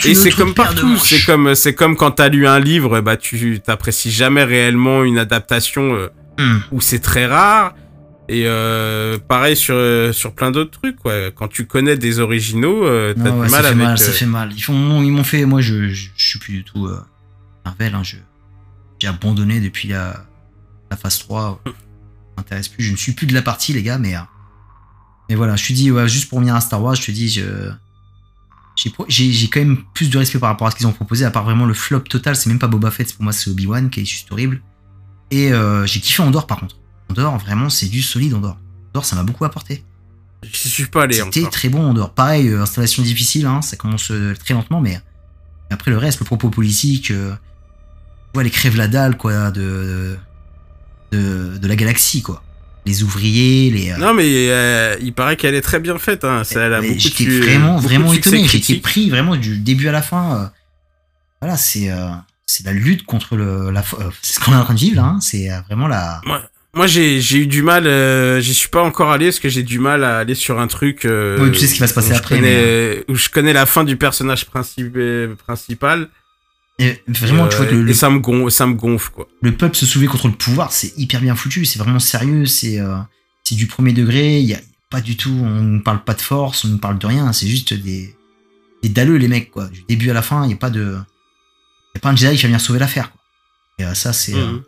et 0.05 0.15
c'est 0.15 0.31
comme 0.31 0.53
partout, 0.55 0.97
c'est 0.97 1.23
comme 1.25 1.53
c'est 1.55 1.73
comme 1.75 1.95
quand 1.95 2.11
t'as 2.11 2.29
lu 2.29 2.47
un 2.47 2.59
livre, 2.59 2.99
bah 3.01 3.15
tu 3.15 3.59
t'apprécies 3.61 4.11
jamais 4.11 4.43
réellement 4.43 5.03
une 5.03 5.17
adaptation 5.17 5.93
euh, 5.93 6.07
Hmm. 6.39 6.59
où 6.71 6.81
c'est 6.81 6.99
très 6.99 7.25
rare. 7.25 7.73
Et 8.29 8.43
euh, 8.45 9.17
pareil 9.17 9.55
sur 9.55 9.73
euh, 9.75 10.11
sur 10.13 10.33
plein 10.33 10.51
d'autres 10.51 10.69
trucs. 10.79 10.97
Quoi. 10.97 11.31
Quand 11.31 11.47
tu 11.47 11.65
connais 11.65 11.95
des 11.97 12.19
originaux, 12.19 12.85
euh, 12.85 13.13
t'as 13.15 13.31
Ouais, 13.31 13.45
du 13.45 13.49
mal 13.49 13.49
ça 13.49 13.57
fait 13.61 13.65
avec. 13.67 13.77
mal, 13.77 13.97
ça 13.97 14.11
fait 14.11 14.25
mal. 14.27 14.51
Ils 14.55 14.61
font, 14.61 15.01
ils 15.01 15.11
m'ont 15.11 15.23
fait, 15.23 15.45
moi, 15.45 15.61
je, 15.61 15.87
je, 15.89 16.09
je 16.15 16.27
suis 16.29 16.37
plus 16.39 16.53
du 16.53 16.63
tout 16.63 16.87
Marvel. 17.65 17.95
Hein, 17.95 18.03
je, 18.03 18.17
j'ai 18.99 19.07
abandonné 19.07 19.59
depuis 19.61 19.87
la, 19.87 20.25
la 20.91 20.97
phase 20.97 21.17
3. 21.19 21.61
Ça 21.65 21.71
m'intéresse 22.37 22.67
plus. 22.67 22.83
Je 22.83 22.91
ne 22.91 22.97
suis 22.97 23.13
plus 23.13 23.25
de 23.25 23.33
la 23.33 23.41
partie, 23.41 23.73
les 23.73 23.81
gars, 23.81 23.97
mais, 23.97 24.13
mais 25.29 25.35
voilà. 25.35 25.55
Je 25.55 25.67
te 25.67 25.73
dis, 25.73 25.91
ouais, 25.91 26.07
juste 26.07 26.29
pour 26.29 26.37
revenir 26.37 26.55
à 26.55 26.61
Star 26.61 26.81
Wars, 26.81 26.95
je 26.95 27.05
te 27.05 27.11
dis, 27.11 27.29
je, 27.29 27.71
j'ai, 29.07 29.47
quand 29.49 29.59
même 29.59 29.83
plus 29.93 30.09
de 30.09 30.17
respect 30.17 30.39
par 30.39 30.49
rapport 30.49 30.67
à 30.67 30.71
ce 30.71 30.75
qu'ils 30.75 30.87
ont 30.87 30.93
proposé. 30.93 31.25
À 31.25 31.31
part 31.31 31.43
vraiment 31.43 31.65
le 31.65 31.73
flop 31.73 32.01
total, 32.01 32.35
c'est 32.35 32.49
même 32.49 32.59
pas 32.59 32.67
Boba 32.67 32.91
Fett. 32.91 33.13
Pour 33.13 33.23
moi, 33.23 33.33
c'est 33.33 33.49
Obi 33.49 33.65
Wan 33.65 33.89
qui 33.89 34.01
est 34.01 34.05
juste 34.05 34.31
horrible. 34.31 34.61
Et 35.31 35.51
euh, 35.51 35.85
j'ai 35.85 35.99
kiffé 35.99 36.23
Andorre, 36.23 36.47
par 36.47 36.59
contre. 36.59 36.77
Andorre, 37.09 37.37
vraiment, 37.37 37.69
c'est 37.69 37.87
du 37.87 38.01
solide 38.01 38.33
Andorre. 38.33 38.57
Andorre, 38.89 39.05
ça 39.05 39.15
m'a 39.15 39.23
beaucoup 39.23 39.45
apporté. 39.45 39.83
J'y 40.43 40.69
suis 40.69 40.85
pas 40.85 41.03
allé 41.03 41.15
C'était 41.15 41.49
très 41.49 41.69
bon 41.69 41.93
dehors. 41.93 42.13
Pareil, 42.13 42.49
euh, 42.49 42.61
installation 42.61 43.03
difficile, 43.03 43.45
hein, 43.45 43.61
ça 43.61 43.75
commence 43.75 44.11
euh, 44.11 44.35
très 44.35 44.53
lentement, 44.53 44.81
mais 44.81 44.99
après 45.69 45.91
le 45.91 45.97
reste, 45.97 46.19
le 46.19 46.25
propos 46.25 46.49
politique, 46.49 47.11
euh, 47.11 47.31
tu 47.31 48.31
vois, 48.35 48.43
les 48.43 48.49
crèves 48.49 48.77
la 48.77 48.87
dalle, 48.87 49.17
quoi, 49.17 49.51
de, 49.51 50.17
de, 51.11 51.57
de 51.57 51.67
la 51.67 51.75
galaxie, 51.75 52.21
quoi. 52.21 52.43
Les 52.87 53.03
ouvriers, 53.03 53.69
les. 53.69 53.91
euh, 53.91 53.97
Non 53.97 54.13
mais 54.15 54.23
euh, 54.49 54.95
il 55.01 55.13
paraît 55.13 55.35
qu'elle 55.35 55.53
est 55.55 55.61
très 55.61 55.79
bien 55.79 55.97
faite. 55.99 56.23
Hein. 56.23 56.43
J'étais 56.97 57.25
vraiment, 57.39 57.75
beaucoup 57.75 57.87
vraiment 57.87 58.13
étonné. 58.13 58.37
J'étais 58.47 58.79
pris 58.81 59.09
vraiment 59.09 59.35
du 59.35 59.57
début 59.57 59.87
à 59.87 59.91
la 59.91 60.01
fin. 60.01 60.35
euh, 60.35 60.45
voilà, 61.41 61.57
c'est 61.57 61.89
c'est 62.45 62.65
la 62.65 62.71
lutte 62.73 63.05
contre 63.05 63.35
le, 63.35 63.69
la. 63.71 63.83
c'est 64.21 64.35
ce 64.35 64.39
qu'on 64.39 64.53
est 64.53 64.55
en 64.55 64.63
train 64.63 64.73
de 64.73 64.79
vivre 64.79 64.95
là. 64.95 65.03
hein, 65.03 65.19
c'est 65.21 65.49
vraiment 65.67 65.87
la. 65.87 66.21
Moi 66.73 66.85
j'ai 66.87 67.19
eu 67.37 67.47
du 67.47 67.61
mal. 67.63 67.87
Euh, 67.87 68.39
J'y 68.39 68.53
suis 68.53 68.69
pas 68.69 68.83
encore 68.83 69.11
allé 69.11 69.25
parce 69.27 69.39
que 69.39 69.49
j'ai 69.49 69.63
du 69.63 69.79
mal 69.79 70.03
à 70.03 70.19
aller 70.19 70.35
sur 70.35 70.59
un 70.59 70.67
truc. 70.67 71.05
Euh, 71.05 71.49
tu 71.51 71.59
sais 71.59 71.67
ce 71.67 71.73
qui 71.73 71.79
va 71.79 71.87
se 71.87 71.93
passer 71.93 72.11
où 72.11 72.13
je 72.13 72.19
après, 72.19 72.35
connais- 72.35 73.03
Où 73.09 73.15
je 73.15 73.29
connais 73.29 73.53
la 73.53 73.65
fin 73.65 73.83
du 73.83 73.97
personnage 73.97 74.45
princi- 74.45 75.35
principal. 75.35 76.07
Et 76.79 77.01
vraiment, 77.07 77.47
tu 77.47 77.57
vois 77.57 77.65
que 77.65 77.73
le, 77.75 77.89
et 77.89 77.93
ça 77.93 78.09
me 78.09 78.19
gonfle, 78.19 78.51
ça 78.51 78.67
me 78.67 78.75
gonfle 78.75 79.09
quoi. 79.11 79.27
le 79.41 79.51
peuple 79.55 79.75
se 79.75 79.85
soulever 79.85 80.07
contre 80.07 80.27
le 80.27 80.33
pouvoir, 80.35 80.71
c'est 80.71 80.93
hyper 80.97 81.21
bien 81.21 81.35
foutu, 81.35 81.65
c'est 81.65 81.79
vraiment 81.79 81.99
sérieux, 81.99 82.45
c'est 82.45 82.79
euh, 82.79 82.97
c'est 83.43 83.55
du 83.55 83.65
premier 83.67 83.93
degré, 83.93 84.39
il 84.39 84.45
y 84.45 84.53
a 84.53 84.59
pas 84.91 85.01
du 85.01 85.17
tout, 85.17 85.31
on 85.31 85.61
ne 85.63 85.79
parle 85.79 86.03
pas 86.03 86.13
de 86.13 86.21
force, 86.21 86.65
on 86.65 86.69
ne 86.69 86.77
parle 86.77 86.99
de 86.99 87.07
rien, 87.07 87.33
c'est 87.33 87.47
juste 87.47 87.73
des 87.73 88.15
des 88.83 88.89
dalleux 88.89 89.15
les 89.17 89.27
mecs 89.27 89.49
quoi, 89.49 89.67
du 89.67 89.83
début 89.89 90.11
à 90.11 90.13
la 90.13 90.21
fin, 90.21 90.45
il 90.45 90.51
y 90.51 90.53
a 90.53 90.57
pas 90.57 90.69
de 90.69 90.97
y 91.95 91.97
a 91.97 91.99
pas 91.99 92.09
un 92.09 92.15
Jedi 92.15 92.35
qui 92.35 92.43
va 92.43 92.47
venir 92.49 92.61
sauver 92.61 92.77
l'affaire 92.79 93.11
quoi. 93.11 93.21
Et 93.79 93.85
euh, 93.85 93.93
ça 93.95 94.13
c'est 94.13 94.33
Mhm. 94.35 94.61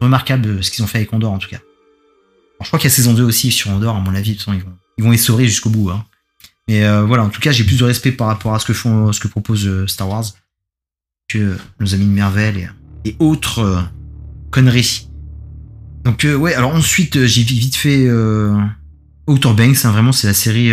remarquable 0.00 0.48
euh, 0.48 0.62
ce 0.62 0.70
qu'ils 0.70 0.82
ont 0.82 0.86
fait 0.86 0.98
avec 0.98 1.12
Andorre 1.12 1.32
en 1.32 1.38
tout 1.38 1.50
cas. 1.50 1.56
Alors, 1.58 2.62
je 2.62 2.66
crois 2.68 2.78
qu'il 2.78 2.88
y 2.88 2.92
a 2.92 2.94
saison 2.94 3.12
2 3.12 3.22
aussi 3.22 3.52
sur 3.52 3.70
Andorre 3.70 3.96
à 3.96 4.00
mon 4.00 4.14
avis, 4.14 4.30
de 4.32 4.36
toute 4.36 4.44
façon, 4.46 4.56
ils 4.56 4.64
vont 4.64 4.72
ils 4.96 5.04
vont 5.04 5.12
essorer 5.12 5.46
jusqu'au 5.46 5.70
bout 5.70 5.90
hein. 5.90 6.06
Mais 6.68 6.80
voilà, 7.02 7.24
en 7.24 7.28
tout 7.28 7.42
cas, 7.42 7.52
j'ai 7.52 7.64
plus 7.64 7.78
de 7.78 7.84
respect 7.84 8.12
par 8.12 8.28
rapport 8.28 8.54
à 8.54 8.58
ce 8.58 8.64
que 8.64 8.72
font 8.72 9.12
ce 9.12 9.20
que 9.20 9.28
propose 9.28 9.84
Star 9.86 10.08
Wars 10.08 10.24
nos 11.38 11.94
amis 11.94 12.06
de 12.06 12.10
Marvel 12.10 12.72
et, 13.04 13.16
autres 13.18 13.58
euh, 13.60 13.80
conneries. 14.50 15.08
Donc 16.04 16.24
euh, 16.24 16.34
ouais, 16.34 16.54
alors 16.54 16.74
ensuite 16.74 17.16
euh, 17.16 17.26
j'ai 17.26 17.42
vi- 17.42 17.58
vite 17.58 17.76
fait 17.76 18.06
euh, 18.06 18.56
Outer 19.26 19.52
Banks, 19.54 19.84
hein, 19.84 19.90
vraiment 19.90 20.12
c'est 20.12 20.26
la 20.26 20.34
série, 20.34 20.72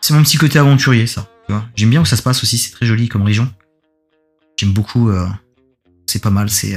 c'est 0.00 0.14
mon 0.14 0.22
petit 0.22 0.36
côté 0.36 0.58
aventurier 0.58 1.06
ça. 1.06 1.28
J'aime 1.76 1.90
bien 1.90 2.00
où 2.00 2.04
ça 2.04 2.16
se 2.16 2.22
passe 2.22 2.42
aussi, 2.42 2.58
c'est 2.58 2.70
très 2.72 2.86
joli 2.86 3.08
comme 3.08 3.22
région. 3.22 3.52
J'aime 4.56 4.72
beaucoup, 4.72 5.10
c'est 6.06 6.22
pas 6.22 6.30
mal, 6.30 6.50
c'est 6.50 6.76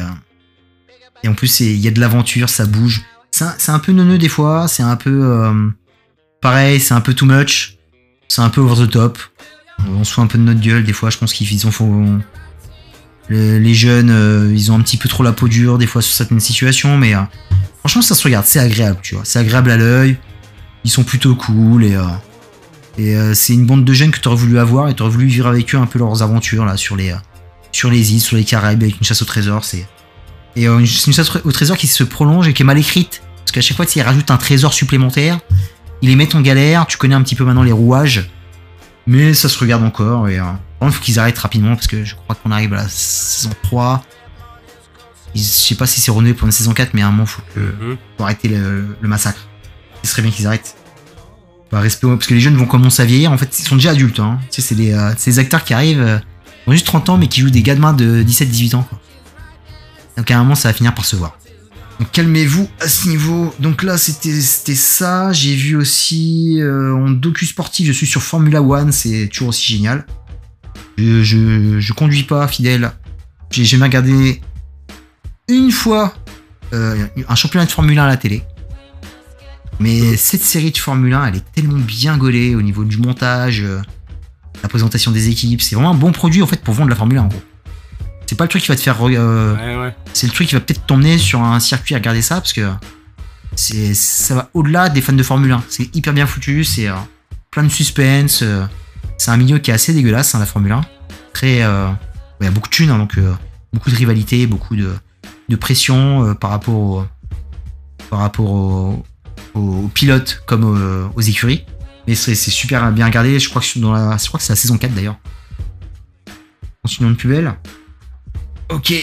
et 1.23 1.27
en 1.27 1.33
plus 1.33 1.61
il 1.61 1.77
y 1.77 1.87
a 1.87 1.91
de 1.91 1.99
l'aventure, 1.99 2.49
ça 2.49 2.65
bouge. 2.65 3.01
C'est 3.31 3.45
un, 3.45 3.75
un 3.75 3.79
peu 3.79 3.91
neuneux 3.91 4.17
des 4.17 4.29
fois, 4.29 4.67
c'est 4.67 4.83
un 4.83 4.95
peu 4.95 5.49
pareil, 6.41 6.79
c'est 6.79 6.93
un 6.93 7.01
peu 7.01 7.13
too 7.15 7.25
much, 7.25 7.77
c'est 8.27 8.41
un 8.41 8.49
peu 8.49 8.61
over 8.61 8.85
the 8.85 8.91
top. 8.91 9.17
On 9.87 10.03
se 10.03 10.19
un 10.19 10.27
peu 10.27 10.37
de 10.37 10.43
notre 10.43 10.59
gueule 10.61 10.83
des 10.83 10.93
fois, 10.93 11.09
je 11.09 11.17
pense 11.17 11.33
qu'ils 11.33 11.65
ont 11.65 11.71
les, 13.29 13.73
jeunes, 13.73 14.09
euh, 14.09 14.51
ils 14.53 14.71
ont 14.71 14.75
un 14.75 14.81
petit 14.81 14.97
peu 14.97 15.09
trop 15.09 15.23
la 15.23 15.33
peau 15.33 15.47
dure 15.47 15.77
des 15.77 15.87
fois 15.87 16.01
sur 16.01 16.13
certaines 16.13 16.39
situations, 16.39 16.97
mais 16.97 17.13
euh, 17.13 17.21
franchement, 17.79 18.01
ça 18.01 18.15
se 18.15 18.23
regarde, 18.23 18.45
c'est 18.45 18.59
agréable, 18.59 18.99
tu 19.01 19.15
vois. 19.15 19.23
C'est 19.25 19.39
agréable 19.39 19.71
à 19.71 19.77
l'œil, 19.77 20.17
ils 20.83 20.91
sont 20.91 21.03
plutôt 21.03 21.35
cool 21.35 21.83
et, 21.83 21.95
euh, 21.95 23.33
c'est 23.33 23.53
une 23.53 23.65
bande 23.65 23.85
de 23.85 23.93
jeunes 23.93 24.11
que 24.11 24.19
tu 24.19 24.27
aurais 24.27 24.37
voulu 24.37 24.57
avoir 24.57 24.89
et 24.89 24.95
tu 24.95 25.03
aurais 25.03 25.11
voulu 25.11 25.27
vivre 25.27 25.47
avec 25.47 25.73
eux 25.75 25.77
un 25.77 25.85
peu 25.85 25.99
leurs 25.99 26.23
aventures 26.23 26.65
là 26.65 26.77
sur 26.77 26.95
les, 26.95 27.11
îles, 28.13 28.21
sur 28.21 28.37
les 28.37 28.43
Caraïbes 28.43 28.81
avec 28.81 28.97
une 28.97 29.03
chasse 29.03 29.21
au 29.21 29.25
trésor. 29.25 29.63
C'est 29.63 29.85
et 30.55 30.65
une, 30.65 30.79
une 30.79 31.13
chasse 31.13 31.35
au 31.43 31.51
trésor 31.51 31.77
qui 31.77 31.85
se 31.85 32.03
prolonge 32.03 32.47
et 32.47 32.53
qui 32.53 32.63
est 32.63 32.65
mal 32.65 32.79
écrite 32.79 33.21
parce 33.47 33.53
qu'à 33.53 33.61
chaque 33.61 33.77
fois, 33.77 33.87
s'ils 33.87 34.01
rajoutent 34.01 34.29
un 34.29 34.35
trésor 34.35 34.73
supplémentaire, 34.73 35.39
ils 36.01 36.09
les 36.09 36.17
mettent 36.17 36.35
en 36.35 36.41
galère. 36.41 36.85
Tu 36.85 36.97
connais 36.97 37.15
un 37.15 37.21
petit 37.21 37.35
peu 37.35 37.45
maintenant 37.45 37.63
les 37.63 37.71
rouages, 37.71 38.29
mais 39.07 39.33
ça 39.33 39.49
se 39.49 39.57
regarde 39.57 39.83
encore. 39.83 40.27
Et 40.29 40.39
euh, 40.39 40.43
il 40.81 40.91
faut 40.91 41.01
qu'ils 41.01 41.17
arrêtent 41.19 41.39
rapidement 41.39 41.73
parce 41.75 41.87
que 41.87 42.03
je 42.03 42.15
crois 42.15 42.35
qu'on 42.35 42.51
arrive 42.51 42.73
à 42.73 42.77
la 42.83 42.87
saison 42.89 43.49
3. 43.63 44.03
Ils- 45.33 45.41
Je 45.41 45.43
sais 45.45 45.75
pas 45.75 45.87
si 45.87 45.99
c'est 46.01 46.11
renouvelé 46.11 46.33
pour 46.33 46.45
une 46.45 46.51
saison 46.51 46.73
4, 46.73 46.93
mais 46.93 47.01
à 47.01 47.07
un 47.07 47.11
moment, 47.11 47.25
faut, 47.25 47.41
que, 47.55 47.59
Mhm. 47.59 47.97
faut 48.17 48.23
arrêter 48.23 48.47
le, 48.49 48.95
le 48.99 49.07
massacre. 49.07 49.47
Ce 50.03 50.11
serait 50.11 50.21
bien 50.21 50.31
qu'ils 50.31 50.47
arrêtent. 50.47 50.75
Bah, 51.71 51.79
respect, 51.81 52.07
parce 52.07 52.27
que 52.27 52.33
les 52.33 52.39
jeunes 52.39 52.55
vont 52.55 52.65
commencer 52.65 53.01
à 53.01 53.05
vieillir. 53.05 53.31
En 53.31 53.37
fait, 53.37 53.59
ils 53.59 53.63
sont 53.63 53.75
déjà 53.75 53.91
adultes. 53.91 54.19
Hein. 54.19 54.39
Tu 54.51 54.61
sais, 54.61 54.67
c'est 54.69 54.75
les, 54.75 54.93
euh, 54.93 55.11
c'est 55.17 55.31
les 55.31 55.39
acteurs 55.39 55.63
qui 55.65 55.73
arrivent, 55.73 56.01
euh, 56.01 56.17
ont 56.65 56.71
juste 56.71 56.85
30 56.85 57.09
ans, 57.09 57.17
mais 57.17 57.27
qui 57.27 57.41
jouent 57.41 57.49
des 57.49 57.61
gamins 57.63 57.93
de 57.93 58.23
17-18 58.23 58.75
ans. 58.75 58.83
Quoi. 58.83 58.99
Donc 60.15 60.31
à 60.31 60.35
un 60.37 60.39
moment, 60.43 60.55
ça 60.55 60.69
va 60.69 60.73
finir 60.73 60.95
par 60.95 61.03
se 61.05 61.15
voir. 61.17 61.37
Donc 61.99 62.11
calmez-vous 62.11 62.69
à 62.79 62.87
ce 62.87 63.09
niveau. 63.09 63.53
Donc 63.59 63.83
là, 63.83 63.97
c'était 63.97 64.31
ça. 64.31 65.33
J'ai 65.33 65.55
vu 65.55 65.75
aussi 65.75 66.61
euh, 66.61 66.93
en 66.93 67.09
docu 67.09 67.45
sportif, 67.45 67.87
je 67.87 67.91
suis 67.91 68.07
sur 68.07 68.21
Formula 68.21 68.61
One, 68.61 68.91
c'est 68.91 69.27
toujours 69.27 69.49
aussi 69.49 69.73
génial. 69.73 70.05
Je 70.97 71.93
conduis 71.93 72.23
pas, 72.23 72.47
fidèle. 72.47 72.91
J'ai 73.51 73.65
jamais 73.65 73.85
regardé 73.85 74.41
une 75.47 75.71
fois 75.71 76.13
euh, 76.73 77.07
un 77.27 77.35
championnat 77.35 77.65
de 77.65 77.71
Formule 77.71 77.97
1 77.97 78.03
à 78.03 78.07
la 78.07 78.17
télé. 78.17 78.43
Mais 79.79 80.17
cette 80.17 80.41
série 80.41 80.71
de 80.71 80.77
Formule 80.77 81.13
1, 81.13 81.27
elle 81.27 81.35
est 81.37 81.51
tellement 81.53 81.77
bien 81.77 82.17
gaulée 82.17 82.55
au 82.55 82.61
niveau 82.61 82.83
du 82.83 82.97
montage, 82.97 83.61
euh, 83.61 83.79
la 84.63 84.69
présentation 84.69 85.11
des 85.11 85.29
équipes. 85.29 85.61
C'est 85.61 85.75
vraiment 85.75 85.91
un 85.91 85.97
bon 85.97 86.11
produit 86.11 86.41
en 86.41 86.47
fait 86.47 86.61
pour 86.61 86.73
vendre 86.73 86.89
la 86.89 86.95
Formule 86.95 87.19
1 87.19 87.23
en 87.23 87.27
gros. 87.27 87.41
C'est 88.27 88.35
pas 88.35 88.43
le 88.43 88.49
truc 88.49 88.61
qui 88.61 88.67
va 88.67 88.75
te 88.75 88.81
faire. 88.81 88.97
euh, 89.07 89.55
Ouais, 89.55 89.77
ouais. 89.81 89.95
c'est 90.13 90.27
le 90.27 90.33
truc 90.33 90.47
qui 90.49 90.55
va 90.55 90.61
peut-être 90.61 90.85
t'emmener 90.85 91.17
sur 91.17 91.41
un 91.41 91.59
circuit 91.59 91.95
à 91.95 91.97
regarder 91.97 92.21
ça 92.21 92.35
parce 92.35 92.53
que 92.53 92.69
c'est 93.55 93.93
ça 93.93 94.35
va 94.35 94.49
au-delà 94.53 94.89
des 94.89 95.01
fans 95.01 95.13
de 95.13 95.23
Formule 95.23 95.51
1. 95.51 95.63
C'est 95.69 95.95
hyper 95.95 96.13
bien 96.13 96.27
foutu, 96.27 96.63
c'est 96.63 96.87
euh, 96.89 96.93
plein 97.51 97.63
de 97.63 97.69
suspense. 97.69 98.41
euh, 98.43 98.65
c'est 99.17 99.31
un 99.31 99.37
milieu 99.37 99.57
qui 99.59 99.71
est 99.71 99.73
assez 99.73 99.93
dégueulasse, 99.93 100.35
hein, 100.35 100.39
la 100.39 100.45
Formule 100.45 100.73
1. 100.73 100.81
Très, 101.33 101.63
euh, 101.63 101.87
il 102.41 102.43
y 102.43 102.47
a 102.47 102.51
beaucoup 102.51 102.67
de 102.69 102.73
thunes, 102.75 102.89
hein, 102.91 102.97
donc 102.97 103.17
beaucoup 103.73 103.89
de 103.89 103.95
rivalité, 103.95 104.45
beaucoup 104.45 104.75
de, 104.75 104.93
de 105.49 105.55
pression 105.55 106.35
par 106.35 106.49
rapport 106.51 106.75
au, 106.75 107.05
par 108.09 108.19
rapport 108.19 108.45
au- 108.51 109.05
aux, 109.55 109.59
aux 109.85 109.87
pilotes 109.87 110.43
comme 110.45 110.63
aux, 110.63 111.09
aux 111.15 111.21
écuries. 111.21 111.65
Mais 112.07 112.15
c'est 112.15 112.35
super 112.35 112.91
bien 112.91 113.05
regardé. 113.05 113.39
Je 113.39 113.49
crois 113.49 113.61
que, 113.61 113.79
dans 113.79 113.91
la, 113.93 114.17
je 114.17 114.27
crois 114.27 114.37
que 114.39 114.45
c'est 114.45 114.53
la 114.53 114.57
saison 114.57 114.77
4 114.77 114.93
d'ailleurs. 114.93 115.17
Continuons 116.83 117.11
de 117.11 117.15
plus 117.15 117.29
belle. 117.29 117.53
Ok. 118.69 118.93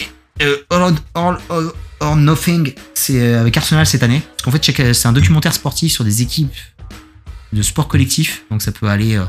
Euh, 0.41 0.57
All, 0.69 0.93
All- 1.13 1.39
All 1.49 1.71
or 2.01 2.15
Nothing, 2.17 2.73
c'est 2.93 3.21
euh, 3.21 3.39
avec 3.41 3.55
Arsenal 3.57 3.85
cette 3.87 4.03
année. 4.03 4.21
Parce 4.31 4.43
qu'en 4.43 4.51
fait, 4.51 4.63
chaque- 4.63 4.93
c'est 4.95 5.07
un 5.07 5.13
documentaire 5.13 5.53
sportif 5.53 5.91
sur 5.93 6.03
des 6.03 6.21
équipes 6.21 6.53
de 7.53 7.61
sport 7.61 7.87
collectif. 7.87 8.43
Donc 8.51 8.61
ça 8.61 8.71
peut 8.71 8.87
aller 8.87 9.15
euh, 9.15 9.23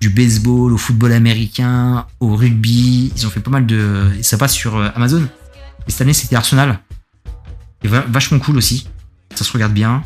du 0.00 0.08
baseball 0.10 0.72
au 0.72 0.76
football 0.78 1.12
américain, 1.12 2.06
au 2.20 2.34
rugby. 2.34 3.12
Ils 3.16 3.26
ont 3.26 3.30
fait 3.30 3.40
pas 3.40 3.50
mal 3.52 3.64
de. 3.66 4.10
Ça 4.22 4.36
passe 4.36 4.54
sur 4.54 4.76
euh, 4.76 4.88
Amazon. 4.96 5.22
Et 5.86 5.90
cette 5.90 6.00
année, 6.02 6.12
c'était 6.14 6.36
Arsenal. 6.36 6.80
Et 7.82 7.88
va- 7.88 8.04
vachement 8.08 8.38
cool 8.40 8.56
aussi. 8.56 8.88
Ça 9.34 9.44
se 9.44 9.52
regarde 9.52 9.72
bien. 9.72 10.02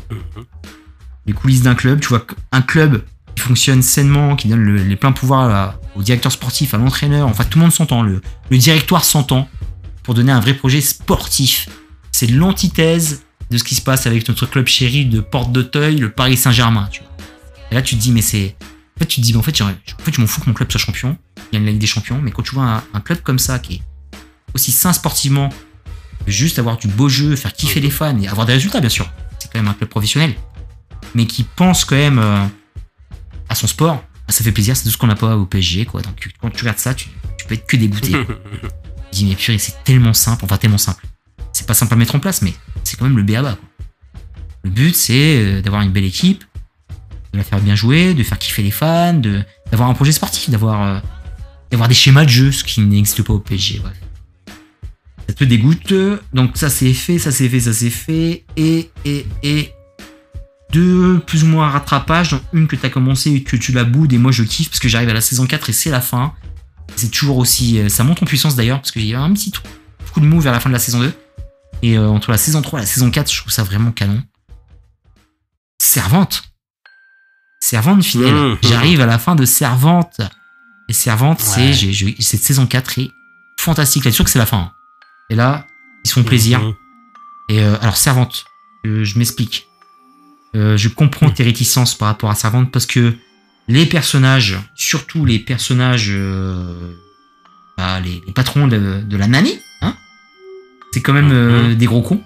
Les 1.25 1.33
coulisses 1.33 1.61
d'un 1.63 1.75
club. 1.75 1.99
Tu 2.01 2.07
vois, 2.09 2.25
un 2.51 2.61
club 2.61 3.03
qui 3.35 3.41
fonctionne 3.43 3.81
sainement, 3.81 4.35
qui 4.35 4.47
donne 4.47 4.61
le- 4.63 4.83
les 4.83 4.95
pleins 4.95 5.11
pouvoirs 5.11 5.49
à- 5.49 5.75
au 5.95 6.03
directeur 6.03 6.31
sportif, 6.31 6.73
à 6.73 6.77
l'entraîneur. 6.77 7.27
Enfin, 7.27 7.43
tout 7.43 7.57
le 7.59 7.63
monde 7.63 7.73
s'entend. 7.73 8.01
Le, 8.03 8.21
le 8.49 8.57
directoire 8.57 9.03
s'entend 9.05 9.47
pour 10.03 10.13
donner 10.13 10.31
un 10.31 10.39
vrai 10.39 10.53
projet 10.53 10.81
sportif. 10.81 11.69
C'est 12.11 12.27
l'antithèse 12.27 13.23
de 13.49 13.57
ce 13.57 13.63
qui 13.63 13.75
se 13.75 13.81
passe 13.81 14.05
avec 14.07 14.27
notre 14.27 14.45
club 14.45 14.67
chéri 14.67 15.05
de 15.05 15.19
Porte 15.21 15.51
d'Auteuil, 15.51 15.97
le 15.97 16.11
Paris 16.11 16.37
Saint-Germain. 16.37 16.89
Et 17.71 17.75
là, 17.75 17.81
tu 17.81 17.95
te 17.95 18.01
dis, 18.01 18.11
mais 18.11 18.21
c'est. 18.21 18.55
En 18.97 18.99
fait, 18.99 19.05
tu 19.05 19.21
te 19.21 19.25
dis, 19.25 19.33
mais 19.33 19.39
en 19.39 19.43
fait, 19.43 19.59
en 19.61 19.67
fait, 20.03 20.13
je 20.13 20.19
m'en 20.21 20.27
fous 20.27 20.41
que 20.41 20.47
mon 20.47 20.53
club 20.53 20.69
soit 20.71 20.79
champion, 20.81 21.17
il 21.37 21.57
gagne 21.57 21.65
la 21.65 21.71
Ligue 21.71 21.79
des 21.79 21.87
Champions, 21.87 22.19
mais 22.21 22.31
quand 22.31 22.41
tu 22.43 22.53
vois 22.55 22.65
un, 22.65 22.83
un 22.93 22.99
club 22.99 23.21
comme 23.21 23.39
ça 23.39 23.57
qui 23.59 23.75
est 23.75 23.81
aussi 24.53 24.71
sain 24.71 24.91
sportivement, 24.91 25.49
juste 26.27 26.59
avoir 26.59 26.77
du 26.77 26.87
beau 26.87 27.07
jeu, 27.07 27.35
faire 27.35 27.53
kiffer 27.53 27.79
les 27.79 27.89
fans 27.91 28.17
et 28.19 28.27
avoir 28.27 28.45
des 28.45 28.53
résultats, 28.53 28.81
bien 28.81 28.89
sûr. 28.89 29.09
C'est 29.39 29.51
quand 29.51 29.59
même 29.59 29.69
un 29.69 29.73
club 29.73 29.89
professionnel, 29.89 30.33
mais 31.15 31.25
qui 31.25 31.43
pense 31.43 31.85
quand 31.85 31.95
même 31.95 32.19
euh, 32.19 32.43
à 33.49 33.55
son 33.55 33.67
sport, 33.67 33.95
bah, 33.95 34.33
ça 34.33 34.43
fait 34.43 34.51
plaisir, 34.51 34.77
c'est 34.77 34.83
tout 34.83 34.89
ce 34.91 34.97
qu'on 34.97 35.07
n'a 35.07 35.15
pas 35.15 35.35
au 35.35 35.45
PSG, 35.45 35.85
quoi. 35.85 36.01
Donc, 36.01 36.29
quand 36.41 36.49
tu 36.51 36.59
regardes 36.61 36.77
ça, 36.79 36.93
tu, 36.93 37.09
tu 37.37 37.45
peux 37.47 37.55
être 37.55 37.65
que 37.67 37.75
dégoûté. 37.77 38.11
Je 38.11 39.17
dis, 39.17 39.25
mais 39.25 39.35
purée, 39.35 39.57
c'est 39.57 39.83
tellement 39.83 40.13
simple, 40.13 40.45
enfin 40.45 40.57
tellement 40.57 40.77
simple. 40.77 41.05
C'est 41.51 41.65
pas 41.67 41.73
simple 41.73 41.93
à 41.93 41.97
mettre 41.97 42.15
en 42.15 42.19
place, 42.19 42.41
mais 42.41 42.53
c'est 42.83 42.95
quand 42.97 43.05
même 43.05 43.17
le 43.17 43.23
BABA. 43.23 43.53
Quoi. 43.55 43.59
Le 44.63 44.69
but, 44.69 44.95
c'est 44.95 45.13
euh, 45.41 45.61
d'avoir 45.61 45.81
une 45.81 45.91
belle 45.91 46.03
équipe, 46.05 46.43
de 47.33 47.37
la 47.39 47.43
faire 47.43 47.59
bien 47.59 47.75
jouer, 47.75 48.13
de 48.13 48.23
faire 48.23 48.37
kiffer 48.37 48.61
les 48.61 48.71
fans, 48.71 49.13
de- 49.13 49.41
d'avoir 49.71 49.89
un 49.89 49.93
projet 49.93 50.11
sportif, 50.11 50.49
d'avoir 50.49 50.81
euh, 50.83 50.99
d'avoir 51.71 51.87
des 51.87 51.95
schémas 51.95 52.25
de 52.25 52.29
jeu, 52.29 52.51
ce 52.51 52.63
qui 52.63 52.81
n'existe 52.81 53.21
pas 53.23 53.33
au 53.33 53.39
PSG. 53.39 53.79
Bref. 53.79 53.93
Ça 55.27 55.33
te 55.35 55.43
dégoûte. 55.43 55.93
Donc 56.33 56.57
ça 56.57 56.69
c'est 56.69 56.93
fait, 56.93 57.19
ça 57.19 57.31
c'est 57.31 57.47
fait, 57.49 57.59
ça 57.59 57.73
c'est 57.73 57.89
fait. 57.91 58.45
Et, 58.57 58.89
et, 59.05 59.25
et 59.43 59.71
deux 60.71 61.19
plus 61.19 61.43
ou 61.43 61.47
moins 61.47 61.69
rattrapages, 61.69 62.29
dont 62.31 62.41
une 62.53 62.67
que 62.67 62.75
tu 62.75 62.85
as 62.85 62.89
commencé 62.89 63.31
et 63.31 63.43
que 63.43 63.55
tu 63.57 63.71
la 63.71 63.83
boudes, 63.83 64.13
et 64.13 64.17
moi 64.17 64.31
je 64.31 64.43
kiffe 64.43 64.69
parce 64.69 64.79
que 64.79 64.87
j'arrive 64.89 65.09
à 65.09 65.13
la 65.13 65.21
saison 65.21 65.45
4 65.47 65.69
et 65.69 65.73
c'est 65.73 65.89
la 65.89 66.01
fin. 66.01 66.33
C'est 66.95 67.09
toujours 67.11 67.37
aussi. 67.37 67.79
euh, 67.79 67.89
Ça 67.89 68.03
monte 68.03 68.21
en 68.23 68.25
puissance 68.25 68.55
d'ailleurs, 68.55 68.79
parce 68.79 68.91
qu'il 68.91 69.05
y 69.05 69.13
a 69.13 69.21
un 69.21 69.31
petit 69.33 69.51
coup 70.13 70.19
de 70.19 70.25
mou 70.25 70.39
vers 70.41 70.51
la 70.51 70.59
fin 70.59 70.69
de 70.69 70.73
la 70.73 70.79
saison 70.79 70.99
2. 70.99 71.13
Et 71.81 71.97
euh, 71.97 72.07
entre 72.09 72.31
la 72.31 72.37
saison 72.37 72.61
3 72.61 72.79
et 72.79 72.81
la 72.83 72.87
saison 72.87 73.09
4, 73.11 73.31
je 73.31 73.39
trouve 73.39 73.51
ça 73.53 73.63
vraiment 73.63 73.91
canon. 73.91 74.21
Servante. 75.81 76.43
Servante 77.61 78.03
fidèle. 78.03 78.33
Mmh. 78.33 78.57
J'arrive 78.63 79.01
à 79.01 79.05
la 79.05 79.17
fin 79.19 79.35
de 79.35 79.45
Servante. 79.45 80.21
Et 80.89 80.93
Servante, 80.93 81.39
c'est 81.39 81.67
Ouais. 81.67 81.73
j'ai- 81.73 81.93
j'ai- 81.93 82.15
cette 82.19 82.41
saison 82.43 82.65
4 82.65 82.99
est 82.99 83.09
fantastique. 83.59 84.03
Là, 84.05 84.09
je 84.09 84.13
suis 84.13 84.17
sûr 84.17 84.25
que 84.25 84.31
c'est 84.31 84.39
la 84.39 84.45
fin. 84.45 84.57
hein? 84.57 84.71
Et 85.29 85.35
là, 85.35 85.67
ils 86.03 86.09
se 86.09 86.13
font 86.15 86.23
plaisir. 86.23 86.59
Mhm. 86.61 86.73
Et 87.49 87.61
euh, 87.61 87.77
alors 87.81 87.97
Servante, 87.97 88.45
euh, 88.85 89.03
je 89.03 89.17
m'explique. 89.19 89.68
Euh, 90.55 90.77
je 90.77 90.89
comprends 90.89 91.29
tes 91.29 91.43
réticences 91.43 91.95
par 91.95 92.07
rapport 92.07 92.29
à 92.31 92.35
Servante 92.35 92.71
parce 92.71 92.85
que 92.87 93.13
les 93.67 93.85
personnages, 93.85 94.57
surtout 94.75 95.25
les 95.25 95.37
personnages, 95.39 96.07
euh, 96.09 96.93
bah, 97.77 97.99
les, 97.99 98.21
les 98.25 98.33
patrons 98.33 98.67
de, 98.67 99.01
de 99.01 99.17
la 99.17 99.27
nanny, 99.27 99.59
hein, 99.81 99.95
c'est 100.91 101.01
quand 101.01 101.13
même 101.13 101.31
euh, 101.31 101.75
des 101.75 101.85
gros 101.85 102.01
cons. 102.01 102.21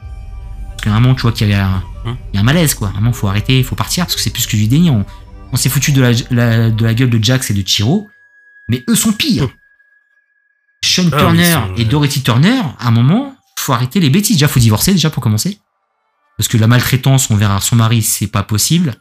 Parce 0.70 0.82
qu'à 0.84 0.92
un 0.96 1.00
moment, 1.02 1.16
tu 1.16 1.24
vois 1.24 1.32
qu'il 1.34 1.50
y, 1.50 1.54
a 1.54 1.68
un- 1.68 1.84
Mhm. 2.06 2.18
il 2.32 2.36
y 2.36 2.38
a 2.38 2.42
un 2.42 2.44
malaise, 2.44 2.74
quoi. 2.74 2.90
À 2.90 2.92
un 2.92 3.02
moment, 3.02 3.14
faut 3.14 3.28
arrêter, 3.28 3.58
il 3.60 3.64
faut 3.66 3.76
partir 3.76 4.06
parce 4.06 4.16
que 4.16 4.22
c'est 4.22 4.30
plus 4.30 4.46
que 4.48 4.56
du 4.56 4.68
déni. 4.68 4.90
On, 4.90 5.06
on 5.52 5.56
s'est 5.58 5.70
foutu 5.70 5.92
de 5.92 6.02
la, 6.02 6.12
la- 6.32 6.70
de 6.70 6.84
la 6.86 6.94
gueule 6.94 7.10
de 7.10 7.22
Jax 7.24 7.52
et 7.52 7.54
de 7.54 7.68
Chiro, 7.68 8.10
mais 8.70 8.84
eux 8.90 8.96
sont 8.96 9.12
pires. 9.12 9.44
Mhm. 9.44 9.50
Sean 10.86 11.10
Ah, 11.12 11.18
Turner 11.20 11.52
sont- 11.54 11.76
et 11.78 11.86
Dorothy 11.86 12.22
Turner, 12.24 12.62
à 12.80 12.88
un 12.88 12.92
moment, 12.92 13.36
faut 13.58 13.74
arrêter 13.74 14.00
les 14.00 14.10
bêtises. 14.10 14.36
Déjà, 14.38 14.48
faut 14.48 14.60
divorcer, 14.60 14.92
déjà, 14.94 15.10
pour 15.10 15.22
commencer. 15.24 15.60
Parce 16.38 16.48
que 16.48 16.58
la 16.58 16.68
maltraitance 16.68 17.30
envers 17.32 17.62
son 17.62 17.76
mari, 17.76 18.02
c'est 18.02 18.28
pas 18.28 18.44
possible. 18.44 18.96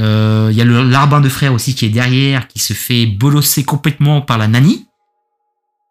Euh, 0.00 0.48
Il 0.50 0.56
y 0.56 0.60
a 0.60 0.64
le 0.64 0.82
larbin 0.82 1.20
de 1.20 1.28
frère 1.28 1.52
aussi 1.52 1.74
qui 1.74 1.86
est 1.86 1.90
derrière, 1.90 2.48
qui 2.48 2.58
se 2.58 2.72
fait 2.72 3.06
bolosser 3.06 3.64
complètement 3.64 4.20
par 4.20 4.38
la 4.38 4.48
nanny. 4.48 4.86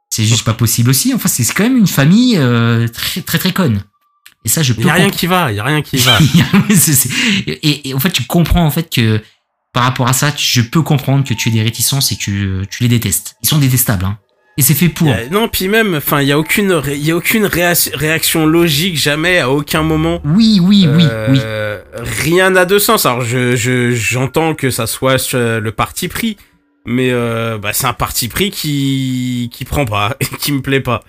C'est 0.10 0.26
juste 0.26 0.44
pas 0.44 0.54
possible 0.54 0.92
aussi. 0.92 1.14
Enfin, 1.14 1.28
c'est 1.28 1.44
quand 1.54 1.64
même 1.64 1.78
une 1.78 1.88
famille 1.88 2.38
euh, 2.38 2.88
très 2.88 3.22
très 3.22 3.40
très 3.40 3.52
conne. 3.52 3.82
Et 4.46 4.50
ça, 4.50 4.62
je 4.62 4.74
peux 4.74 4.82
Il 4.82 4.88
y 4.88 4.90
a 4.90 4.94
rien 4.94 5.10
qui 5.10 5.26
va, 5.26 5.52
il 5.52 5.56
y 5.56 5.60
a 5.60 5.64
rien 5.64 5.82
qui 5.82 5.98
va. 5.98 6.20
Et, 7.48 7.90
et 7.90 7.94
en 7.94 8.00
fait, 8.00 8.12
tu 8.12 8.24
comprends 8.26 8.66
en 8.66 8.72
fait 8.72 8.94
que 8.94 9.22
par 9.74 9.84
rapport 9.84 10.08
à 10.08 10.14
ça, 10.14 10.32
je 10.38 10.62
peux 10.62 10.84
comprendre 10.84 11.24
que 11.24 11.34
tu 11.34 11.50
aies 11.50 11.52
des 11.52 11.64
réticences 11.64 12.12
et 12.12 12.18
que 12.18 12.64
tu 12.66 12.84
les 12.84 12.90
détestes. 12.90 13.36
Ils 13.42 13.50
sont 13.50 13.58
détestables, 13.58 14.06
hein. 14.06 14.20
Et 14.58 14.62
c'est 14.62 14.76
fait 14.76 14.90
pour. 14.90 15.10
Euh, 15.10 15.16
non, 15.32 15.48
puis 15.48 15.68
même, 15.68 15.96
enfin, 15.96 16.22
il 16.22 16.28
y 16.28 16.32
a 16.32 16.38
aucune, 16.38 16.72
ré- 16.74 16.96
il 16.96 17.04
y 17.06 17.10
a 17.12 17.16
aucune 17.16 17.46
réa- 17.48 17.90
réaction 17.96 18.46
logique 18.46 18.98
jamais 18.98 19.40
à 19.40 19.50
aucun 19.50 19.82
moment. 19.82 20.22
Oui, 20.26 20.60
oui, 20.62 20.88
oui, 20.88 21.06
oui. 21.30 21.40
Euh, 21.44 21.82
Rien 22.22 22.52
n'a 22.52 22.66
de 22.66 22.78
sens. 22.78 23.06
Alors, 23.08 23.22
je, 23.22 23.56
je, 23.56 23.92
j'entends 23.92 24.54
que 24.54 24.70
ça 24.70 24.86
soit 24.86 25.34
le 25.34 25.72
parti 25.72 26.08
pris, 26.08 26.38
mais 26.86 27.10
euh, 27.12 27.58
bah, 27.58 27.74
c'est 27.74 27.88
un 27.88 27.94
parti 27.94 28.28
pris 28.28 28.52
qui, 28.52 29.50
qui 29.52 29.66
prend 29.66 29.86
pas, 29.86 30.16
et 30.20 30.26
qui 30.26 30.52
me 30.52 30.62
plaît 30.62 30.82
pas. 30.82 31.04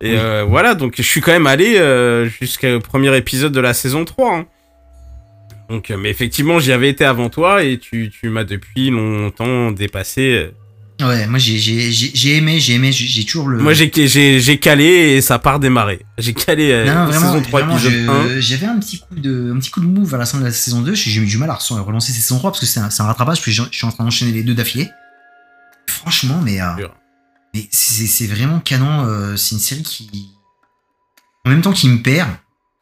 Et 0.00 0.12
Oui. 0.12 0.16
euh, 0.20 0.44
voilà, 0.48 0.76
donc 0.76 0.94
je 0.96 1.02
suis 1.02 1.20
quand 1.20 1.32
même 1.32 1.48
allé 1.48 1.76
jusqu'au 2.40 2.78
premier 2.78 3.16
épisode 3.16 3.50
de 3.52 3.60
la 3.60 3.74
saison 3.74 4.04
3. 4.04 4.36
hein. 4.36 4.46
Donc, 5.68 5.90
mais 5.90 6.10
effectivement, 6.10 6.60
j'y 6.60 6.70
avais 6.72 6.88
été 6.90 7.04
avant 7.04 7.28
toi 7.28 7.64
et 7.64 7.78
tu, 7.78 8.08
tu 8.10 8.28
m'as 8.30 8.44
depuis 8.44 8.90
longtemps 8.90 9.72
dépassé. 9.72 10.50
Euh, 11.00 11.06
Ouais, 11.08 11.26
moi 11.28 11.38
j'ai 11.38 11.58
j'ai 11.58 11.92
j'ai 11.92 12.10
j'ai 12.14 12.36
aimé, 12.36 12.58
j'ai 12.60 12.74
aimé, 12.74 12.90
j'ai 12.92 13.24
toujours 13.24 13.48
le. 13.48 13.58
Moi, 13.58 13.72
j'ai, 13.72 13.90
j'ai, 14.08 14.40
j'ai 14.40 14.58
calé 14.58 14.84
et 14.84 15.20
ça 15.20 15.34
a 15.34 15.38
pas 15.38 15.52
redémarré. 15.54 16.04
J'ai 16.18 16.34
calé 16.34 16.72
euh, 16.72 16.84
Non, 16.86 16.94
non, 16.94 17.06
vraiment, 17.06 17.32
saison 17.32 17.42
3, 17.42 17.60
vraiment, 17.60 17.74
épisode 17.76 17.92
je- 17.92 18.36
1. 18.38 18.40
j'avais 18.40 18.66
un 18.66 18.78
petit 18.80 18.98
coup 18.98 19.14
de, 19.14 19.52
un 19.54 19.58
petit 19.60 19.70
coup 19.70 19.80
de 19.80 19.86
move 19.86 20.12
à 20.14 20.18
la 20.18 20.26
fin 20.26 20.38
de 20.38 20.44
la 20.44 20.50
saison 20.52 20.80
2. 20.82 20.94
J'ai 20.94 21.20
eu 21.20 21.26
du 21.26 21.38
mal 21.38 21.50
à 21.50 21.54
re- 21.54 21.80
relancer 21.80 22.12
saison 22.12 22.38
3 22.38 22.50
parce 22.50 22.60
que 22.60 22.66
c'est 22.66 22.80
un, 22.80 22.88
un 22.98 23.04
rattrapage. 23.04 23.40
Puis 23.40 23.52
je 23.52 23.62
je 23.70 23.76
suis 23.76 23.86
en 23.86 23.92
train 23.92 24.04
d'enchaîner 24.04 24.32
les 24.32 24.42
deux 24.42 24.54
d'affilée. 24.54 24.88
Franchement, 25.86 26.40
mais, 26.42 26.60
euh, 26.60 26.66
mais 27.54 27.66
c'est 27.70 28.26
vraiment 28.26 28.60
canon. 28.60 29.04
euh, 29.06 29.36
c'est 29.36 29.54
une 29.54 29.60
série 29.60 29.82
qui, 29.82 30.10
en 31.44 31.50
même 31.50 31.62
temps, 31.62 31.72
qui 31.72 31.88
me 31.88 32.02
perd. 32.02 32.28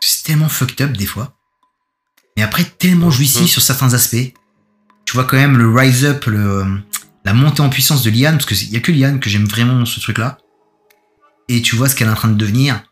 C'est 0.01 0.25
tellement 0.25 0.49
fucked 0.49 0.81
up 0.81 0.97
des 0.97 1.07
fois. 1.07 1.35
Mais 2.37 2.43
après, 2.43 2.65
tellement 2.65 3.11
jouissif 3.11 3.43
Mhm. 3.43 3.47
sur 3.49 3.63
certains 3.63 3.95
aspects. 3.95 4.33
Tu 5.07 5.13
vois 5.15 5.25
quand 5.25 5.37
même 5.37 5.57
le 5.57 5.71
rise 5.71 6.05
up, 6.05 6.25
le, 6.27 6.65
la 7.27 7.35
montée 7.35 7.61
en 7.61 7.69
puissance 7.69 8.05
de 8.05 8.11
Liane, 8.11 8.39
parce 8.39 8.47
qu'il 8.47 8.71
y 8.71 8.77
a 8.77 8.81
que 8.81 8.93
Liane 8.93 9.19
que 9.19 9.29
j'aime 9.29 9.47
vraiment 9.47 9.85
ce 9.85 9.99
truc-là. 9.99 10.39
Et 11.49 11.61
tu 11.61 11.75
vois 11.75 11.89
ce 11.89 11.97
qu'elle 11.97 12.07
est 12.07 12.13
en 12.13 12.15
train 12.15 12.29
de 12.29 12.37
devenir. 12.37 12.85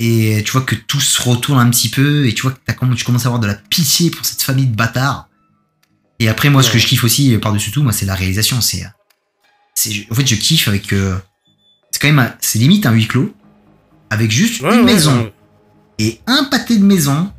Et 0.00 0.42
tu 0.44 0.50
vois 0.50 0.62
que 0.62 0.74
tout 0.74 1.00
se 1.00 1.22
retourne 1.22 1.60
un 1.60 1.70
petit 1.70 1.88
peu, 1.88 2.26
et 2.26 2.34
tu 2.34 2.42
vois 2.42 2.50
que 2.50 2.94
tu 2.96 3.04
commences 3.04 3.24
à 3.24 3.28
avoir 3.28 3.38
de 3.38 3.46
la 3.46 3.54
pitié 3.54 4.10
pour 4.10 4.26
cette 4.26 4.42
famille 4.42 4.66
de 4.66 4.74
bâtards. 4.74 5.28
Et 6.18 6.28
après, 6.28 6.50
moi, 6.50 6.64
ce 6.64 6.72
que 6.72 6.78
je 6.78 6.88
kiffe 6.88 7.04
aussi, 7.04 7.34
euh, 7.34 7.38
par-dessus 7.38 7.70
tout, 7.70 7.84
moi, 7.84 7.92
c'est 7.92 8.04
la 8.04 8.16
réalisation. 8.16 8.60
C'est, 8.60 8.84
euh, 8.84 8.88
c'est, 9.76 10.08
en 10.10 10.14
fait, 10.16 10.26
je 10.26 10.34
kiffe 10.34 10.66
avec, 10.66 10.92
euh, 10.92 11.16
c'est 11.92 12.00
quand 12.00 12.12
même, 12.12 12.32
c'est 12.40 12.58
limite 12.58 12.84
un 12.84 12.92
huis 12.92 13.06
clos, 13.06 13.32
avec 14.10 14.32
juste 14.32 14.60
Ouais, 14.60 14.74
une 14.74 14.80
ouais, 14.80 14.92
maison 14.92 15.32
et 15.98 16.20
un 16.26 16.44
pâté 16.44 16.78
de 16.78 16.84
maison, 16.84 17.32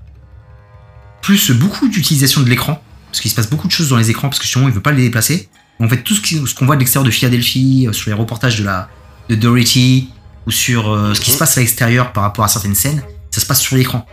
plus 1.22 1.52
beaucoup 1.52 1.90
d'utilisation 1.90 2.42
de 2.42 2.50
l'écran, 2.50 2.82
parce 3.08 3.20
qu'il 3.20 3.30
se 3.30 3.36
passe 3.36 3.50
beaucoup 3.50 3.68
de 3.68 3.74
choses 3.74 3.90
dans 3.90 3.98
les 3.98 4.10
écrans, 4.10 4.30
parce 4.30 4.40
que 4.40 4.46
justement, 4.46 4.70
il 4.70 4.74
veut 4.74 4.82
pas 4.82 4.94
les 4.94 5.04
déplacer. 5.04 5.50
En 5.80 5.88
fait, 5.90 5.98
tout 6.04 6.16
ce 6.16 6.56
qu'on 6.56 6.66
voit 6.66 6.76
de 6.76 6.80
l'extérieur 6.80 7.06
de 7.06 7.12
Philadelphie, 7.12 7.86
euh, 7.88 7.94
sur 7.94 8.10
les 8.10 8.16
reportages 8.16 8.58
de 8.60 8.64
la 8.66 8.90
de 9.30 9.36
Dorothy, 9.36 10.10
ou 10.48 10.52
sur 10.52 10.90
euh, 10.92 11.14
ce 11.14 11.20
qui 11.22 11.30
Mhm. 11.30 11.34
se 11.36 11.40
passe 11.40 11.58
à 11.58 11.62
l'extérieur 11.62 12.14
par 12.14 12.24
rapport 12.24 12.46
à 12.46 12.48
certaines 12.48 12.76
scènes, 12.76 13.04
ça 13.32 13.42
se 13.42 13.46
passe 13.46 13.62
sur 13.62 13.76
l'écran. 13.76 14.06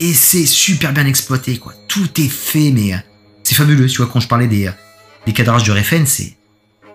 Et 0.00 0.12
c'est 0.14 0.46
super 0.46 0.92
bien 0.92 1.06
exploité, 1.06 1.58
quoi. 1.58 1.72
Tout 1.88 2.20
est 2.20 2.28
fait, 2.28 2.70
mais 2.72 2.92
euh, 2.94 2.98
c'est 3.44 3.54
fabuleux. 3.54 3.86
Tu 3.86 3.98
vois, 3.98 4.10
quand 4.12 4.20
je 4.20 4.26
parlais 4.28 4.48
des, 4.48 4.70
des 5.26 5.32
cadrages 5.32 5.62
de 5.64 5.72
Refn, 5.72 6.04
c'est 6.06 6.36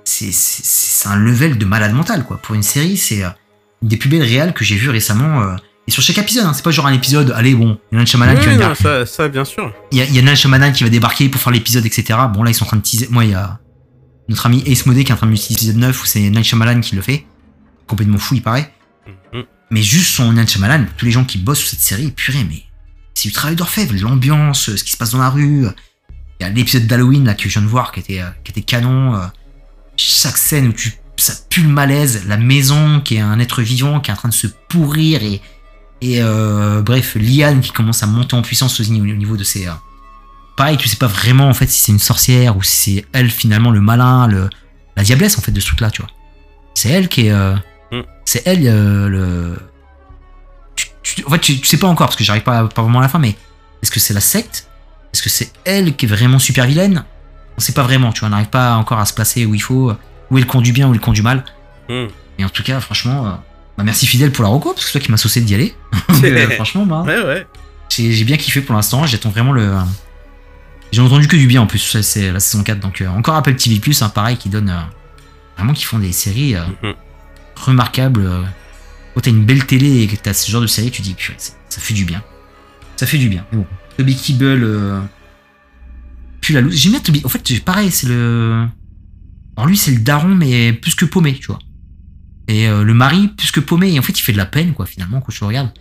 c'est 0.04 0.32
c'est- 0.32 0.64
c'est 0.66 1.08
un 1.10 1.16
level 1.16 1.58
de 1.58 1.66
malade 1.66 1.94
mental, 1.94 2.24
quoi. 2.26 2.38
Pour 2.38 2.56
une 2.56 2.64
série, 2.64 2.98
c'est 2.98 3.22
une 3.24 3.88
des 3.90 3.98
plus 3.98 4.10
belles 4.10 4.24
réales 4.24 4.54
que 4.54 4.64
j'ai 4.66 4.76
vues 4.76 4.90
récemment. 4.90 5.42
euh, 5.42 5.56
et 5.88 5.92
sur 5.92 6.04
chaque 6.04 6.18
épisode, 6.18 6.46
hein, 6.46 6.52
c'est 6.54 6.64
pas 6.64 6.72
genre 6.72 6.88
un 6.88 6.94
épisode, 6.94 7.32
allez, 7.36 7.56
bon, 7.56 7.78
il 7.92 7.96
y 7.96 8.00
a 8.00 8.02
un 8.02 8.06
Shyamalan 8.06 8.38
qui 8.42 8.48
va 8.58 8.76
ça, 8.76 9.06
ça, 9.06 9.28
bien 9.30 9.46
sûr. 9.46 9.74
il 9.94 9.98
y 10.00 10.02
a, 10.02 10.06
y 10.06 10.20
a 10.20 10.22
Nal 10.22 10.36
Shyamalan 10.36 10.74
qui 10.74 10.84
va 10.84 10.90
débarquer 10.90 11.30
pour 11.30 11.40
faire 11.40 11.54
l'épisode, 11.54 11.86
etc. 11.86 12.20
Bon, 12.34 12.44
là, 12.44 12.52
ils 12.52 12.54
sont 12.54 12.66
en 12.66 12.68
train 12.68 12.78
de 12.78 12.82
teaser. 12.82 13.08
Moi, 13.10 13.24
il 13.24 13.32
y 13.32 13.34
a 13.36 13.58
notre 14.30 14.46
ami 14.46 14.64
Ace 14.66 14.86
Modé 14.86 15.04
qui 15.04 15.12
est 15.12 15.14
en 15.14 15.18
train 15.18 15.28
de 15.28 15.32
l'épisode 15.32 15.76
9 15.78 16.04
où 16.04 16.06
c'est 16.06 16.30
Nal 16.30 16.44
Shyamalan 16.44 16.82
qui 16.82 16.96
le 16.96 17.02
fait. 17.02 17.26
Complètement 17.88 18.18
fou, 18.18 18.36
il 18.36 18.42
paraît. 18.42 18.74
Mhm. 19.34 19.44
Mais 19.72 19.82
juste 19.82 20.12
son 20.16 20.34
Nal 20.34 20.48
Shyamalan, 20.48 20.86
tous 20.98 21.06
les 21.06 21.12
gens 21.12 21.24
qui 21.26 21.38
bossent 21.38 21.60
sur 21.60 21.70
cette 21.70 21.80
série, 21.82 22.12
purée, 22.12 22.46
mais 22.50 22.64
c'est 23.14 23.30
du 23.30 23.34
travail 23.34 23.56
d'orfèvre. 23.56 23.94
L'ambiance, 24.00 24.76
ce 24.76 24.84
qui 24.84 24.92
se 24.92 24.98
passe 24.98 25.12
dans 25.12 25.18
la 25.20 25.30
rue. 25.30 25.66
Il 26.40 26.44
y 26.44 26.46
a 26.46 26.50
l'épisode 26.50 26.86
d'Halloween, 26.86 27.26
là, 27.26 27.34
que 27.34 27.44
je 27.44 27.50
viens 27.50 27.62
de 27.64 27.68
voir, 27.68 27.92
qui 27.92 28.00
était, 28.00 28.22
euh, 28.22 28.28
qui 28.44 28.52
était 28.52 28.62
canon. 28.62 29.16
euh, 29.16 29.26
Chaque 29.96 30.38
scène 30.38 30.68
où 30.68 30.74
tu, 30.74 30.94
ça 31.16 31.34
pue 31.50 31.64
le 31.64 31.70
malaise. 31.70 32.26
La 32.28 32.38
maison, 32.38 33.02
qui 33.02 33.16
est 33.16 33.20
un 33.22 33.40
être 33.40 33.64
vivant, 33.64 34.00
qui 34.00 34.12
est 34.12 34.14
en 34.14 34.18
train 34.18 34.30
de 34.30 34.34
se 34.36 34.46
pourrir 34.70 35.24
et, 35.24 35.42
et 36.02 36.22
euh, 36.22 36.82
bref, 36.84 37.16
Liane 37.16 37.62
qui 37.62 37.72
commence 37.72 38.04
à 38.04 38.06
monter 38.06 38.36
en 38.36 38.44
puissance 38.44 38.80
au 38.80 38.84
niveau, 38.84 39.06
au 39.06 39.16
niveau 39.18 39.36
de 39.36 39.44
ses. 39.44 39.68
Pareil, 40.58 40.76
tu 40.78 40.90
sais 40.90 40.98
pas 40.98 41.08
vraiment 41.08 41.48
en 41.48 41.54
fait 41.54 41.68
si 41.70 41.80
c'est 41.80 41.92
une 41.94 42.00
sorcière 42.00 42.58
ou 42.58 42.64
si 42.64 42.96
c'est 42.96 43.06
elle 43.14 43.30
finalement 43.32 43.72
le 43.72 43.80
malin, 43.80 44.28
le, 44.28 44.50
la 44.98 45.04
diablesse 45.04 45.38
en 45.38 45.42
fait 45.42 45.52
de 45.54 45.60
ce 45.62 45.68
truc-là, 45.68 45.90
tu 45.92 46.02
vois. 46.02 46.12
C'est 46.74 46.90
elle 46.90 47.08
qui 47.08 47.28
est. 47.28 47.32
euh, 47.32 47.56
Mm. 47.90 48.02
C'est 48.26 48.46
elle 48.46 48.68
euh, 48.68 49.08
le. 49.08 49.58
Tu, 50.76 50.88
tu- 51.04 51.26
en 51.26 51.30
fait, 51.30 51.40
tu, 51.40 51.60
tu 51.62 51.66
sais 51.66 51.78
pas 51.78 51.88
encore 51.88 52.08
parce 52.08 52.18
que 52.18 52.24
j'arrive 52.26 52.44
pas, 52.44 52.66
pas 52.68 52.82
vraiment 52.82 53.00
à 53.00 53.04
la 53.04 53.08
fin, 53.08 53.18
mais 53.18 53.38
est-ce 53.82 53.92
que 53.92 54.02
c'est 54.02 54.14
la 54.14 54.20
secte? 54.20 54.68
Est-ce 55.14 55.22
que 55.22 55.30
c'est 55.30 55.52
elle 55.64 55.96
qui 55.96 56.06
est 56.06 56.10
vraiment 56.10 56.38
super 56.38 56.66
vilaine? 56.68 57.06
On 57.58 57.62
sait 57.62 57.72
pas 57.72 57.84
vraiment, 57.84 58.12
tu 58.12 58.20
vois, 58.20 58.28
on 58.28 58.32
n'arrive 58.32 58.50
pas 58.50 58.76
encore 58.76 59.00
à 59.00 59.06
se 59.06 59.14
placer 59.14 59.46
où 59.46 59.56
il 59.56 59.62
faut, 59.62 59.94
où 60.30 60.38
est 60.38 60.42
le 60.42 60.48
camp 60.48 60.60
du 60.60 60.74
bien, 60.74 60.88
où 60.90 60.92
est 60.92 60.98
le 60.98 61.00
camp 61.02 61.14
du 61.14 61.22
mal. 61.22 61.46
Hmm. 61.88 62.08
Et 62.40 62.44
en 62.46 62.50
tout 62.50 62.62
cas, 62.62 62.80
franchement, 62.82 63.26
euh, 63.26 63.32
bah, 63.78 63.84
merci 63.86 64.06
Fidèle 64.06 64.34
pour 64.34 64.44
la 64.44 64.50
reco, 64.50 64.74
parce 64.74 64.82
que 64.86 64.92
c'est 64.92 65.00
toi 65.00 65.06
qui 65.06 65.12
m'a 65.12 65.18
saucé 65.18 65.40
d'y 65.40 65.56
aller. 65.56 65.74
Franchement, 66.56 66.86
bah, 66.86 67.04
Ouais, 67.08 67.22
ouais. 67.24 67.48
j'ai 67.88 68.12
j'ai 68.12 68.26
bien 68.26 68.36
kiffé 68.36 68.60
pour 68.60 68.76
l'instant. 68.76 69.06
J'attends 69.08 69.30
vraiment 69.30 69.54
le. 69.54 69.74
J'ai 70.92 71.02
entendu 71.02 71.28
que 71.28 71.36
du 71.36 71.48
bien 71.48 71.62
en 71.62 71.68
plus. 71.68 72.02
c'est- 72.02 72.32
la 72.32 72.40
saison 72.40 72.64
4. 72.64 72.80
Donc 72.80 73.02
euh, 73.02 73.08
encore 73.08 73.36
Apple 73.36 73.56
TV 73.56 73.80
hein, 74.02 74.10
pareil, 74.10 74.38
qui 74.38 74.50
donne. 74.50 74.70
euh, 74.70 74.80
vraiment 75.58 75.74
qui 75.74 75.84
font 75.86 76.00
des 76.00 76.12
séries 76.12 76.56
euh, 76.56 76.64
Mhm. 76.84 76.94
remarquables. 77.56 78.22
euh. 78.26 78.44
Quand 79.16 79.22
t'as 79.22 79.32
une 79.32 79.46
belle 79.46 79.66
télé 79.66 80.02
et 80.04 80.08
que 80.08 80.16
t'as 80.16 80.34
ce 80.34 80.50
genre 80.52 80.62
de 80.62 80.68
série, 80.68 80.92
tu 80.92 81.02
dis, 81.02 81.16
purée, 81.16 81.38
ça 81.40 81.82
fait 81.82 81.94
du 81.96 82.06
bien. 82.06 82.24
Ça 82.98 83.08
fait 83.08 83.18
du 83.18 83.30
bien. 83.30 83.46
Mais 83.52 83.58
bon. 83.60 83.66
Toby 83.98 84.16
Kibble. 84.16 84.64
Euh... 84.64 85.02
Puis 86.42 86.54
la 86.54 86.62
loose. 86.62 86.76
J'aime 86.76 86.92
bien 86.94 87.02
Toby. 87.02 87.22
En 87.26 87.30
fait, 87.30 87.64
pareil, 87.66 87.90
c'est 87.92 88.08
le. 88.08 88.68
Alors 89.56 89.68
lui, 89.68 89.76
c'est 89.78 89.92
le 89.92 90.00
daron, 90.02 90.36
mais 90.36 90.72
plus 90.74 90.94
que 90.94 91.06
paumé, 91.06 91.34
tu 91.34 91.48
vois. 91.48 91.60
Et 92.48 92.68
le 92.70 92.94
mari, 92.94 93.28
plus 93.30 93.52
que 93.52 93.60
paumé. 93.60 93.92
Et 93.92 94.00
en 94.00 94.04
fait, 94.04 94.18
il 94.18 94.22
fait 94.22 94.32
de 94.34 94.38
la 94.38 94.46
peine, 94.46 94.74
quoi, 94.74 94.86
finalement, 94.86 95.20
quand 95.20 95.32
je 95.32 95.40
le 95.42 95.48
regarde. 95.48 95.72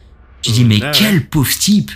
Tu 0.42 0.50
dis, 0.52 0.62
Mhm. 0.64 0.68
mais 0.68 0.78
Ah 0.82 0.86
ouais. 0.86 0.92
quel 0.94 1.26
pauvre 1.28 1.50
type 1.50 1.92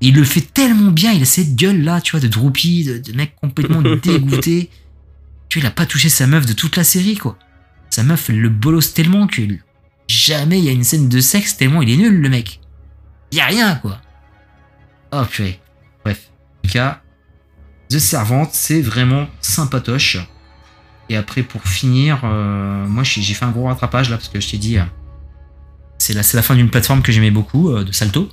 Il 0.00 0.14
le 0.14 0.24
fait 0.24 0.40
tellement 0.40 0.90
bien, 0.90 1.12
il 1.12 1.22
a 1.22 1.26
cette 1.26 1.56
gueule-là, 1.56 2.00
tu 2.00 2.12
vois, 2.12 2.20
de 2.20 2.28
droupie, 2.28 2.84
de, 2.84 2.98
de 2.98 3.12
mec 3.16 3.34
complètement 3.36 3.82
dégoûté. 4.02 4.70
Tu 5.48 5.58
vois, 5.58 5.66
il 5.66 5.68
a 5.68 5.72
pas 5.72 5.86
touché 5.86 6.08
sa 6.08 6.26
meuf 6.26 6.46
de 6.46 6.52
toute 6.52 6.76
la 6.76 6.84
série, 6.84 7.16
quoi. 7.16 7.38
Sa 7.90 8.02
meuf, 8.02 8.30
elle 8.30 8.40
le 8.40 8.48
bolosse 8.48 8.94
tellement 8.94 9.26
que 9.26 9.42
jamais 10.06 10.58
il 10.58 10.64
y 10.64 10.68
a 10.68 10.72
une 10.72 10.84
scène 10.84 11.08
de 11.08 11.20
sexe, 11.20 11.56
tellement 11.56 11.82
il 11.82 11.90
est 11.90 11.96
nul, 11.96 12.20
le 12.20 12.28
mec. 12.28 12.60
Y 13.32 13.40
a 13.40 13.46
rien, 13.46 13.74
quoi. 13.76 14.00
Oh, 15.12 15.22
purée. 15.28 15.60
Bref. 16.04 16.30
En 16.64 16.68
tout 16.68 16.72
cas, 16.72 17.02
The 17.88 17.98
Servante, 17.98 18.50
c'est 18.52 18.80
vraiment 18.82 19.26
sympatoche. 19.40 20.18
Et 21.08 21.16
après, 21.16 21.42
pour 21.42 21.62
finir, 21.62 22.20
euh, 22.24 22.86
moi, 22.86 23.02
j'ai 23.02 23.34
fait 23.34 23.44
un 23.44 23.50
gros 23.50 23.64
rattrapage, 23.66 24.10
là, 24.10 24.16
parce 24.16 24.28
que 24.28 24.40
je 24.40 24.48
t'ai 24.48 24.58
dit... 24.58 24.78
euh, 24.78 24.84
c'est 25.98 26.12
la, 26.12 26.22
c'est 26.22 26.36
la 26.36 26.42
fin 26.42 26.54
d'une 26.54 26.70
plateforme 26.70 27.02
que 27.02 27.10
j'aimais 27.10 27.30
beaucoup, 27.30 27.70
euh, 27.70 27.84
de 27.84 27.92
Salto. 27.92 28.28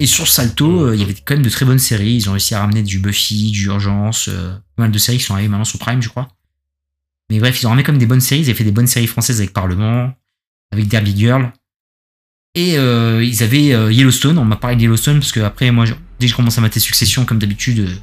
Et 0.00 0.06
sur 0.06 0.28
Salto, 0.28 0.86
euh, 0.86 0.94
il 0.94 1.00
y 1.00 1.04
avait 1.04 1.14
quand 1.14 1.34
même 1.34 1.42
de 1.42 1.50
très 1.50 1.64
bonnes 1.66 1.78
séries. 1.78 2.14
Ils 2.14 2.28
ont 2.28 2.32
réussi 2.32 2.54
à 2.54 2.60
ramener 2.60 2.82
du 2.82 2.98
Buffy, 3.00 3.50
du 3.50 3.66
Urgence, 3.66 4.28
euh, 4.28 4.52
pas 4.76 4.84
mal 4.84 4.92
de 4.92 4.98
séries 4.98 5.18
qui 5.18 5.24
sont 5.24 5.34
arrivées 5.34 5.48
maintenant 5.48 5.64
sur 5.64 5.78
Prime, 5.78 6.00
je 6.02 6.08
crois. 6.08 6.28
Mais 7.30 7.38
bref, 7.40 7.60
ils 7.60 7.66
ont 7.66 7.70
ramené 7.70 7.82
comme 7.84 7.98
des 7.98 8.06
bonnes 8.06 8.20
séries. 8.20 8.42
Ils 8.42 8.44
avaient 8.44 8.54
fait 8.54 8.64
des 8.64 8.70
bonnes 8.72 8.86
séries 8.86 9.06
françaises 9.08 9.40
avec 9.40 9.52
Parlement, 9.52 10.12
avec 10.72 10.86
Derby 10.88 11.14
Girl. 11.16 11.52
Et 12.54 12.78
euh, 12.78 13.22
ils 13.24 13.42
avaient 13.42 13.74
euh, 13.74 13.92
Yellowstone. 13.92 14.38
On 14.38 14.44
m'a 14.44 14.56
parlé 14.56 14.76
de 14.76 14.82
Yellowstone 14.82 15.18
parce 15.18 15.32
que 15.32 15.40
après, 15.40 15.70
moi, 15.70 15.84
je- 15.84 15.94
dès 16.20 16.26
que 16.26 16.30
je 16.30 16.36
commence 16.36 16.58
à 16.58 16.60
mater 16.60 16.80
Succession, 16.80 17.24
comme 17.24 17.38
d'habitude, 17.38 17.80
euh, 17.80 17.94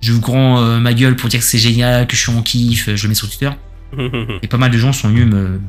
je 0.00 0.12
grand 0.14 0.60
euh, 0.62 0.78
ma 0.78 0.94
gueule 0.94 1.16
pour 1.16 1.28
dire 1.28 1.40
que 1.40 1.46
c'est 1.46 1.58
génial, 1.58 2.06
que 2.06 2.14
je 2.16 2.22
suis 2.22 2.32
en 2.32 2.42
kiff, 2.42 2.94
je 2.94 3.02
le 3.02 3.08
mets 3.08 3.14
sur 3.14 3.28
Twitter. 3.28 3.50
Et 4.42 4.48
pas 4.48 4.56
mal 4.56 4.70
de 4.70 4.78
gens 4.78 4.92
sont 4.92 5.08
venus 5.08 5.26
me, 5.26 5.60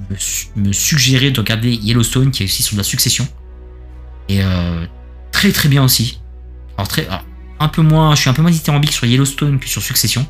me 0.56 0.68
me 0.68 0.72
suggérer 0.74 1.32
de 1.32 1.40
regarder 1.40 1.74
Yellowstone, 1.74 2.32
qui 2.32 2.44
est 2.44 2.46
aussi 2.46 2.64
sur 2.64 2.74
de 2.76 2.80
la 2.80 2.84
succession. 2.84 3.28
Et 4.30 4.42
très 5.36 5.52
très 5.52 5.68
bien 5.70 5.84
aussi. 5.84 6.20
Alors, 6.78 6.88
très, 6.88 7.06
alors, 7.08 7.26
un 7.60 7.68
peu 7.68 7.82
moins, 7.82 8.16
je 8.16 8.22
suis 8.22 8.30
un 8.30 8.34
peu 8.34 8.42
moins 8.42 8.52
dithyrambique 8.52 8.94
sur 8.94 9.06
Yellowstone 9.06 9.60
que 9.60 9.68
sur 9.68 9.82
Succession. 9.82 10.26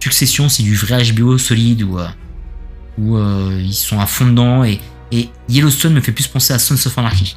Succession, 0.00 0.48
c'est 0.50 0.62
du 0.62 0.74
vrai 0.74 1.02
HBO 1.12 1.38
solide 1.38 1.82
où, 1.82 1.98
euh, 1.98 2.08
où 2.98 3.16
euh, 3.16 3.58
ils 3.62 3.72
sont 3.74 3.98
à 4.00 4.06
fond 4.06 4.26
dedans. 4.26 4.64
Et, 4.64 4.80
et 5.12 5.28
Yellowstone 5.48 5.94
me 5.94 6.00
fait 6.00 6.12
plus 6.12 6.26
penser 6.26 6.52
à 6.52 6.58
Sons 6.58 6.74
of 6.86 6.98
Anarchy. 6.98 7.36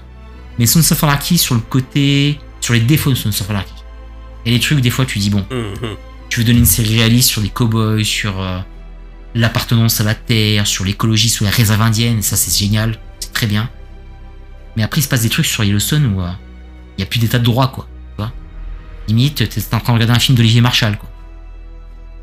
Mais 0.59 0.65
Sons 0.65 0.79
of 0.91 1.03
Anarchy 1.03 1.37
sur 1.37 1.55
le 1.55 1.61
côté, 1.61 2.39
sur 2.59 2.73
les 2.73 2.81
défauts 2.81 3.11
de 3.11 3.15
Sons 3.15 3.29
of 3.29 3.49
Anarchy. 3.49 3.73
Et 4.45 4.51
les 4.51 4.59
trucs, 4.59 4.81
des 4.81 4.89
fois, 4.89 5.05
tu 5.05 5.19
dis 5.19 5.29
bon, 5.29 5.45
Mhm. 5.49 5.95
tu 6.29 6.39
veux 6.39 6.45
donner 6.45 6.59
une 6.59 6.65
série 6.65 6.97
réaliste 6.97 7.29
sur 7.29 7.41
les 7.41 7.49
cowboys, 7.49 8.03
sur 8.03 8.41
euh, 8.41 8.59
l'appartenance 9.33 10.01
à 10.01 10.03
la 10.03 10.15
terre, 10.15 10.67
sur 10.67 10.83
l'écologie, 10.83 11.29
sur 11.29 11.45
les 11.45 11.51
réserves 11.51 11.81
indiennes, 11.81 12.19
et 12.19 12.21
ça 12.21 12.35
c'est 12.35 12.55
génial, 12.57 12.97
c'est 13.19 13.31
très 13.33 13.47
bien. 13.47 13.69
Mais 14.75 14.83
après 14.83 14.99
il 15.01 15.03
se 15.03 15.09
passe 15.09 15.21
des 15.21 15.29
trucs 15.29 15.45
sur 15.45 15.63
Yellowstone 15.63 16.05
où 16.13 16.21
il 16.97 17.01
n'y 17.01 17.03
a 17.03 17.07
plus 17.07 17.19
d'état 17.19 17.39
de 17.39 17.43
droit, 17.43 17.71
quoi. 17.71 17.87
Tu 18.15 18.21
vois 18.21 18.31
Limite, 19.07 19.49
t'es 19.49 19.61
en 19.75 19.79
train 19.79 19.93
de 19.93 19.99
regarder 19.99 20.13
un 20.13 20.19
film 20.19 20.37
d'Olivier 20.37 20.61
Marshall, 20.61 20.97
quoi. 20.97 21.09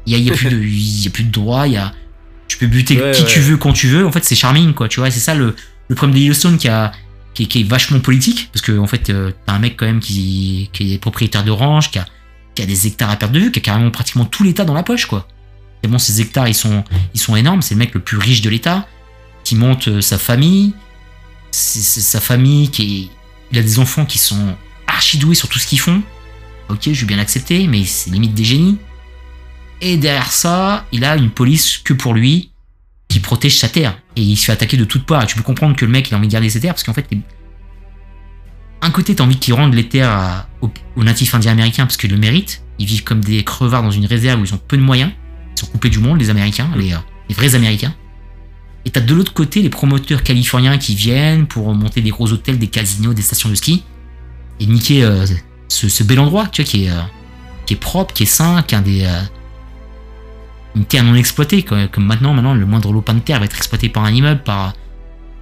Il 0.07 0.13
y 0.13 0.17
a, 0.17 0.19
y 0.19 0.31
a 0.31 0.35
plus 0.35 0.49
de, 0.49 0.57
y 0.63 1.07
a 1.07 1.11
plus 1.11 1.25
de 1.25 1.31
droit, 1.31 1.67
il 1.67 1.75
y 1.75 1.77
a, 1.77 1.93
tu 2.49 2.59
peux 2.59 2.67
buter 2.67 3.01
Ouais, 3.01 3.13
qui 3.13 3.23
ouais. 3.23 3.29
tu 3.29 3.41
veux 3.41 3.57
quand 3.57 3.73
tu 3.73 3.89
veux. 3.89 4.07
En 4.07 4.13
fait, 4.13 4.25
c'est 4.25 4.35
charming, 4.35 4.75
quoi. 4.75 4.89
Tu 4.89 5.01
vois, 5.01 5.11
c'est 5.11 5.21
ça 5.21 5.35
le, 5.35 5.55
le 5.89 5.95
problème 5.95 6.15
de 6.17 6.21
Yellowstone 6.21 6.59
qui 6.59 6.69
a, 6.69 6.93
qui 7.35 7.45
est, 7.45 7.47
qui 7.47 7.61
est 7.61 7.65
vachement 7.65 8.01
politique, 8.01 8.51
parce 8.53 8.63
que 8.63 8.79
en 8.79 8.87
fait, 8.87 9.11
euh, 9.11 9.31
t'as 9.47 9.55
un 9.55 9.59
mec 9.59 9.77
quand 9.77 9.87
même 9.87 10.01
qui, 10.01 10.69
qui 10.73 10.95
est 10.95 10.99
propriétaire 10.99 11.45
de 11.45 11.51
ranch, 11.51 11.91
qui 11.91 11.99
a, 11.99 12.07
qui 12.55 12.63
a 12.63 12.67
des 12.67 12.87
hectares 12.87 13.11
à 13.11 13.17
perte 13.17 13.33
de 13.33 13.39
vue, 13.39 13.53
qui 13.53 13.61
a 13.61 13.63
carrément 13.63 13.91
pratiquement 13.91 14.25
tout 14.25 14.45
l'État 14.45 14.65
dans 14.65 14.75
la 14.75 14.83
poche, 14.83 15.07
quoi. 15.07 15.27
Et 15.83 15.89
bon, 15.89 15.99
ces 15.99 16.21
hectares, 16.21 16.47
ils 16.49 16.55
sont, 16.55 16.85
ils 17.15 17.21
sont 17.21 17.35
énormes. 17.35 17.63
C'est 17.63 17.75
le 17.75 17.79
mec 17.79 17.95
le 17.95 18.01
plus 18.01 18.19
riche 18.19 18.41
de 18.43 18.51
l'État, 18.51 18.87
qui 19.45 19.57
monte 19.57 19.89
euh, 19.89 20.01
sa 20.01 20.19
famille. 20.19 20.75
C'est 21.51 21.81
sa 22.01 22.21
famille 22.21 22.71
qui 22.71 22.83
est, 22.83 23.11
il 23.53 23.59
a 23.59 23.63
des 23.63 23.79
enfants 23.79 24.07
qui 24.07 24.19
sont 24.19 24.57
archi 24.87 25.19
doués 25.19 25.35
sur 25.35 25.49
tout 25.49 25.59
ce 25.59 25.67
qu'ils 25.67 25.81
font. 25.81 26.03
Ok, 26.69 26.91
je 26.91 27.01
vais 27.01 27.07
bien 27.07 27.19
l'accepter, 27.19 27.67
mais 27.67 27.85
c'est 27.85 28.11
limite 28.11 28.35
des 28.35 28.45
génies. 28.45 28.79
Et 29.83 29.97
derrière 29.97 30.33
ça, 30.33 30.87
il 30.91 31.05
a 31.05 31.17
une 31.17 31.31
police 31.31 31.79
que 31.79 31.93
pour 31.93 32.15
lui 32.15 32.51
qui 33.09 33.21
protège 33.21 33.59
sa 33.59 33.69
terre. 33.69 33.99
Et 34.17 34.23
il 34.23 34.37
se 34.37 34.47
fait 34.47 34.53
attaquer 34.53 34.77
de 34.77 34.85
toutes 34.85 35.05
parts. 35.05 35.27
Tu 35.27 35.37
peux 35.37 35.43
comprendre 35.43 35.77
que 35.77 35.85
le 35.85 35.91
mec, 35.91 36.09
il 36.09 36.15
a 36.15 36.17
envie 36.17 36.29
de 36.29 36.33
garder 36.33 36.49
ses 36.49 36.61
terres 36.61 36.73
parce 36.73 36.83
qu'en 36.83 36.95
fait, 36.95 37.07
un 38.81 38.91
côté, 38.91 39.15
t'as 39.15 39.25
envie 39.25 39.39
qu'il 39.39 39.53
rende 39.53 39.75
les 39.75 39.89
terres 39.89 40.47
aux, 40.63 41.05
natifs 41.05 41.35
indiens 41.35 41.53
américains 41.53 41.85
parce 41.85 41.99
qu'ils 41.99 42.11
le 42.11 42.17
méritent. 42.17 42.65
Ils 42.79 42.87
vivent 42.87 43.05
comme 43.05 43.21
des 43.21 43.45
crevards 43.45 43.83
dans 43.83 43.91
une 43.91 44.07
réserve 44.07 44.41
où 44.41 44.45
ils 44.45 44.55
ont 44.55 44.61
peu 44.67 44.79
de 44.79 44.83
moyens. 44.83 45.13
Ils 45.57 45.61
sont 45.61 45.67
coupés 45.67 45.91
du 45.91 45.99
monde, 45.99 46.19
les 46.19 46.31
Américains, 46.31 46.71
les, 46.75 46.95
euh, 46.95 46.99
les 47.29 47.35
vrais 47.35 47.55
Américains. 47.55 47.95
Et 48.85 48.91
t'as 48.91 49.01
de 49.01 49.15
l'autre 49.15 49.33
côté 49.33 49.63
les 49.63 49.69
promoteurs 49.69 50.23
californiens 50.23 50.77
qui 50.79 50.95
viennent 50.95 51.47
pour 51.47 51.73
monter 51.75 52.01
des 52.01 52.11
gros 52.11 52.33
hôtels, 52.33 52.59
des 52.59 52.67
casinos, 52.67 53.15
des 53.15 53.23
stations 53.23 53.49
de 53.49 53.55
ski 53.55 53.85
et 54.61 54.67
niquer 54.67 55.05
euh, 55.05 55.25
ce, 55.69 55.89
ce 55.89 56.03
bel 56.03 56.19
endroit, 56.19 56.47
tu 56.49 56.63
vois, 56.63 56.69
qui 56.71 56.85
est, 56.85 56.91
euh, 56.91 57.01
qui 57.67 57.75
est 57.75 57.77
propre, 57.77 58.13
qui 58.13 58.25
est 58.25 58.27
sain, 58.27 58.63
qui 58.63 58.75
a 58.75 58.81
des, 58.81 59.05
euh, 59.05 59.21
une 60.75 60.85
terre 60.85 61.05
non 61.05 61.15
exploitée. 61.15 61.63
Comme, 61.63 61.89
comme 61.89 62.05
maintenant, 62.07 62.35
maintenant, 62.35 62.55
le 62.55 62.67
moindre 62.67 62.93
lopin 62.93 63.15
de 63.15 63.21
terre 63.21 63.39
va 63.39 63.45
être 63.45 63.57
exploité 63.57 63.89
par 63.89 64.05
un 64.05 64.11
immeuble, 64.13 64.43
par, 64.43 64.73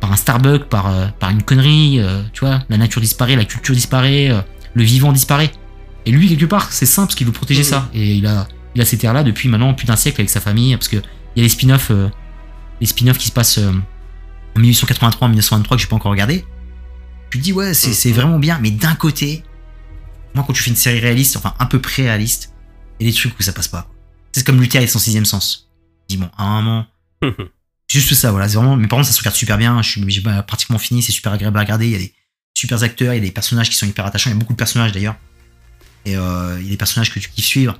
par 0.00 0.12
un 0.12 0.16
Starbucks, 0.16 0.64
par, 0.64 1.12
par 1.18 1.30
une 1.30 1.42
connerie. 1.42 2.00
tu 2.32 2.40
vois, 2.44 2.60
la 2.68 2.76
nature 2.76 3.00
disparaît, 3.00 3.36
la 3.36 3.44
culture 3.44 3.74
disparaît, 3.74 4.30
le 4.74 4.82
vivant 4.82 5.12
disparaît. 5.12 5.50
Et 6.06 6.10
lui, 6.10 6.28
quelque 6.28 6.46
part, 6.46 6.72
c'est 6.72 6.86
simple 6.86 7.08
parce 7.08 7.14
qu'il 7.16 7.26
veut 7.26 7.32
protéger 7.32 7.60
Mhm. 7.62 7.66
ça. 7.66 7.88
Et 7.94 8.14
il 8.16 8.26
a, 8.26 8.48
il 8.74 8.80
a 8.80 8.84
ces 8.84 8.98
terres-là 8.98 9.22
depuis 9.22 9.48
maintenant 9.48 9.72
plus 9.74 9.86
d'un 9.86 9.96
siècle 9.96 10.20
avec 10.20 10.30
sa 10.30 10.40
famille, 10.40 10.74
parce 10.76 10.88
que 10.88 10.96
il 10.96 11.38
y 11.38 11.40
a 11.40 11.42
les 11.42 11.48
spin-offs, 11.48 11.92
les 12.80 12.86
spin-offs 12.86 13.18
qui 13.18 13.28
se 13.28 13.32
passent 13.32 13.58
euh, 13.58 13.72
en 14.56 14.60
1883, 14.60 15.26
en 15.26 15.28
1923 15.30 15.76
que 15.76 15.82
j'ai 15.82 15.88
pas 15.88 15.96
encore 15.96 16.10
regardé. 16.10 16.44
Tu 17.30 17.38
te 17.38 17.44
dis 17.44 17.52
ouais, 17.52 17.74
c'est 17.74 17.92
c'est 17.92 18.12
vraiment 18.12 18.38
bien, 18.38 18.58
mais 18.60 18.70
d'un 18.70 18.94
côté, 18.94 19.44
moi 20.34 20.44
quand 20.46 20.52
tu 20.52 20.62
fais 20.62 20.70
une 20.70 20.76
série 20.76 20.98
réaliste, 20.98 21.36
enfin 21.36 21.54
un 21.58 21.66
peu 21.66 21.80
près 21.80 22.02
réaliste, 22.02 22.54
il 22.98 23.06
y 23.06 23.10
a 23.10 23.12
des 23.12 23.16
trucs 23.16 23.38
où 23.38 23.42
ça 23.42 23.52
passe 23.52 23.68
pas. 23.68 23.88
C'est 24.32 24.44
comme 24.44 24.60
Luther 24.60 24.82
et 24.82 24.86
son 24.86 24.98
sixième 24.98 25.24
sens. 25.24 25.70
Je 26.08 26.16
dis 26.16 26.20
bon, 26.20 26.30
à 26.36 26.44
un 26.44 26.62
moment, 26.62 26.86
juste 27.90 28.14
ça, 28.14 28.30
voilà, 28.30 28.48
c'est 28.48 28.56
vraiment. 28.56 28.76
Mais 28.76 28.88
par 28.88 28.98
contre, 28.98 29.08
ça 29.08 29.14
se 29.14 29.20
regarde 29.20 29.36
super 29.36 29.58
bien. 29.58 29.80
Je 29.82 29.90
suis 29.90 30.22
pratiquement 30.46 30.78
fini, 30.78 31.02
c'est 31.02 31.12
super 31.12 31.32
agréable 31.32 31.58
à 31.58 31.60
regarder. 31.60 31.86
Il 31.86 31.92
y 31.92 31.96
a 31.96 31.98
des 31.98 32.14
super 32.54 32.82
acteurs, 32.82 33.14
il 33.14 33.18
y 33.18 33.20
a 33.20 33.24
des 33.24 33.30
personnages 33.30 33.70
qui 33.70 33.76
sont 33.76 33.86
hyper 33.86 34.06
attachants. 34.06 34.30
Il 34.30 34.34
y 34.34 34.36
a 34.36 34.38
beaucoup 34.38 34.52
de 34.52 34.58
personnages 34.58 34.92
d'ailleurs. 34.92 35.16
Et 36.04 36.16
euh, 36.16 36.56
il 36.58 36.64
y 36.64 36.68
a 36.68 36.70
des 36.70 36.76
personnages 36.76 37.12
que 37.12 37.18
tu 37.18 37.28
kiffes 37.30 37.46
suivre. 37.46 37.78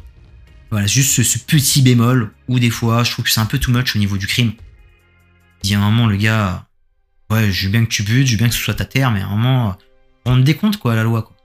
Voilà, 0.71 0.87
juste 0.87 1.13
ce, 1.13 1.23
ce 1.23 1.39
petit 1.39 1.83
bémol 1.83 2.33
où 2.49 2.59
des 2.61 2.71
fois, 2.71 3.03
je 3.03 3.11
trouve 3.11 3.25
que 3.25 3.31
c'est 3.31 3.41
un 3.41 3.47
peu 3.47 3.59
too 3.59 3.73
much 3.73 3.97
au 3.97 3.99
niveau 3.99 4.17
du 4.17 4.27
crime. 4.27 4.53
Il 5.63 5.69
dit 5.69 5.75
à 5.75 5.79
un 5.79 5.91
moment, 5.91 6.07
le 6.07 6.17
gars, 6.17 6.67
ouais, 7.31 7.51
je 7.53 7.67
veux 7.67 7.73
bien 7.73 7.85
que 7.85 7.91
tu 7.91 8.03
butes, 8.03 8.27
je 8.27 8.33
veux 8.33 8.39
bien 8.39 8.49
que 8.49 8.55
ce 8.55 8.61
soit 8.63 8.75
ta 8.75 8.85
terre, 8.85 9.11
mais 9.11 9.21
à 9.21 9.27
un 9.27 9.31
moment, 9.31 9.77
on 10.25 10.37
te 10.37 10.43
décompte 10.43 10.77
quoi, 10.79 10.95
la 10.95 11.03
loi 11.03 11.23
quoi. 11.23 11.37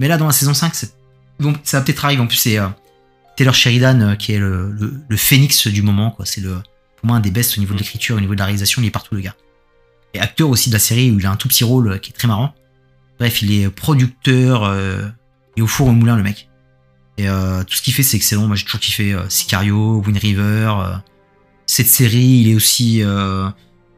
Mais 0.00 0.08
là, 0.08 0.16
dans 0.16 0.26
la 0.26 0.32
saison 0.32 0.54
5, 0.54 0.74
c'est- 0.74 0.94
bon, 1.40 1.54
ça 1.64 1.78
va 1.78 1.84
peut-être 1.84 2.04
arriver. 2.04 2.20
En 2.22 2.26
plus, 2.26 2.36
c'est 2.36 2.58
euh, 2.58 2.68
Taylor 3.36 3.54
Sheridan 3.54 4.00
euh, 4.00 4.14
qui 4.16 4.32
est 4.32 4.38
le, 4.38 4.70
le, 4.72 4.94
le 5.08 5.16
phénix 5.16 5.66
du 5.68 5.82
moment, 5.82 6.10
quoi. 6.10 6.26
C'est 6.26 6.40
le, 6.40 6.54
pour 6.96 7.06
moi 7.06 7.16
un 7.16 7.20
des 7.20 7.30
best 7.30 7.56
au 7.56 7.60
niveau 7.60 7.74
de 7.74 7.78
l'écriture, 7.78 8.16
au 8.16 8.20
niveau 8.20 8.34
de 8.34 8.38
la 8.38 8.44
réalisation, 8.46 8.82
il 8.82 8.86
est 8.86 8.90
partout 8.90 9.14
le 9.14 9.20
gars. 9.20 9.34
Et 10.14 10.20
acteur 10.20 10.48
aussi 10.48 10.68
de 10.68 10.74
la 10.74 10.78
série 10.80 11.10
où 11.10 11.18
il 11.18 11.26
a 11.26 11.30
un 11.30 11.36
tout 11.36 11.48
petit 11.48 11.64
rôle 11.64 11.88
euh, 11.92 11.98
qui 11.98 12.10
est 12.10 12.14
très 12.14 12.28
marrant. 12.28 12.54
Bref, 13.18 13.42
il 13.42 13.52
est 13.52 13.68
producteur, 13.70 14.64
il 15.56 15.60
est 15.60 15.62
au 15.62 15.68
four 15.68 15.86
au 15.86 15.92
moulin 15.92 16.16
le 16.16 16.24
mec. 16.24 16.48
Et 17.16 17.26
tout 17.28 17.76
ce 17.76 17.80
qu'il 17.80 17.94
fait 17.94 18.02
c'est 18.02 18.16
excellent. 18.16 18.48
Moi 18.48 18.56
j'ai 18.56 18.64
toujours 18.64 18.80
kiffé 18.80 19.16
Sicario, 19.28 20.02
Wind 20.04 20.18
River. 20.18 20.74
Cette 21.74 21.88
série, 21.88 22.40
il 22.42 22.48
est 22.50 22.54
aussi 22.54 23.02
euh, 23.02 23.48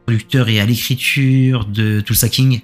producteur 0.07 0.49
et 0.49 0.59
à 0.59 0.65
l'écriture 0.65 1.65
de 1.65 2.01
Tulsa 2.01 2.27
King. 2.27 2.61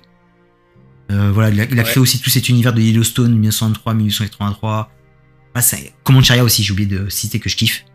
Euh, 1.12 1.32
voilà, 1.32 1.50
il 1.50 1.62
a, 1.62 1.66
il 1.66 1.80
a 1.80 1.84
créé 1.84 2.00
aussi 2.00 2.20
tout 2.20 2.32
cet 2.32 2.50
univers 2.50 2.74
de 2.74 2.82
Yellowstone 2.82 3.32
1923, 3.34 3.94
1883. 3.94 4.92
Ah, 5.54 5.62
Sharia 6.24 6.44
aussi, 6.44 6.64
j'ai 6.64 6.72
oublié 6.72 6.90
de 6.90 7.10
citer 7.10 7.40
que 7.40 7.48
je 7.48 7.56
kiffe. 7.56 7.86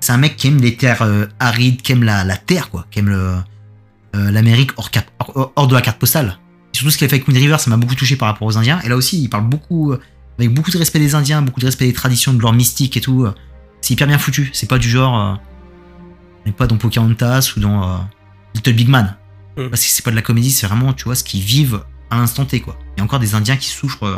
C'est 0.00 0.12
un 0.12 0.16
mec 0.16 0.36
qui 0.36 0.46
aime 0.48 0.58
les 0.58 0.74
terres 0.76 1.02
euh, 1.02 1.26
arides, 1.38 1.82
qui 1.82 1.92
aime 1.92 2.02
la, 2.02 2.24
la 2.24 2.38
terre, 2.38 2.70
quoi, 2.70 2.86
qui 2.90 3.00
aime 3.00 3.42
l'Amérique 4.14 4.70
hors, 4.78 4.90
cap- 4.90 5.10
hors, 5.18 5.52
hors 5.56 5.66
de 5.68 5.74
la 5.74 5.82
carte 5.82 5.98
postale. 5.98 6.38
Et 6.72 6.76
surtout 6.78 6.90
ce 6.90 6.96
qu'il 6.96 7.04
a 7.04 7.08
fait 7.10 7.16
avec 7.16 7.28
Wind 7.28 7.38
River, 7.38 7.56
ça 7.58 7.68
m'a 7.68 7.76
beaucoup 7.76 7.94
touché 7.94 8.16
par 8.16 8.28
rapport 8.28 8.48
aux 8.48 8.56
Indiens. 8.56 8.80
Et 8.84 8.88
là 8.88 8.96
aussi, 8.96 9.20
il 9.22 9.28
parle 9.28 9.44
beaucoup, 9.48 9.92
avec 10.38 10.50
beaucoup 10.54 10.70
de 10.70 10.78
respect 10.78 10.98
des 10.98 11.14
Indiens, 11.14 11.42
beaucoup 11.42 11.60
de 11.60 11.66
respect 11.66 11.86
des 11.86 11.92
traditions, 11.92 12.32
de 12.32 12.40
leur 12.40 12.54
mystique 12.54 12.96
et 12.96 13.02
tout. 13.02 13.26
C'est 13.82 13.92
hyper 13.92 14.06
bien 14.06 14.18
foutu. 14.18 14.48
C'est 14.54 14.68
pas 14.68 14.78
du 14.78 14.88
genre, 14.88 15.38
on 16.44 16.48
n'est 16.48 16.54
pas 16.54 16.66
dans 16.66 16.76
Pocahontas 16.76 17.54
ou 17.56 17.60
dans 17.60 17.82
euh, 17.82 17.96
Little 18.54 18.74
Big 18.74 18.88
Man. 18.88 19.16
Mm. 19.56 19.68
Parce 19.68 19.82
que 19.82 19.88
c'est 19.88 20.04
pas 20.04 20.10
de 20.10 20.16
la 20.16 20.22
comédie, 20.22 20.50
c'est 20.50 20.66
vraiment, 20.66 20.92
tu 20.92 21.04
vois, 21.04 21.14
ce 21.14 21.24
qu'ils 21.24 21.42
vivent 21.42 21.84
à 22.10 22.16
l'instant 22.16 22.44
T, 22.44 22.60
quoi. 22.60 22.76
Il 22.96 22.98
y 22.98 23.00
a 23.00 23.04
encore 23.04 23.18
des 23.18 23.34
Indiens 23.34 23.56
qui 23.56 23.68
souffrent 23.68 24.04
euh, 24.04 24.16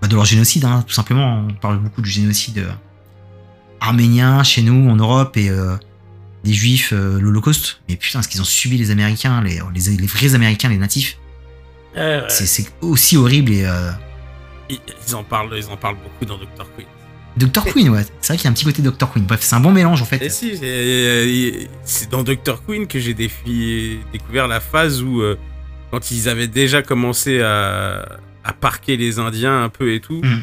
bah, 0.00 0.08
de 0.08 0.14
leur 0.14 0.24
génocide, 0.24 0.64
hein, 0.64 0.84
tout 0.86 0.94
simplement. 0.94 1.46
On 1.48 1.54
parle 1.54 1.78
beaucoup 1.78 2.02
du 2.02 2.10
génocide 2.10 2.58
euh, 2.58 2.72
arménien 3.80 4.42
chez 4.42 4.62
nous, 4.62 4.88
en 4.88 4.96
Europe, 4.96 5.36
et 5.36 5.50
des 6.44 6.52
Juifs, 6.52 6.92
l'Holocauste. 6.92 7.80
Mais 7.88 7.96
putain, 7.96 8.22
ce 8.22 8.28
qu'ils 8.28 8.40
ont 8.40 8.44
subi 8.44 8.78
les 8.78 8.90
Américains, 8.92 9.42
les, 9.42 9.60
les, 9.74 9.96
les 9.96 10.06
vrais 10.06 10.34
Américains, 10.34 10.68
les 10.68 10.78
natifs, 10.78 11.18
c'est 11.94 12.46
c'est 12.46 12.72
aussi 12.80 13.16
horrible. 13.16 13.50
Et 13.50 13.66
Ils, 14.70 14.78
ils 15.08 15.14
en 15.16 15.24
parlent, 15.24 15.52
ils 15.56 15.66
en 15.66 15.76
parlent 15.76 15.96
beaucoup 15.96 16.24
dans 16.24 16.38
Doctor 16.38 16.66
Queen. 16.76 16.86
Dr. 17.36 17.64
Queen, 17.64 17.88
ouais, 17.88 18.04
c'est 18.20 18.28
vrai 18.28 18.36
qu'il 18.36 18.44
y 18.44 18.48
a 18.48 18.50
un 18.50 18.54
petit 18.54 18.64
côté 18.64 18.82
Dr. 18.82 19.10
Queen. 19.12 19.24
Bref, 19.24 19.40
c'est 19.42 19.54
un 19.54 19.60
bon 19.60 19.72
mélange 19.72 20.02
en 20.02 20.04
fait. 20.04 20.22
Et 20.22 20.28
si, 20.28 20.56
c'est 21.84 22.10
dans 22.10 22.22
Doctor 22.22 22.64
Queen 22.64 22.86
que 22.86 22.98
j'ai 23.00 23.14
défi- 23.14 23.98
découvert 24.12 24.48
la 24.48 24.60
phase 24.60 25.02
où, 25.02 25.22
euh, 25.22 25.36
quand 25.90 26.10
ils 26.10 26.28
avaient 26.28 26.48
déjà 26.48 26.82
commencé 26.82 27.40
à, 27.40 28.18
à 28.44 28.52
parquer 28.52 28.96
les 28.96 29.18
Indiens 29.18 29.62
un 29.64 29.68
peu 29.68 29.92
et 29.94 30.00
tout, 30.00 30.20
Mhm. 30.22 30.42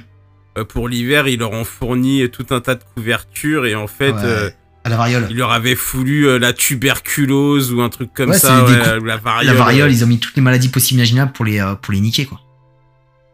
euh, 0.58 0.66
pour 0.66 0.88
l'hiver, 0.90 1.28
ils 1.28 1.40
leur 1.40 1.52
ont 1.52 1.64
fourni 1.64 2.30
tout 2.30 2.46
un 2.52 2.60
tas 2.62 2.76
de 2.76 2.84
couvertures 2.96 3.66
et 3.66 3.76
en 3.76 3.88
fait, 3.88 4.12
Ouais, 4.12 4.20
euh, 4.24 4.50
à 4.84 4.90
la 4.90 4.98
variole. 4.98 5.28
ils 5.30 5.38
leur 5.38 5.52
avaient 5.52 5.76
foulu 5.76 6.40
la 6.40 6.54
tuberculose 6.54 7.72
ou 7.74 7.82
un 7.82 7.90
truc 7.90 8.12
comme 8.14 8.32
Ouais, 8.32 8.40
ça, 8.40 8.62
des 8.64 8.72
ouais, 8.74 9.00
la 9.06 9.18
variole, 9.18 9.46
La 9.46 9.54
variole, 9.54 9.92
ils 9.92 10.04
ont 10.04 10.08
mis 10.08 10.20
toutes 10.20 10.36
les 10.36 10.42
maladies 10.42 10.70
possibles 10.70 11.00
imaginables 11.00 11.32
pour 11.34 11.46
les, 11.46 11.62
pour 11.82 11.94
les 11.94 12.00
niquer, 12.00 12.26
quoi. 12.26 12.40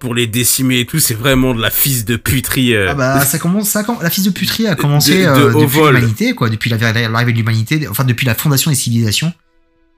Pour 0.05 0.13
les 0.13 0.27
décimer 0.27 0.81
et 0.81 0.85
tout. 0.85 0.99
C'est 0.99 1.15
vraiment 1.15 1.55
de 1.55 1.61
la 1.61 1.71
fisse 1.71 2.05
de 2.05 2.15
puterie. 2.15 2.75
euh. 2.75 2.89
Ah 2.91 2.93
bah, 2.93 3.25
ça 3.25 3.39
commence, 3.39 3.69
ça, 3.69 3.83
la 4.03 4.09
fille 4.11 4.23
de 4.23 4.29
puterie 4.29 4.67
a 4.67 4.75
commencé 4.75 5.17
de- 5.17 5.23
de 5.23 5.27
euh, 5.27 5.47
depuis 5.61 5.79
l'humanité, 5.95 6.33
quoi, 6.35 6.49
depuis 6.49 6.69
la- 6.69 6.77
l'arrivée 7.09 7.31
de 7.31 7.37
l'humanité, 7.37 7.87
enfin 7.89 8.03
depuis 8.03 8.27
la 8.27 8.35
fondation 8.35 8.69
des 8.69 8.77
civilisations. 8.77 9.33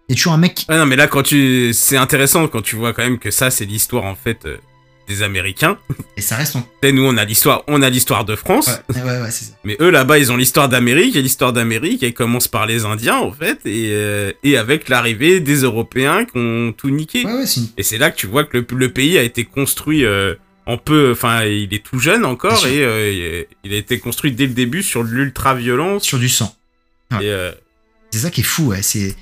Il 0.08 0.14
y 0.14 0.16
a 0.16 0.16
toujours 0.16 0.32
un 0.32 0.38
mec 0.38 0.56
qui... 0.56 0.66
Ah 0.70 0.78
non, 0.78 0.86
mais 0.86 0.96
là, 0.96 1.08
quand 1.08 1.24
tu, 1.24 1.72
c'est 1.74 1.98
intéressant 1.98 2.48
quand 2.48 2.62
tu 2.62 2.78
vois 2.78 2.94
quand 2.94 3.04
même 3.04 3.20
que 3.20 3.30
ça, 3.32 3.52
c'est 3.52 3.66
l'histoire 3.66 4.06
en 4.06 4.16
fait 4.16 4.46
euh, 4.46 4.56
des 5.08 5.24
Américains. 5.24 5.78
Et 6.18 6.22
ça 6.22 6.36
reste 6.36 6.58
sais, 6.84 6.92
nous, 6.92 7.04
on 7.04 7.18
a 7.18 7.26
l'histoire, 7.26 7.64
on 7.68 7.82
a 7.82 7.90
l'histoire 7.90 8.26
de 8.26 8.36
France. 8.36 8.68
Ouais, 8.90 9.02
ouais, 9.02 9.22
ouais, 9.22 9.32
c'est 9.32 9.46
ça. 9.46 9.52
Mais 9.64 9.78
eux 9.80 9.90
là-bas, 9.90 10.20
ils 10.20 10.32
ont 10.32 10.38
l'histoire 10.38 10.70
d'Amérique, 10.70 11.16
et 11.16 11.22
l'histoire 11.22 11.54
d'Amérique, 11.54 12.04
elle 12.04 12.14
commence 12.14 12.48
par 12.48 12.66
les 12.66 12.86
Indiens 12.86 13.18
en 13.18 13.32
fait, 13.32 13.60
et, 13.66 13.90
euh, 13.92 14.32
et 14.44 14.58
avec 14.58 14.90
l'arrivée 14.90 15.40
des 15.40 15.62
Européens 15.62 16.26
qui 16.26 16.38
ont 16.38 16.74
tout 16.74 16.90
niqué. 16.90 17.26
Et 17.78 17.84
c'est 17.84 17.98
là 17.98 18.12
que 18.12 18.18
tu 18.18 18.28
vois 18.28 18.44
que 18.44 18.58
le, 18.58 18.66
le 18.76 18.90
pays 18.92 19.18
a 19.18 19.24
été 19.24 19.46
construit 19.46 20.06
euh, 20.06 20.36
en 20.66 20.78
peu, 20.78 21.12
enfin, 21.12 21.46
il 21.46 21.74
est 21.74 21.84
tout 21.84 22.00
jeune 22.00 22.26
encore, 22.26 22.68
et 22.68 22.84
euh, 22.84 23.44
il 23.64 23.74
a 23.74 23.78
été 23.78 24.00
construit 24.00 24.34
dès 24.34 24.48
le 24.48 24.54
début 24.54 24.84
sur 24.84 25.04
de 25.04 25.10
l'ultra-violence. 25.10 26.04
sur 26.04 26.20
du 26.20 26.28
sang. 26.30 26.54
Ouais. 27.12 27.26
Et, 27.26 27.30
euh, 27.30 27.52
C'est 28.12 28.20
ça 28.20 28.30
qui 28.30 28.42
est 28.42 28.44
fou, 28.44 28.68
ouais, 28.68 28.82
c'est... 28.82 29.00
et 29.10 29.16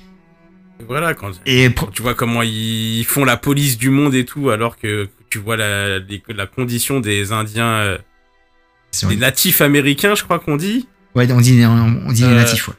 voilà, 0.88 1.14
quand, 1.14 1.30
Et 1.46 1.70
quand 1.72 1.86
tu 1.92 2.02
vois 2.02 2.14
comment 2.14 2.42
ils 2.42 3.04
font 3.04 3.24
la 3.24 3.36
police 3.36 3.78
du 3.78 3.90
monde 3.90 4.14
et 4.14 4.24
tout, 4.24 4.50
alors 4.50 4.76
que 4.76 5.08
tu 5.30 5.38
vois 5.38 5.56
la, 5.56 5.98
les- 5.98 6.22
la 6.28 6.46
condition 6.46 7.00
des 7.00 7.32
Indiens, 7.32 7.66
euh, 7.68 7.98
des 9.08 9.16
natifs 9.16 9.60
américains, 9.60 10.14
je 10.14 10.22
crois 10.24 10.38
qu'on 10.38 10.56
dit. 10.56 10.88
Ouais, 11.14 11.30
on 11.32 11.40
dit, 11.40 11.64
on 11.64 12.12
dit 12.12 12.22
les 12.22 12.28
Euh, 12.28 12.34
natifs, 12.34 12.68
ouais. 12.68 12.74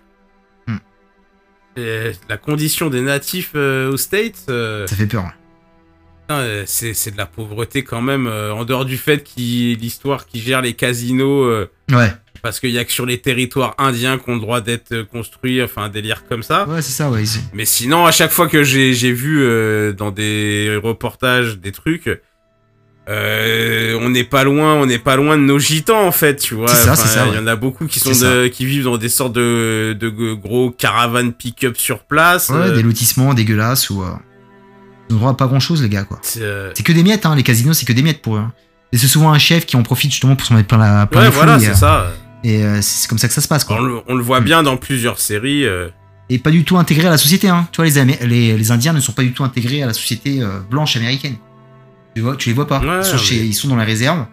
Euh, 1.78 2.12
la 2.28 2.38
condition 2.38 2.90
des 2.90 3.02
natifs 3.02 3.54
aux 3.56 3.98
States, 3.98 4.46
Ça 4.48 4.96
fait 4.96 5.06
peur, 5.06 5.26
euh, 6.32 6.64
c'est 6.66 7.12
de 7.12 7.18
la 7.18 7.28
pauvreté 7.28 7.84
quand 7.84 8.02
même, 8.02 8.26
en 8.28 8.66
dehors 8.66 8.84
du 8.86 8.98
fait 8.98 9.24
qu'il 9.24 9.78
l'histoire 9.78 10.26
qui 10.26 10.40
gère 10.42 10.62
les 10.62 10.74
casinos, 10.74 11.66
Ouais, 11.92 12.12
parce 12.42 12.60
qu'il 12.60 12.72
y 12.72 12.80
a 12.80 12.86
que 12.86 12.92
sur 12.92 13.06
les 13.06 13.20
territoires 13.20 13.76
indiens 13.78 14.18
qu'on 14.18 14.32
a 14.34 14.36
le 14.36 14.42
droit 14.42 14.62
d'être 14.62 15.04
construits, 15.04 15.62
enfin 15.62 15.84
un 15.84 15.90
délire 15.90 16.24
comme 16.28 16.42
ça. 16.44 16.68
ouais, 16.68 16.82
c'est 16.82 16.92
ça, 16.94 17.12
ouais. 17.12 17.24
Mais 17.54 17.66
sinon, 17.66 18.06
à 18.08 18.12
chaque 18.12 18.32
fois 18.32 18.48
que 18.48 18.64
j'ai 18.64 18.94
j'ai 18.96 19.12
vu 19.12 19.44
euh, 19.44 19.94
dans 19.94 20.10
des 20.12 20.80
reportages 20.84 21.60
des 21.60 21.72
trucs, 21.72 22.10
euh, 23.10 23.98
on 24.02 24.10
n'est 24.10 24.24
pas 24.26 24.44
loin, 24.44 24.74
on 24.76 24.86
n'est 24.86 25.00
pas 25.00 25.16
loin 25.16 25.38
de 25.38 25.44
nos 25.44 25.60
gitans 25.60 26.06
en 26.06 26.12
fait, 26.12 26.36
tu 26.38 26.56
vois. 26.56 26.70
Enfin, 26.72 26.94
Il 27.26 27.30
ouais. 27.32 27.36
y 27.38 27.40
en 27.40 27.48
a 27.48 27.56
beaucoup 27.56 27.86
qui 27.88 28.00
sont 28.00 28.12
de, 28.12 28.48
qui 28.48 28.66
vivent 28.66 28.84
dans 28.84 28.98
des 28.98 29.10
sortes 29.10 29.34
de, 29.34 29.96
de 29.98 30.10
gros 30.34 30.72
caravanes 30.72 31.32
pick-up 31.32 31.78
sur 31.78 32.00
place. 32.00 32.50
Ouais, 32.50 32.56
euh, 32.58 32.76
des 32.76 32.84
lotissements 32.84 33.34
dégueulasses 33.34 33.90
ou... 33.90 34.04
Euh... 34.04 34.08
Ils 35.10 35.16
ont 35.16 35.20
droit 35.20 35.32
à 35.32 35.34
pas 35.36 35.48
grand-chose, 35.48 35.82
les 35.82 35.88
gars, 35.88 36.04
quoi. 36.04 36.20
c'est, 36.22 36.42
euh, 36.42 36.74
que 36.74 36.92
des 36.92 37.02
miettes, 37.02 37.26
hein, 37.26 37.34
les 37.34 37.44
casinos, 37.44 37.72
c'est 37.74 37.86
que 37.86 37.94
des 37.94 38.02
miettes 38.02 38.22
pour 38.22 38.36
eux. 38.36 38.40
hein. 38.40 38.52
Et 38.92 38.98
c'est 38.98 39.08
souvent 39.08 39.32
un 39.32 39.40
chef 39.40 39.66
qui 39.66 39.78
en 39.78 39.84
profite 39.84 40.12
justement 40.12 40.36
pour 40.36 40.46
s'en 40.46 40.56
mettre 40.56 40.68
plein 40.68 40.78
la, 40.78 41.06
plein 41.06 41.22
Ouais, 41.22 41.30
voilà, 41.30 41.60
c'est 41.60 41.76
ça. 41.76 42.12
Et 42.44 42.62
c'est 42.82 43.08
comme 43.10 43.18
ça 43.18 43.28
que 43.30 43.34
ça 43.34 43.42
se 43.42 43.48
passe, 43.48 43.64
quoi. 43.64 43.78
On 43.80 43.84
le, 43.84 44.00
on 44.08 44.16
le 44.16 44.24
voit 44.24 44.42
bien 44.42 44.64
dans 44.64 44.76
plusieurs 44.76 45.20
séries. 45.20 45.66
Et 46.30 46.40
pas 46.40 46.52
du 46.52 46.66
tout 46.66 46.78
intégré 46.78 47.08
à 47.08 47.10
la 47.12 47.18
société, 47.18 47.48
hein. 47.48 47.68
Tu 47.72 47.78
vois, 47.78 47.86
les, 47.86 47.98
Amé- 47.98 48.18
les, 48.26 48.58
les 48.58 48.72
Indiens 48.72 48.92
ne 48.94 49.00
sont 49.00 49.14
pas 49.14 49.24
du 49.24 49.32
tout 49.32 49.46
intégrés 49.46 49.82
à 49.82 49.88
la 49.88 49.94
société 49.94 50.42
blanche 50.70 50.96
américaine. 50.98 51.36
Tu 52.18 52.24
vois, 52.24 52.36
tu 52.36 52.50
les 52.50 52.56
vois 52.56 52.66
pas. 52.66 52.80
Ouais, 52.80 53.00
ils, 53.02 53.06
sont 53.06 53.18
chez- 53.20 53.40
mais- 53.42 53.46
ils 53.48 53.54
sont 53.54 53.68
dans 53.68 53.76
la 53.76 53.84
réserve. 53.84 54.26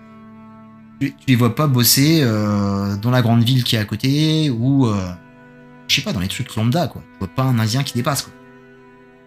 tu, 1.02 1.11
tu 1.11 1.24
les 1.28 1.36
vois 1.36 1.55
pas 1.55 1.66
bosser 1.66 2.20
euh, 2.23 2.97
dans 2.97 3.11
la 3.11 3.20
grande 3.20 3.43
ville 3.44 3.62
qui 3.62 3.77
est 3.77 3.78
à 3.78 3.85
côté 3.85 4.48
ou 4.48 4.86
euh, 4.86 5.11
je 5.86 5.97
sais 5.97 6.01
pas 6.01 6.15
dans 6.15 6.20
les 6.20 6.28
trucs 6.28 6.56
lambda 6.56 6.86
quoi. 6.89 7.02
Tu 7.12 7.19
vois 7.19 7.28
pas 7.28 7.43
un 7.43 7.59
Indien 7.59 7.82
qui 7.82 7.93
dépasse 7.93 8.23
quoi. 8.23 8.32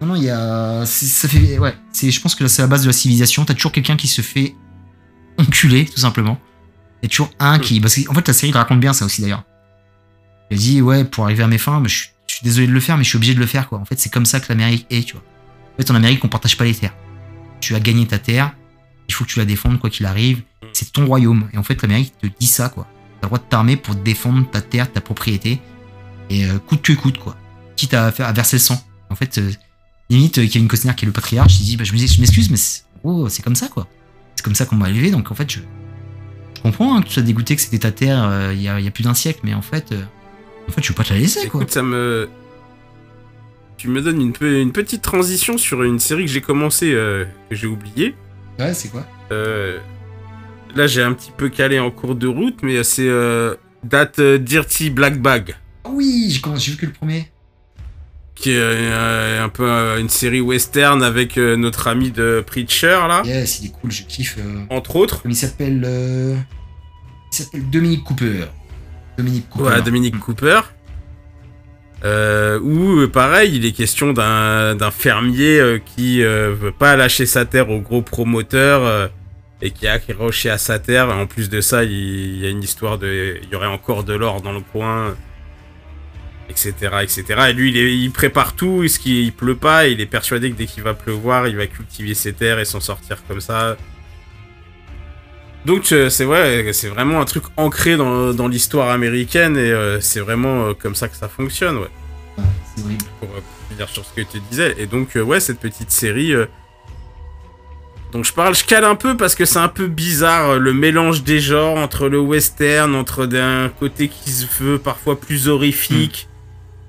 Non 0.02 0.08
non 0.08 0.16
il 0.16 0.24
y 0.24 0.32
a 0.32 0.88
ça 0.88 1.28
fait 1.28 1.60
ouais 1.60 1.76
c'est 1.92 2.10
je 2.10 2.20
pense 2.20 2.34
que 2.34 2.48
c'est 2.48 2.64
la 2.64 2.68
base 2.68 2.82
de 2.82 2.88
la 2.88 2.94
civilisation. 2.94 3.46
T'as 3.46 3.54
toujours 3.54 3.72
quelqu'un 3.72 3.96
qui 3.96 4.08
se 4.08 4.22
fait 4.24 4.56
enculer 5.38 5.86
tout 5.86 6.00
simplement. 6.00 6.40
A 7.04 7.08
toujours 7.08 7.30
un 7.38 7.60
qui 7.60 7.80
parce 7.80 7.96
qu'en 8.04 8.14
fait 8.16 8.28
la 8.28 8.34
série 8.34 8.52
te 8.52 8.58
raconte 8.58 8.80
bien 8.80 8.94
ça 8.94 9.06
aussi 9.06 9.22
d'ailleurs. 9.22 9.44
Il 10.50 10.58
dit 10.58 10.82
ouais 10.82 11.04
pour 11.04 11.26
arriver 11.26 11.44
à 11.44 11.48
mes 11.48 11.60
fins, 11.60 11.80
mais 11.80 11.90
je, 11.90 11.96
suis- 11.96 12.10
je 12.26 12.34
suis 12.38 12.44
désolé 12.44 12.66
de 12.66 12.72
le 12.72 12.80
faire 12.80 12.98
mais 12.98 13.04
je 13.04 13.10
suis 13.10 13.18
obligé 13.18 13.36
de 13.36 13.40
le 13.40 13.46
faire 13.46 13.70
quoi. 13.70 13.78
En 13.78 13.86
fait 13.86 14.00
c'est 14.00 14.12
comme 14.12 14.26
ça 14.26 14.40
que 14.40 14.48
l'Amérique 14.50 14.88
est 14.90 15.06
tu 15.06 15.14
vois. 15.14 15.24
En 15.76 15.78
fait 15.78 15.92
en 15.92 15.96
Amérique 15.96 16.26
on 16.26 16.28
partage 16.28 16.58
pas 16.58 16.64
les 16.64 16.74
terres. 16.74 16.96
Tu 17.60 17.76
as 17.76 17.80
gagné 17.80 18.06
ta 18.06 18.20
terre, 18.20 18.54
il 19.08 19.14
faut 19.14 19.26
que 19.26 19.30
tu 19.30 19.40
la 19.40 19.46
défendes 19.46 19.80
quoi 19.80 19.90
qu'il 19.90 20.06
arrive. 20.06 20.42
C'est 20.74 20.92
ton 20.92 21.06
royaume. 21.06 21.50
Et 21.54 21.58
en 21.58 21.64
fait, 21.64 21.82
l'Amérique 21.82 22.14
te 22.20 22.28
dit 22.28 22.48
ça, 22.48 22.70
quoi. 22.70 22.88
T'as 23.20 23.28
le 23.28 23.30
droit 23.30 23.40
de 23.40 23.44
t'armer 23.50 23.78
pour 23.78 23.96
défendre 23.96 24.50
ta 24.50 24.62
terre, 24.62 24.92
ta 24.92 25.02
propriété. 25.02 25.60
Et 26.30 26.46
euh, 26.46 26.60
coûte 26.60 26.82
que 26.82 26.94
coûte, 26.94 27.18
quoi. 27.18 27.36
Quitte 27.76 27.94
à, 27.94 28.12
faire, 28.12 28.28
à 28.28 28.34
verser 28.34 28.58
le 28.58 28.62
sang. 28.62 28.82
En 29.10 29.16
fait, 29.16 29.38
euh, 29.38 29.52
limite, 30.10 30.38
euh, 30.38 30.48
Kevin 30.48 30.68
Costner, 30.68 30.94
qui 30.96 31.06
est 31.06 31.08
le 31.08 31.14
patriarche, 31.14 31.60
il 31.60 31.66
dit 31.66 31.78
bah, 31.78 31.84
Je 31.84 31.94
m'excuse, 31.94 32.50
mais 32.50 32.58
c'est 32.58 32.84
oh, 33.04 33.28
comme 33.44 33.56
ça, 33.56 33.70
quoi. 33.70 33.88
C'est 34.36 34.44
comme 34.44 34.56
ça 34.56 34.66
qu'on 34.66 34.76
m'a 34.76 34.90
élevé. 34.90 35.10
Donc, 35.10 35.32
en 35.32 35.36
fait, 35.36 35.52
je, 35.52 35.60
je 36.58 36.62
comprends 36.64 36.98
hein, 36.98 37.02
que 37.02 37.08
tu 37.08 37.14
sois 37.14 37.24
dégoûté 37.24 37.56
que 37.56 37.62
c'était 37.62 37.80
ta 37.80 37.92
terre 37.92 38.24
euh, 38.24 38.52
il 38.54 38.62
y, 38.62 38.68
a, 38.68 38.80
il 38.80 38.86
y 38.86 38.88
a 38.88 38.92
plus 38.92 39.04
d'un 39.04 39.14
siècle. 39.14 39.42
Mais 39.44 39.54
en 39.54 39.62
fait, 39.62 39.92
euh, 39.92 40.02
en 40.68 40.72
fait, 40.72 40.84
je 40.84 40.90
veux 40.90 40.96
pas 40.96 41.04
te 41.04 41.14
la 41.14 41.20
laisser, 41.20 41.48
quoi. 41.48 41.62
Écoute, 41.62 41.72
ça 41.72 41.84
me. 41.84 42.28
Tu 43.78 43.90
me 43.90 44.02
donnes 44.02 44.22
une, 44.22 44.34
pe- 44.34 44.62
une 44.62 44.72
petite 44.72 45.02
transition 45.04 45.58
sur 45.58 45.84
une 45.84 46.00
série 46.00 46.26
que 46.26 46.32
j'ai 46.32 46.42
commencé, 46.42 46.92
euh, 46.94 47.26
que 47.50 47.56
j'ai 47.56 47.68
oubliée. 47.68 48.16
Ouais, 48.60 48.74
c'est 48.74 48.90
quoi? 48.90 49.06
Euh, 49.32 49.78
là, 50.76 50.88
j'ai 50.88 51.04
un 51.04 51.14
petit 51.14 51.32
peu 51.36 51.50
calé 51.50 51.78
en 51.80 51.92
cours 51.92 52.16
de 52.16 52.28
route, 52.28 52.58
mais 52.64 52.84
c'est 52.84 53.08
euh, 53.08 53.54
That 53.88 54.14
euh, 54.20 54.38
Dirty 54.40 54.90
Black 54.90 55.22
Bag, 55.22 55.56
Ah 55.84 55.90
oui, 55.94 56.42
j'ai 56.56 56.72
vu 56.72 56.78
que 56.78 56.86
le 56.88 56.92
premier. 56.92 57.30
qui 58.34 58.52
est 58.52 58.58
euh, 58.60 59.44
un 59.44 59.50
peu 59.50 59.70
une 60.00 60.10
série 60.10 60.42
western 60.42 61.04
avec 61.04 61.38
notre 61.38 61.88
ami 61.88 62.10
de 62.12 62.44
Preacher, 62.46 63.00
là, 63.08 63.22
Yes, 63.26 63.60
il 63.60 63.68
est 63.68 63.72
cool, 63.72 63.92
je 63.92 64.04
kiffe. 64.04 64.38
entre 64.72 64.96
autres. 64.96 65.22
Il 65.26 65.36
s'appelle. 65.36 65.88
Il 67.32 67.36
s'appelle 67.36 67.70
Dominique 67.70 68.04
Cooper. 68.04 68.46
Dominique 69.18 69.50
Cooper. 69.50 69.64
Voilà, 69.66 69.82
Dominique 69.82 70.18
Cooper. 70.20 70.62
Euh, 72.06 72.60
euh, 72.60 73.08
pareil, 73.08 73.56
il 73.56 73.66
est 73.66 73.72
question 73.72 74.14
d'un 74.14 74.92
fermier 74.92 75.60
euh, 75.60 75.80
qui 75.80 76.24
euh, 76.24 76.54
veut 76.54 76.72
pas 76.72 76.96
lâcher 76.96 77.26
sa 77.26 77.46
terre 77.46 77.70
aux 77.70 77.80
gros 77.80 78.02
promoteurs 78.02 78.84
euh, 78.84 79.08
et 79.62 79.72
qui 79.72 79.88
a 79.88 79.94
accroché 79.94 80.50
à 80.50 80.58
sa 80.58 80.80
terre. 80.80 81.10
En 81.10 81.26
plus 81.26 81.50
de 81.50 81.62
ça, 81.62 81.84
il, 81.84 82.38
y 82.38 82.46
a 82.46 82.50
une 82.50 82.64
histoire 82.64 82.98
de... 82.98 83.40
Il 83.44 83.50
y 83.50 83.56
aurait 83.56 83.68
encore 83.68 84.04
de 84.04 84.14
l'or 84.14 84.42
dans 84.42 84.52
le 84.52 84.62
coin, 84.62 85.16
etc., 86.50 86.74
etc. 87.02 87.24
Et 87.50 87.54
lui, 87.54 87.72
il, 88.04 88.12
prépare 88.12 88.56
tout, 88.56 88.88
ce 88.88 89.00
qui 89.00 89.24
il 89.24 89.34
pleut 89.34 89.56
pas, 89.56 89.88
il 89.88 90.00
est 90.00 90.06
persuadé 90.06 90.52
que 90.52 90.58
dès 90.58 90.68
qu'il 90.68 90.84
va 90.84 90.94
pleuvoir, 90.94 91.48
il 91.48 91.58
va 91.58 91.66
cultiver 91.66 92.14
ses 92.14 92.34
terres 92.34 92.60
et 92.60 92.66
s'en 92.66 92.80
sortir 92.80 93.18
comme 93.28 93.42
ça. 93.42 93.76
Donc 95.68 95.92
euh, 95.92 96.10
c'est 96.10 96.24
vrai, 96.24 96.72
c'est 96.72 96.88
vraiment 96.88 97.20
un 97.20 97.26
truc 97.26 97.44
ancré 97.58 97.98
dans, 97.98 98.34
dans 98.34 98.48
l'histoire 98.48 98.90
américaine 98.90 99.58
et 99.58 99.70
euh, 99.70 100.00
c'est 100.00 100.22
vraiment 100.22 100.68
euh, 100.68 100.74
comme 100.74 100.96
ça 100.96 101.10
que 101.10 101.18
ça 101.18 101.28
fonctionne, 101.28 101.78
ouais. 101.78 101.90
C'est. 102.76 102.84
Pour 103.20 103.30
finir 103.70 103.90
sur 103.90 104.06
ce 104.06 104.14
que 104.14 104.22
tu 104.22 104.40
disais. 104.50 104.76
Et 104.78 104.86
donc 104.86 105.18
euh, 105.18 105.22
ouais, 105.22 105.42
cette 105.42 105.60
petite 105.60 105.92
série 105.92 106.34
dont 108.14 108.24
je 108.24 108.32
parle, 108.32 108.56
je 108.56 108.64
cale 108.64 108.86
un 108.86 108.96
peu 108.96 109.18
parce 109.18 109.36
que 109.36 109.44
c'est 109.44 109.60
un 109.60 109.68
peu 109.68 109.88
bizarre 109.88 110.58
le 110.58 110.72
mélange 110.72 111.24
des 111.24 111.42
genres 111.42 111.76
entre 111.78 112.08
le 112.08 112.20
western, 112.22 112.96
entre 112.96 113.26
d'un 113.26 113.68
côté 113.68 114.08
qui 114.08 114.32
se 114.32 114.46
veut 114.62 114.80
parfois 114.80 115.20
plus 115.20 115.50
horrifique, 115.50 116.30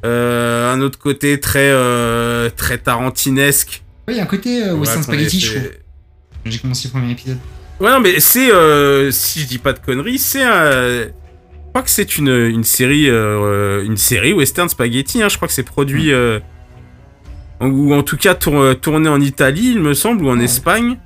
un 0.04 0.80
autre 0.80 1.00
côté 1.00 1.40
très 1.40 1.72
très 2.56 2.78
tarantinesque. 2.78 3.82
Ouais, 4.06 4.14
il 4.14 4.16
y 4.18 4.20
a 4.20 4.22
un 4.22 4.26
côté 4.26 4.70
western 4.70 5.02
spaghetti, 5.02 5.40
je 5.40 5.46
essaie- 5.56 5.64
trouve. 5.64 5.78
J'ai 6.44 6.58
commencé 6.60 6.86
le 6.86 6.92
premier 6.92 7.10
épisode. 7.10 7.38
Ouais, 7.80 7.90
non, 7.90 8.00
mais 8.00 8.18
c'est, 8.20 8.50
euh, 8.52 9.10
si 9.10 9.40
je 9.40 9.46
dis 9.46 9.58
pas 9.58 9.72
de 9.72 9.78
conneries, 9.78 10.18
c'est 10.18 10.42
un... 10.42 11.02
Je 11.04 11.70
crois 11.72 11.82
que 11.82 11.90
c'est 11.90 12.16
une, 12.18 12.28
une 12.28 12.64
série, 12.64 13.08
euh, 13.08 13.84
une 13.84 13.96
série 13.96 14.32
western 14.32 14.68
spaghetti, 14.68 15.22
hein, 15.22 15.28
je 15.28 15.36
crois 15.36 15.46
que 15.46 15.54
c'est 15.54 15.62
produit, 15.62 16.12
euh, 16.12 16.40
ou 17.60 17.94
en 17.94 18.02
tout 18.02 18.16
cas 18.16 18.34
tour- 18.34 18.74
tourné 18.80 19.08
en 19.08 19.20
Italie, 19.20 19.72
il 19.74 19.80
me 19.80 19.94
semble, 19.94 20.24
ou 20.24 20.30
en 20.30 20.38
Ouais. 20.38 20.44
Espagne. 20.44 20.96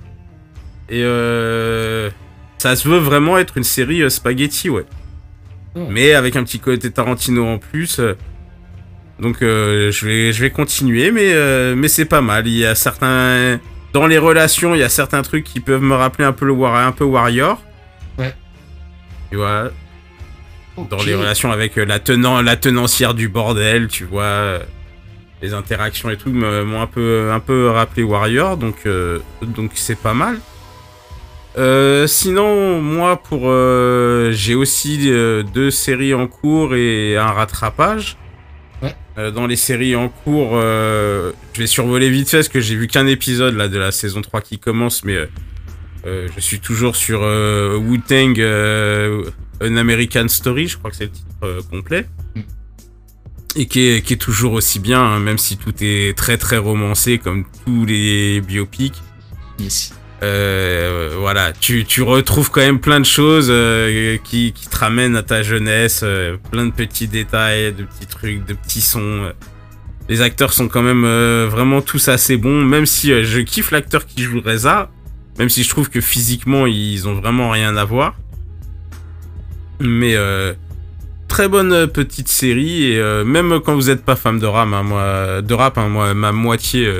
Et 0.88 1.02
euh, 1.04 2.08
ça 2.58 2.74
se 2.76 2.88
veut 2.88 2.98
vraiment 2.98 3.36
être 3.38 3.58
une 3.58 3.64
série 3.64 4.02
euh, 4.02 4.08
spaghetti, 4.08 4.70
ouais. 4.70 4.84
Ouais. 5.74 5.86
Mais 5.90 6.12
avec 6.14 6.36
un 6.36 6.44
petit 6.44 6.58
côté 6.60 6.90
Tarantino 6.90 7.46
en 7.46 7.58
plus. 7.58 7.98
euh, 7.98 8.14
donc 9.18 9.42
euh, 9.42 9.90
je 9.92 10.06
vais 10.06 10.32
je 10.32 10.40
vais 10.42 10.50
continuer 10.50 11.12
mais 11.12 11.32
euh, 11.32 11.74
mais 11.76 11.86
c'est 11.88 12.06
pas 12.06 12.20
mal, 12.22 12.46
il 12.48 12.56
y 12.58 12.64
a 12.66 12.74
certains 12.74 13.60
dans 13.92 14.06
les 14.06 14.18
relations, 14.18 14.74
il 14.74 14.78
y 14.78 14.82
a 14.82 14.88
certains 14.88 15.22
trucs 15.22 15.44
qui 15.44 15.60
peuvent 15.60 15.82
me 15.82 15.94
rappeler 15.94 16.24
un 16.24 16.32
peu 16.32 16.46
le 16.46 16.52
war 16.52 16.74
un 16.76 16.92
peu 16.92 17.04
Warrior. 17.04 17.60
Ouais. 18.18 18.34
Tu 19.30 19.36
vois, 19.36 19.70
dans 20.90 21.02
les 21.02 21.14
relations 21.14 21.52
avec 21.52 21.78
euh, 21.78 21.84
la 21.84 21.98
tenant 21.98 22.40
la 22.42 22.56
tenancière 22.56 23.14
du 23.14 23.28
bordel, 23.28 23.88
tu 23.88 24.04
vois, 24.04 24.22
euh, 24.24 24.58
les 25.42 25.54
interactions 25.54 26.08
et 26.10 26.16
tout 26.16 26.30
me- 26.30 26.64
m'ont 26.64 26.80
un 26.80 26.86
peu 26.86 27.30
un 27.32 27.40
peu 27.40 27.68
rappelé 27.70 28.02
Warrior 28.04 28.56
donc 28.56 28.76
euh, 28.86 29.18
donc 29.42 29.72
c'est 29.74 29.98
pas 29.98 30.14
mal. 30.14 30.38
Euh, 31.58 32.06
sinon, 32.06 32.80
moi, 32.80 33.22
pour 33.22 33.42
euh, 33.44 34.30
j'ai 34.32 34.54
aussi 34.54 35.10
deux 35.52 35.70
séries 35.70 36.14
en 36.14 36.26
cours 36.26 36.74
et 36.74 37.18
un 37.18 37.26
rattrapage. 37.30 38.16
Euh, 39.18 39.30
dans 39.30 39.46
les 39.46 39.56
séries 39.56 39.94
en 39.94 40.08
cours, 40.08 40.52
euh, 40.54 41.32
je 41.52 41.60
vais 41.60 41.66
survoler 41.66 42.08
vite 42.08 42.30
fait 42.30 42.38
parce 42.38 42.48
que 42.48 42.60
j'ai 42.60 42.76
vu 42.76 42.86
qu'un 42.86 43.06
épisode 43.06 43.54
là 43.54 43.68
de 43.68 43.78
la 43.78 43.92
saison 43.92 44.22
3 44.22 44.40
qui 44.40 44.58
commence, 44.58 45.04
mais 45.04 45.16
euh, 46.06 46.28
je 46.34 46.40
suis 46.40 46.60
toujours 46.60 46.96
sur 46.96 47.20
Wu-Tang 47.20 48.40
An 49.60 49.76
American 49.76 50.28
Story, 50.28 50.66
je 50.66 50.78
crois 50.78 50.90
que 50.90 50.96
c'est 50.96 51.04
le 51.04 51.10
titre 51.10 51.68
complet. 51.70 52.06
Mm. 52.34 52.40
Et 53.54 53.66
qui 53.66 53.80
est, 53.80 54.02
qui 54.02 54.14
est 54.14 54.16
toujours 54.16 54.54
aussi 54.54 54.78
bien, 54.78 55.02
hein, 55.02 55.18
même 55.18 55.36
si 55.36 55.58
tout 55.58 55.74
est 55.82 56.16
très 56.16 56.38
très 56.38 56.56
romancé 56.56 57.18
comme 57.18 57.44
tous 57.66 57.84
les 57.84 58.40
biopics. 58.40 58.96
Yes. 59.58 59.92
Euh, 60.22 61.16
voilà, 61.18 61.52
tu, 61.52 61.84
tu 61.84 62.02
retrouves 62.02 62.50
quand 62.50 62.60
même 62.60 62.78
plein 62.78 63.00
de 63.00 63.06
choses 63.06 63.48
euh, 63.50 64.18
qui, 64.22 64.52
qui 64.52 64.68
te 64.68 64.76
ramènent 64.76 65.16
à 65.16 65.22
ta 65.24 65.42
jeunesse, 65.42 66.02
euh, 66.04 66.36
plein 66.52 66.66
de 66.66 66.70
petits 66.70 67.08
détails, 67.08 67.72
de 67.72 67.84
petits 67.84 68.06
trucs, 68.06 68.46
de 68.46 68.54
petits 68.54 68.82
sons. 68.82 69.32
Les 70.08 70.20
acteurs 70.20 70.52
sont 70.52 70.68
quand 70.68 70.82
même 70.82 71.04
vraiment 71.46 71.80
tous 71.80 72.08
assez 72.08 72.36
bons, 72.36 72.62
même 72.64 72.86
si 72.86 73.24
je 73.24 73.40
kiffe 73.40 73.70
l'acteur 73.70 74.04
qui 74.04 74.22
joue 74.22 74.40
Reza, 74.44 74.90
même 75.38 75.48
si 75.48 75.62
je 75.62 75.68
trouve 75.70 75.88
que 75.88 76.00
physiquement 76.00 76.66
ils 76.66 77.08
ont 77.08 77.14
vraiment 77.14 77.50
rien 77.50 77.76
à 77.76 77.84
voir. 77.84 78.16
Mais 79.80 80.14
très 81.28 81.48
bonne 81.48 81.86
petite 81.86 82.28
série 82.28 82.92
et 82.92 83.24
même 83.24 83.60
quand 83.64 83.74
vous 83.74 83.86
n'êtes 83.86 84.04
pas 84.04 84.16
fan 84.16 84.38
de 84.38 84.46
rap, 84.46 84.68
hein, 84.72 84.82
moi, 84.82 85.40
de 85.40 85.54
rap, 85.54 85.78
hein, 85.78 85.88
moi, 85.88 86.14
ma 86.14 86.32
moitié 86.32 86.92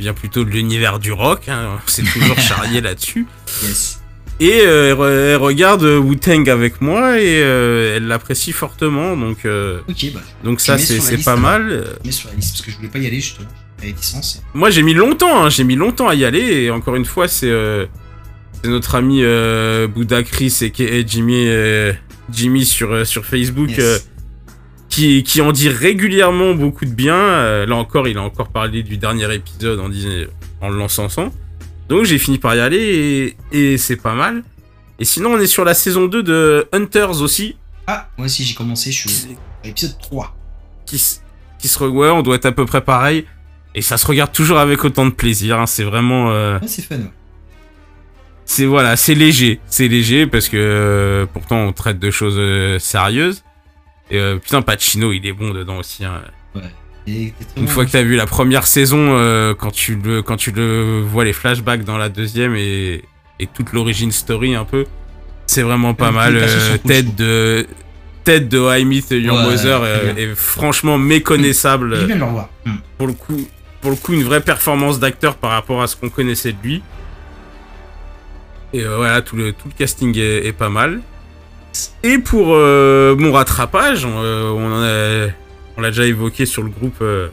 vient 0.00 0.14
plutôt 0.14 0.44
de 0.44 0.50
l'univers 0.50 0.98
du 0.98 1.12
rock, 1.12 1.48
hein, 1.48 1.78
c'est 1.86 2.02
toujours 2.02 2.38
charrié 2.40 2.80
là-dessus. 2.80 3.26
Yes. 3.62 3.96
Et 4.42 4.62
euh, 4.62 4.88
elle, 4.90 4.96
re- 4.96 5.30
elle 5.32 5.36
regarde 5.36 5.82
euh, 5.84 5.98
Wu-Tang 5.98 6.48
avec 6.48 6.80
moi 6.80 7.20
et 7.20 7.42
euh, 7.42 7.96
elle 7.96 8.06
l'apprécie 8.06 8.52
fortement, 8.52 9.14
donc, 9.16 9.44
euh, 9.44 9.80
bah, 9.86 10.20
donc 10.44 10.60
ça 10.62 10.78
c'est 10.78 11.22
pas 11.22 11.32
alors. 11.32 11.42
mal. 11.42 11.84
Je 12.02 12.06
mets 12.06 12.12
sur 12.12 12.30
la 12.30 12.36
liste 12.36 12.52
parce 12.52 12.62
que 12.62 12.70
je 12.70 12.76
voulais 12.78 12.88
pas 12.88 12.98
y 12.98 13.06
aller 13.06 13.20
justement. 13.20 13.48
J'avais 13.78 13.92
licence. 13.92 14.42
Moi 14.54 14.70
j'ai 14.70 14.82
mis 14.82 14.94
longtemps, 14.94 15.44
hein, 15.44 15.50
j'ai 15.50 15.64
mis 15.64 15.76
longtemps 15.76 16.08
à 16.08 16.14
y 16.14 16.24
aller 16.24 16.62
et 16.64 16.70
encore 16.70 16.96
une 16.96 17.04
fois 17.04 17.28
c'est 17.28 17.50
notre 18.64 18.94
ami 18.94 19.22
Bouddha 19.94 20.22
Chris 20.22 20.54
et 20.62 21.04
Jimmy 21.06 21.46
Jimmy 22.32 22.64
sur 22.64 23.06
sur 23.06 23.24
Facebook 23.26 23.70
Yes. 23.76 24.08
Qui 24.90 25.22
qui 25.22 25.40
en 25.40 25.52
dit 25.52 25.68
régulièrement 25.70 26.52
beaucoup 26.54 26.84
de 26.84 26.90
bien. 26.92 27.14
Euh, 27.16 27.64
là 27.66 27.76
encore 27.76 28.06
il 28.08 28.18
a 28.18 28.22
encore 28.22 28.48
parlé 28.48 28.82
du 28.82 28.98
dernier 28.98 29.32
épisode 29.34 29.80
en 29.80 29.88
disant 29.88 30.10
en 30.60 30.68
le 30.68 30.76
l'encensant. 30.76 31.32
Donc 31.88 32.04
j'ai 32.04 32.18
fini 32.18 32.38
par 32.38 32.54
y 32.54 32.60
aller 32.60 33.36
et, 33.52 33.72
et 33.72 33.78
c'est 33.78 33.96
pas 33.96 34.14
mal. 34.14 34.42
Et 34.98 35.04
sinon 35.04 35.30
on 35.30 35.38
est 35.40 35.46
sur 35.46 35.64
la 35.64 35.72
saison 35.74 36.06
2 36.06 36.22
de 36.22 36.68
Hunters 36.72 37.22
aussi 37.22 37.56
Ah, 37.86 38.08
moi 38.18 38.26
aussi 38.26 38.44
j'ai 38.44 38.54
commencé, 38.54 38.92
je 38.92 39.08
suis 39.08 39.28
à 39.64 39.66
l'épisode 39.66 39.96
3. 39.98 40.36
qui, 40.86 41.02
qui 41.58 41.68
se 41.68 41.82
ouais, 41.82 42.10
on 42.10 42.22
doit 42.22 42.34
être 42.36 42.46
à 42.46 42.52
peu 42.52 42.66
près 42.66 42.80
pareil. 42.82 43.24
Et 43.74 43.82
ça 43.82 43.96
se 43.96 44.06
regarde 44.06 44.32
toujours 44.32 44.58
avec 44.58 44.84
autant 44.84 45.06
de 45.06 45.10
plaisir. 45.12 45.58
hein, 45.60 45.66
C'est 45.66 45.84
vraiment, 45.84 46.30
euh, 46.32 46.58
Ouais, 46.58 46.66
c'est 46.68 46.82
fun. 46.82 46.96
ouais. 46.96 47.10
c'est 48.44 48.64
voilà, 48.66 48.96
c'est 48.96 49.14
léger, 49.14 49.60
c'est 49.66 49.86
léger 49.88 50.26
parce 50.26 50.48
que 50.48 50.56
euh, 50.56 51.26
pourtant 51.32 51.58
on 51.64 51.72
traite 51.72 51.98
de 52.00 52.10
choses 52.10 52.80
sérieuses. 52.82 53.42
Et 54.10 54.18
euh, 54.18 54.36
putain, 54.38 54.62
Pacino, 54.62 55.12
il 55.12 55.24
est 55.26 55.32
bon 55.32 55.50
dedans 55.52 55.78
aussi. 55.78 56.04
hein. 56.04 56.22
Et 57.06 57.32
Une 57.56 57.66
fois 57.66 57.86
que 57.86 57.90
t'as 57.90 58.02
vu 58.02 58.14
la 58.16 58.26
première 58.26 58.66
saison, 58.66 59.16
euh, 59.16 59.54
quand 59.54 59.70
tu 59.70 59.96
le, 59.96 60.22
quand 60.22 60.36
tu 60.36 60.50
le 60.52 61.00
vois 61.00 61.24
les 61.24 61.32
flashbacks 61.32 61.82
dans 61.84 61.96
la 61.96 62.08
deuxième 62.08 62.54
et, 62.56 63.02
et 63.38 63.46
toute 63.46 63.72
l'origine 63.72 64.12
story 64.12 64.54
un 64.54 64.64
peu, 64.64 64.84
C'est 65.46 65.62
vraiment 65.62 65.94
pas 65.94 66.10
mal. 66.10 66.36
euh, 66.36 66.72
je 66.72 66.76
tête 66.76 67.16
de 67.16 67.66
tête 68.22 68.48
de 68.48 68.84
Meet 68.84 69.10
Your 69.12 69.36
Ouais, 69.38 69.42
Mother 69.44 69.80
très 69.80 69.88
euh, 69.88 70.14
est 70.16 70.34
franchement 70.34 70.98
méconnaissable. 70.98 72.04
Bien 72.06 72.16
de 72.16 72.20
le 72.20 72.24
revoir. 72.26 72.48
Pour 72.98 73.06
le 73.06 73.14
coup, 73.14 73.48
pour 73.80 73.90
le 73.90 73.96
coup, 73.96 74.12
une 74.12 74.22
vraie 74.24 74.42
performance 74.42 75.00
d'acteur 75.00 75.36
par 75.36 75.52
rapport 75.52 75.80
à 75.82 75.86
ce 75.86 75.96
qu'on 75.96 76.10
connaissait 76.10 76.52
de 76.52 76.58
lui. 76.62 76.82
Et 78.72 78.84
voilà, 78.84 79.22
tout 79.22 79.36
le, 79.36 79.52
tout 79.52 79.66
le 79.68 79.74
casting 79.76 80.16
est, 80.18 80.46
est 80.46 80.52
pas 80.52 80.68
mal. 80.68 81.00
Et 82.02 82.18
pour 82.18 82.54
euh, 82.54 83.14
mon 83.16 83.32
rattrapage, 83.32 84.04
on, 84.04 84.12
euh, 84.16 85.28
on 85.76 85.80
l'a 85.80 85.90
déjà 85.90 86.06
évoqué 86.06 86.46
sur 86.46 86.62
le 86.62 86.70
groupe, 86.70 86.96
euh, 87.02 87.28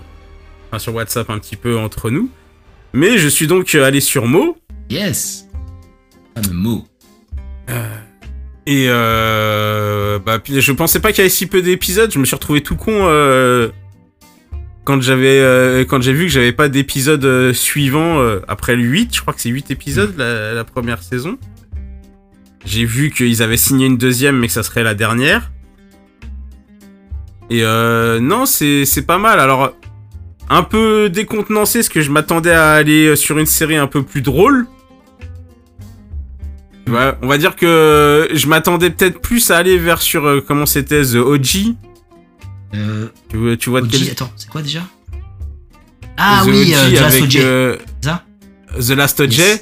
enfin 0.68 0.80
sur 0.80 0.93
WhatsApp 0.93 1.30
un 1.30 1.39
petit 1.39 1.55
peu 1.55 1.77
entre 1.77 2.09
nous. 2.09 2.30
Mais 2.93 3.18
je 3.18 3.27
suis 3.27 3.47
donc 3.47 3.73
allé 3.76 3.99
sur 3.99 4.26
Mo 4.27 4.57
Yes. 4.89 5.47
Fameux 6.35 6.53
mot. 6.53 6.85
et 8.65 8.88
bah 8.88 10.39
je 10.47 10.72
pensais 10.72 10.99
pas 10.99 11.11
qu'il 11.11 11.19
y 11.19 11.22
avait 11.22 11.30
si 11.30 11.47
peu 11.47 11.61
d'épisodes. 11.61 12.11
Je 12.11 12.19
me 12.19 12.26
suis 12.26 12.35
retrouvé 12.35 12.61
tout 12.61 12.76
con 12.76 13.07
quand 14.84 15.01
j'avais 15.01 15.85
quand 15.89 16.01
j'ai 16.01 16.14
vu 16.14 16.26
que 16.26 16.31
j'avais 16.31 16.53
pas 16.53 16.69
d'épisode 16.69 17.51
suivant 17.53 18.22
après 18.47 18.76
le 18.76 18.84
8, 18.84 19.15
je 19.15 19.22
crois 19.22 19.34
que 19.34 19.41
c'est 19.41 19.49
8 19.49 19.72
épisodes 19.72 20.14
la, 20.18 20.53
la 20.53 20.64
première 20.64 21.03
saison. 21.03 21.38
J'ai 22.68 22.84
vu 22.85 23.11
qu'ils 23.11 23.41
avaient 23.41 23.56
signé 23.57 23.85
une 23.85 23.98
deuxième 23.98 24.38
mais 24.38 24.48
que 24.48 24.53
ça 24.53 24.61
serait 24.61 24.84
la 24.84 24.94
dernière. 24.94 25.52
Et 27.49 27.64
euh, 27.64 28.19
non, 28.19 28.45
c'est 28.45 28.85
pas 29.07 29.18
mal. 29.18 29.39
Alors 29.39 29.73
un 30.49 30.64
peu 30.64 31.10
décontenancé 31.10 31.80
parce 31.80 31.89
que 31.89 32.02
je 32.02 32.11
m'attendais 32.11 32.52
à 32.52 32.72
aller 32.73 33.15
sur 33.15 33.38
une 33.38 33.45
série 33.45 33.77
un 33.77 33.88
peu 33.88 34.03
plus 34.03 34.22
drôle. 34.22 34.68
Tu 36.85 36.91
vois, 36.91 37.18
on 37.22 37.27
va 37.27 37.38
dire 37.38 37.56
que 37.56 38.30
je 38.34 38.48
m'attendais 38.48 38.89
peut-être 38.89 39.19
plus 39.22 39.49
à 39.52 39.57
aller 39.57 39.77
vers 39.77 40.02
sur 40.02 40.26
euh, 40.26 40.41
comment 40.45 40.65
c'était 40.65 41.03
The 41.03 41.15
OG. 41.15 41.76
Euh, 42.76 43.07
Tu 43.30 43.38
vois, 43.38 43.57
tu 43.57 43.69
vois 43.69 43.81
de 43.81 43.85
OG, 43.88 43.91
quel 43.91 44.10
attends, 44.11 44.31
c'est 44.35 44.49
quoi 44.49 44.61
déjà? 44.61 44.81
Ah 46.18 46.44
The 46.45 46.49
oui, 46.49 46.73
OG 46.73 46.77
euh, 46.77 46.89
The 46.89 46.99
Last 47.02 47.15
avec, 47.15 47.23
OJ. 47.23 47.38
euh, 47.41 47.77
The 48.80 48.89
Last 48.91 49.19
OJ. 49.22 49.38
Yes. 49.38 49.61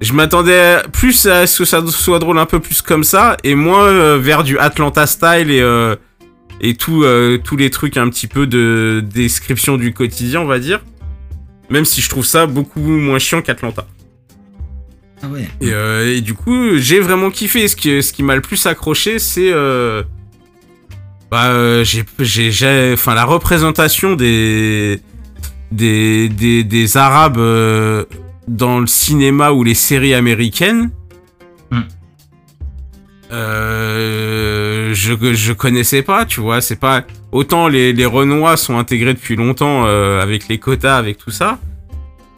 Je 0.00 0.12
m'attendais 0.12 0.82
plus 0.92 1.26
à 1.26 1.46
ce 1.46 1.58
que 1.58 1.64
ça 1.64 1.84
soit 1.86 2.18
drôle 2.18 2.38
un 2.38 2.46
peu 2.46 2.60
plus 2.60 2.82
comme 2.82 3.02
ça 3.02 3.36
et 3.44 3.54
moins 3.54 3.84
euh, 3.84 4.18
vers 4.18 4.44
du 4.44 4.58
Atlanta 4.58 5.06
style 5.06 5.50
et 5.50 5.60
euh, 5.60 5.96
et 6.60 6.74
tout 6.74 7.02
euh, 7.02 7.38
tous 7.42 7.56
les 7.56 7.70
trucs 7.70 7.96
un 7.96 8.08
petit 8.10 8.26
peu 8.26 8.46
de 8.46 9.02
description 9.04 9.78
du 9.78 9.94
quotidien, 9.94 10.40
on 10.40 10.46
va 10.46 10.58
dire. 10.58 10.84
Même 11.70 11.84
si 11.84 12.00
je 12.02 12.10
trouve 12.10 12.26
ça 12.26 12.46
beaucoup 12.46 12.80
moins 12.80 13.18
chiant 13.18 13.40
qu'Atlanta. 13.40 13.86
Ah 15.22 15.28
ouais. 15.28 15.48
Et, 15.62 16.18
et 16.18 16.20
du 16.20 16.34
coup, 16.34 16.76
j'ai 16.76 17.00
vraiment 17.00 17.30
kiffé. 17.30 17.66
Ce 17.66 17.74
qui, 17.74 18.02
ce 18.02 18.12
qui 18.12 18.22
m'a 18.22 18.36
le 18.36 18.42
plus 18.42 18.66
accroché, 18.66 19.18
c'est 19.18 19.50
bah, 21.30 21.82
j'ai, 21.82 22.92
enfin, 22.92 23.14
la 23.14 23.24
représentation 23.24 24.14
des 24.14 25.00
des 25.72 26.28
des, 26.28 26.62
des 26.64 26.96
Arabes 26.96 27.40
dans 28.48 28.80
le 28.80 28.86
cinéma 28.86 29.52
ou 29.52 29.64
les 29.64 29.74
séries 29.74 30.14
américaines. 30.14 30.90
Hmm. 31.70 31.80
Euh, 33.32 34.94
je 34.94 35.34
je 35.34 35.52
connaissais 35.52 36.02
pas, 36.02 36.24
tu 36.24 36.40
vois. 36.40 36.60
C'est 36.60 36.80
pas 36.80 37.04
autant 37.32 37.68
les 37.68 37.92
les 37.92 38.06
Renois 38.06 38.56
sont 38.56 38.78
intégrés 38.78 39.14
depuis 39.14 39.36
longtemps 39.36 39.84
euh, 39.86 40.22
avec 40.22 40.48
les 40.48 40.58
quotas, 40.58 40.96
avec 40.96 41.18
tout 41.18 41.30
ça 41.30 41.58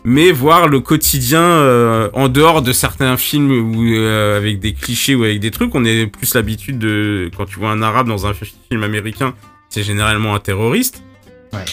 mais 0.09 0.33
voir 0.33 0.69
le 0.69 0.81
quotidien 0.81 1.43
euh, 1.43 2.09
en 2.15 2.29
dehors 2.29 2.63
de 2.63 2.73
certains 2.73 3.17
films 3.19 3.75
euh, 3.77 4.39
avec 4.39 4.59
des 4.59 4.73
clichés 4.73 5.15
ou 5.15 5.25
avec 5.25 5.39
des 5.39 5.51
trucs, 5.51 5.75
on 5.75 5.85
est 5.85 6.07
plus 6.07 6.35
l'habitude 6.35 6.79
de 6.79 7.31
quand 7.37 7.45
tu 7.45 7.59
vois 7.59 7.71
un 7.71 7.83
arabe 7.83 8.09
dans 8.09 8.27
un 8.27 8.33
film 8.33 8.83
américain, 8.83 9.35
c'est 9.69 9.83
généralement 9.83 10.35
un 10.35 10.41
terroriste. 10.41 11.03
Ouais. 11.53 11.65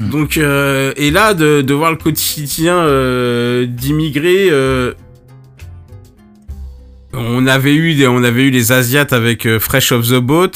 Mm. 0.00 0.08
Donc 0.10 0.36
euh, 0.36 0.92
et 0.96 1.10
là 1.10 1.34
de, 1.34 1.62
de 1.62 1.74
voir 1.74 1.90
le 1.92 1.96
quotidien 1.96 2.76
euh, 2.78 3.64
d'immigrés 3.66 4.48
euh, 4.50 4.92
on 7.12 7.46
avait 7.46 7.74
eu 7.74 7.94
des, 7.94 8.06
on 8.08 8.22
avait 8.24 8.44
eu 8.44 8.50
les 8.50 8.72
asiates 8.72 9.12
avec 9.12 9.46
Fresh 9.58 9.92
of 9.92 10.08
the 10.08 10.14
Boat. 10.18 10.50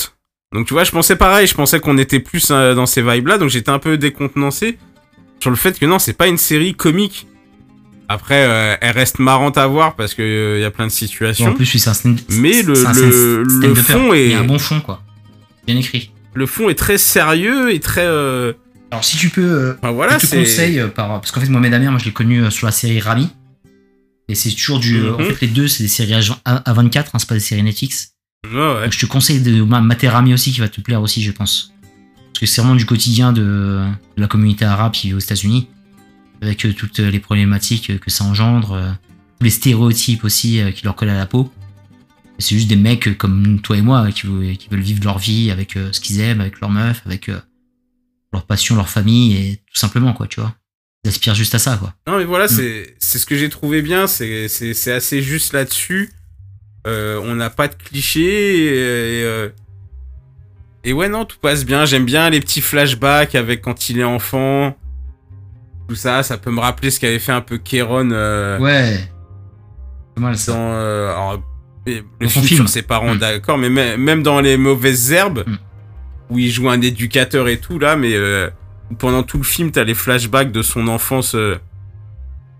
Donc 0.52 0.66
tu 0.66 0.74
vois, 0.74 0.84
je 0.84 0.90
pensais 0.90 1.14
pareil, 1.16 1.46
je 1.46 1.54
pensais 1.54 1.78
qu'on 1.78 1.98
était 1.98 2.20
plus 2.20 2.48
dans 2.50 2.86
ces 2.86 3.02
vibes 3.02 3.28
là, 3.28 3.38
donc 3.38 3.50
j'étais 3.50 3.70
un 3.70 3.78
peu 3.78 3.96
décontenancé 3.98 4.78
sur 5.40 5.50
le 5.50 5.56
fait 5.56 5.78
que 5.78 5.86
non, 5.86 5.98
c'est 5.98 6.14
pas 6.14 6.26
une 6.26 6.38
série 6.38 6.74
comique. 6.74 7.26
Après, 8.08 8.44
euh, 8.48 8.74
elle 8.80 8.92
reste 8.96 9.18
marrante 9.18 9.58
à 9.58 9.66
voir 9.66 9.94
parce 9.94 10.14
que 10.14 10.22
euh, 10.22 10.58
y 10.58 10.64
a 10.64 10.70
plein 10.70 10.86
de 10.86 10.90
Bon, 10.90 10.96
situations. 10.96 11.46
en 11.50 11.52
plus, 11.52 11.70
oui, 11.74 11.78
c'est 11.78 11.90
un 11.90 12.16
Mais 12.30 12.62
le- 12.62 12.86
un 12.86 13.74
fond 13.74 14.14
est- 14.14 14.24
Il 14.24 14.30
y 14.32 14.34
a 14.34 14.40
un 14.40 14.44
bon 14.44 14.58
fond, 14.58 14.80
quoi. 14.80 15.02
Bien 15.66 15.76
écrit. 15.76 16.10
Le 16.32 16.46
fond 16.46 16.70
est 16.70 16.74
très 16.74 16.96
sérieux 16.98 17.70
et 17.72 17.80
très. 17.80 18.04
euh, 18.06 18.54
Alors, 18.90 19.04
si 19.04 19.16
tu 19.18 19.28
peux, 19.28 19.42
euh, 19.42 19.74
voilà, 19.92 20.18
je 20.18 20.26
te 20.26 20.34
conseille, 20.36 20.78
euh, 20.80 20.88
par... 20.88 21.08
parce 21.20 21.30
qu'en 21.30 21.40
fait, 21.40 21.48
Mohamed 21.48 21.74
Amir, 21.74 21.90
moi, 21.90 22.00
je 22.00 22.06
l'ai 22.06 22.12
connu 22.12 22.42
euh, 22.42 22.50
sur 22.50 22.66
la 22.66 22.72
série 22.72 23.00
Rami. 23.00 23.28
Et 24.28 24.34
c'est 24.34 24.50
toujours 24.50 24.78
du. 24.80 25.08
En 25.10 25.18
Mhm. 25.18 25.24
fait, 25.26 25.40
les 25.42 25.48
deux, 25.48 25.68
c'est 25.68 25.82
des 25.82 25.88
séries 25.88 26.14
à, 26.44 26.56
à 26.56 26.72
24, 26.72 27.14
hein, 27.14 27.18
c'est 27.18 27.28
pas 27.28 27.34
des 27.34 27.40
séries 27.40 27.62
Netflix. 27.62 28.12
Ouais, 28.46 28.52
ouais. 28.54 28.82
Donc, 28.84 28.92
je 28.92 28.98
te 28.98 29.06
conseille 29.06 29.40
de 29.40 29.62
ma- 29.62 29.80
mater 29.80 30.08
Rami 30.08 30.32
aussi, 30.34 30.52
qui 30.52 30.60
va 30.60 30.68
te 30.68 30.80
plaire 30.80 31.02
aussi, 31.02 31.22
je 31.22 31.32
pense. 31.32 31.72
Parce 32.32 32.40
que 32.40 32.46
c'est 32.46 32.60
vraiment 32.60 32.76
du 32.76 32.86
quotidien 32.86 33.32
de, 33.32 33.84
la 34.16 34.26
communauté 34.26 34.64
arabe 34.64 34.92
qui 34.92 35.08
vit 35.08 35.14
aux 35.14 35.18
États-Unis. 35.18 35.68
Avec 36.40 36.58
toutes 36.76 36.98
les 37.00 37.18
problématiques 37.18 37.98
que 37.98 38.10
ça 38.10 38.22
engendre, 38.24 38.96
tous 39.40 39.44
les 39.44 39.50
stéréotypes 39.50 40.22
aussi 40.22 40.60
qui 40.74 40.84
leur 40.84 40.94
collent 40.94 41.08
à 41.10 41.16
la 41.18 41.26
peau. 41.26 41.52
C'est 42.38 42.54
juste 42.54 42.68
des 42.68 42.76
mecs 42.76 43.18
comme 43.18 43.60
toi 43.60 43.76
et 43.76 43.82
moi 43.82 44.06
qui, 44.12 44.28
veulent- 44.28 44.80
vivre 44.80 45.02
leur 45.02 45.18
vie 45.18 45.50
avec 45.50 45.76
ce 45.90 45.98
qu'ils 46.00 46.20
aiment, 46.20 46.40
avec 46.40 46.60
leur 46.60 46.70
meuf, 46.70 47.02
avec 47.06 47.28
leur 48.32 48.44
passion, 48.44 48.76
leur 48.76 48.88
famille, 48.88 49.36
et 49.36 49.56
tout 49.56 49.78
simplement, 49.78 50.12
quoi, 50.12 50.26
tu 50.26 50.40
vois. 50.40 50.54
Ils 51.04 51.08
aspirent 51.08 51.34
juste 51.34 51.54
à 51.54 51.58
ça, 51.58 51.76
quoi. 51.76 51.94
Non 52.06 52.18
mais 52.18 52.24
voilà, 52.24 52.46
Mm. 52.46 52.48
c'est 52.48 52.94
c'est 52.98 53.18
ce 53.18 53.26
que 53.26 53.36
j'ai 53.36 53.48
trouvé 53.48 53.82
bien, 53.82 54.06
c'est 54.06 54.46
assez 54.92 55.22
juste 55.22 55.52
là-dessus. 55.52 56.10
Euh, 56.86 57.20
on 57.24 57.34
n'a 57.34 57.50
pas 57.50 57.68
de 57.68 57.74
clichés 57.74 58.20
et, 58.22 59.20
et, 59.20 59.24
euh, 59.24 59.48
et 60.84 60.92
ouais 60.92 61.08
non, 61.08 61.24
tout 61.24 61.36
passe 61.40 61.64
bien. 61.64 61.84
J'aime 61.84 62.04
bien 62.04 62.30
les 62.30 62.40
petits 62.40 62.60
flashbacks 62.60 63.34
avec 63.34 63.62
quand 63.62 63.88
il 63.90 63.98
est 64.00 64.04
enfant. 64.04 64.76
Tout 65.88 65.94
ça, 65.96 66.22
ça 66.22 66.36
peut 66.38 66.50
me 66.50 66.60
rappeler 66.60 66.90
ce 66.90 67.00
qu'avait 67.00 67.18
fait 67.18 67.32
un 67.32 67.40
peu 67.40 67.58
Kéron 67.58 68.10
euh, 68.10 68.58
Ouais. 68.58 69.08
Mal, 70.16 70.36
ça. 70.36 70.52
dans 70.52 70.58
euh, 70.72 71.10
alors, 71.10 71.42
le 71.86 72.02
Dans 72.20 72.28
film, 72.28 72.44
film. 72.44 72.56
sur 72.60 72.68
ses 72.68 72.82
parents, 72.82 73.14
Mm. 73.14 73.18
d'accord, 73.18 73.56
mais 73.58 73.70
mê- 73.70 73.96
même 73.96 74.22
dans 74.22 74.40
les 74.40 74.56
mauvaises 74.56 75.12
herbes 75.12 75.44
Mm. 75.46 75.56
Où 76.30 76.38
il 76.38 76.50
joue 76.50 76.68
un 76.68 76.80
éducateur 76.80 77.48
et 77.48 77.58
tout 77.58 77.78
là, 77.78 77.96
mais 77.96 78.14
euh, 78.14 78.50
pendant 78.98 79.22
tout 79.22 79.38
le 79.38 79.44
film, 79.44 79.70
t'as 79.70 79.84
les 79.84 79.94
flashbacks 79.94 80.52
de 80.52 80.62
son 80.62 80.88
enfance, 80.88 81.34
euh, 81.34 81.56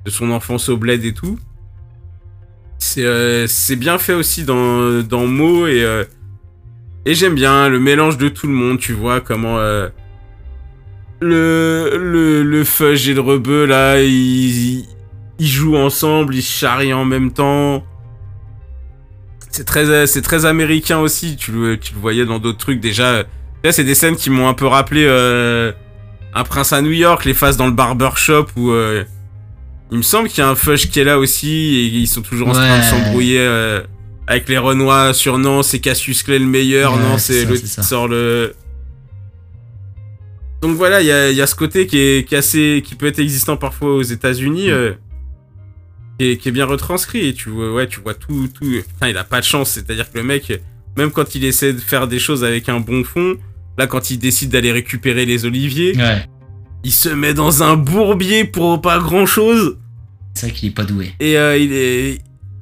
de 0.05 0.11
son 0.11 0.31
enfance 0.31 0.69
au 0.69 0.77
bled 0.77 1.05
et 1.05 1.13
tout. 1.13 1.39
C'est 2.79 3.05
euh, 3.05 3.47
bien 3.77 3.99
fait 3.99 4.15
aussi 4.15 4.45
dans 4.45 5.03
dans 5.03 5.27
Mo 5.27 5.67
et 5.67 5.85
et 7.05 7.15
j'aime 7.15 7.35
bien 7.35 7.69
le 7.69 7.81
mélange 7.81 8.19
de 8.19 8.29
tout 8.29 8.47
le 8.47 8.53
monde. 8.53 8.79
Tu 8.79 8.93
vois 8.93 9.21
comment 9.21 9.59
le 9.59 9.91
le 11.21 12.43
le 12.45 12.65
Fudge 12.65 13.09
et 13.09 13.15
le 13.15 13.21
Rebeu 13.21 13.67
là, 13.67 14.01
ils 14.01 14.87
ils 15.41 15.47
jouent 15.47 15.77
ensemble, 15.77 16.35
ils 16.37 16.43
se 16.43 16.53
charrient 16.53 16.93
en 16.93 17.05
même 17.05 17.33
temps. 17.33 17.85
C'est 19.51 19.65
très 19.65 20.07
très 20.07 20.45
américain 20.47 21.01
aussi. 21.01 21.37
Tu 21.37 21.51
le 21.51 21.79
tu 21.79 21.95
le 21.95 22.01
voyais 22.01 22.25
dans 22.25 22.39
d'autres 22.39 22.59
trucs 22.59 22.81
déjà. 22.81 23.25
Là, 23.65 23.73
c'est 23.73 23.85
des 23.85 23.95
scènes 23.95 24.17
qui 24.17 24.31
m'ont 24.31 24.49
un 24.49 24.55
peu 24.55 24.67
rappelé 24.67 25.05
euh, 25.07 25.73
un 26.35 26.45
prince 26.45 26.73
à 26.73 26.81
New 26.81 26.93
York, 26.93 27.25
les 27.25 27.35
phases 27.35 27.57
dans 27.57 27.67
le 27.67 27.73
barbershop 27.73 28.47
où 28.57 28.71
euh, 28.71 29.05
il 29.91 29.99
me 29.99 30.03
semble 30.03 30.29
qu'il 30.29 30.39
y 30.39 30.47
a 30.47 30.49
un 30.49 30.55
Fudge 30.55 30.89
qui 30.89 31.01
est 31.01 31.05
là 31.05 31.19
aussi 31.19 31.49
et 31.51 31.85
ils 31.87 32.07
sont 32.07 32.23
toujours 32.23 32.49
en 32.49 32.53
train 32.53 32.79
de 32.79 32.85
s'embrouiller 32.85 33.41
euh, 33.41 33.81
avec 34.27 34.49
les 34.49 34.59
Renois 34.59 35.15
sur 35.15 35.39
non, 35.39 35.63
c'est 35.63 35.81
Cassius 35.81 36.23
Clay 36.23 36.39
le 36.39 36.47
meilleur, 36.47 36.95
Ouais, 36.95 37.03
non, 37.03 37.19
c'est 37.19 37.47
ça. 37.67 37.83
qui 37.83 37.89
sort 37.89 38.07
le. 38.09 38.55
Donc 40.61 40.77
voilà, 40.77 41.01
il 41.01 41.07
y 41.07 41.13
a, 41.13 41.31
il 41.31 41.37
y 41.37 41.41
a 41.43 41.47
ce 41.47 41.55
côté 41.55 41.87
qui 41.87 41.99
est, 41.99 42.29
qui 42.29 42.35
est 42.35 42.39
assez, 42.39 42.83
qui 42.85 42.95
peut 42.97 43.07
être 43.07 43.21
existant 43.21 43.57
parfois 43.57 43.95
aux 43.95 44.03
États-Unis, 44.03 44.69
Mm. 44.69 44.73
euh, 44.73 44.93
qui, 46.19 46.49
est, 46.49 46.51
bien 46.51 46.67
retranscrit. 46.67 47.29
Et 47.29 47.35
tu 47.35 47.49
vois, 47.49 47.73
ouais, 47.73 47.87
tu 47.87 48.01
vois 48.01 48.15
tout, 48.15 48.49
tout. 48.53 48.67
Il 49.03 49.17
a 49.17 49.25
pas 49.25 49.41
de 49.41 49.45
chance. 49.45 49.71
C'est-à-dire 49.71 50.11
que 50.11 50.19
le 50.19 50.25
mec, 50.25 50.53
même 50.97 51.13
quand 51.13 51.35
il 51.35 51.45
essaie 51.45 51.73
de 51.73 51.81
faire 51.81 52.09
des 52.09 52.19
choses 52.19 52.43
avec 52.45 52.69
un 52.69 52.81
bon 52.81 53.05
fond, 53.05 53.37
là, 53.79 53.87
quand 53.87 54.11
il 54.11 54.19
décide 54.19 54.51
d'aller 54.51 54.73
récupérer 54.73 55.25
les 55.25 55.45
oliviers, 55.47 55.97
Ouais. 55.97 56.27
il 56.85 56.93
se 56.93 57.09
met 57.09 57.33
dans 57.35 57.63
un 57.63 57.77
bourbier 57.77 58.45
pour 58.45 58.81
pas 58.83 58.99
grand-chose. 58.99 59.79
C'est 60.35 60.47
vrai 60.49 60.55
qu'il 60.57 60.69
est 60.69 60.75
pas 60.75 60.85
doué. 60.85 61.13
Et 61.21 61.39
euh, 61.39 61.57
il 61.57 61.73
est. 61.73 62.19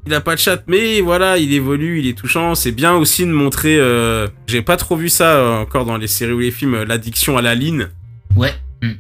Il 0.08 0.14
a 0.14 0.20
pas 0.20 0.36
de 0.36 0.40
chat, 0.40 0.62
mais 0.68 1.00
voilà, 1.00 1.36
il 1.36 1.52
évolue, 1.52 1.98
il 1.98 2.06
est 2.06 2.16
touchant. 2.16 2.54
C'est 2.54 2.70
bien 2.70 2.94
aussi 2.94 3.26
de 3.26 3.32
montrer. 3.32 3.76
euh, 3.76 4.28
J'ai 4.46 4.62
pas 4.62 4.76
trop 4.76 4.94
vu 4.96 5.08
ça 5.08 5.34
euh, 5.36 5.62
encore 5.62 5.84
dans 5.84 5.96
les 5.96 6.06
séries 6.06 6.32
ou 6.32 6.38
les 6.38 6.52
films, 6.52 6.84
l'addiction 6.84 7.36
à 7.36 7.42
la 7.42 7.56
ligne. 7.56 7.88
Ouais. 8.36 8.54
Mm. 8.82 8.92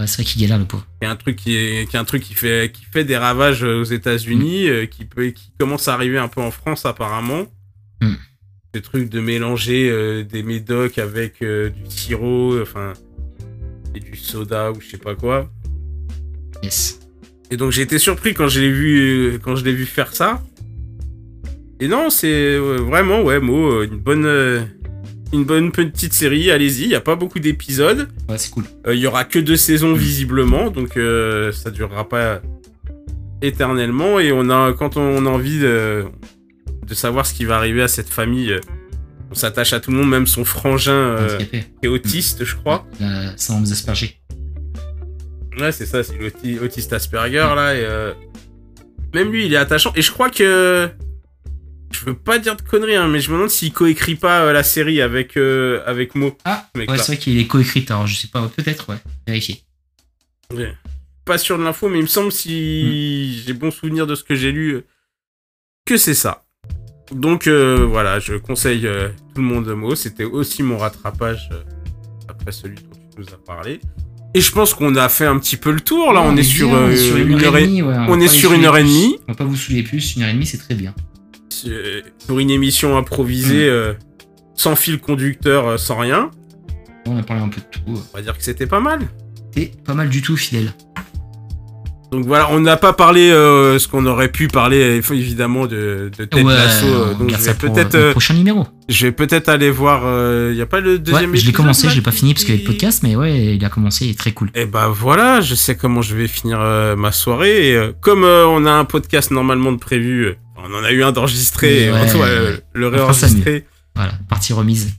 Ouais, 0.00 0.06
c'est 0.06 0.16
vrai 0.22 0.24
qu'il 0.24 0.40
galère 0.42 0.58
le 0.58 0.64
pauvre. 0.66 0.86
qui 1.00 1.06
est 1.06 1.10
un 1.10 1.16
truc 1.16 1.36
qui 1.36 1.56
est, 1.56 1.88
qui 1.90 1.96
est 1.96 1.98
un 1.98 2.04
truc 2.04 2.22
qui 2.22 2.34
fait, 2.34 2.70
qui 2.72 2.84
fait 2.84 3.04
des 3.04 3.16
ravages 3.16 3.62
aux 3.64 3.82
États-Unis, 3.84 4.68
euh, 4.68 4.86
qui 4.86 5.04
peut, 5.04 5.28
qui 5.30 5.50
commence 5.58 5.88
à 5.88 5.94
arriver 5.94 6.18
un 6.18 6.28
peu 6.28 6.40
en 6.40 6.50
France 6.50 6.84
apparemment. 6.86 7.46
Des 8.74 8.82
trucs 8.82 9.08
de 9.08 9.20
mélanger 9.20 9.88
euh, 9.90 10.24
des 10.24 10.42
médocs 10.42 10.98
avec 10.98 11.42
euh, 11.42 11.70
du 11.70 11.90
sirop, 11.90 12.60
enfin, 12.60 12.92
et 13.94 14.00
du 14.00 14.14
soda 14.14 14.72
ou 14.72 14.80
je 14.80 14.90
sais 14.90 14.98
pas 14.98 15.14
quoi. 15.14 15.50
Yes. 16.62 17.00
Et 17.50 17.56
donc 17.56 17.72
j'ai 17.72 17.80
été 17.80 17.98
surpris 17.98 18.34
quand 18.34 18.48
je 18.48 18.60
l'ai 18.60 18.70
vu, 18.70 18.98
euh, 19.00 19.38
quand 19.42 19.56
je 19.56 19.64
l'ai 19.64 19.72
vu 19.72 19.86
faire 19.86 20.14
ça. 20.14 20.42
Et 21.80 21.88
non, 21.88 22.10
c'est 22.10 22.58
vraiment 22.58 23.22
ouais, 23.22 23.40
Mo, 23.40 23.82
une 23.84 23.98
bonne, 23.98 24.68
une 25.32 25.44
bonne 25.44 25.72
petite 25.72 26.12
série. 26.12 26.50
Allez-y, 26.50 26.82
il 26.82 26.90
y 26.90 26.94
a 26.94 27.00
pas 27.00 27.14
beaucoup 27.16 27.38
d'épisodes. 27.38 28.08
Ouais, 28.28 28.36
c'est 28.36 28.50
cool. 28.50 28.64
Il 28.86 28.98
y 28.98 29.06
aura 29.06 29.24
que 29.24 29.38
deux 29.38 29.56
saisons 29.56 29.94
visiblement, 29.94 30.70
donc 30.70 30.98
ça 31.52 31.70
durera 31.70 32.08
pas 32.08 32.42
éternellement. 33.40 34.18
Et 34.18 34.32
on 34.32 34.50
a, 34.50 34.72
quand 34.72 34.96
on 34.96 35.24
a 35.24 35.30
envie 35.30 35.60
de, 35.60 36.04
de 36.88 36.94
savoir 36.94 37.26
ce 37.26 37.34
qui 37.34 37.44
va 37.44 37.56
arriver 37.56 37.82
à 37.82 37.88
cette 37.88 38.08
famille, 38.08 38.52
euh, 38.52 38.60
on 39.30 39.34
s'attache 39.34 39.72
à 39.72 39.80
tout 39.80 39.90
le 39.90 39.98
monde, 39.98 40.08
même 40.08 40.26
son 40.26 40.44
frangin 40.44 40.92
euh, 40.92 41.38
qui 41.38 41.60
est 41.82 41.88
autiste, 41.88 42.44
je 42.44 42.56
crois. 42.56 42.86
La 43.00 43.36
syndrome 43.36 43.66
d'Asperger. 43.66 44.18
Ouais, 45.58 45.72
c'est 45.72 45.86
ça, 45.86 46.02
c'est 46.02 46.16
l'auti- 46.16 46.58
autiste 46.58 46.92
Asperger 46.92 47.38
là. 47.54 47.74
Et, 47.74 47.80
euh, 47.84 48.14
même 49.14 49.30
lui, 49.30 49.46
il 49.46 49.52
est 49.52 49.56
attachant. 49.56 49.92
Et 49.96 50.02
je 50.02 50.10
crois 50.12 50.30
que 50.30 50.88
je 51.90 52.04
veux 52.04 52.14
pas 52.16 52.38
dire 52.38 52.54
de 52.56 52.62
conneries, 52.62 52.96
hein, 52.96 53.08
mais 53.08 53.20
je 53.20 53.30
me 53.30 53.34
demande 53.36 53.50
s'il 53.50 53.72
coécrit 53.72 54.14
pas 54.14 54.42
euh, 54.44 54.52
la 54.52 54.62
série 54.62 55.00
avec 55.02 55.36
avec 55.36 55.86
avec 55.86 56.14
Mo. 56.14 56.36
Ah, 56.44 56.68
ouais, 56.74 56.86
c'est 56.96 57.06
vrai 57.06 57.16
qu'il 57.18 57.38
est 57.38 57.46
coécrit. 57.46 57.84
Alors, 57.88 58.06
je 58.06 58.14
sais 58.14 58.28
pas, 58.28 58.48
peut-être, 58.56 58.88
ouais. 58.90 58.98
Vérifier. 59.26 59.62
Ouais. 60.54 60.72
Pas 61.24 61.36
sûr 61.38 61.58
de 61.58 61.64
l'info, 61.64 61.88
mais 61.90 61.98
il 61.98 62.02
me 62.02 62.06
semble 62.06 62.32
si 62.32 63.42
j'ai 63.46 63.52
bon 63.52 63.70
souvenir 63.70 64.06
de 64.06 64.14
ce 64.14 64.24
que 64.24 64.34
j'ai 64.34 64.52
lu 64.52 64.70
euh, 64.76 64.84
que 65.84 65.96
c'est 65.98 66.14
ça. 66.14 66.44
Donc 67.12 67.46
euh, 67.46 67.86
voilà, 67.88 68.18
je 68.18 68.34
conseille 68.34 68.86
euh, 68.86 69.08
tout 69.34 69.40
le 69.40 69.46
monde 69.46 69.68
Mo. 69.68 69.94
C'était 69.94 70.24
aussi 70.24 70.62
mon 70.62 70.78
rattrapage 70.78 71.50
euh, 71.52 71.62
après 72.28 72.52
celui 72.52 72.76
dont 72.76 72.98
tu 73.14 73.20
nous 73.20 73.28
as 73.28 73.44
parlé. 73.44 73.80
Et 74.34 74.40
je 74.40 74.52
pense 74.52 74.74
qu'on 74.74 74.94
a 74.96 75.08
fait 75.08 75.24
un 75.26 75.38
petit 75.38 75.56
peu 75.56 75.72
le 75.72 75.80
tour 75.80 76.12
là. 76.12 76.22
on, 76.22 76.36
est 76.36 76.42
sur, 76.42 76.68
bien, 76.68 76.76
euh, 76.76 76.86
on 76.88 76.90
est 76.90 76.96
sur 76.96 77.16
une 77.16 77.44
heure 77.44 77.56
et 77.56 77.66
demie, 77.66 77.82
ouais, 77.82 77.94
on 77.96 78.16
va 78.16 78.22
est 78.22 78.26
pas 78.26 78.32
sur 78.32 78.50
les 78.50 78.58
une 78.58 78.64
heure 78.66 78.76
et 78.76 78.82
saouler 78.82 78.92
demie. 78.92 79.16
plus. 79.16 79.24
On 79.26 79.32
va 79.32 79.36
pas 79.36 79.44
vous 79.44 79.56
saouler 79.56 79.82
plus, 79.82 80.16
une 80.16 80.22
heure 80.22 80.28
et 80.28 80.34
demie, 80.34 80.46
c'est 80.46 80.58
très 80.58 80.74
bien. 80.74 80.94
pour 82.26 82.38
une 82.38 82.50
émission 82.50 82.98
improvisée, 82.98 83.70
sans 84.54 84.76
fil 84.76 84.98
conducteur, 84.98 85.78
sans 85.78 85.96
rien. 85.98 86.30
On 87.06 87.16
a 87.16 87.22
parlé 87.22 87.42
un 87.42 87.48
peu 87.48 87.60
de 87.60 87.66
tout. 87.70 88.02
On 88.12 88.16
va 88.16 88.22
dire 88.22 88.36
que 88.36 88.44
c'était 88.44 88.66
pas 88.66 88.80
mal. 88.80 89.00
C'est 89.54 89.82
pas 89.82 89.94
mal 89.94 90.10
du 90.10 90.20
tout, 90.20 90.36
fidèle. 90.36 90.74
Donc 92.10 92.24
voilà, 92.24 92.48
on 92.50 92.60
n'a 92.60 92.78
pas 92.78 92.94
parlé 92.94 93.30
euh, 93.30 93.78
ce 93.78 93.86
qu'on 93.86 94.06
aurait 94.06 94.30
pu 94.30 94.48
parler 94.48 95.00
évidemment 95.10 95.66
de, 95.66 96.10
de 96.16 96.24
Ted 96.24 96.42
ouais, 96.42 96.54
Lasso. 96.54 96.86
euh, 96.86 97.12
on 97.14 97.18
donc 97.18 97.30
je 97.30 97.36
vais 97.36 97.54
peut-être 97.54 97.94
euh, 97.96 98.10
prochain 98.12 98.34
numéro. 98.34 98.66
Je 98.88 99.06
vais 99.06 99.12
peut-être 99.12 99.50
aller 99.50 99.70
voir. 99.70 100.02
Il 100.50 100.56
y 100.56 100.62
a 100.62 100.66
pas 100.66 100.80
le 100.80 100.98
deuxième 100.98 101.30
Ouais, 101.30 101.36
je 101.36 101.46
l'ai 101.46 101.52
commencé, 101.52 101.88
je 101.90 101.96
l'ai 101.96 102.00
pas 102.00 102.10
fini 102.10 102.32
parce 102.32 102.44
qu'il 102.44 102.54
y 102.54 102.58
avait 102.58 102.66
le 102.66 102.72
podcast, 102.72 103.02
mais 103.02 103.14
ouais, 103.14 103.56
il 103.56 103.64
a 103.64 103.68
commencé, 103.68 104.06
il 104.06 104.10
est 104.12 104.18
très 104.18 104.32
cool. 104.32 104.50
Et 104.54 104.64
bah 104.64 104.88
voilà, 104.88 105.40
je 105.42 105.54
sais 105.54 105.76
comment 105.76 106.00
je 106.00 106.14
vais 106.14 106.28
finir 106.28 106.60
ma 106.96 107.12
soirée. 107.12 107.74
Et, 107.74 107.90
comme 108.00 108.24
on 108.24 108.64
a 108.64 108.72
un 108.72 108.84
podcast 108.86 109.30
normalement 109.30 109.72
de 109.72 109.78
prévu, 109.78 110.34
on 110.56 110.74
en 110.74 110.84
a 110.84 110.92
eu 110.92 111.02
un 111.02 111.12
d'enregistré, 111.12 111.90
Ouais, 111.92 112.62
le 112.72 112.88
réenregistrer. 112.88 113.66
Voilà, 113.94 114.12
partie 114.28 114.52
remise. 114.52 114.92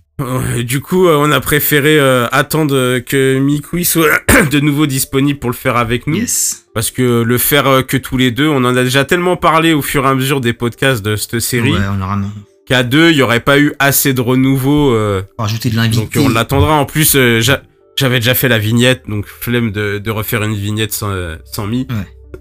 Du 0.65 0.81
coup, 0.81 1.07
euh, 1.07 1.15
on 1.17 1.31
a 1.31 1.39
préféré 1.39 1.97
euh, 1.99 2.27
attendre 2.31 2.99
que 2.99 3.39
Mikui 3.39 3.85
soit 3.85 4.09
de 4.51 4.59
nouveau 4.59 4.85
disponible 4.85 5.39
pour 5.39 5.49
le 5.49 5.55
faire 5.55 5.77
avec 5.77 6.07
nous. 6.07 6.17
Yes. 6.17 6.65
Parce 6.73 6.91
que 6.91 7.21
le 7.21 7.37
faire 7.37 7.67
euh, 7.67 7.81
que 7.83 7.97
tous 7.97 8.17
les 8.17 8.31
deux, 8.31 8.47
on 8.47 8.57
en 8.65 8.75
a 8.75 8.83
déjà 8.83 9.05
tellement 9.05 9.37
parlé 9.37 9.73
au 9.73 9.81
fur 9.81 10.05
et 10.05 10.09
à 10.09 10.13
mesure 10.15 10.41
des 10.41 10.53
podcasts 10.53 11.03
de 11.03 11.15
cette 11.15 11.39
série 11.39 11.71
Ouais, 11.73 11.79
on 11.97 12.01
aura 12.01 12.17
qu'à 12.65 12.83
deux, 12.83 13.11
il 13.11 13.17
y 13.17 13.21
aurait 13.21 13.39
pas 13.39 13.59
eu 13.59 13.73
assez 13.79 14.13
de 14.13 14.21
renouveau. 14.21 14.91
euh, 14.93 15.23
rajouté 15.37 15.69
de 15.69 15.75
l'invité. 15.75 16.19
Donc 16.19 16.25
on 16.25 16.29
l'attendra. 16.29 16.73
En 16.73 16.85
plus, 16.85 17.15
euh, 17.15 17.39
j'a- 17.39 17.63
j'avais 17.95 18.19
déjà 18.19 18.35
fait 18.35 18.47
la 18.49 18.59
vignette, 18.59 19.03
donc 19.07 19.25
flemme 19.25 19.71
de, 19.71 19.97
de 19.99 20.11
refaire 20.11 20.43
une 20.43 20.53
vignette 20.55 20.91
sans, 20.93 21.13
sans 21.45 21.65
mi. 21.65 21.87
Ouais. 21.89 22.39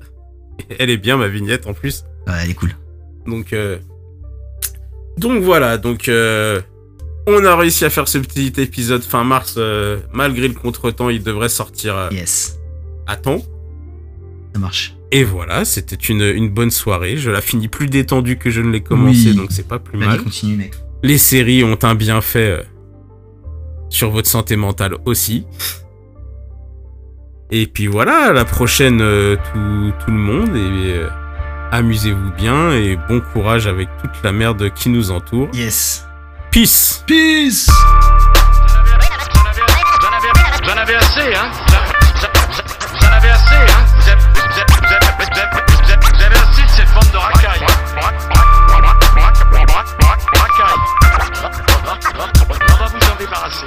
Elle 0.78 0.90
est 0.90 0.96
bien 0.98 1.16
ma 1.16 1.28
vignette 1.28 1.66
en 1.66 1.72
plus. 1.74 2.05
Ouais, 2.26 2.34
elle 2.44 2.50
est 2.50 2.55
cool. 2.55 2.70
Donc 3.26 3.52
euh, 3.52 3.78
donc 5.16 5.42
voilà. 5.42 5.78
Donc 5.78 6.09
on 7.30 7.44
a 7.44 7.56
réussi 7.56 7.84
à 7.84 7.90
faire 7.90 8.09
ce 8.09 8.18
petit 8.18 8.52
épisode 8.60 9.02
fin 9.02 9.24
mars. 9.24 9.55
euh, 9.59 9.98
malgré 10.12 10.48
le 10.48 10.55
contretemps, 10.55 11.09
il 11.10 11.22
devrait 11.22 11.48
sortir 11.48 11.96
euh, 11.96 12.09
Yes. 12.12 12.59
à 13.06 13.16
temps. 13.16 13.42
Ça 14.55 14.59
marche. 14.60 14.94
Et 15.10 15.24
voilà, 15.24 15.64
c'était 15.64 15.96
une, 15.96 16.20
une 16.22 16.50
bonne 16.50 16.70
soirée. 16.70 17.16
Je 17.16 17.30
la 17.30 17.40
finis 17.40 17.68
plus 17.68 17.86
détendue 17.86 18.36
que 18.38 18.50
je 18.50 18.60
ne 18.60 18.70
l'ai 18.70 18.82
commencé, 18.82 19.28
Oui. 19.30 19.34
donc 19.36 19.52
c'est 19.52 19.66
pas 19.66 19.78
plus 19.78 19.98
mal. 19.98 20.22
continue, 20.22 20.56
mec. 20.56 20.74
Les 21.02 21.16
séries 21.18 21.64
ont 21.64 21.78
un 21.82 21.94
bienfait 21.94 22.59
euh, 22.59 22.62
sur 23.88 24.10
votre 24.10 24.28
santé 24.28 24.56
mentale 24.56 24.96
aussi. 25.06 25.46
Et 27.50 27.66
puis 27.66 27.86
voilà, 27.86 28.28
à 28.28 28.32
la 28.32 28.44
prochaine 28.44 29.00
euh, 29.00 29.36
tout, 29.36 29.92
tout 30.05 30.10
le 30.10 30.18
monde 30.18 30.50
et 30.55 30.92
euh, 30.98 31.09
amusez-vous 31.72 32.30
bien 32.36 32.72
et 32.72 32.98
bon 33.09 33.20
courage 33.32 33.66
avec 33.66 33.88
toute 34.02 34.22
la 34.22 34.32
merde 34.32 34.70
qui 34.74 34.90
nous 34.90 35.10
entoure. 35.10 35.48
Yes. 35.55 36.05
Peace 36.51 37.03
Peace. 37.07 37.66
Vous 40.62 40.70
en 40.70 40.77
avez 40.77 40.97
assez, 40.97 41.35
hein 41.35 41.51
Vous 41.53 41.75
en- 41.75 42.99
vous 42.99 43.07
en 43.07 43.12
avez 43.12 43.31
assez, 43.31 43.55
hein 43.55 43.85
Vous 43.97 44.09
avez- 44.09 44.19
assez 46.37 46.62
de 46.62 46.69
cette 46.77 46.93
bande 46.95 47.11
de 47.12 47.16
racailles. 47.19 47.66
Racailles. 50.35 50.83
On 52.49 52.77
va 52.77 52.87
vous 52.87 53.12
en 53.12 53.16
débarrasser. 53.19 53.66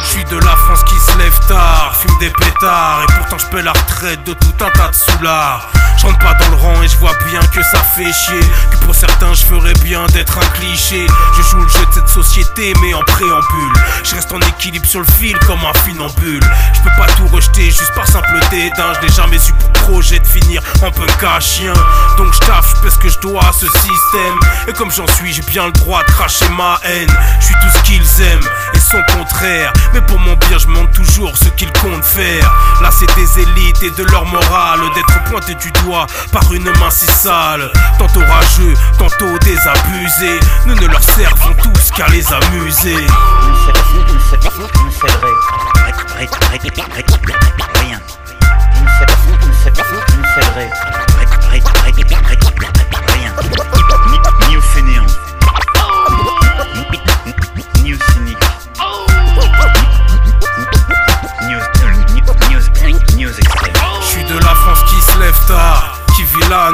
Je 0.00 0.06
suis 0.06 0.24
de 0.24 0.36
la 0.38 0.56
France 0.56 0.84
qui 0.84 0.94
se 0.98 1.18
lève 1.18 1.38
tard, 1.48 1.94
fume 1.96 2.18
des 2.20 2.30
pétards 2.30 3.02
Et 3.08 3.12
pourtant 3.14 3.38
je 3.38 3.46
paie 3.46 3.62
la 3.62 3.72
retraite 3.72 4.24
de 4.24 4.32
tout 4.34 4.64
un 4.64 4.70
tas 4.70 4.88
de 4.88 4.94
soulards 4.94 5.68
Je 5.98 6.06
rentre 6.06 6.18
pas 6.18 6.34
dans 6.34 6.48
le 6.50 6.56
rang 6.56 6.82
et 6.82 6.88
je 6.88 6.96
vois 6.98 7.16
bien 7.28 7.40
que 7.40 7.60
ça 7.62 7.78
fait 7.82 8.12
chier. 8.12 8.40
Que 8.70 8.76
pour 8.84 8.94
certains 8.94 9.34
je 9.34 9.44
ferais 9.44 9.72
bien 9.82 10.06
d'être 10.06 10.38
un 10.38 10.48
cliché. 10.58 11.04
Je 11.36 11.42
joue 11.42 11.58
le 11.58 11.68
jeu 11.68 11.84
de 11.86 11.94
cette 11.94 12.08
société 12.08 12.72
mais 12.80 12.94
en 12.94 13.02
préambule. 13.02 13.72
Je 14.04 14.14
reste 14.14 14.32
en 14.32 14.38
équilibre 14.40 14.86
sur 14.86 15.00
le 15.00 15.06
fil 15.18 15.36
comme 15.40 15.58
un 15.58 15.76
funambule. 15.80 16.42
Je 16.72 16.80
peux 16.80 16.96
pas 16.96 17.06
tout 17.16 17.26
rejeter 17.26 17.64
juste 17.64 17.92
par 17.94 18.06
simple 18.06 18.38
dédain 18.50 18.92
Je 19.00 19.06
n'ai 19.06 19.12
jamais 19.12 19.36
eu 19.36 19.52
pour 19.58 19.72
projet 19.72 20.20
de 20.20 20.26
finir 20.26 20.62
en 20.82 20.90
punk 20.92 21.22
à 21.24 21.40
chien. 21.40 21.72
Donc 22.16 22.32
je 22.32 22.38
taffe, 22.46 22.74
je 22.76 22.82
pèse 22.82 22.94
ce 22.94 22.98
que 22.98 23.08
je 23.08 23.18
dois 23.18 23.44
à 23.44 23.52
ce 23.52 23.66
système. 23.66 24.38
Et 24.68 24.72
comme 24.74 24.92
j'en 24.92 25.06
suis 25.08 25.32
j'ai 25.32 25.42
bien 25.42 25.66
le 25.66 25.72
droit 25.72 26.04
de 26.04 26.10
cracher 26.12 26.48
ma 26.50 26.78
haine. 26.84 27.10
Je 27.40 27.46
suis 27.46 27.54
tout 27.54 27.76
ce 27.76 27.82
qu'ils 27.82 28.22
aiment 28.22 28.48
et 28.74 28.78
son 28.78 29.02
contraire. 29.16 29.72
Mais 29.94 30.00
pour 30.02 30.20
mon 30.20 30.36
bien 30.36 30.58
je 30.58 30.68
montre 30.68 30.92
toujours 30.92 31.36
ce 31.36 31.48
qu'ils 31.48 31.72
comptent 31.72 32.04
faire. 32.04 32.52
Là 32.82 32.90
c'est 33.00 33.12
des 33.16 33.40
élites 33.42 33.82
et 33.82 33.90
de 33.90 34.04
leur 34.12 34.24
morale 34.26 34.80
D'être 34.94 35.24
pointé 35.24 35.54
du 35.54 35.70
doigt 35.82 35.87
par 36.32 36.52
une 36.52 36.64
main 36.64 36.90
si 36.90 37.06
sale 37.06 37.70
Tantôt 37.98 38.20
rageux, 38.20 38.74
tantôt 38.98 39.38
désabusés 39.38 40.40
Nous 40.66 40.74
ne 40.74 40.86
leur 40.86 41.02
servons 41.02 41.54
tous 41.62 41.90
qu'à 41.92 42.06
les 42.08 42.24
amuser 42.32 43.06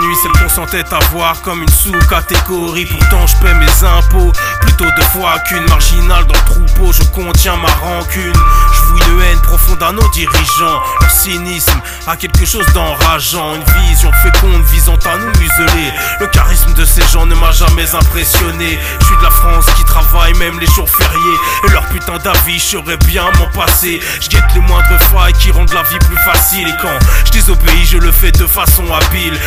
nuit, 0.04 0.16
celle 0.22 0.32
qu'on 0.32 0.48
s'entête 0.48 0.92
à 0.92 0.98
voir 1.10 1.40
comme 1.42 1.62
une 1.62 1.68
sous-catégorie. 1.68 2.86
Pourtant, 2.86 3.26
je 3.26 3.36
paie 3.36 3.54
mes 3.54 3.84
impôts 3.84 4.32
plutôt 4.60 4.86
deux 4.96 5.02
fois 5.12 5.38
qu'une 5.46 5.64
marginale 5.68 6.26
dans 6.26 6.34
le 6.34 6.44
troupeau. 6.44 6.92
Je 6.92 7.02
contiens 7.04 7.56
ma 7.56 7.68
rancune. 7.86 8.32
Je 8.32 8.78
fouille 8.78 9.12
Une 9.12 9.22
haine 9.22 9.40
profonde 9.42 9.82
à 9.82 9.92
nos 9.92 10.08
dirigeants. 10.10 10.80
Leur 11.00 11.10
cynisme 11.10 11.80
a 12.06 12.16
quelque 12.16 12.44
chose 12.44 12.66
d'enrageant. 12.74 13.54
Une 13.54 13.88
vision 13.88 14.10
féconde 14.22 14.62
visant 14.72 14.98
à 15.06 15.18
nous 15.18 15.32
museler. 15.40 15.92
Le 16.20 16.26
charisme 16.28 16.72
de 16.74 16.84
ces 16.84 17.02
gens 17.12 17.26
ne 17.26 17.34
m'a 17.34 17.52
jamais 17.52 17.94
impressionné. 17.94 18.78
Je 19.00 19.06
suis 19.06 19.16
de 19.16 19.22
la 19.22 19.30
France 19.30 19.66
qui 19.76 19.84
travaille 19.84 20.34
même 20.34 20.58
les 20.58 20.66
jours 20.68 20.88
fériés. 20.88 21.38
Et 21.66 21.70
leur 21.70 21.86
putain 21.86 22.18
d'avis, 22.18 22.58
je 22.58 22.78
bien 23.06 23.24
m'en 23.38 23.46
passer. 23.50 24.00
Je 24.20 24.28
guette 24.28 24.44
les 24.54 24.60
moindres 24.60 24.98
failles 25.12 25.32
qui 25.34 25.50
rendent 25.50 25.72
la 25.72 25.82
vie 25.82 25.98
plus 25.98 26.18
facile. 26.24 26.68
Et 26.68 26.82
quand 26.82 26.98
je 27.26 27.32
désobéis, 27.32 27.86
je 27.86 27.98
le 27.98 28.12
fais 28.12 28.32
de 28.32 28.46
façon 28.46 28.84
habile. 28.92 29.38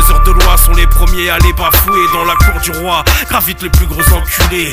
Les 0.00 0.10
heures 0.10 0.22
de 0.22 0.30
loi 0.30 0.56
sont 0.56 0.72
les 0.72 0.86
premiers 0.86 1.28
à 1.28 1.38
les 1.38 1.52
bafouer 1.52 2.00
dans 2.14 2.24
la 2.24 2.34
cour 2.36 2.58
du 2.62 2.70
roi. 2.70 3.04
Gravitent 3.28 3.62
les 3.62 3.68
plus 3.68 3.86
gros 3.86 4.00
enculés, 4.14 4.72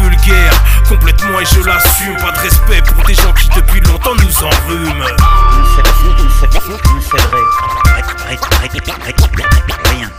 vulgaires, 0.00 0.62
complètement 0.88 1.40
et 1.40 1.44
je 1.46 1.60
l'assume. 1.66 2.16
Pas 2.16 2.30
de 2.30 2.38
respect 2.38 2.82
pour 2.82 3.04
des 3.04 3.14
gens 3.14 3.32
qui 3.32 3.48
depuis 3.48 3.80
longtemps 3.80 4.14
nous 4.14 4.44
enrhument. 4.44 5.04
Rien. 9.90 10.10